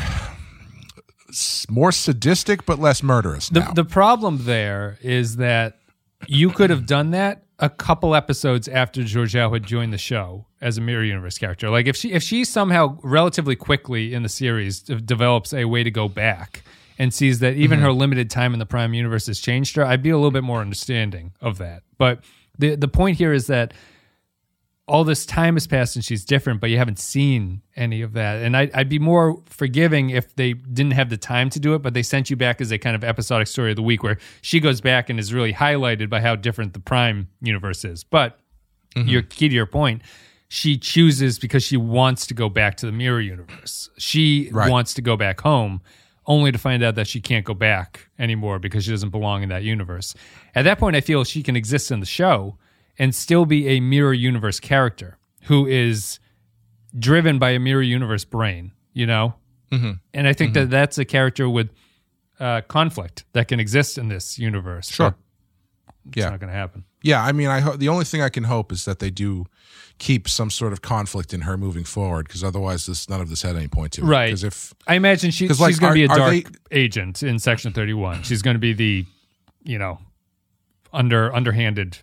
more 1.70 1.92
sadistic 1.92 2.66
but 2.66 2.80
less 2.80 3.04
murderous 3.04 3.50
The 3.50 3.60
now. 3.62 3.72
the 3.72 3.86
problem 3.86 4.46
there 4.46 4.98
is 5.02 5.36
that 5.38 5.78
you 6.28 6.50
could 6.50 6.70
have 6.72 6.86
done 6.86 7.12
that 7.12 7.44
a 7.60 7.70
couple 7.70 8.16
episodes 8.16 8.68
after 8.68 9.02
Georgiou 9.02 9.54
had 9.54 9.66
joined 9.66 9.94
the 9.94 9.98
show 9.98 10.46
as 10.62 10.78
a 10.78 10.82
mirror 10.82 11.04
universe 11.04 11.38
character. 11.38 11.70
Like 11.70 11.88
if 11.88 11.96
she 11.96 12.12
if 12.12 12.24
she 12.24 12.44
somehow 12.44 12.98
relatively 13.04 13.56
quickly 13.56 14.14
in 14.14 14.24
the 14.24 14.30
series 14.30 14.80
develops 14.82 15.54
a 15.54 15.66
way 15.66 15.84
to 15.84 15.92
go 15.92 16.08
back 16.10 16.64
and 16.98 17.14
sees 17.14 17.40
that 17.40 17.54
even 17.56 17.80
her 17.80 17.92
limited 17.94 18.30
time 18.30 18.52
in 18.54 18.60
the 18.60 18.66
prime 18.66 18.94
universe 18.94 19.28
has 19.28 19.40
changed 19.40 19.76
her, 19.78 19.86
I'd 19.86 20.02
be 20.04 20.10
a 20.10 20.18
little 20.18 20.32
bit 20.32 20.44
more 20.44 20.60
understanding 20.62 21.32
of 21.40 21.58
that. 21.60 21.84
But 21.98 22.22
the 22.60 22.76
the 22.76 22.88
point 22.88 23.18
here 23.18 23.34
is 23.34 23.48
that 23.48 23.74
all 24.88 25.04
this 25.04 25.24
time 25.26 25.56
has 25.56 25.68
passed 25.68 25.96
and 25.96 26.04
she's 26.04 26.26
different, 26.26 26.60
but 26.60 26.72
you 26.72 26.78
haven't 26.78 26.98
seen 26.98 27.62
any 27.76 28.02
of 28.02 28.14
that. 28.14 28.42
And 28.42 28.58
I, 28.58 28.72
I'd 28.74 28.90
be 28.90 28.98
more 28.98 29.40
forgiving 29.46 30.10
if 30.10 30.36
they 30.36 30.54
didn't 30.54 30.94
have 30.94 31.12
the 31.12 31.18
time 31.18 31.52
to 31.52 31.60
do 31.60 31.76
it, 31.76 31.84
but 31.84 31.94
they 31.94 32.02
sent 32.02 32.32
you 32.32 32.36
back 32.36 32.60
as 32.60 32.72
a 32.72 32.80
kind 32.80 32.96
of 32.96 33.04
episodic 33.04 33.48
story 33.48 33.70
of 33.70 33.76
the 33.76 33.84
week 33.84 34.02
where 34.02 34.18
she 34.42 34.60
goes 34.60 34.82
back 34.82 35.08
and 35.10 35.20
is 35.20 35.32
really 35.32 35.54
highlighted 35.54 36.10
by 36.10 36.20
how 36.22 36.36
different 36.36 36.74
the 36.74 36.80
Prime 36.80 37.28
universe 37.40 37.86
is. 37.86 38.04
But 38.04 38.40
mm-hmm. 38.96 39.08
your 39.08 39.22
key 39.22 39.48
to 39.48 39.54
your 39.54 39.68
point, 39.68 40.02
she 40.48 40.76
chooses 40.76 41.38
because 41.38 41.62
she 41.62 41.78
wants 41.78 42.26
to 42.26 42.34
go 42.34 42.50
back 42.50 42.76
to 42.78 42.88
the 42.88 42.92
mirror 42.92 43.22
universe. 43.22 43.92
She 44.00 44.50
Right. 44.52 44.72
wants 44.72 44.96
to 44.96 45.04
go 45.04 45.16
back 45.16 45.42
home, 45.42 45.82
only 46.30 46.52
to 46.52 46.58
find 46.60 46.84
out 46.84 46.96
that 46.96 47.08
she 47.08 47.20
can't 47.20 47.44
go 47.44 47.56
back 47.56 48.08
anymore 48.20 48.60
because 48.60 48.86
she 48.86 48.92
doesn't 48.92 49.10
belong 49.10 49.42
in 49.42 49.50
that 49.50 49.64
universe. 49.64 50.16
At 50.54 50.62
that 50.62 50.78
point, 50.78 50.96
I 50.96 51.02
feel 51.02 51.24
she 51.24 51.42
can 51.42 51.56
exist 51.56 51.92
in 51.92 52.00
the 52.00 52.06
show 52.06 52.56
and 53.00 53.14
still 53.14 53.46
be 53.46 53.68
a 53.68 53.80
mirror 53.80 54.14
universe 54.14 54.60
character 54.60 55.18
who 55.46 55.66
is 55.66 56.20
driven 56.98 57.40
by 57.40 57.50
a 57.52 57.60
mirror 57.60 57.82
universe 57.82 58.26
brain, 58.26 58.72
you 58.94 59.08
know? 59.08 59.34
Mm-hmm. 59.72 59.94
And 60.14 60.28
I 60.28 60.34
think 60.34 60.54
that 60.54 60.70
that's 60.70 61.00
a 61.00 61.06
character 61.06 61.50
with 61.50 61.72
uh, 62.40 62.62
conflict 62.62 63.26
that 63.34 63.48
can 63.48 63.60
exist 63.60 63.98
in 63.98 64.08
this 64.08 64.38
universe. 64.38 64.90
Sure. 64.90 65.12
but 65.12 65.18
It's 66.10 66.18
Yeah. 66.18 66.30
not 66.30 66.40
going 66.40 66.52
to 66.52 66.56
happen. 66.58 66.84
Yeah, 67.02 67.24
I 67.24 67.32
mean, 67.32 67.48
I 67.48 67.60
ho- 67.62 67.78
the 67.78 67.88
only 67.90 68.06
thing 68.06 68.22
I 68.22 68.30
can 68.30 68.44
hope 68.44 68.72
is 68.72 68.86
that 68.86 69.00
they 69.00 69.10
do 69.10 69.46
keep 70.00 70.28
some 70.30 70.50
sort 70.50 70.74
of 70.74 70.82
conflict 70.82 71.34
in 71.34 71.42
her 71.42 71.58
moving 71.58 71.84
forward, 71.84 72.28
because 72.28 72.44
otherwise, 72.44 72.86
this 72.86 73.08
none 73.10 73.22
of 73.22 73.30
this 73.30 73.42
had 73.42 73.56
any 73.56 73.68
point 73.68 73.94
to 73.94 74.02
it. 74.02 74.06
Right. 74.06 74.26
Because 74.28 74.44
if 74.44 74.74
I 74.88 74.96
imagine 74.96 75.32
she, 75.32 75.48
she's 75.48 75.60
like, 75.60 75.78
going 75.80 75.92
to 75.92 75.96
be 75.96 76.04
a 76.04 76.08
dark 76.08 76.32
they- 76.32 76.44
agent 76.78 77.24
in 77.24 77.40
Section 77.40 77.72
31. 77.74 78.24
She's 78.24 78.42
going 78.42 78.56
to 78.56 78.60
be 78.60 78.74
the, 78.74 79.06
you 79.64 79.78
know, 79.78 80.00
under 80.94 81.34
underhanded. 81.34 82.00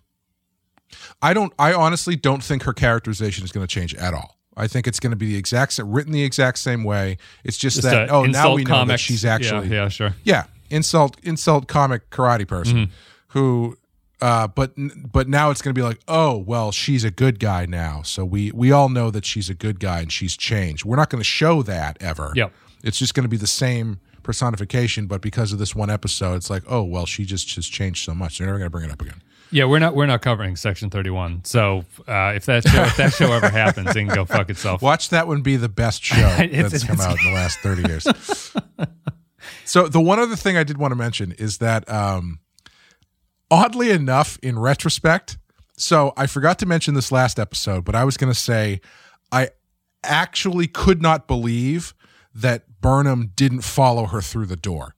I 1.21 1.35
don't, 1.35 1.53
I 1.59 1.73
honestly 1.73 2.17
don't 2.17 2.43
think 2.43 2.63
her 2.63 2.73
characterization 2.73 3.45
is 3.45 3.53
going 3.53 3.67
to 3.67 3.73
change 3.73 3.95
at 3.95 4.15
all. 4.15 4.37
I 4.57 4.67
think 4.69 4.87
it's 4.87 5.01
going 5.01 5.11
to 5.11 5.17
be 5.17 5.27
the 5.33 5.37
exact 5.37 5.73
same, 5.75 5.91
written 5.91 6.13
the 6.13 6.23
exact 6.23 6.59
same 6.59 6.85
way. 6.85 7.19
It's 7.45 7.59
just, 7.59 7.77
Just 7.77 7.89
that 7.91 8.11
oh, 8.11 8.25
now 8.25 8.55
we 8.55 8.65
know 8.65 8.85
that 8.87 9.01
she's 9.01 9.25
Yeah, 9.25 9.35
actually 9.35 9.69
yeah, 9.69 9.89
sure. 9.89 10.15
yeah 10.25 10.45
insult 10.71 11.19
insult 11.23 11.69
comic 11.69 12.09
karate 12.11 12.49
person 12.49 12.77
Mm-hmm. 12.77 12.93
who 13.39 13.77
uh 14.23 14.47
but 14.49 14.73
but 15.13 15.29
now 15.29 15.51
it's 15.51 15.61
going 15.61 15.75
to 15.75 15.79
be 15.79 15.83
like 15.85 16.01
oh 16.09 16.37
well 16.39 16.73
she's 16.73 17.05
a 17.05 17.11
good 17.11 17.39
guy 17.39 17.67
now 17.67 18.01
so 18.03 18.25
we 18.25 18.51
we 18.53 18.73
all 18.73 18.89
know 18.89 19.11
that 19.11 19.25
she's 19.25 19.51
a 19.51 19.55
good 19.55 19.79
guy 19.79 20.01
and 20.01 20.11
she's 20.13 20.37
changed 20.37 20.85
we're 20.85 20.97
not 20.97 21.11
going 21.11 21.21
to 21.21 21.25
show 21.25 21.63
that 21.63 21.97
ever 22.01 22.33
Yep. 22.35 22.53
it's 22.83 22.99
just 22.99 23.15
going 23.15 23.25
to 23.25 23.29
be 23.29 23.37
the 23.37 23.47
same 23.47 24.01
personification 24.23 25.07
but 25.07 25.21
because 25.21 25.53
of 25.53 25.59
this 25.59 25.75
one 25.75 25.91
episode 25.91 26.35
it's 26.37 26.51
like 26.51 26.63
oh 26.67 26.83
well 26.83 27.07
she 27.07 27.25
just 27.25 27.55
has 27.57 27.67
changed 27.67 28.05
so 28.05 28.15
much 28.15 28.39
they're 28.39 28.47
never 28.47 28.59
going 28.59 28.67
to 28.67 28.71
bring 28.71 28.85
it 28.85 28.91
up 28.93 29.01
again 29.03 29.23
Yeah, 29.53 29.65
we're 29.67 29.79
not 29.79 29.95
we're 29.95 30.07
not 30.07 30.23
covering 30.23 30.57
Section 30.57 30.91
31. 30.91 31.45
So 31.45 31.85
uh, 32.09 32.33
if 32.35 32.47
that 32.47 32.67
show, 32.67 32.83
if 32.83 32.97
that 32.97 33.13
show 33.13 33.31
ever 33.33 33.49
happens, 33.49 33.91
it 33.91 33.95
can 33.95 34.09
go 34.09 34.25
fuck 34.25 34.51
itself. 34.51 34.83
Watch 34.83 35.11
that 35.11 35.29
one 35.29 35.43
be 35.43 35.55
the 35.57 35.69
best 35.69 36.03
show 36.03 36.17
It's- 36.41 36.73
that's 36.73 36.83
come 36.85 36.95
it's- 36.95 37.07
out 37.09 37.17
in 37.21 37.25
the 37.31 37.33
last 37.33 37.61
30 37.61 37.83
years. 37.89 38.05
so 39.65 39.87
the 39.89 40.01
one 40.01 40.19
other 40.19 40.35
thing 40.37 40.57
I 40.57 40.65
did 40.65 40.79
want 40.79 40.91
to 40.93 40.97
mention 40.97 41.31
is 41.39 41.59
that 41.59 41.89
um 41.89 42.41
oddly 43.51 43.91
enough 43.91 44.39
in 44.43 44.59
retrospect, 44.59 45.39
so 45.77 46.13
I 46.17 46.27
forgot 46.27 46.59
to 46.61 46.67
mention 46.67 46.95
this 46.95 47.13
last 47.13 47.39
episode, 47.39 47.85
but 47.85 47.95
I 47.95 48.05
was 48.05 48.17
going 48.17 48.33
to 48.33 48.39
say 48.39 48.81
I 49.31 49.51
actually 50.03 50.67
could 50.69 51.03
not 51.03 51.27
believe 51.27 51.95
that 52.35 52.81
Burnham 52.81 53.33
didn't 53.35 53.63
follow 53.63 54.07
her 54.07 54.21
through 54.21 54.47
the 54.47 54.57
door. 54.57 54.95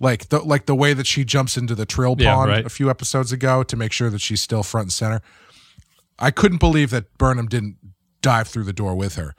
Like 0.00 0.28
the 0.30 0.40
like 0.40 0.66
the 0.66 0.74
way 0.74 0.94
that 0.94 1.06
she 1.06 1.24
jumps 1.24 1.56
into 1.56 1.74
the 1.74 1.86
trill 1.86 2.16
Yeah, 2.18 2.34
pond 2.34 2.50
right. 2.50 2.66
a 2.66 2.68
few 2.68 2.90
episodes 2.90 3.30
ago 3.30 3.62
to 3.62 3.76
make 3.76 3.92
sure 3.92 4.10
that 4.10 4.20
she's 4.20 4.40
still 4.42 4.62
front 4.62 4.86
and 4.86 4.92
center. 4.92 5.20
I 6.18 6.30
couldn't 6.30 6.58
believe 6.58 6.90
that 6.90 7.16
Burnham 7.18 7.46
didn't 7.46 7.76
dive 8.20 8.48
through 8.48 8.64
the 8.64 8.72
door 8.72 8.94
with 8.94 9.14
her. 9.16 9.34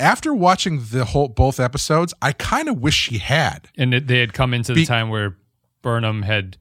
after 0.00 0.34
watching 0.34 0.82
the 0.90 1.04
whole 1.04 1.28
both 1.28 1.60
episodes, 1.60 2.12
I 2.22 2.32
kind 2.32 2.68
of 2.68 2.78
wish 2.80 2.94
she 2.94 3.18
had. 3.18 3.68
And 3.76 3.92
they 3.92 4.18
had 4.18 4.32
come 4.32 4.52
into 4.54 4.72
the 4.72 4.80
Be- 4.82 4.86
time 4.86 5.08
where 5.10 5.36
Burnham 5.82 6.22
had. 6.22 6.56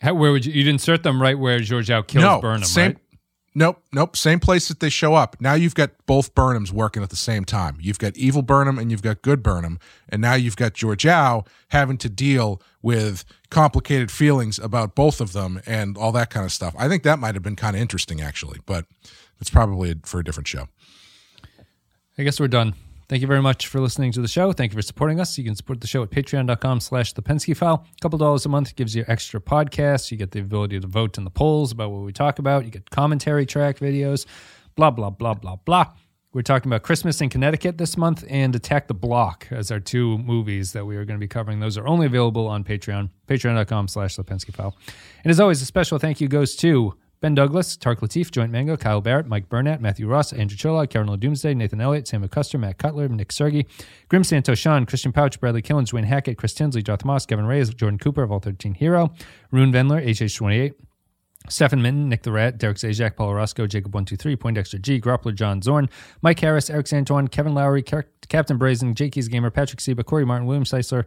How, 0.00 0.14
where 0.14 0.32
would 0.32 0.46
you 0.46 0.52
you'd 0.52 0.66
insert 0.66 1.02
them 1.02 1.20
right 1.20 1.38
where 1.38 1.60
Georgiou 1.60 2.06
kills 2.06 2.22
no, 2.22 2.40
Burnham, 2.40 2.64
same. 2.64 2.86
right? 2.92 2.98
Nope, 3.52 3.82
nope. 3.92 4.16
Same 4.16 4.38
place 4.38 4.68
that 4.68 4.78
they 4.78 4.88
show 4.88 5.14
up. 5.14 5.36
Now 5.40 5.54
you've 5.54 5.74
got 5.74 5.90
both 6.06 6.34
Burnhams 6.34 6.70
working 6.70 7.02
at 7.02 7.10
the 7.10 7.16
same 7.16 7.44
time. 7.44 7.78
You've 7.80 7.98
got 7.98 8.16
evil 8.16 8.42
Burnham 8.42 8.78
and 8.78 8.92
you've 8.92 9.02
got 9.02 9.22
good 9.22 9.42
Burnham, 9.42 9.80
and 10.08 10.22
now 10.22 10.34
you've 10.34 10.56
got 10.56 10.74
George 10.74 11.02
Georgiou 11.02 11.46
having 11.68 11.98
to 11.98 12.08
deal 12.08 12.62
with 12.80 13.24
complicated 13.50 14.10
feelings 14.10 14.58
about 14.58 14.94
both 14.94 15.20
of 15.20 15.32
them 15.32 15.60
and 15.66 15.98
all 15.98 16.12
that 16.12 16.30
kind 16.30 16.46
of 16.46 16.52
stuff. 16.52 16.74
I 16.78 16.88
think 16.88 17.02
that 17.02 17.18
might 17.18 17.34
have 17.34 17.42
been 17.42 17.56
kind 17.56 17.74
of 17.74 17.82
interesting, 17.82 18.20
actually, 18.20 18.60
but 18.66 18.86
it's 19.40 19.50
probably 19.50 19.96
for 20.04 20.20
a 20.20 20.24
different 20.24 20.46
show. 20.46 20.68
I 22.16 22.22
guess 22.22 22.38
we're 22.38 22.48
done. 22.48 22.74
Thank 23.10 23.22
you 23.22 23.26
very 23.26 23.42
much 23.42 23.66
for 23.66 23.80
listening 23.80 24.12
to 24.12 24.20
the 24.20 24.28
show. 24.28 24.52
Thank 24.52 24.70
you 24.70 24.78
for 24.78 24.82
supporting 24.82 25.18
us. 25.18 25.36
You 25.36 25.42
can 25.42 25.56
support 25.56 25.80
the 25.80 25.88
show 25.88 26.04
at 26.04 26.10
patreon.com 26.10 26.78
slash 26.78 27.12
the 27.12 27.22
Pensky 27.22 27.56
file. 27.56 27.84
A 27.90 28.00
couple 28.00 28.20
dollars 28.20 28.46
a 28.46 28.48
month 28.48 28.76
gives 28.76 28.94
you 28.94 29.04
extra 29.08 29.40
podcasts. 29.40 30.12
You 30.12 30.16
get 30.16 30.30
the 30.30 30.38
ability 30.38 30.78
to 30.78 30.86
vote 30.86 31.18
in 31.18 31.24
the 31.24 31.30
polls 31.30 31.72
about 31.72 31.90
what 31.90 32.02
we 32.02 32.12
talk 32.12 32.38
about. 32.38 32.66
You 32.66 32.70
get 32.70 32.88
commentary 32.90 33.46
track 33.46 33.80
videos, 33.80 34.26
blah, 34.76 34.92
blah, 34.92 35.10
blah, 35.10 35.34
blah, 35.34 35.56
blah. 35.56 35.86
We're 36.32 36.42
talking 36.42 36.70
about 36.70 36.84
Christmas 36.84 37.20
in 37.20 37.30
Connecticut 37.30 37.78
this 37.78 37.96
month 37.96 38.24
and 38.30 38.54
Attack 38.54 38.86
the 38.86 38.94
Block 38.94 39.48
as 39.50 39.72
our 39.72 39.80
two 39.80 40.16
movies 40.18 40.72
that 40.74 40.86
we 40.86 40.94
are 40.94 41.04
going 41.04 41.18
to 41.18 41.20
be 41.20 41.26
covering. 41.26 41.58
Those 41.58 41.76
are 41.76 41.88
only 41.88 42.06
available 42.06 42.46
on 42.46 42.62
Patreon, 42.62 43.10
patreon.com 43.26 43.88
slash 43.88 44.14
the 44.14 44.22
Pensky 44.22 44.54
file. 44.54 44.76
And 45.24 45.32
as 45.32 45.40
always, 45.40 45.60
a 45.62 45.66
special 45.66 45.98
thank 45.98 46.20
you 46.20 46.28
goes 46.28 46.54
to 46.58 46.94
Ben 47.20 47.34
Douglas, 47.34 47.76
Tark 47.76 48.00
Latif, 48.00 48.30
Joint 48.30 48.50
Mango, 48.50 48.78
Kyle 48.78 49.02
Barrett, 49.02 49.26
Mike 49.26 49.50
Burnett, 49.50 49.82
Matthew 49.82 50.06
Ross, 50.08 50.32
Andrew 50.32 50.56
Chola, 50.56 50.86
Carolina 50.86 51.18
Doomsday, 51.18 51.52
Nathan 51.52 51.80
Elliott, 51.80 52.08
Sam 52.08 52.26
McCuster, 52.26 52.58
Matt 52.58 52.78
Cutler, 52.78 53.08
Nick 53.08 53.30
Sergi, 53.30 53.66
Grim 54.08 54.22
Santoshan, 54.22 54.88
Christian 54.88 55.12
Pouch, 55.12 55.38
Bradley 55.38 55.60
Killens, 55.60 55.90
Dwayne 55.92 56.04
Hackett, 56.06 56.38
Chris 56.38 56.54
Tinsley, 56.54 56.82
Joth 56.82 57.04
Moss, 57.04 57.26
Kevin 57.26 57.44
Reyes, 57.44 57.68
Jordan 57.74 57.98
Cooper 57.98 58.22
of 58.22 58.32
All 58.32 58.40
13 58.40 58.72
Hero, 58.72 59.12
Rune 59.50 59.70
Vendler, 59.70 60.02
HH28, 60.02 60.72
Stefan 61.50 61.82
Minton, 61.82 62.08
Nick 62.08 62.22
the 62.22 62.32
Rat, 62.32 62.56
Derek 62.56 62.78
Zajac, 62.78 63.16
Paul 63.16 63.28
Orozco, 63.28 63.66
Jacob123, 63.66 64.40
Poindexter 64.40 64.78
G, 64.78 64.98
Groppler, 64.98 65.34
John 65.34 65.60
Zorn, 65.60 65.90
Mike 66.22 66.40
Harris, 66.40 66.70
Eric 66.70 66.86
Santuan, 66.86 67.30
Kevin 67.30 67.52
Lowry, 67.52 67.82
Car- 67.82 68.06
Captain 68.30 68.56
Brazen, 68.56 68.94
Jakey's 68.94 69.28
Gamer, 69.28 69.50
Patrick 69.50 69.80
Seba, 69.80 70.04
Corey 70.04 70.24
Martin, 70.24 70.46
William 70.46 70.64
Seisler, 70.64 71.04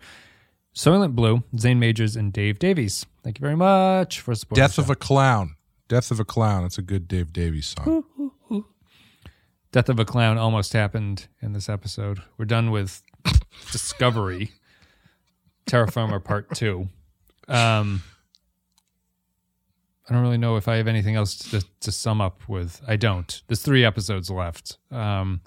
Soylent 0.76 1.16
Blue, 1.16 1.42
Zane 1.58 1.80
Majors, 1.80 2.16
and 2.16 2.32
Dave 2.32 2.60
Davies. 2.60 3.06
Thank 3.24 3.40
you 3.40 3.42
very 3.42 3.56
much 3.56 4.20
for 4.20 4.36
supporting 4.36 4.62
Death 4.62 4.78
of 4.78 4.92
a 4.92 4.96
Clown. 4.96 5.56
Death 5.94 6.10
of 6.10 6.20
a 6.20 6.26
Clown. 6.26 6.66
It's 6.66 6.80
a 6.80 6.82
good 6.82 7.08
Dave 7.08 7.32
Davies 7.32 7.76
song. 7.78 8.04
Death 9.72 9.90
of 9.90 10.00
a 10.00 10.06
Clown 10.06 10.40
almost 10.40 10.74
happened 10.74 11.28
in 11.40 11.54
this 11.54 11.70
episode. 11.70 12.20
We're 12.36 12.46
done 12.46 12.72
with 12.72 13.04
Discovery, 13.72 14.54
Terra 15.68 15.92
Firma 15.92 16.20
Part 16.20 16.56
2. 16.56 16.90
Um, 17.48 18.02
I 20.10 20.14
don't 20.14 20.24
really 20.24 20.40
know 20.40 20.56
if 20.56 20.68
I 20.68 20.78
have 20.78 20.88
anything 20.88 21.14
else 21.16 21.38
to, 21.52 21.64
to 21.82 21.92
sum 21.92 22.22
up 22.22 22.50
with. 22.50 22.82
I 22.88 22.96
don't. 22.96 23.44
There's 23.46 23.62
three 23.62 23.86
episodes 23.86 24.32
left. 24.32 24.80
Um, 24.90 25.42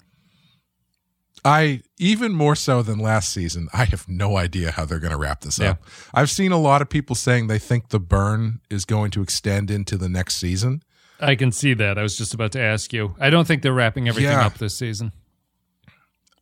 I 1.47 1.81
even 1.97 2.33
more 2.33 2.55
so 2.55 2.81
than 2.81 2.99
last 2.99 3.31
season. 3.31 3.69
I 3.73 3.85
have 3.85 4.07
no 4.09 4.37
idea 4.37 4.71
how 4.71 4.85
they're 4.85 4.99
going 4.99 5.11
to 5.11 5.17
wrap 5.17 5.41
this 5.41 5.59
Yeah. 5.59 5.71
up. 5.71 5.83
I've 6.13 6.29
seen 6.29 6.51
a 6.51 6.57
lot 6.57 6.81
of 6.81 6.89
people 6.89 7.15
saying 7.15 7.47
they 7.47 7.59
think 7.59 7.89
the 7.89 7.99
burn 7.99 8.59
is 8.69 8.85
going 8.85 9.11
to 9.11 9.21
extend 9.21 9.71
into 9.71 9.97
the 9.97 10.09
next 10.09 10.35
season. 10.35 10.83
I 11.19 11.35
can 11.35 11.51
see 11.51 11.73
that. 11.75 11.97
I 11.97 12.03
was 12.03 12.17
just 12.17 12.33
about 12.33 12.51
to 12.51 12.59
ask 12.59 12.91
you. 12.93 13.15
I 13.19 13.29
don't 13.29 13.47
think 13.47 13.61
they're 13.61 13.73
wrapping 13.73 14.07
everything 14.07 14.31
Yeah. 14.31 14.45
up 14.45 14.57
this 14.57 14.77
season. 14.77 15.11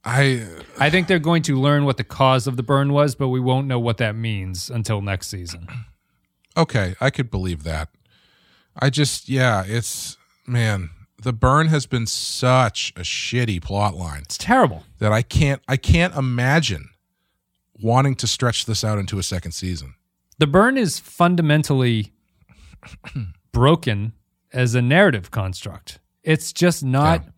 I 0.04 0.46
I 0.80 0.90
think 0.90 1.08
they're 1.08 1.20
going 1.20 1.42
to 1.44 1.60
learn 1.60 1.86
what 1.86 1.98
the 1.98 2.04
cause 2.04 2.48
of 2.48 2.58
the 2.58 2.64
burn 2.64 2.94
was, 2.94 3.16
but 3.16 3.30
we 3.30 3.40
won't 3.40 3.68
know 3.68 3.80
what 3.80 3.98
that 3.98 4.16
means 4.16 4.70
until 4.70 5.02
next 5.02 5.28
season. 5.28 5.68
okay, 6.58 6.96
I 7.02 7.10
could 7.10 7.32
believe 7.32 7.64
that. 7.64 7.90
I 8.80 8.90
just 8.90 9.30
yeah, 9.30 9.64
it's 9.66 10.18
man, 10.46 10.90
the 11.26 11.34
burn 11.34 11.68
has 11.68 11.86
been 11.88 12.06
such 12.06 12.94
a 12.96 13.02
shitty 13.02 13.60
plot 13.62 13.96
line 13.96 14.22
It's 14.22 14.38
terrible. 14.38 14.84
that 15.00 15.12
I 15.12 15.22
can't 15.24 15.62
I 15.68 15.76
can't 15.76 16.16
imagine 16.16 16.90
wanting 17.82 18.16
to 18.16 18.28
stretch 18.28 18.66
this 18.66 18.84
out 18.84 19.00
into 19.00 19.18
a 19.20 19.24
second 19.24 19.52
season. 19.54 19.96
The 20.38 20.48
burn 20.48 20.78
is 20.78 21.00
fundamentally 21.00 22.14
broken 23.52 24.14
as 24.54 24.76
a 24.76 24.82
narrative 24.82 25.32
construct. 25.32 26.00
It's 26.24 26.54
just 26.54 26.84
not. 26.84 27.24
Yeah. 27.24 27.30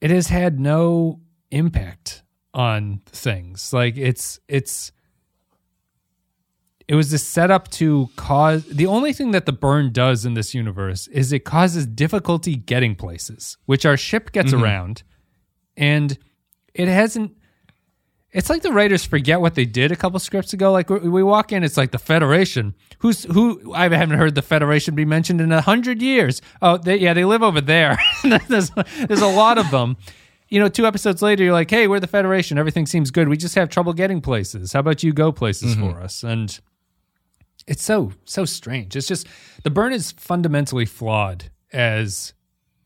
It 0.00 0.10
has 0.10 0.26
had 0.28 0.60
no 0.60 1.20
impact 1.50 2.22
on 2.52 3.00
things. 3.06 3.72
Like 3.72 3.96
it's 3.96 4.40
it's. 4.48 4.92
It 6.86 6.94
was 6.94 7.12
a 7.12 7.18
setup 7.18 7.68
to 7.72 8.10
cause. 8.16 8.64
The 8.66 8.86
only 8.86 9.12
thing 9.12 9.30
that 9.30 9.46
the 9.46 9.52
burn 9.52 9.92
does 9.92 10.26
in 10.26 10.34
this 10.34 10.54
universe 10.54 11.06
is 11.08 11.32
it 11.32 11.44
causes 11.44 11.86
difficulty 11.86 12.56
getting 12.56 12.94
places, 12.94 13.56
which 13.64 13.86
our 13.86 13.96
ship 13.96 14.32
gets 14.32 14.52
mm-hmm. 14.52 14.62
around, 14.62 15.02
and 15.76 16.18
it 16.74 16.88
hasn't 16.88 17.32
it's 18.34 18.50
like 18.50 18.62
the 18.62 18.72
writers 18.72 19.04
forget 19.04 19.40
what 19.40 19.54
they 19.54 19.64
did 19.64 19.92
a 19.92 19.96
couple 19.96 20.18
scripts 20.18 20.52
ago. 20.52 20.72
Like 20.72 20.90
we, 20.90 21.22
walk 21.22 21.52
in, 21.52 21.62
it's 21.62 21.76
like 21.76 21.92
the 21.92 21.98
Federation. 21.98 22.74
Who's 22.98 23.22
who? 23.22 23.72
I 23.72 23.84
haven't 23.84 24.18
heard 24.18 24.34
the 24.34 24.42
Federation 24.42 24.96
be 24.96 25.04
mentioned 25.04 25.40
in 25.40 25.52
a 25.52 25.60
hundred 25.60 26.02
years. 26.02 26.42
Oh, 26.60 26.76
they, 26.76 26.96
yeah, 26.96 27.14
they 27.14 27.24
live 27.24 27.44
over 27.44 27.60
there. 27.60 27.96
there's, 28.48 28.72
there's 29.06 29.20
a 29.20 29.28
lot 29.28 29.56
of 29.56 29.70
them. 29.70 29.96
You 30.48 30.58
know, 30.58 30.68
two 30.68 30.84
episodes 30.84 31.22
later, 31.22 31.44
you're 31.44 31.52
like, 31.52 31.70
hey, 31.70 31.86
we're 31.86 32.00
the 32.00 32.08
Federation. 32.08 32.58
Everything 32.58 32.86
seems 32.86 33.12
good. 33.12 33.28
We 33.28 33.36
just 33.36 33.54
have 33.54 33.68
trouble 33.68 33.92
getting 33.92 34.20
places. 34.20 34.72
How 34.72 34.80
about 34.80 35.04
you 35.04 35.12
go 35.12 35.30
places 35.30 35.76
mm-hmm. 35.76 35.92
for 35.92 36.00
us? 36.00 36.24
And 36.24 36.58
it's 37.66 37.82
so 37.82 38.12
so 38.24 38.44
strange. 38.44 38.96
It's 38.96 39.06
just 39.06 39.26
the 39.62 39.70
burn 39.70 39.92
is 39.92 40.12
fundamentally 40.12 40.86
flawed 40.86 41.50
as 41.72 42.34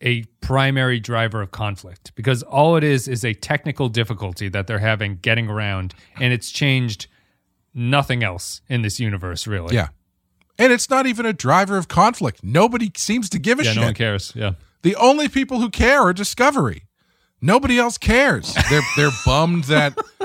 a 0.00 0.22
primary 0.40 1.00
driver 1.00 1.42
of 1.42 1.50
conflict 1.50 2.12
because 2.14 2.42
all 2.44 2.76
it 2.76 2.84
is 2.84 3.08
is 3.08 3.24
a 3.24 3.34
technical 3.34 3.88
difficulty 3.88 4.48
that 4.48 4.66
they're 4.66 4.78
having 4.78 5.16
getting 5.16 5.48
around, 5.48 5.94
and 6.20 6.32
it's 6.32 6.50
changed 6.50 7.08
nothing 7.74 8.22
else 8.22 8.60
in 8.68 8.82
this 8.82 8.98
universe 9.00 9.46
really. 9.46 9.74
Yeah. 9.74 9.88
And 10.60 10.72
it's 10.72 10.90
not 10.90 11.06
even 11.06 11.24
a 11.26 11.32
driver 11.32 11.76
of 11.76 11.86
conflict. 11.86 12.42
Nobody 12.42 12.90
seems 12.96 13.28
to 13.30 13.38
give 13.38 13.60
a 13.60 13.64
yeah, 13.64 13.72
shit. 13.72 13.80
no 13.80 13.86
one 13.86 13.94
cares. 13.94 14.32
Yeah, 14.34 14.52
The 14.82 14.96
only 14.96 15.28
people 15.28 15.60
who 15.60 15.70
care 15.70 16.00
are 16.00 16.12
Discovery. 16.12 16.82
Nobody 17.40 17.78
else 17.78 17.98
cares. 17.98 18.52
They're 18.68 18.80
they're 18.96 19.10
bummed 19.24 19.64
that 19.64 19.96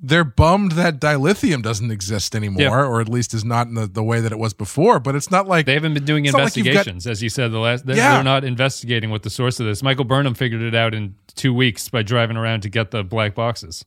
they're 0.00 0.24
bummed 0.24 0.72
that 0.72 1.00
dilithium 1.00 1.62
doesn't 1.62 1.90
exist 1.90 2.36
anymore, 2.36 2.62
Yeah. 2.62 2.84
or 2.84 3.00
at 3.00 3.08
least 3.08 3.32
is 3.34 3.44
not 3.44 3.66
in 3.66 3.74
the, 3.74 3.86
the 3.86 4.02
way 4.02 4.20
that 4.20 4.30
it 4.32 4.38
was 4.38 4.52
before. 4.52 5.00
But 5.00 5.14
it's 5.16 5.30
not 5.30 5.48
like 5.48 5.64
they 5.66 5.74
haven't 5.74 5.94
been 5.94 6.04
doing 6.04 6.24
not 6.24 6.34
like 6.34 6.42
got- 6.52 6.56
investigations, 6.58 7.06
as 7.06 7.22
you 7.22 7.28
said. 7.30 7.50
The 7.52 7.58
last 7.58 7.86
they're, 7.86 7.96
Yeah. 7.96 8.14
they're 8.14 8.24
not 8.24 8.44
investigating 8.44 9.10
what 9.10 9.22
the 9.22 9.30
source 9.30 9.58
of 9.60 9.66
this. 9.66 9.82
Michael 9.82 10.04
Burnham 10.04 10.34
figured 10.34 10.60
it 10.62 10.74
out 10.74 10.94
in 10.94 11.14
two 11.34 11.54
weeks 11.54 11.88
by 11.88 12.02
driving 12.02 12.36
around 12.36 12.60
to 12.62 12.68
get 12.68 12.90
the 12.90 13.02
black 13.04 13.34
boxes. 13.34 13.84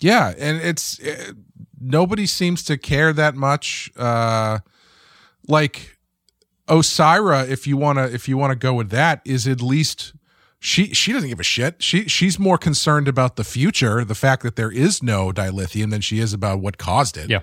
Yeah, 0.00 0.32
and 0.38 0.58
it's 0.58 1.00
uh, 1.00 1.32
nobody 1.80 2.26
seems 2.26 2.62
to 2.64 2.76
care 2.78 3.12
that 3.12 3.34
much. 3.34 3.90
Uh, 3.96 4.58
like 5.48 5.98
Osyraa, 6.68 7.48
if 7.48 7.66
you 7.66 7.76
wanna 7.76 8.04
if 8.06 8.28
you 8.28 8.36
wanna 8.36 8.54
go 8.56 8.74
with 8.74 8.90
that, 8.90 9.20
is 9.24 9.48
at 9.48 9.60
least 9.62 10.12
she 10.60 10.92
she 10.94 11.12
doesn't 11.12 11.28
give 11.28 11.40
a 11.40 11.44
shit. 11.44 11.82
She 11.82 12.08
she's 12.08 12.38
more 12.38 12.58
concerned 12.58 13.08
about 13.08 13.36
the 13.36 13.44
future, 13.44 14.04
the 14.04 14.14
fact 14.14 14.42
that 14.42 14.56
there 14.56 14.70
is 14.72 15.02
no 15.02 15.30
dilithium, 15.32 15.90
than 15.90 16.00
she 16.00 16.18
is 16.18 16.32
about 16.32 16.60
what 16.60 16.78
caused 16.78 17.16
it. 17.16 17.30
Yeah. 17.30 17.40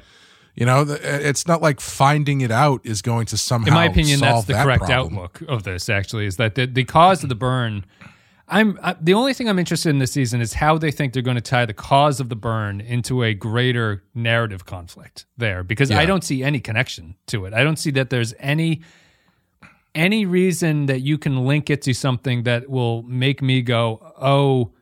You 0.55 0.66
know, 0.66 0.84
the- 0.86 0.95
uh, 0.95 1.20
it's 1.20 1.47
not 1.47 1.61
like 1.61 1.82
finding 1.82 2.41
it 2.41 2.51
out 2.51 2.80
is 2.86 3.01
going 3.01 3.26
to 3.28 3.38
somehow. 3.38 3.68
in 3.68 3.74
my 3.74 3.86
opinion, 3.86 4.20
that's 4.22 4.45
the 4.45 4.53
that 4.53 4.63
correct 4.63 4.84
problem. 4.86 5.16
outlook 5.16 5.41
of 5.47 5.63
this. 5.63 5.89
Actually, 5.89 6.26
is 6.26 6.38
that 6.38 6.55
the, 6.55 6.66
the 6.66 6.84
cause 6.86 7.24
of 7.24 7.30
the 7.30 7.36
burn? 7.36 7.86
I'm 8.47 8.78
I, 8.84 8.95
the 9.01 9.13
only 9.16 9.34
thing 9.34 9.49
I'm 9.49 9.57
interested 9.59 9.89
in 9.89 9.99
this 9.99 10.11
season 10.11 10.39
is 10.39 10.53
how 10.53 10.78
they 10.78 10.91
think 10.91 11.13
they're 11.13 11.24
going 11.24 11.36
to 11.36 11.41
tie 11.41 11.66
the 11.66 11.74
cause 11.74 12.20
of 12.20 12.30
the 12.30 12.36
burn 12.36 12.80
into 12.80 13.24
a 13.24 13.34
greater 13.34 14.03
narrative 14.13 14.66
conflict 14.66 15.26
there, 15.36 15.63
because 15.63 15.89
I 15.89 16.05
don't 16.05 16.24
see 16.24 16.43
any 16.43 16.59
connection 16.59 17.16
to 17.28 17.45
it. 17.45 17.53
I 17.53 17.63
don't 17.63 17.78
see 17.78 17.91
that 17.91 18.09
there's 18.11 18.34
any 18.39 18.82
any 19.95 20.25
reason 20.25 20.85
that 20.85 20.99
you 21.01 21.17
can 21.17 21.45
link 21.45 21.69
it 21.69 21.81
to 21.83 21.93
something 21.93 22.43
that 22.43 22.69
will 22.69 23.03
make 23.03 23.41
me 23.41 23.61
go, 23.61 24.13
oh, 24.21 24.73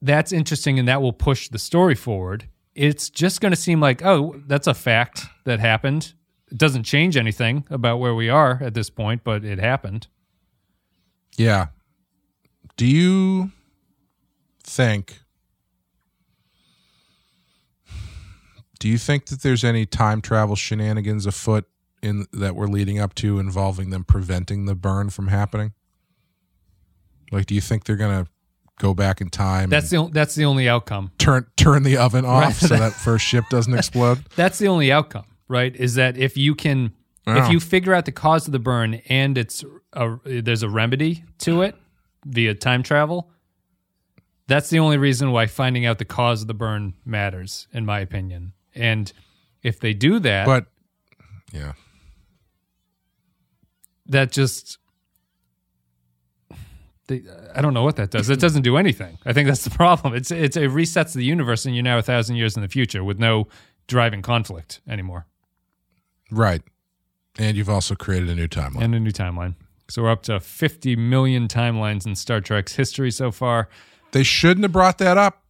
that's 0.00 0.32
interesting, 0.32 0.78
and 0.78 0.88
that 0.88 1.02
will 1.02 1.12
push 1.12 1.48
the 1.48 1.58
story 1.58 1.94
forward. 1.94 2.48
It's 2.74 3.10
just 3.10 3.40
going 3.40 3.52
to 3.52 3.56
seem 3.56 3.80
like, 3.80 4.04
oh, 4.04 4.40
that's 4.46 4.66
a 4.66 4.74
fact 4.74 5.26
that 5.44 5.60
happened. 5.60 6.14
It 6.50 6.58
doesn't 6.58 6.84
change 6.84 7.16
anything 7.16 7.64
about 7.68 7.98
where 7.98 8.14
we 8.14 8.28
are 8.28 8.58
at 8.62 8.74
this 8.74 8.90
point, 8.90 9.22
but 9.24 9.44
it 9.44 9.58
happened. 9.58 10.06
Yeah. 11.36 11.68
Do 12.76 12.86
you 12.86 13.52
think 14.62 15.20
Do 18.78 18.88
you 18.88 18.98
think 18.98 19.26
that 19.26 19.42
there's 19.42 19.64
any 19.64 19.86
time 19.86 20.20
travel 20.20 20.54
shenanigans 20.54 21.26
afoot 21.26 21.66
in 22.02 22.26
that 22.32 22.54
we're 22.54 22.66
leading 22.68 22.98
up 22.98 23.14
to 23.16 23.38
involving 23.38 23.90
them 23.90 24.04
preventing 24.04 24.66
the 24.66 24.74
burn 24.74 25.10
from 25.10 25.28
happening? 25.28 25.72
Like, 27.30 27.46
do 27.46 27.54
you 27.54 27.60
think 27.60 27.84
they're 27.84 27.96
gonna 27.96 28.26
go 28.78 28.94
back 28.94 29.20
in 29.20 29.28
time? 29.30 29.70
That's 29.70 29.90
the 29.90 29.96
o- 29.98 30.08
that's 30.08 30.34
the 30.34 30.44
only 30.44 30.68
outcome. 30.68 31.10
turn 31.18 31.46
turn 31.56 31.82
the 31.82 31.96
oven 31.98 32.24
off 32.24 32.42
Right. 32.44 32.54
so 32.54 32.76
that 32.76 32.92
first 33.04 33.24
ship 33.26 33.44
doesn't 33.50 33.74
explode. 33.74 34.24
That's 34.36 34.58
the 34.58 34.68
only 34.68 34.90
outcome, 34.92 35.26
right? 35.48 35.74
Is 35.76 35.94
that 35.96 36.16
if 36.16 36.36
you 36.36 36.54
can, 36.54 36.92
if 37.26 37.50
you 37.50 37.60
figure 37.60 37.92
out 37.92 38.06
the 38.06 38.12
cause 38.12 38.46
of 38.46 38.52
the 38.52 38.58
burn 38.58 38.94
and 39.08 39.36
it's 39.36 39.62
a, 39.92 40.16
there's 40.24 40.62
a 40.62 40.68
remedy 40.70 41.24
to 41.40 41.60
it 41.62 41.74
via 42.24 42.54
time 42.54 42.82
travel, 42.82 43.30
that's 44.46 44.70
the 44.70 44.78
only 44.78 44.96
reason 44.96 45.30
why 45.30 45.46
finding 45.46 45.84
out 45.84 45.98
the 45.98 46.06
cause 46.06 46.40
of 46.40 46.48
the 46.48 46.54
burn 46.54 46.94
matters, 47.04 47.68
in 47.72 47.84
my 47.84 48.00
opinion. 48.00 48.54
And 48.74 49.12
if 49.62 49.78
they 49.80 49.92
do 49.92 50.18
that, 50.20 50.46
But 50.46 50.66
yeah, 51.52 51.72
that 54.08 54.32
just 54.32 54.78
they, 57.06 57.22
I 57.54 57.62
don't 57.62 57.72
know 57.72 57.84
what 57.84 57.96
that 57.96 58.10
does. 58.10 58.28
It 58.28 58.40
doesn't 58.40 58.62
do 58.62 58.76
anything. 58.76 59.18
I 59.24 59.32
think 59.32 59.48
that's 59.48 59.64
the 59.64 59.70
problem. 59.70 60.14
It's 60.14 60.30
it's 60.30 60.56
it 60.56 60.70
resets 60.70 61.14
the 61.14 61.24
universe, 61.24 61.64
and 61.64 61.74
you're 61.74 61.84
now 61.84 61.98
a 61.98 62.02
thousand 62.02 62.36
years 62.36 62.56
in 62.56 62.62
the 62.62 62.68
future 62.68 63.02
with 63.02 63.18
no 63.18 63.48
driving 63.86 64.20
conflict 64.20 64.80
anymore 64.88 65.26
right. 66.30 66.62
And 67.38 67.56
you've 67.56 67.68
also 67.68 67.94
created 67.94 68.28
a 68.28 68.34
new 68.34 68.48
timeline. 68.48 68.82
and 68.82 68.94
a 68.94 69.00
new 69.00 69.12
timeline. 69.12 69.54
So 69.88 70.02
we're 70.02 70.10
up 70.10 70.22
to 70.24 70.40
50 70.40 70.96
million 70.96 71.48
timelines 71.48 72.04
in 72.06 72.14
Star 72.14 72.40
Trek's 72.40 72.74
history 72.74 73.10
so 73.10 73.30
far. 73.30 73.68
they 74.12 74.22
shouldn't 74.22 74.64
have 74.64 74.72
brought 74.72 74.98
that 74.98 75.16
up. 75.16 75.42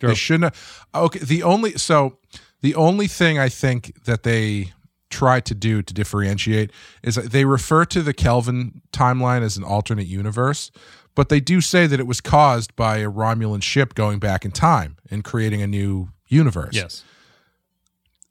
They 0.00 0.14
shouldn't 0.14 0.44
have. 0.44 0.86
Okay, 0.94 1.18
the 1.18 1.42
only 1.42 1.72
so 1.72 2.18
the 2.60 2.74
only 2.76 3.08
thing 3.08 3.38
I 3.38 3.48
think 3.48 4.04
that 4.04 4.22
they 4.22 4.72
try 5.12 5.40
to 5.40 5.54
do 5.54 5.82
to 5.82 5.94
differentiate 5.94 6.72
is 7.02 7.14
they 7.16 7.44
refer 7.44 7.84
to 7.86 8.02
the 8.02 8.12
Kelvin 8.12 8.82
timeline 8.92 9.42
as 9.42 9.56
an 9.56 9.64
alternate 9.64 10.06
universe, 10.06 10.72
but 11.14 11.28
they 11.28 11.40
do 11.40 11.60
say 11.60 11.86
that 11.86 12.00
it 12.00 12.06
was 12.06 12.20
caused 12.20 12.74
by 12.74 12.98
a 12.98 13.10
Romulan 13.10 13.62
ship 13.62 13.94
going 13.94 14.18
back 14.18 14.44
in 14.44 14.50
time 14.50 14.96
and 15.10 15.22
creating 15.22 15.62
a 15.62 15.66
new 15.66 16.08
universe. 16.28 16.74
Yes. 16.74 17.04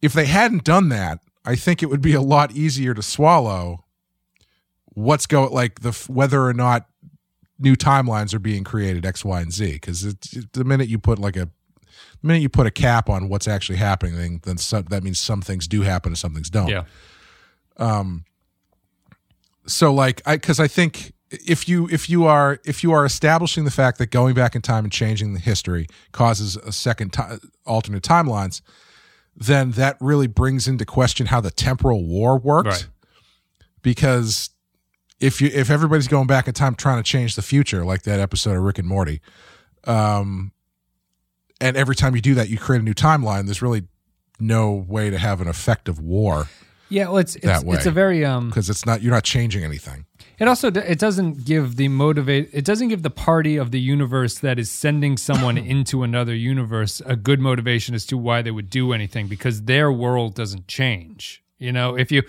If 0.01 0.13
they 0.13 0.25
hadn't 0.25 0.63
done 0.63 0.89
that, 0.89 1.19
I 1.45 1.55
think 1.55 1.81
it 1.81 1.87
would 1.87 2.01
be 2.01 2.13
a 2.13 2.21
lot 2.21 2.51
easier 2.51 2.93
to 2.93 3.01
swallow 3.01 3.85
what's 4.93 5.25
going 5.25 5.51
like 5.51 5.81
the 5.81 5.91
whether 6.07 6.45
or 6.45 6.53
not 6.53 6.87
new 7.59 7.75
timelines 7.75 8.33
are 8.33 8.39
being 8.39 8.63
created 8.63 9.05
X, 9.05 9.23
Y, 9.23 9.41
and 9.41 9.53
Z. 9.53 9.73
Because 9.73 10.15
the 10.53 10.63
minute 10.63 10.87
you 10.87 10.97
put 10.97 11.19
like 11.19 11.37
a 11.37 11.49
the 12.21 12.27
minute 12.27 12.41
you 12.41 12.49
put 12.49 12.67
a 12.67 12.71
cap 12.71 13.09
on 13.09 13.29
what's 13.29 13.47
actually 13.47 13.77
happening, 13.77 14.15
then, 14.15 14.41
then 14.43 14.57
some, 14.57 14.83
that 14.83 15.03
means 15.03 15.19
some 15.19 15.41
things 15.41 15.67
do 15.67 15.81
happen 15.81 16.11
and 16.11 16.17
some 16.17 16.33
things 16.33 16.49
don't. 16.49 16.67
Yeah. 16.67 16.83
Um. 17.77 18.25
So 19.67 19.93
like 19.93 20.21
I 20.25 20.35
because 20.35 20.59
I 20.59 20.67
think 20.67 21.13
if 21.31 21.67
you 21.67 21.87
if 21.89 22.09
you 22.09 22.25
are 22.25 22.59
if 22.65 22.83
you 22.83 22.91
are 22.91 23.05
establishing 23.05 23.63
the 23.63 23.71
fact 23.71 23.97
that 23.99 24.07
going 24.07 24.33
back 24.33 24.55
in 24.55 24.61
time 24.61 24.83
and 24.83 24.91
changing 24.91 25.33
the 25.33 25.39
history 25.39 25.87
causes 26.11 26.57
a 26.57 26.71
second 26.71 27.13
ti 27.13 27.23
alternate 27.65 28.03
timelines, 28.03 28.61
then 29.35 29.71
that 29.71 29.97
really 29.99 30.27
brings 30.27 30.67
into 30.67 30.85
question 30.85 31.27
how 31.27 31.39
the 31.39 31.51
temporal 31.51 32.05
war 32.05 32.37
works. 32.37 32.67
Right. 32.67 32.87
Because 33.81 34.49
if 35.19 35.41
you 35.41 35.49
if 35.53 35.69
everybody's 35.69 36.07
going 36.07 36.27
back 36.27 36.47
in 36.47 36.53
time 36.53 36.75
trying 36.75 36.97
to 36.97 37.09
change 37.09 37.35
the 37.35 37.41
future, 37.41 37.85
like 37.85 38.03
that 38.03 38.19
episode 38.19 38.57
of 38.57 38.63
Rick 38.63 38.79
and 38.79 38.87
Morty, 38.87 39.21
um, 39.85 40.51
and 41.61 41.77
every 41.77 41.95
time 41.95 42.15
you 42.15 42.21
do 42.21 42.33
that, 42.35 42.49
you 42.49 42.57
create 42.57 42.81
a 42.81 42.85
new 42.85 42.93
timeline. 42.93 43.45
There's 43.45 43.61
really 43.61 43.83
no 44.39 44.71
way 44.73 45.09
to 45.09 45.17
have 45.17 45.39
an 45.41 45.47
effective 45.47 45.99
war 45.99 46.47
Yeah, 46.89 47.09
well, 47.09 47.17
it's 47.19 47.35
it's, 47.35 47.63
way. 47.63 47.77
it's 47.77 47.85
a 47.85 47.91
very 47.91 48.25
um 48.25 48.49
because 48.49 48.69
it's 48.69 48.85
not 48.85 49.01
you're 49.01 49.13
not 49.13 49.23
changing 49.23 49.63
anything. 49.63 50.05
It 50.39 50.47
also 50.47 50.69
it 50.69 50.97
doesn't 50.97 51.45
give 51.45 51.75
the 51.75 51.87
motivate. 51.87 52.49
It 52.51 52.65
doesn't 52.65 52.87
give 52.87 53.03
the 53.03 53.11
party 53.11 53.57
of 53.57 53.69
the 53.69 53.79
universe 53.79 54.39
that 54.39 54.57
is 54.57 54.71
sending 54.71 55.15
someone 55.17 55.57
into 55.75 56.01
another 56.01 56.33
universe 56.33 57.01
a 57.05 57.15
good 57.15 57.39
motivation 57.39 57.93
as 57.93 58.05
to 58.07 58.17
why 58.17 58.41
they 58.41 58.51
would 58.51 58.69
do 58.69 58.91
anything 58.93 59.27
because 59.27 59.63
their 59.63 59.91
world 59.91 60.33
doesn't 60.33 60.67
change. 60.67 61.43
You 61.59 61.71
know, 61.71 61.95
if 61.95 62.11
you 62.11 62.23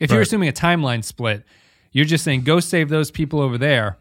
if 0.00 0.10
you're 0.10 0.22
assuming 0.22 0.48
a 0.48 0.52
timeline 0.52 1.04
split, 1.04 1.44
you're 1.92 2.04
just 2.04 2.24
saying 2.24 2.42
go 2.42 2.58
save 2.58 2.88
those 2.88 3.12
people 3.12 3.40
over 3.40 3.56
there. 3.56 3.98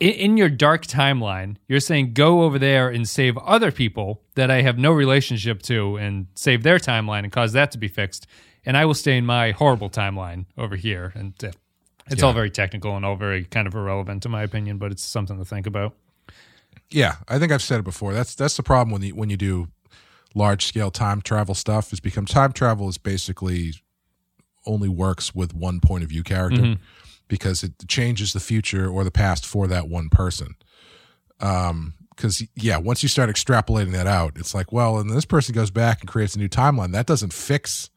In, 0.00 0.10
in 0.10 0.36
your 0.36 0.48
dark 0.48 0.86
timeline, 0.86 1.56
you're 1.66 1.80
saying 1.80 2.12
go 2.14 2.42
over 2.42 2.58
there 2.58 2.88
and 2.88 3.08
save 3.08 3.36
other 3.38 3.72
people 3.72 4.22
that 4.34 4.50
I 4.50 4.62
have 4.62 4.78
no 4.78 4.92
relationship 4.92 5.62
to 5.62 5.96
and 5.96 6.26
save 6.34 6.62
their 6.62 6.78
timeline 6.78 7.24
and 7.24 7.32
cause 7.32 7.52
that 7.52 7.70
to 7.72 7.78
be 7.78 7.88
fixed. 7.88 8.26
And 8.64 8.76
I 8.76 8.84
will 8.84 8.94
stay 8.94 9.16
in 9.16 9.26
my 9.26 9.52
horrible 9.52 9.90
timeline 9.90 10.46
over 10.56 10.76
here. 10.76 11.12
And 11.14 11.32
uh, 11.42 11.50
it's 12.10 12.22
all 12.22 12.32
very 12.32 12.50
technical 12.50 12.96
and 12.96 13.04
all 13.04 13.16
very 13.16 13.44
kind 13.44 13.66
of 13.66 13.74
irrelevant 13.74 14.22
to 14.24 14.28
my 14.28 14.42
opinion, 14.42 14.78
but 14.78 14.92
it's 14.92 15.04
something 15.04 15.38
to 15.38 15.44
think 15.44 15.66
about. 15.66 15.94
Yeah, 16.90 17.16
I 17.28 17.38
think 17.38 17.52
I've 17.52 17.62
said 17.62 17.80
it 17.80 17.84
before. 17.84 18.14
That's 18.14 18.34
that's 18.34 18.56
the 18.56 18.62
problem 18.62 18.90
when 18.92 19.02
you 19.02 19.14
when 19.14 19.30
you 19.30 19.36
do 19.36 19.68
large 20.34 20.66
scale 20.66 20.90
time 20.90 21.20
travel 21.20 21.54
stuff 21.54 21.92
is 21.92 22.00
become 22.00 22.24
time 22.24 22.52
travel 22.52 22.88
is 22.88 22.98
basically 22.98 23.74
only 24.66 24.88
works 24.88 25.34
with 25.34 25.54
one 25.54 25.80
point 25.80 26.02
of 26.02 26.10
view 26.10 26.22
character 26.22 26.76
because 27.28 27.62
it 27.62 27.72
changes 27.88 28.32
the 28.32 28.40
future 28.40 28.88
or 28.88 29.04
the 29.04 29.10
past 29.10 29.46
for 29.46 29.66
that 29.68 29.88
one 29.88 30.08
person. 30.08 30.56
Um 31.40 31.94
because 32.10 32.42
yeah, 32.56 32.78
once 32.78 33.02
you 33.04 33.08
start 33.08 33.30
extrapolating 33.30 33.92
that 33.92 34.08
out, 34.08 34.32
it's 34.36 34.52
like, 34.52 34.72
well, 34.72 34.98
and 34.98 35.08
this 35.08 35.24
person 35.24 35.54
goes 35.54 35.70
back 35.70 36.00
and 36.00 36.08
creates 36.08 36.34
a 36.34 36.38
new 36.40 36.48
timeline. 36.48 36.90
That 36.90 37.06
doesn't 37.06 37.32
fix 37.32 37.90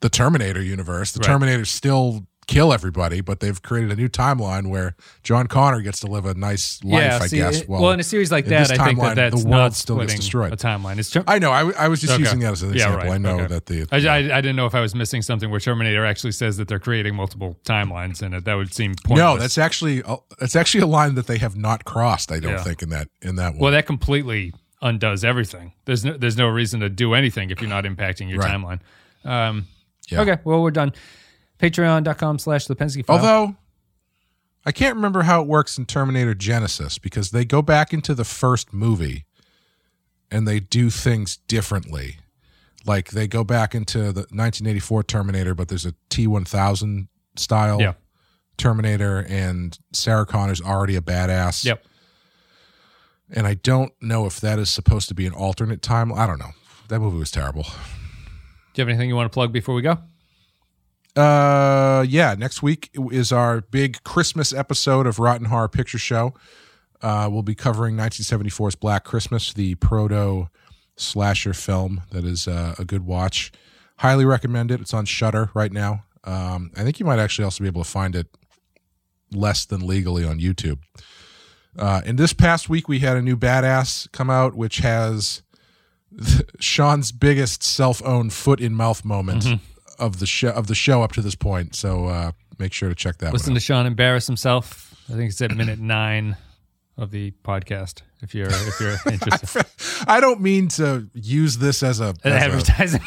the 0.00 0.08
Terminator 0.08 0.62
universe. 0.62 1.12
The 1.12 1.20
Right. 1.20 1.40
Terminators 1.40 1.68
still 1.68 2.26
kill 2.48 2.72
everybody, 2.72 3.20
but 3.20 3.38
they've 3.40 3.60
created 3.62 3.92
a 3.92 3.94
new 3.96 4.08
timeline 4.08 4.68
where 4.70 4.96
John 5.22 5.46
Connor 5.46 5.82
gets 5.82 6.00
to 6.00 6.06
live 6.08 6.24
a 6.24 6.32
nice 6.34 6.82
life, 6.82 7.20
I 7.22 7.26
see, 7.28 7.36
guess. 7.36 7.60
it- 7.60 7.68
well, 7.68 7.90
in 7.92 8.00
a 8.00 8.02
series 8.02 8.32
like 8.32 8.46
that, 8.46 8.72
I 8.72 8.86
think 8.86 8.98
that 9.00 9.14
that's 9.16 9.44
the 9.44 9.48
not 9.48 9.56
world 9.58 9.74
still 9.74 9.98
gets 10.00 10.14
destroyed. 10.14 10.52
a 10.52 10.56
timeline. 10.56 10.98
It's 10.98 11.10
ter- 11.10 11.22
I 11.28 11.38
know. 11.38 11.52
I, 11.52 11.70
I 11.72 11.88
was 11.88 12.00
just 12.00 12.14
Okay. 12.14 12.22
using 12.22 12.40
that 12.40 12.52
as 12.52 12.62
an 12.62 12.70
Yeah, 12.70 12.74
example. 12.86 12.98
right. 13.08 13.14
I 13.14 13.18
know 13.18 13.34
Okay. 13.40 13.46
that 13.48 13.66
the 13.66 13.86
I, 13.92 13.96
I, 13.98 14.16
I 14.38 14.40
didn't 14.40 14.56
know 14.56 14.64
if 14.66 14.74
I 14.74 14.80
was 14.80 14.94
missing 14.94 15.20
something 15.22 15.50
where 15.50 15.60
Terminator 15.60 16.04
actually 16.06 16.32
says 16.32 16.56
that 16.56 16.66
they're 16.68 16.78
creating 16.80 17.14
multiple 17.14 17.58
timelines 17.64 18.22
in 18.22 18.32
it. 18.34 18.44
That 18.46 18.54
would 18.54 18.72
seem 18.74 18.94
pointless. 19.04 19.18
no, 19.18 19.36
that's 19.38 19.58
actually 19.58 20.02
that's 20.40 20.56
actually 20.56 20.80
a 20.80 20.86
line 20.86 21.14
that 21.16 21.26
they 21.26 21.38
have 21.38 21.54
not 21.54 21.84
crossed. 21.84 22.32
I 22.32 22.40
don't 22.40 22.52
Yeah. 22.52 22.62
think 22.64 22.82
in 22.82 22.88
that 22.88 23.08
in 23.20 23.36
that 23.36 23.52
one. 23.52 23.60
well, 23.60 23.72
that 23.72 23.84
completely 23.86 24.54
undoes 24.80 25.22
everything. 25.22 25.72
There's 25.84 26.02
no, 26.04 26.16
there's 26.16 26.38
no 26.38 26.48
reason 26.48 26.80
to 26.80 26.88
do 26.88 27.12
anything 27.12 27.50
if 27.50 27.60
you're 27.60 27.68
not 27.68 27.84
impacting 27.84 28.30
your 28.30 28.38
Right. 28.38 28.52
timeline. 28.54 28.80
Um, 29.30 29.66
Yeah. 30.08 30.22
Okay, 30.22 30.38
well 30.44 30.62
we're 30.62 30.70
done. 30.70 30.92
Patreon.com 31.58 32.38
slash 32.38 32.66
the 32.66 32.76
Pensky 32.76 33.04
file. 33.04 33.16
Although 33.16 33.56
I 34.64 34.72
can't 34.72 34.96
remember 34.96 35.22
how 35.22 35.40
it 35.42 35.46
works 35.48 35.78
in 35.78 35.86
Terminator 35.86 36.34
Genisys 36.34 37.00
because 37.00 37.30
they 37.30 37.44
go 37.44 37.62
back 37.62 37.92
into 37.92 38.14
the 38.14 38.24
first 38.24 38.72
movie 38.72 39.24
and 40.30 40.46
they 40.46 40.60
do 40.60 40.90
things 40.90 41.38
differently. 41.48 42.18
Like 42.86 43.10
they 43.10 43.26
go 43.26 43.44
back 43.44 43.74
into 43.74 43.98
the 44.12 44.20
1984 44.30 45.02
Terminator, 45.04 45.54
but 45.54 45.68
there's 45.68 45.86
a 45.86 45.94
T1000 46.10 47.08
style 47.36 47.80
Yeah. 47.80 47.94
Terminator, 48.56 49.24
and 49.28 49.78
Sarah 49.92 50.26
Connor's 50.26 50.60
already 50.60 50.96
a 50.96 51.00
badass. 51.00 51.64
Yep. 51.64 51.84
And 53.30 53.46
I 53.46 53.54
don't 53.54 53.92
know 54.00 54.26
if 54.26 54.40
that 54.40 54.58
is 54.58 54.68
supposed 54.68 55.06
to 55.08 55.14
be 55.14 55.26
an 55.26 55.32
alternate 55.32 55.80
time. 55.80 56.12
I 56.12 56.26
don't 56.26 56.38
know. 56.40 56.50
That 56.88 56.98
movie 56.98 57.18
was 57.18 57.30
terrible. 57.30 57.62
Do 57.62 57.68
you 58.74 58.82
have 58.82 58.88
anything 58.88 59.08
you 59.08 59.14
want 59.16 59.30
to 59.30 59.34
plug 59.34 59.52
before 59.52 59.74
we 59.76 59.82
go? 59.82 59.98
Uh, 61.18 62.02
yeah. 62.08 62.36
Next 62.38 62.62
week 62.62 62.90
is 63.10 63.32
our 63.32 63.60
big 63.60 64.04
Christmas 64.04 64.52
episode 64.52 65.04
of 65.04 65.18
Rotten 65.18 65.46
Horror 65.46 65.68
Picture 65.68 65.98
Show. 65.98 66.32
Uh, 67.02 67.28
we'll 67.28 67.42
be 67.42 67.56
covering 67.56 67.96
1974's 67.96 68.76
Black 68.76 69.02
Christmas, 69.02 69.52
the 69.52 69.74
proto 69.76 70.48
slasher 70.96 71.52
film 71.52 72.02
that 72.12 72.24
is 72.24 72.46
uh, 72.46 72.76
a 72.78 72.84
good 72.84 73.04
watch. 73.04 73.50
Highly 73.96 74.24
recommend 74.24 74.70
it. 74.70 74.80
It's 74.80 74.94
on 74.94 75.06
Shudder 75.06 75.50
right 75.54 75.72
now. 75.72 76.04
Um, 76.22 76.70
I 76.76 76.84
think 76.84 77.00
you 77.00 77.06
might 77.06 77.18
actually 77.18 77.46
also 77.46 77.64
be 77.64 77.68
able 77.68 77.82
to 77.82 77.90
find 77.90 78.14
it 78.14 78.28
less 79.32 79.66
than 79.66 79.84
legally 79.84 80.24
on 80.24 80.38
YouTube. 80.38 80.78
Uh, 81.76 82.00
this 82.06 82.32
past 82.32 82.68
week, 82.68 82.88
we 82.88 83.00
had 83.00 83.16
a 83.16 83.22
new 83.22 83.36
badass 83.36 84.10
come 84.12 84.30
out, 84.30 84.54
which 84.54 84.78
has 84.78 85.42
Sean's 86.60 87.10
biggest 87.10 87.64
self-owned 87.64 88.32
foot 88.32 88.60
in 88.60 88.72
mouth 88.72 89.04
moment 89.04 89.60
of 89.98 90.18
the 90.18 90.26
show 90.26 90.50
of 90.50 90.66
the 90.66 90.74
show 90.74 91.02
up 91.02 91.12
to 91.12 91.22
this 91.22 91.34
point. 91.34 91.74
So 91.74 92.06
uh, 92.06 92.32
make 92.58 92.72
sure 92.72 92.88
to 92.88 92.94
check 92.94 93.18
that. 93.18 93.32
Listen 93.32 93.54
to 93.54 93.60
Sean 93.60 93.86
embarrass 93.86 94.26
himself. 94.26 94.94
I 95.08 95.14
think 95.14 95.30
it's 95.30 95.40
at 95.40 95.54
minute 95.56 95.78
nine 95.78 96.36
of 96.96 97.10
the 97.10 97.32
podcast. 97.44 98.02
If 98.22 98.34
you're 98.34 98.48
if 98.48 98.80
you're 98.80 98.96
interested. 99.12 99.64
I 100.06 100.20
don't 100.20 100.40
mean 100.40 100.68
to 100.68 101.08
use 101.14 101.58
this 101.58 101.82
as 101.82 102.00
a, 102.00 102.14
as 102.24 102.32
a, 102.32 102.36
advertising. 102.44 103.00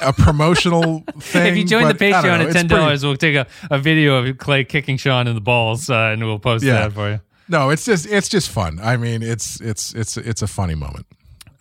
a 0.00 0.12
promotional 0.12 1.00
thing. 1.20 1.46
if 1.46 1.56
you 1.56 1.64
join 1.64 1.86
the 1.88 1.94
but 1.94 1.98
don't 1.98 2.12
Patreon 2.24 2.38
know, 2.40 2.46
at 2.48 2.52
ten 2.52 2.66
dollars, 2.66 3.04
we'll 3.04 3.16
take 3.16 3.36
a, 3.36 3.46
a 3.70 3.78
video 3.78 4.16
of 4.16 4.38
Clay 4.38 4.64
kicking 4.64 4.96
Sean 4.96 5.28
in 5.28 5.34
the 5.34 5.40
balls, 5.40 5.90
uh, 5.90 5.94
and 6.12 6.24
we'll 6.24 6.38
post 6.38 6.64
Yeah. 6.64 6.88
that 6.88 6.92
for 6.92 7.10
you. 7.10 7.20
No, 7.48 7.70
it's 7.70 7.84
just 7.84 8.06
it's 8.06 8.28
just 8.28 8.50
fun. 8.50 8.78
I 8.82 8.96
mean, 8.96 9.22
it's 9.22 9.60
it's 9.60 9.94
it's 9.94 10.16
it's 10.16 10.40
a 10.42 10.46
funny 10.46 10.74
moment. 10.74 11.06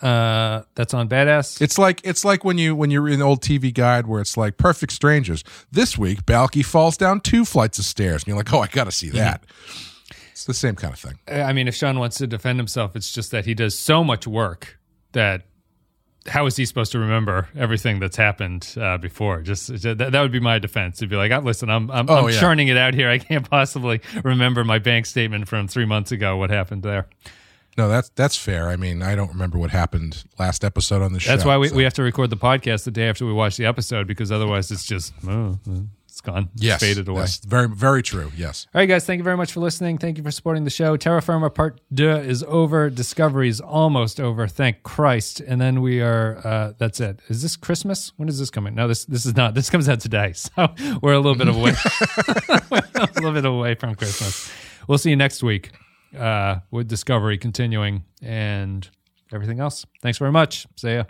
Uh, 0.02 0.64
that's 0.76 0.94
on 0.94 1.07
Badass. 1.07 1.61
It's 1.61 1.78
like 1.78 2.02
it's 2.03 2.26
like 2.26 2.44
when 2.44 2.57
you 2.57 2.76
when 2.76 2.90
you're 2.90 3.07
in 3.07 3.22
old 3.22 3.41
TV 3.41 3.72
guide 3.73 4.07
where 4.07 4.19
it's 4.22 4.36
like 4.36 4.57
perfect 4.57 4.94
strangers. 4.94 5.44
This 5.72 5.98
week, 5.98 6.26
Balki 6.26 6.65
falls 6.65 6.98
down 6.98 7.19
two 7.22 7.45
flights 7.45 7.78
of 7.78 7.86
stairs, 7.86 8.23
and 8.23 8.28
you're 8.30 8.38
like, 8.38 8.52
oh, 8.52 8.60
I 8.61 8.68
got 8.68 8.86
to 8.86 8.91
see 8.91 9.10
that. 9.10 9.44
It's 10.32 10.45
the 10.45 10.53
same 10.56 10.76
kind 10.76 10.91
of 10.94 10.99
thing. 10.99 11.19
I 11.28 11.53
mean, 11.53 11.68
if 11.68 11.76
Sean 11.76 11.99
wants 11.99 12.18
to 12.18 12.26
defend 12.26 12.57
himself, 12.57 12.95
it's 12.95 13.11
just 13.14 13.30
that 13.30 13.45
he 13.45 13.53
does 13.53 13.78
so 13.78 14.03
much 14.03 14.26
work 14.26 14.80
that 15.11 15.44
how 16.28 16.45
is 16.48 16.56
he 16.56 16.65
supposed 16.65 16.91
to 16.94 16.99
remember 16.99 17.48
everything 17.56 17.99
that's 17.99 18.18
happened 18.18 18.76
uh, 18.80 18.98
before? 18.98 19.41
Just 19.41 19.68
that, 19.84 19.98
that 19.99 20.19
would 20.22 20.32
be 20.32 20.40
my 20.40 20.57
defense. 20.57 20.98
To 20.99 21.07
be 21.07 21.15
like, 21.15 21.32
oh, 21.32 21.40
listen, 21.40 21.69
I'm 21.69 21.91
I'm, 21.91 22.10
Oh, 22.10 22.26
I'm 22.26 22.30
yeah. 22.34 22.40
churning 22.40 22.69
it 22.69 22.78
out 22.78 22.95
here. 22.95 23.07
I 23.10 23.19
can't 23.19 23.48
possibly 23.52 24.02
remember 24.23 24.64
my 24.64 24.80
bank 24.80 25.06
statement 25.06 25.48
from 25.48 25.68
three 25.68 25.86
months 25.86 26.11
ago. 26.11 26.38
What 26.38 26.49
happened 26.49 26.82
there? 26.82 27.07
No, 27.77 27.88
that's 27.88 28.10
that's 28.10 28.35
fair. 28.35 28.69
I 28.69 28.76
mean, 28.76 29.02
I 29.02 29.15
don't 29.15 29.30
remember 29.30 29.57
what 29.57 29.72
happened 29.72 30.23
last 30.38 30.64
episode 30.64 31.02
on 31.02 31.14
the 31.14 31.19
show. 31.19 31.31
That's 31.31 31.45
why 31.45 31.57
we, 31.57 31.69
so- 31.69 31.76
we 31.76 31.84
have 31.84 31.93
to 31.95 32.03
record 32.03 32.30
the 32.30 32.38
podcast 32.38 32.84
the 32.84 32.91
day 32.91 33.07
after 33.07 33.26
we 33.26 33.34
watch 33.34 33.57
the 33.57 33.65
episode 33.65 34.07
because 34.07 34.31
otherwise 34.31 34.72
it's 34.72 34.85
just 34.85 35.14
oh, 35.27 35.57
it's 36.06 36.19
gone, 36.19 36.49
it's 36.56 36.64
yes, 36.64 36.81
faded 36.81 37.07
away. 37.07 37.22
That's 37.22 37.38
very 37.38 37.69
very 37.69 38.03
true. 38.03 38.30
Yes. 38.35 38.68
All 38.76 38.80
right, 38.81 38.85
guys, 38.85 39.06
thank 39.06 39.19
you 39.19 39.23
very 39.23 39.38
much 39.38 39.53
for 39.53 39.61
listening. 39.61 39.98
Thank 39.98 40.18
you 40.18 40.23
for 40.23 40.31
supporting 40.31 40.65
the 40.65 40.69
show. 40.69 40.98
Terra 40.98 41.22
Firma 41.22 41.49
Part 41.49 41.80
2 41.95 42.10
is 42.10 42.43
over. 42.43 42.89
Discovery 42.89 43.48
is 43.48 43.61
almost 43.61 44.19
over. 44.19 44.45
Thank 44.48 44.84
Christ. 44.84 45.39
And 45.39 45.61
then 45.61 45.81
we 45.81 46.02
are, 46.02 46.41
uh, 46.45 46.73
that's 46.77 46.99
it. 46.99 47.22
Is 47.30 47.41
this 47.41 47.56
Christmas? 47.56 48.11
When 48.18 48.27
is 48.27 48.38
this 48.39 48.49
coming? 48.49 48.76
No, 48.76 48.89
this 48.89 49.06
this 49.06 49.26
is 49.26 49.38
not. 49.38 49.53
This 49.53 49.69
comes 49.69 49.88
out 49.88 49.99
today. 50.02 50.34
So 50.57 50.73
we're 51.02 51.14
a 51.14 51.19
little 51.19 51.35
bit 51.35 51.48
away, 51.48 51.72
a 52.49 53.07
little 53.15 53.31
bit 53.31 53.45
away 53.45 53.76
from 53.76 53.95
Christmas. 53.95 54.52
We'll 54.88 54.98
see 54.98 55.11
you 55.11 55.15
next 55.15 55.43
week 55.43 55.72
uh, 56.18 56.60
with 56.72 56.88
Discovery 56.88 57.38
continuing 57.38 58.04
and 58.22 58.90
everything 59.34 59.60
else. 59.60 59.86
Thanks 60.02 60.18
very 60.18 60.32
much. 60.32 60.68
See 60.76 60.96
ya. 60.96 61.04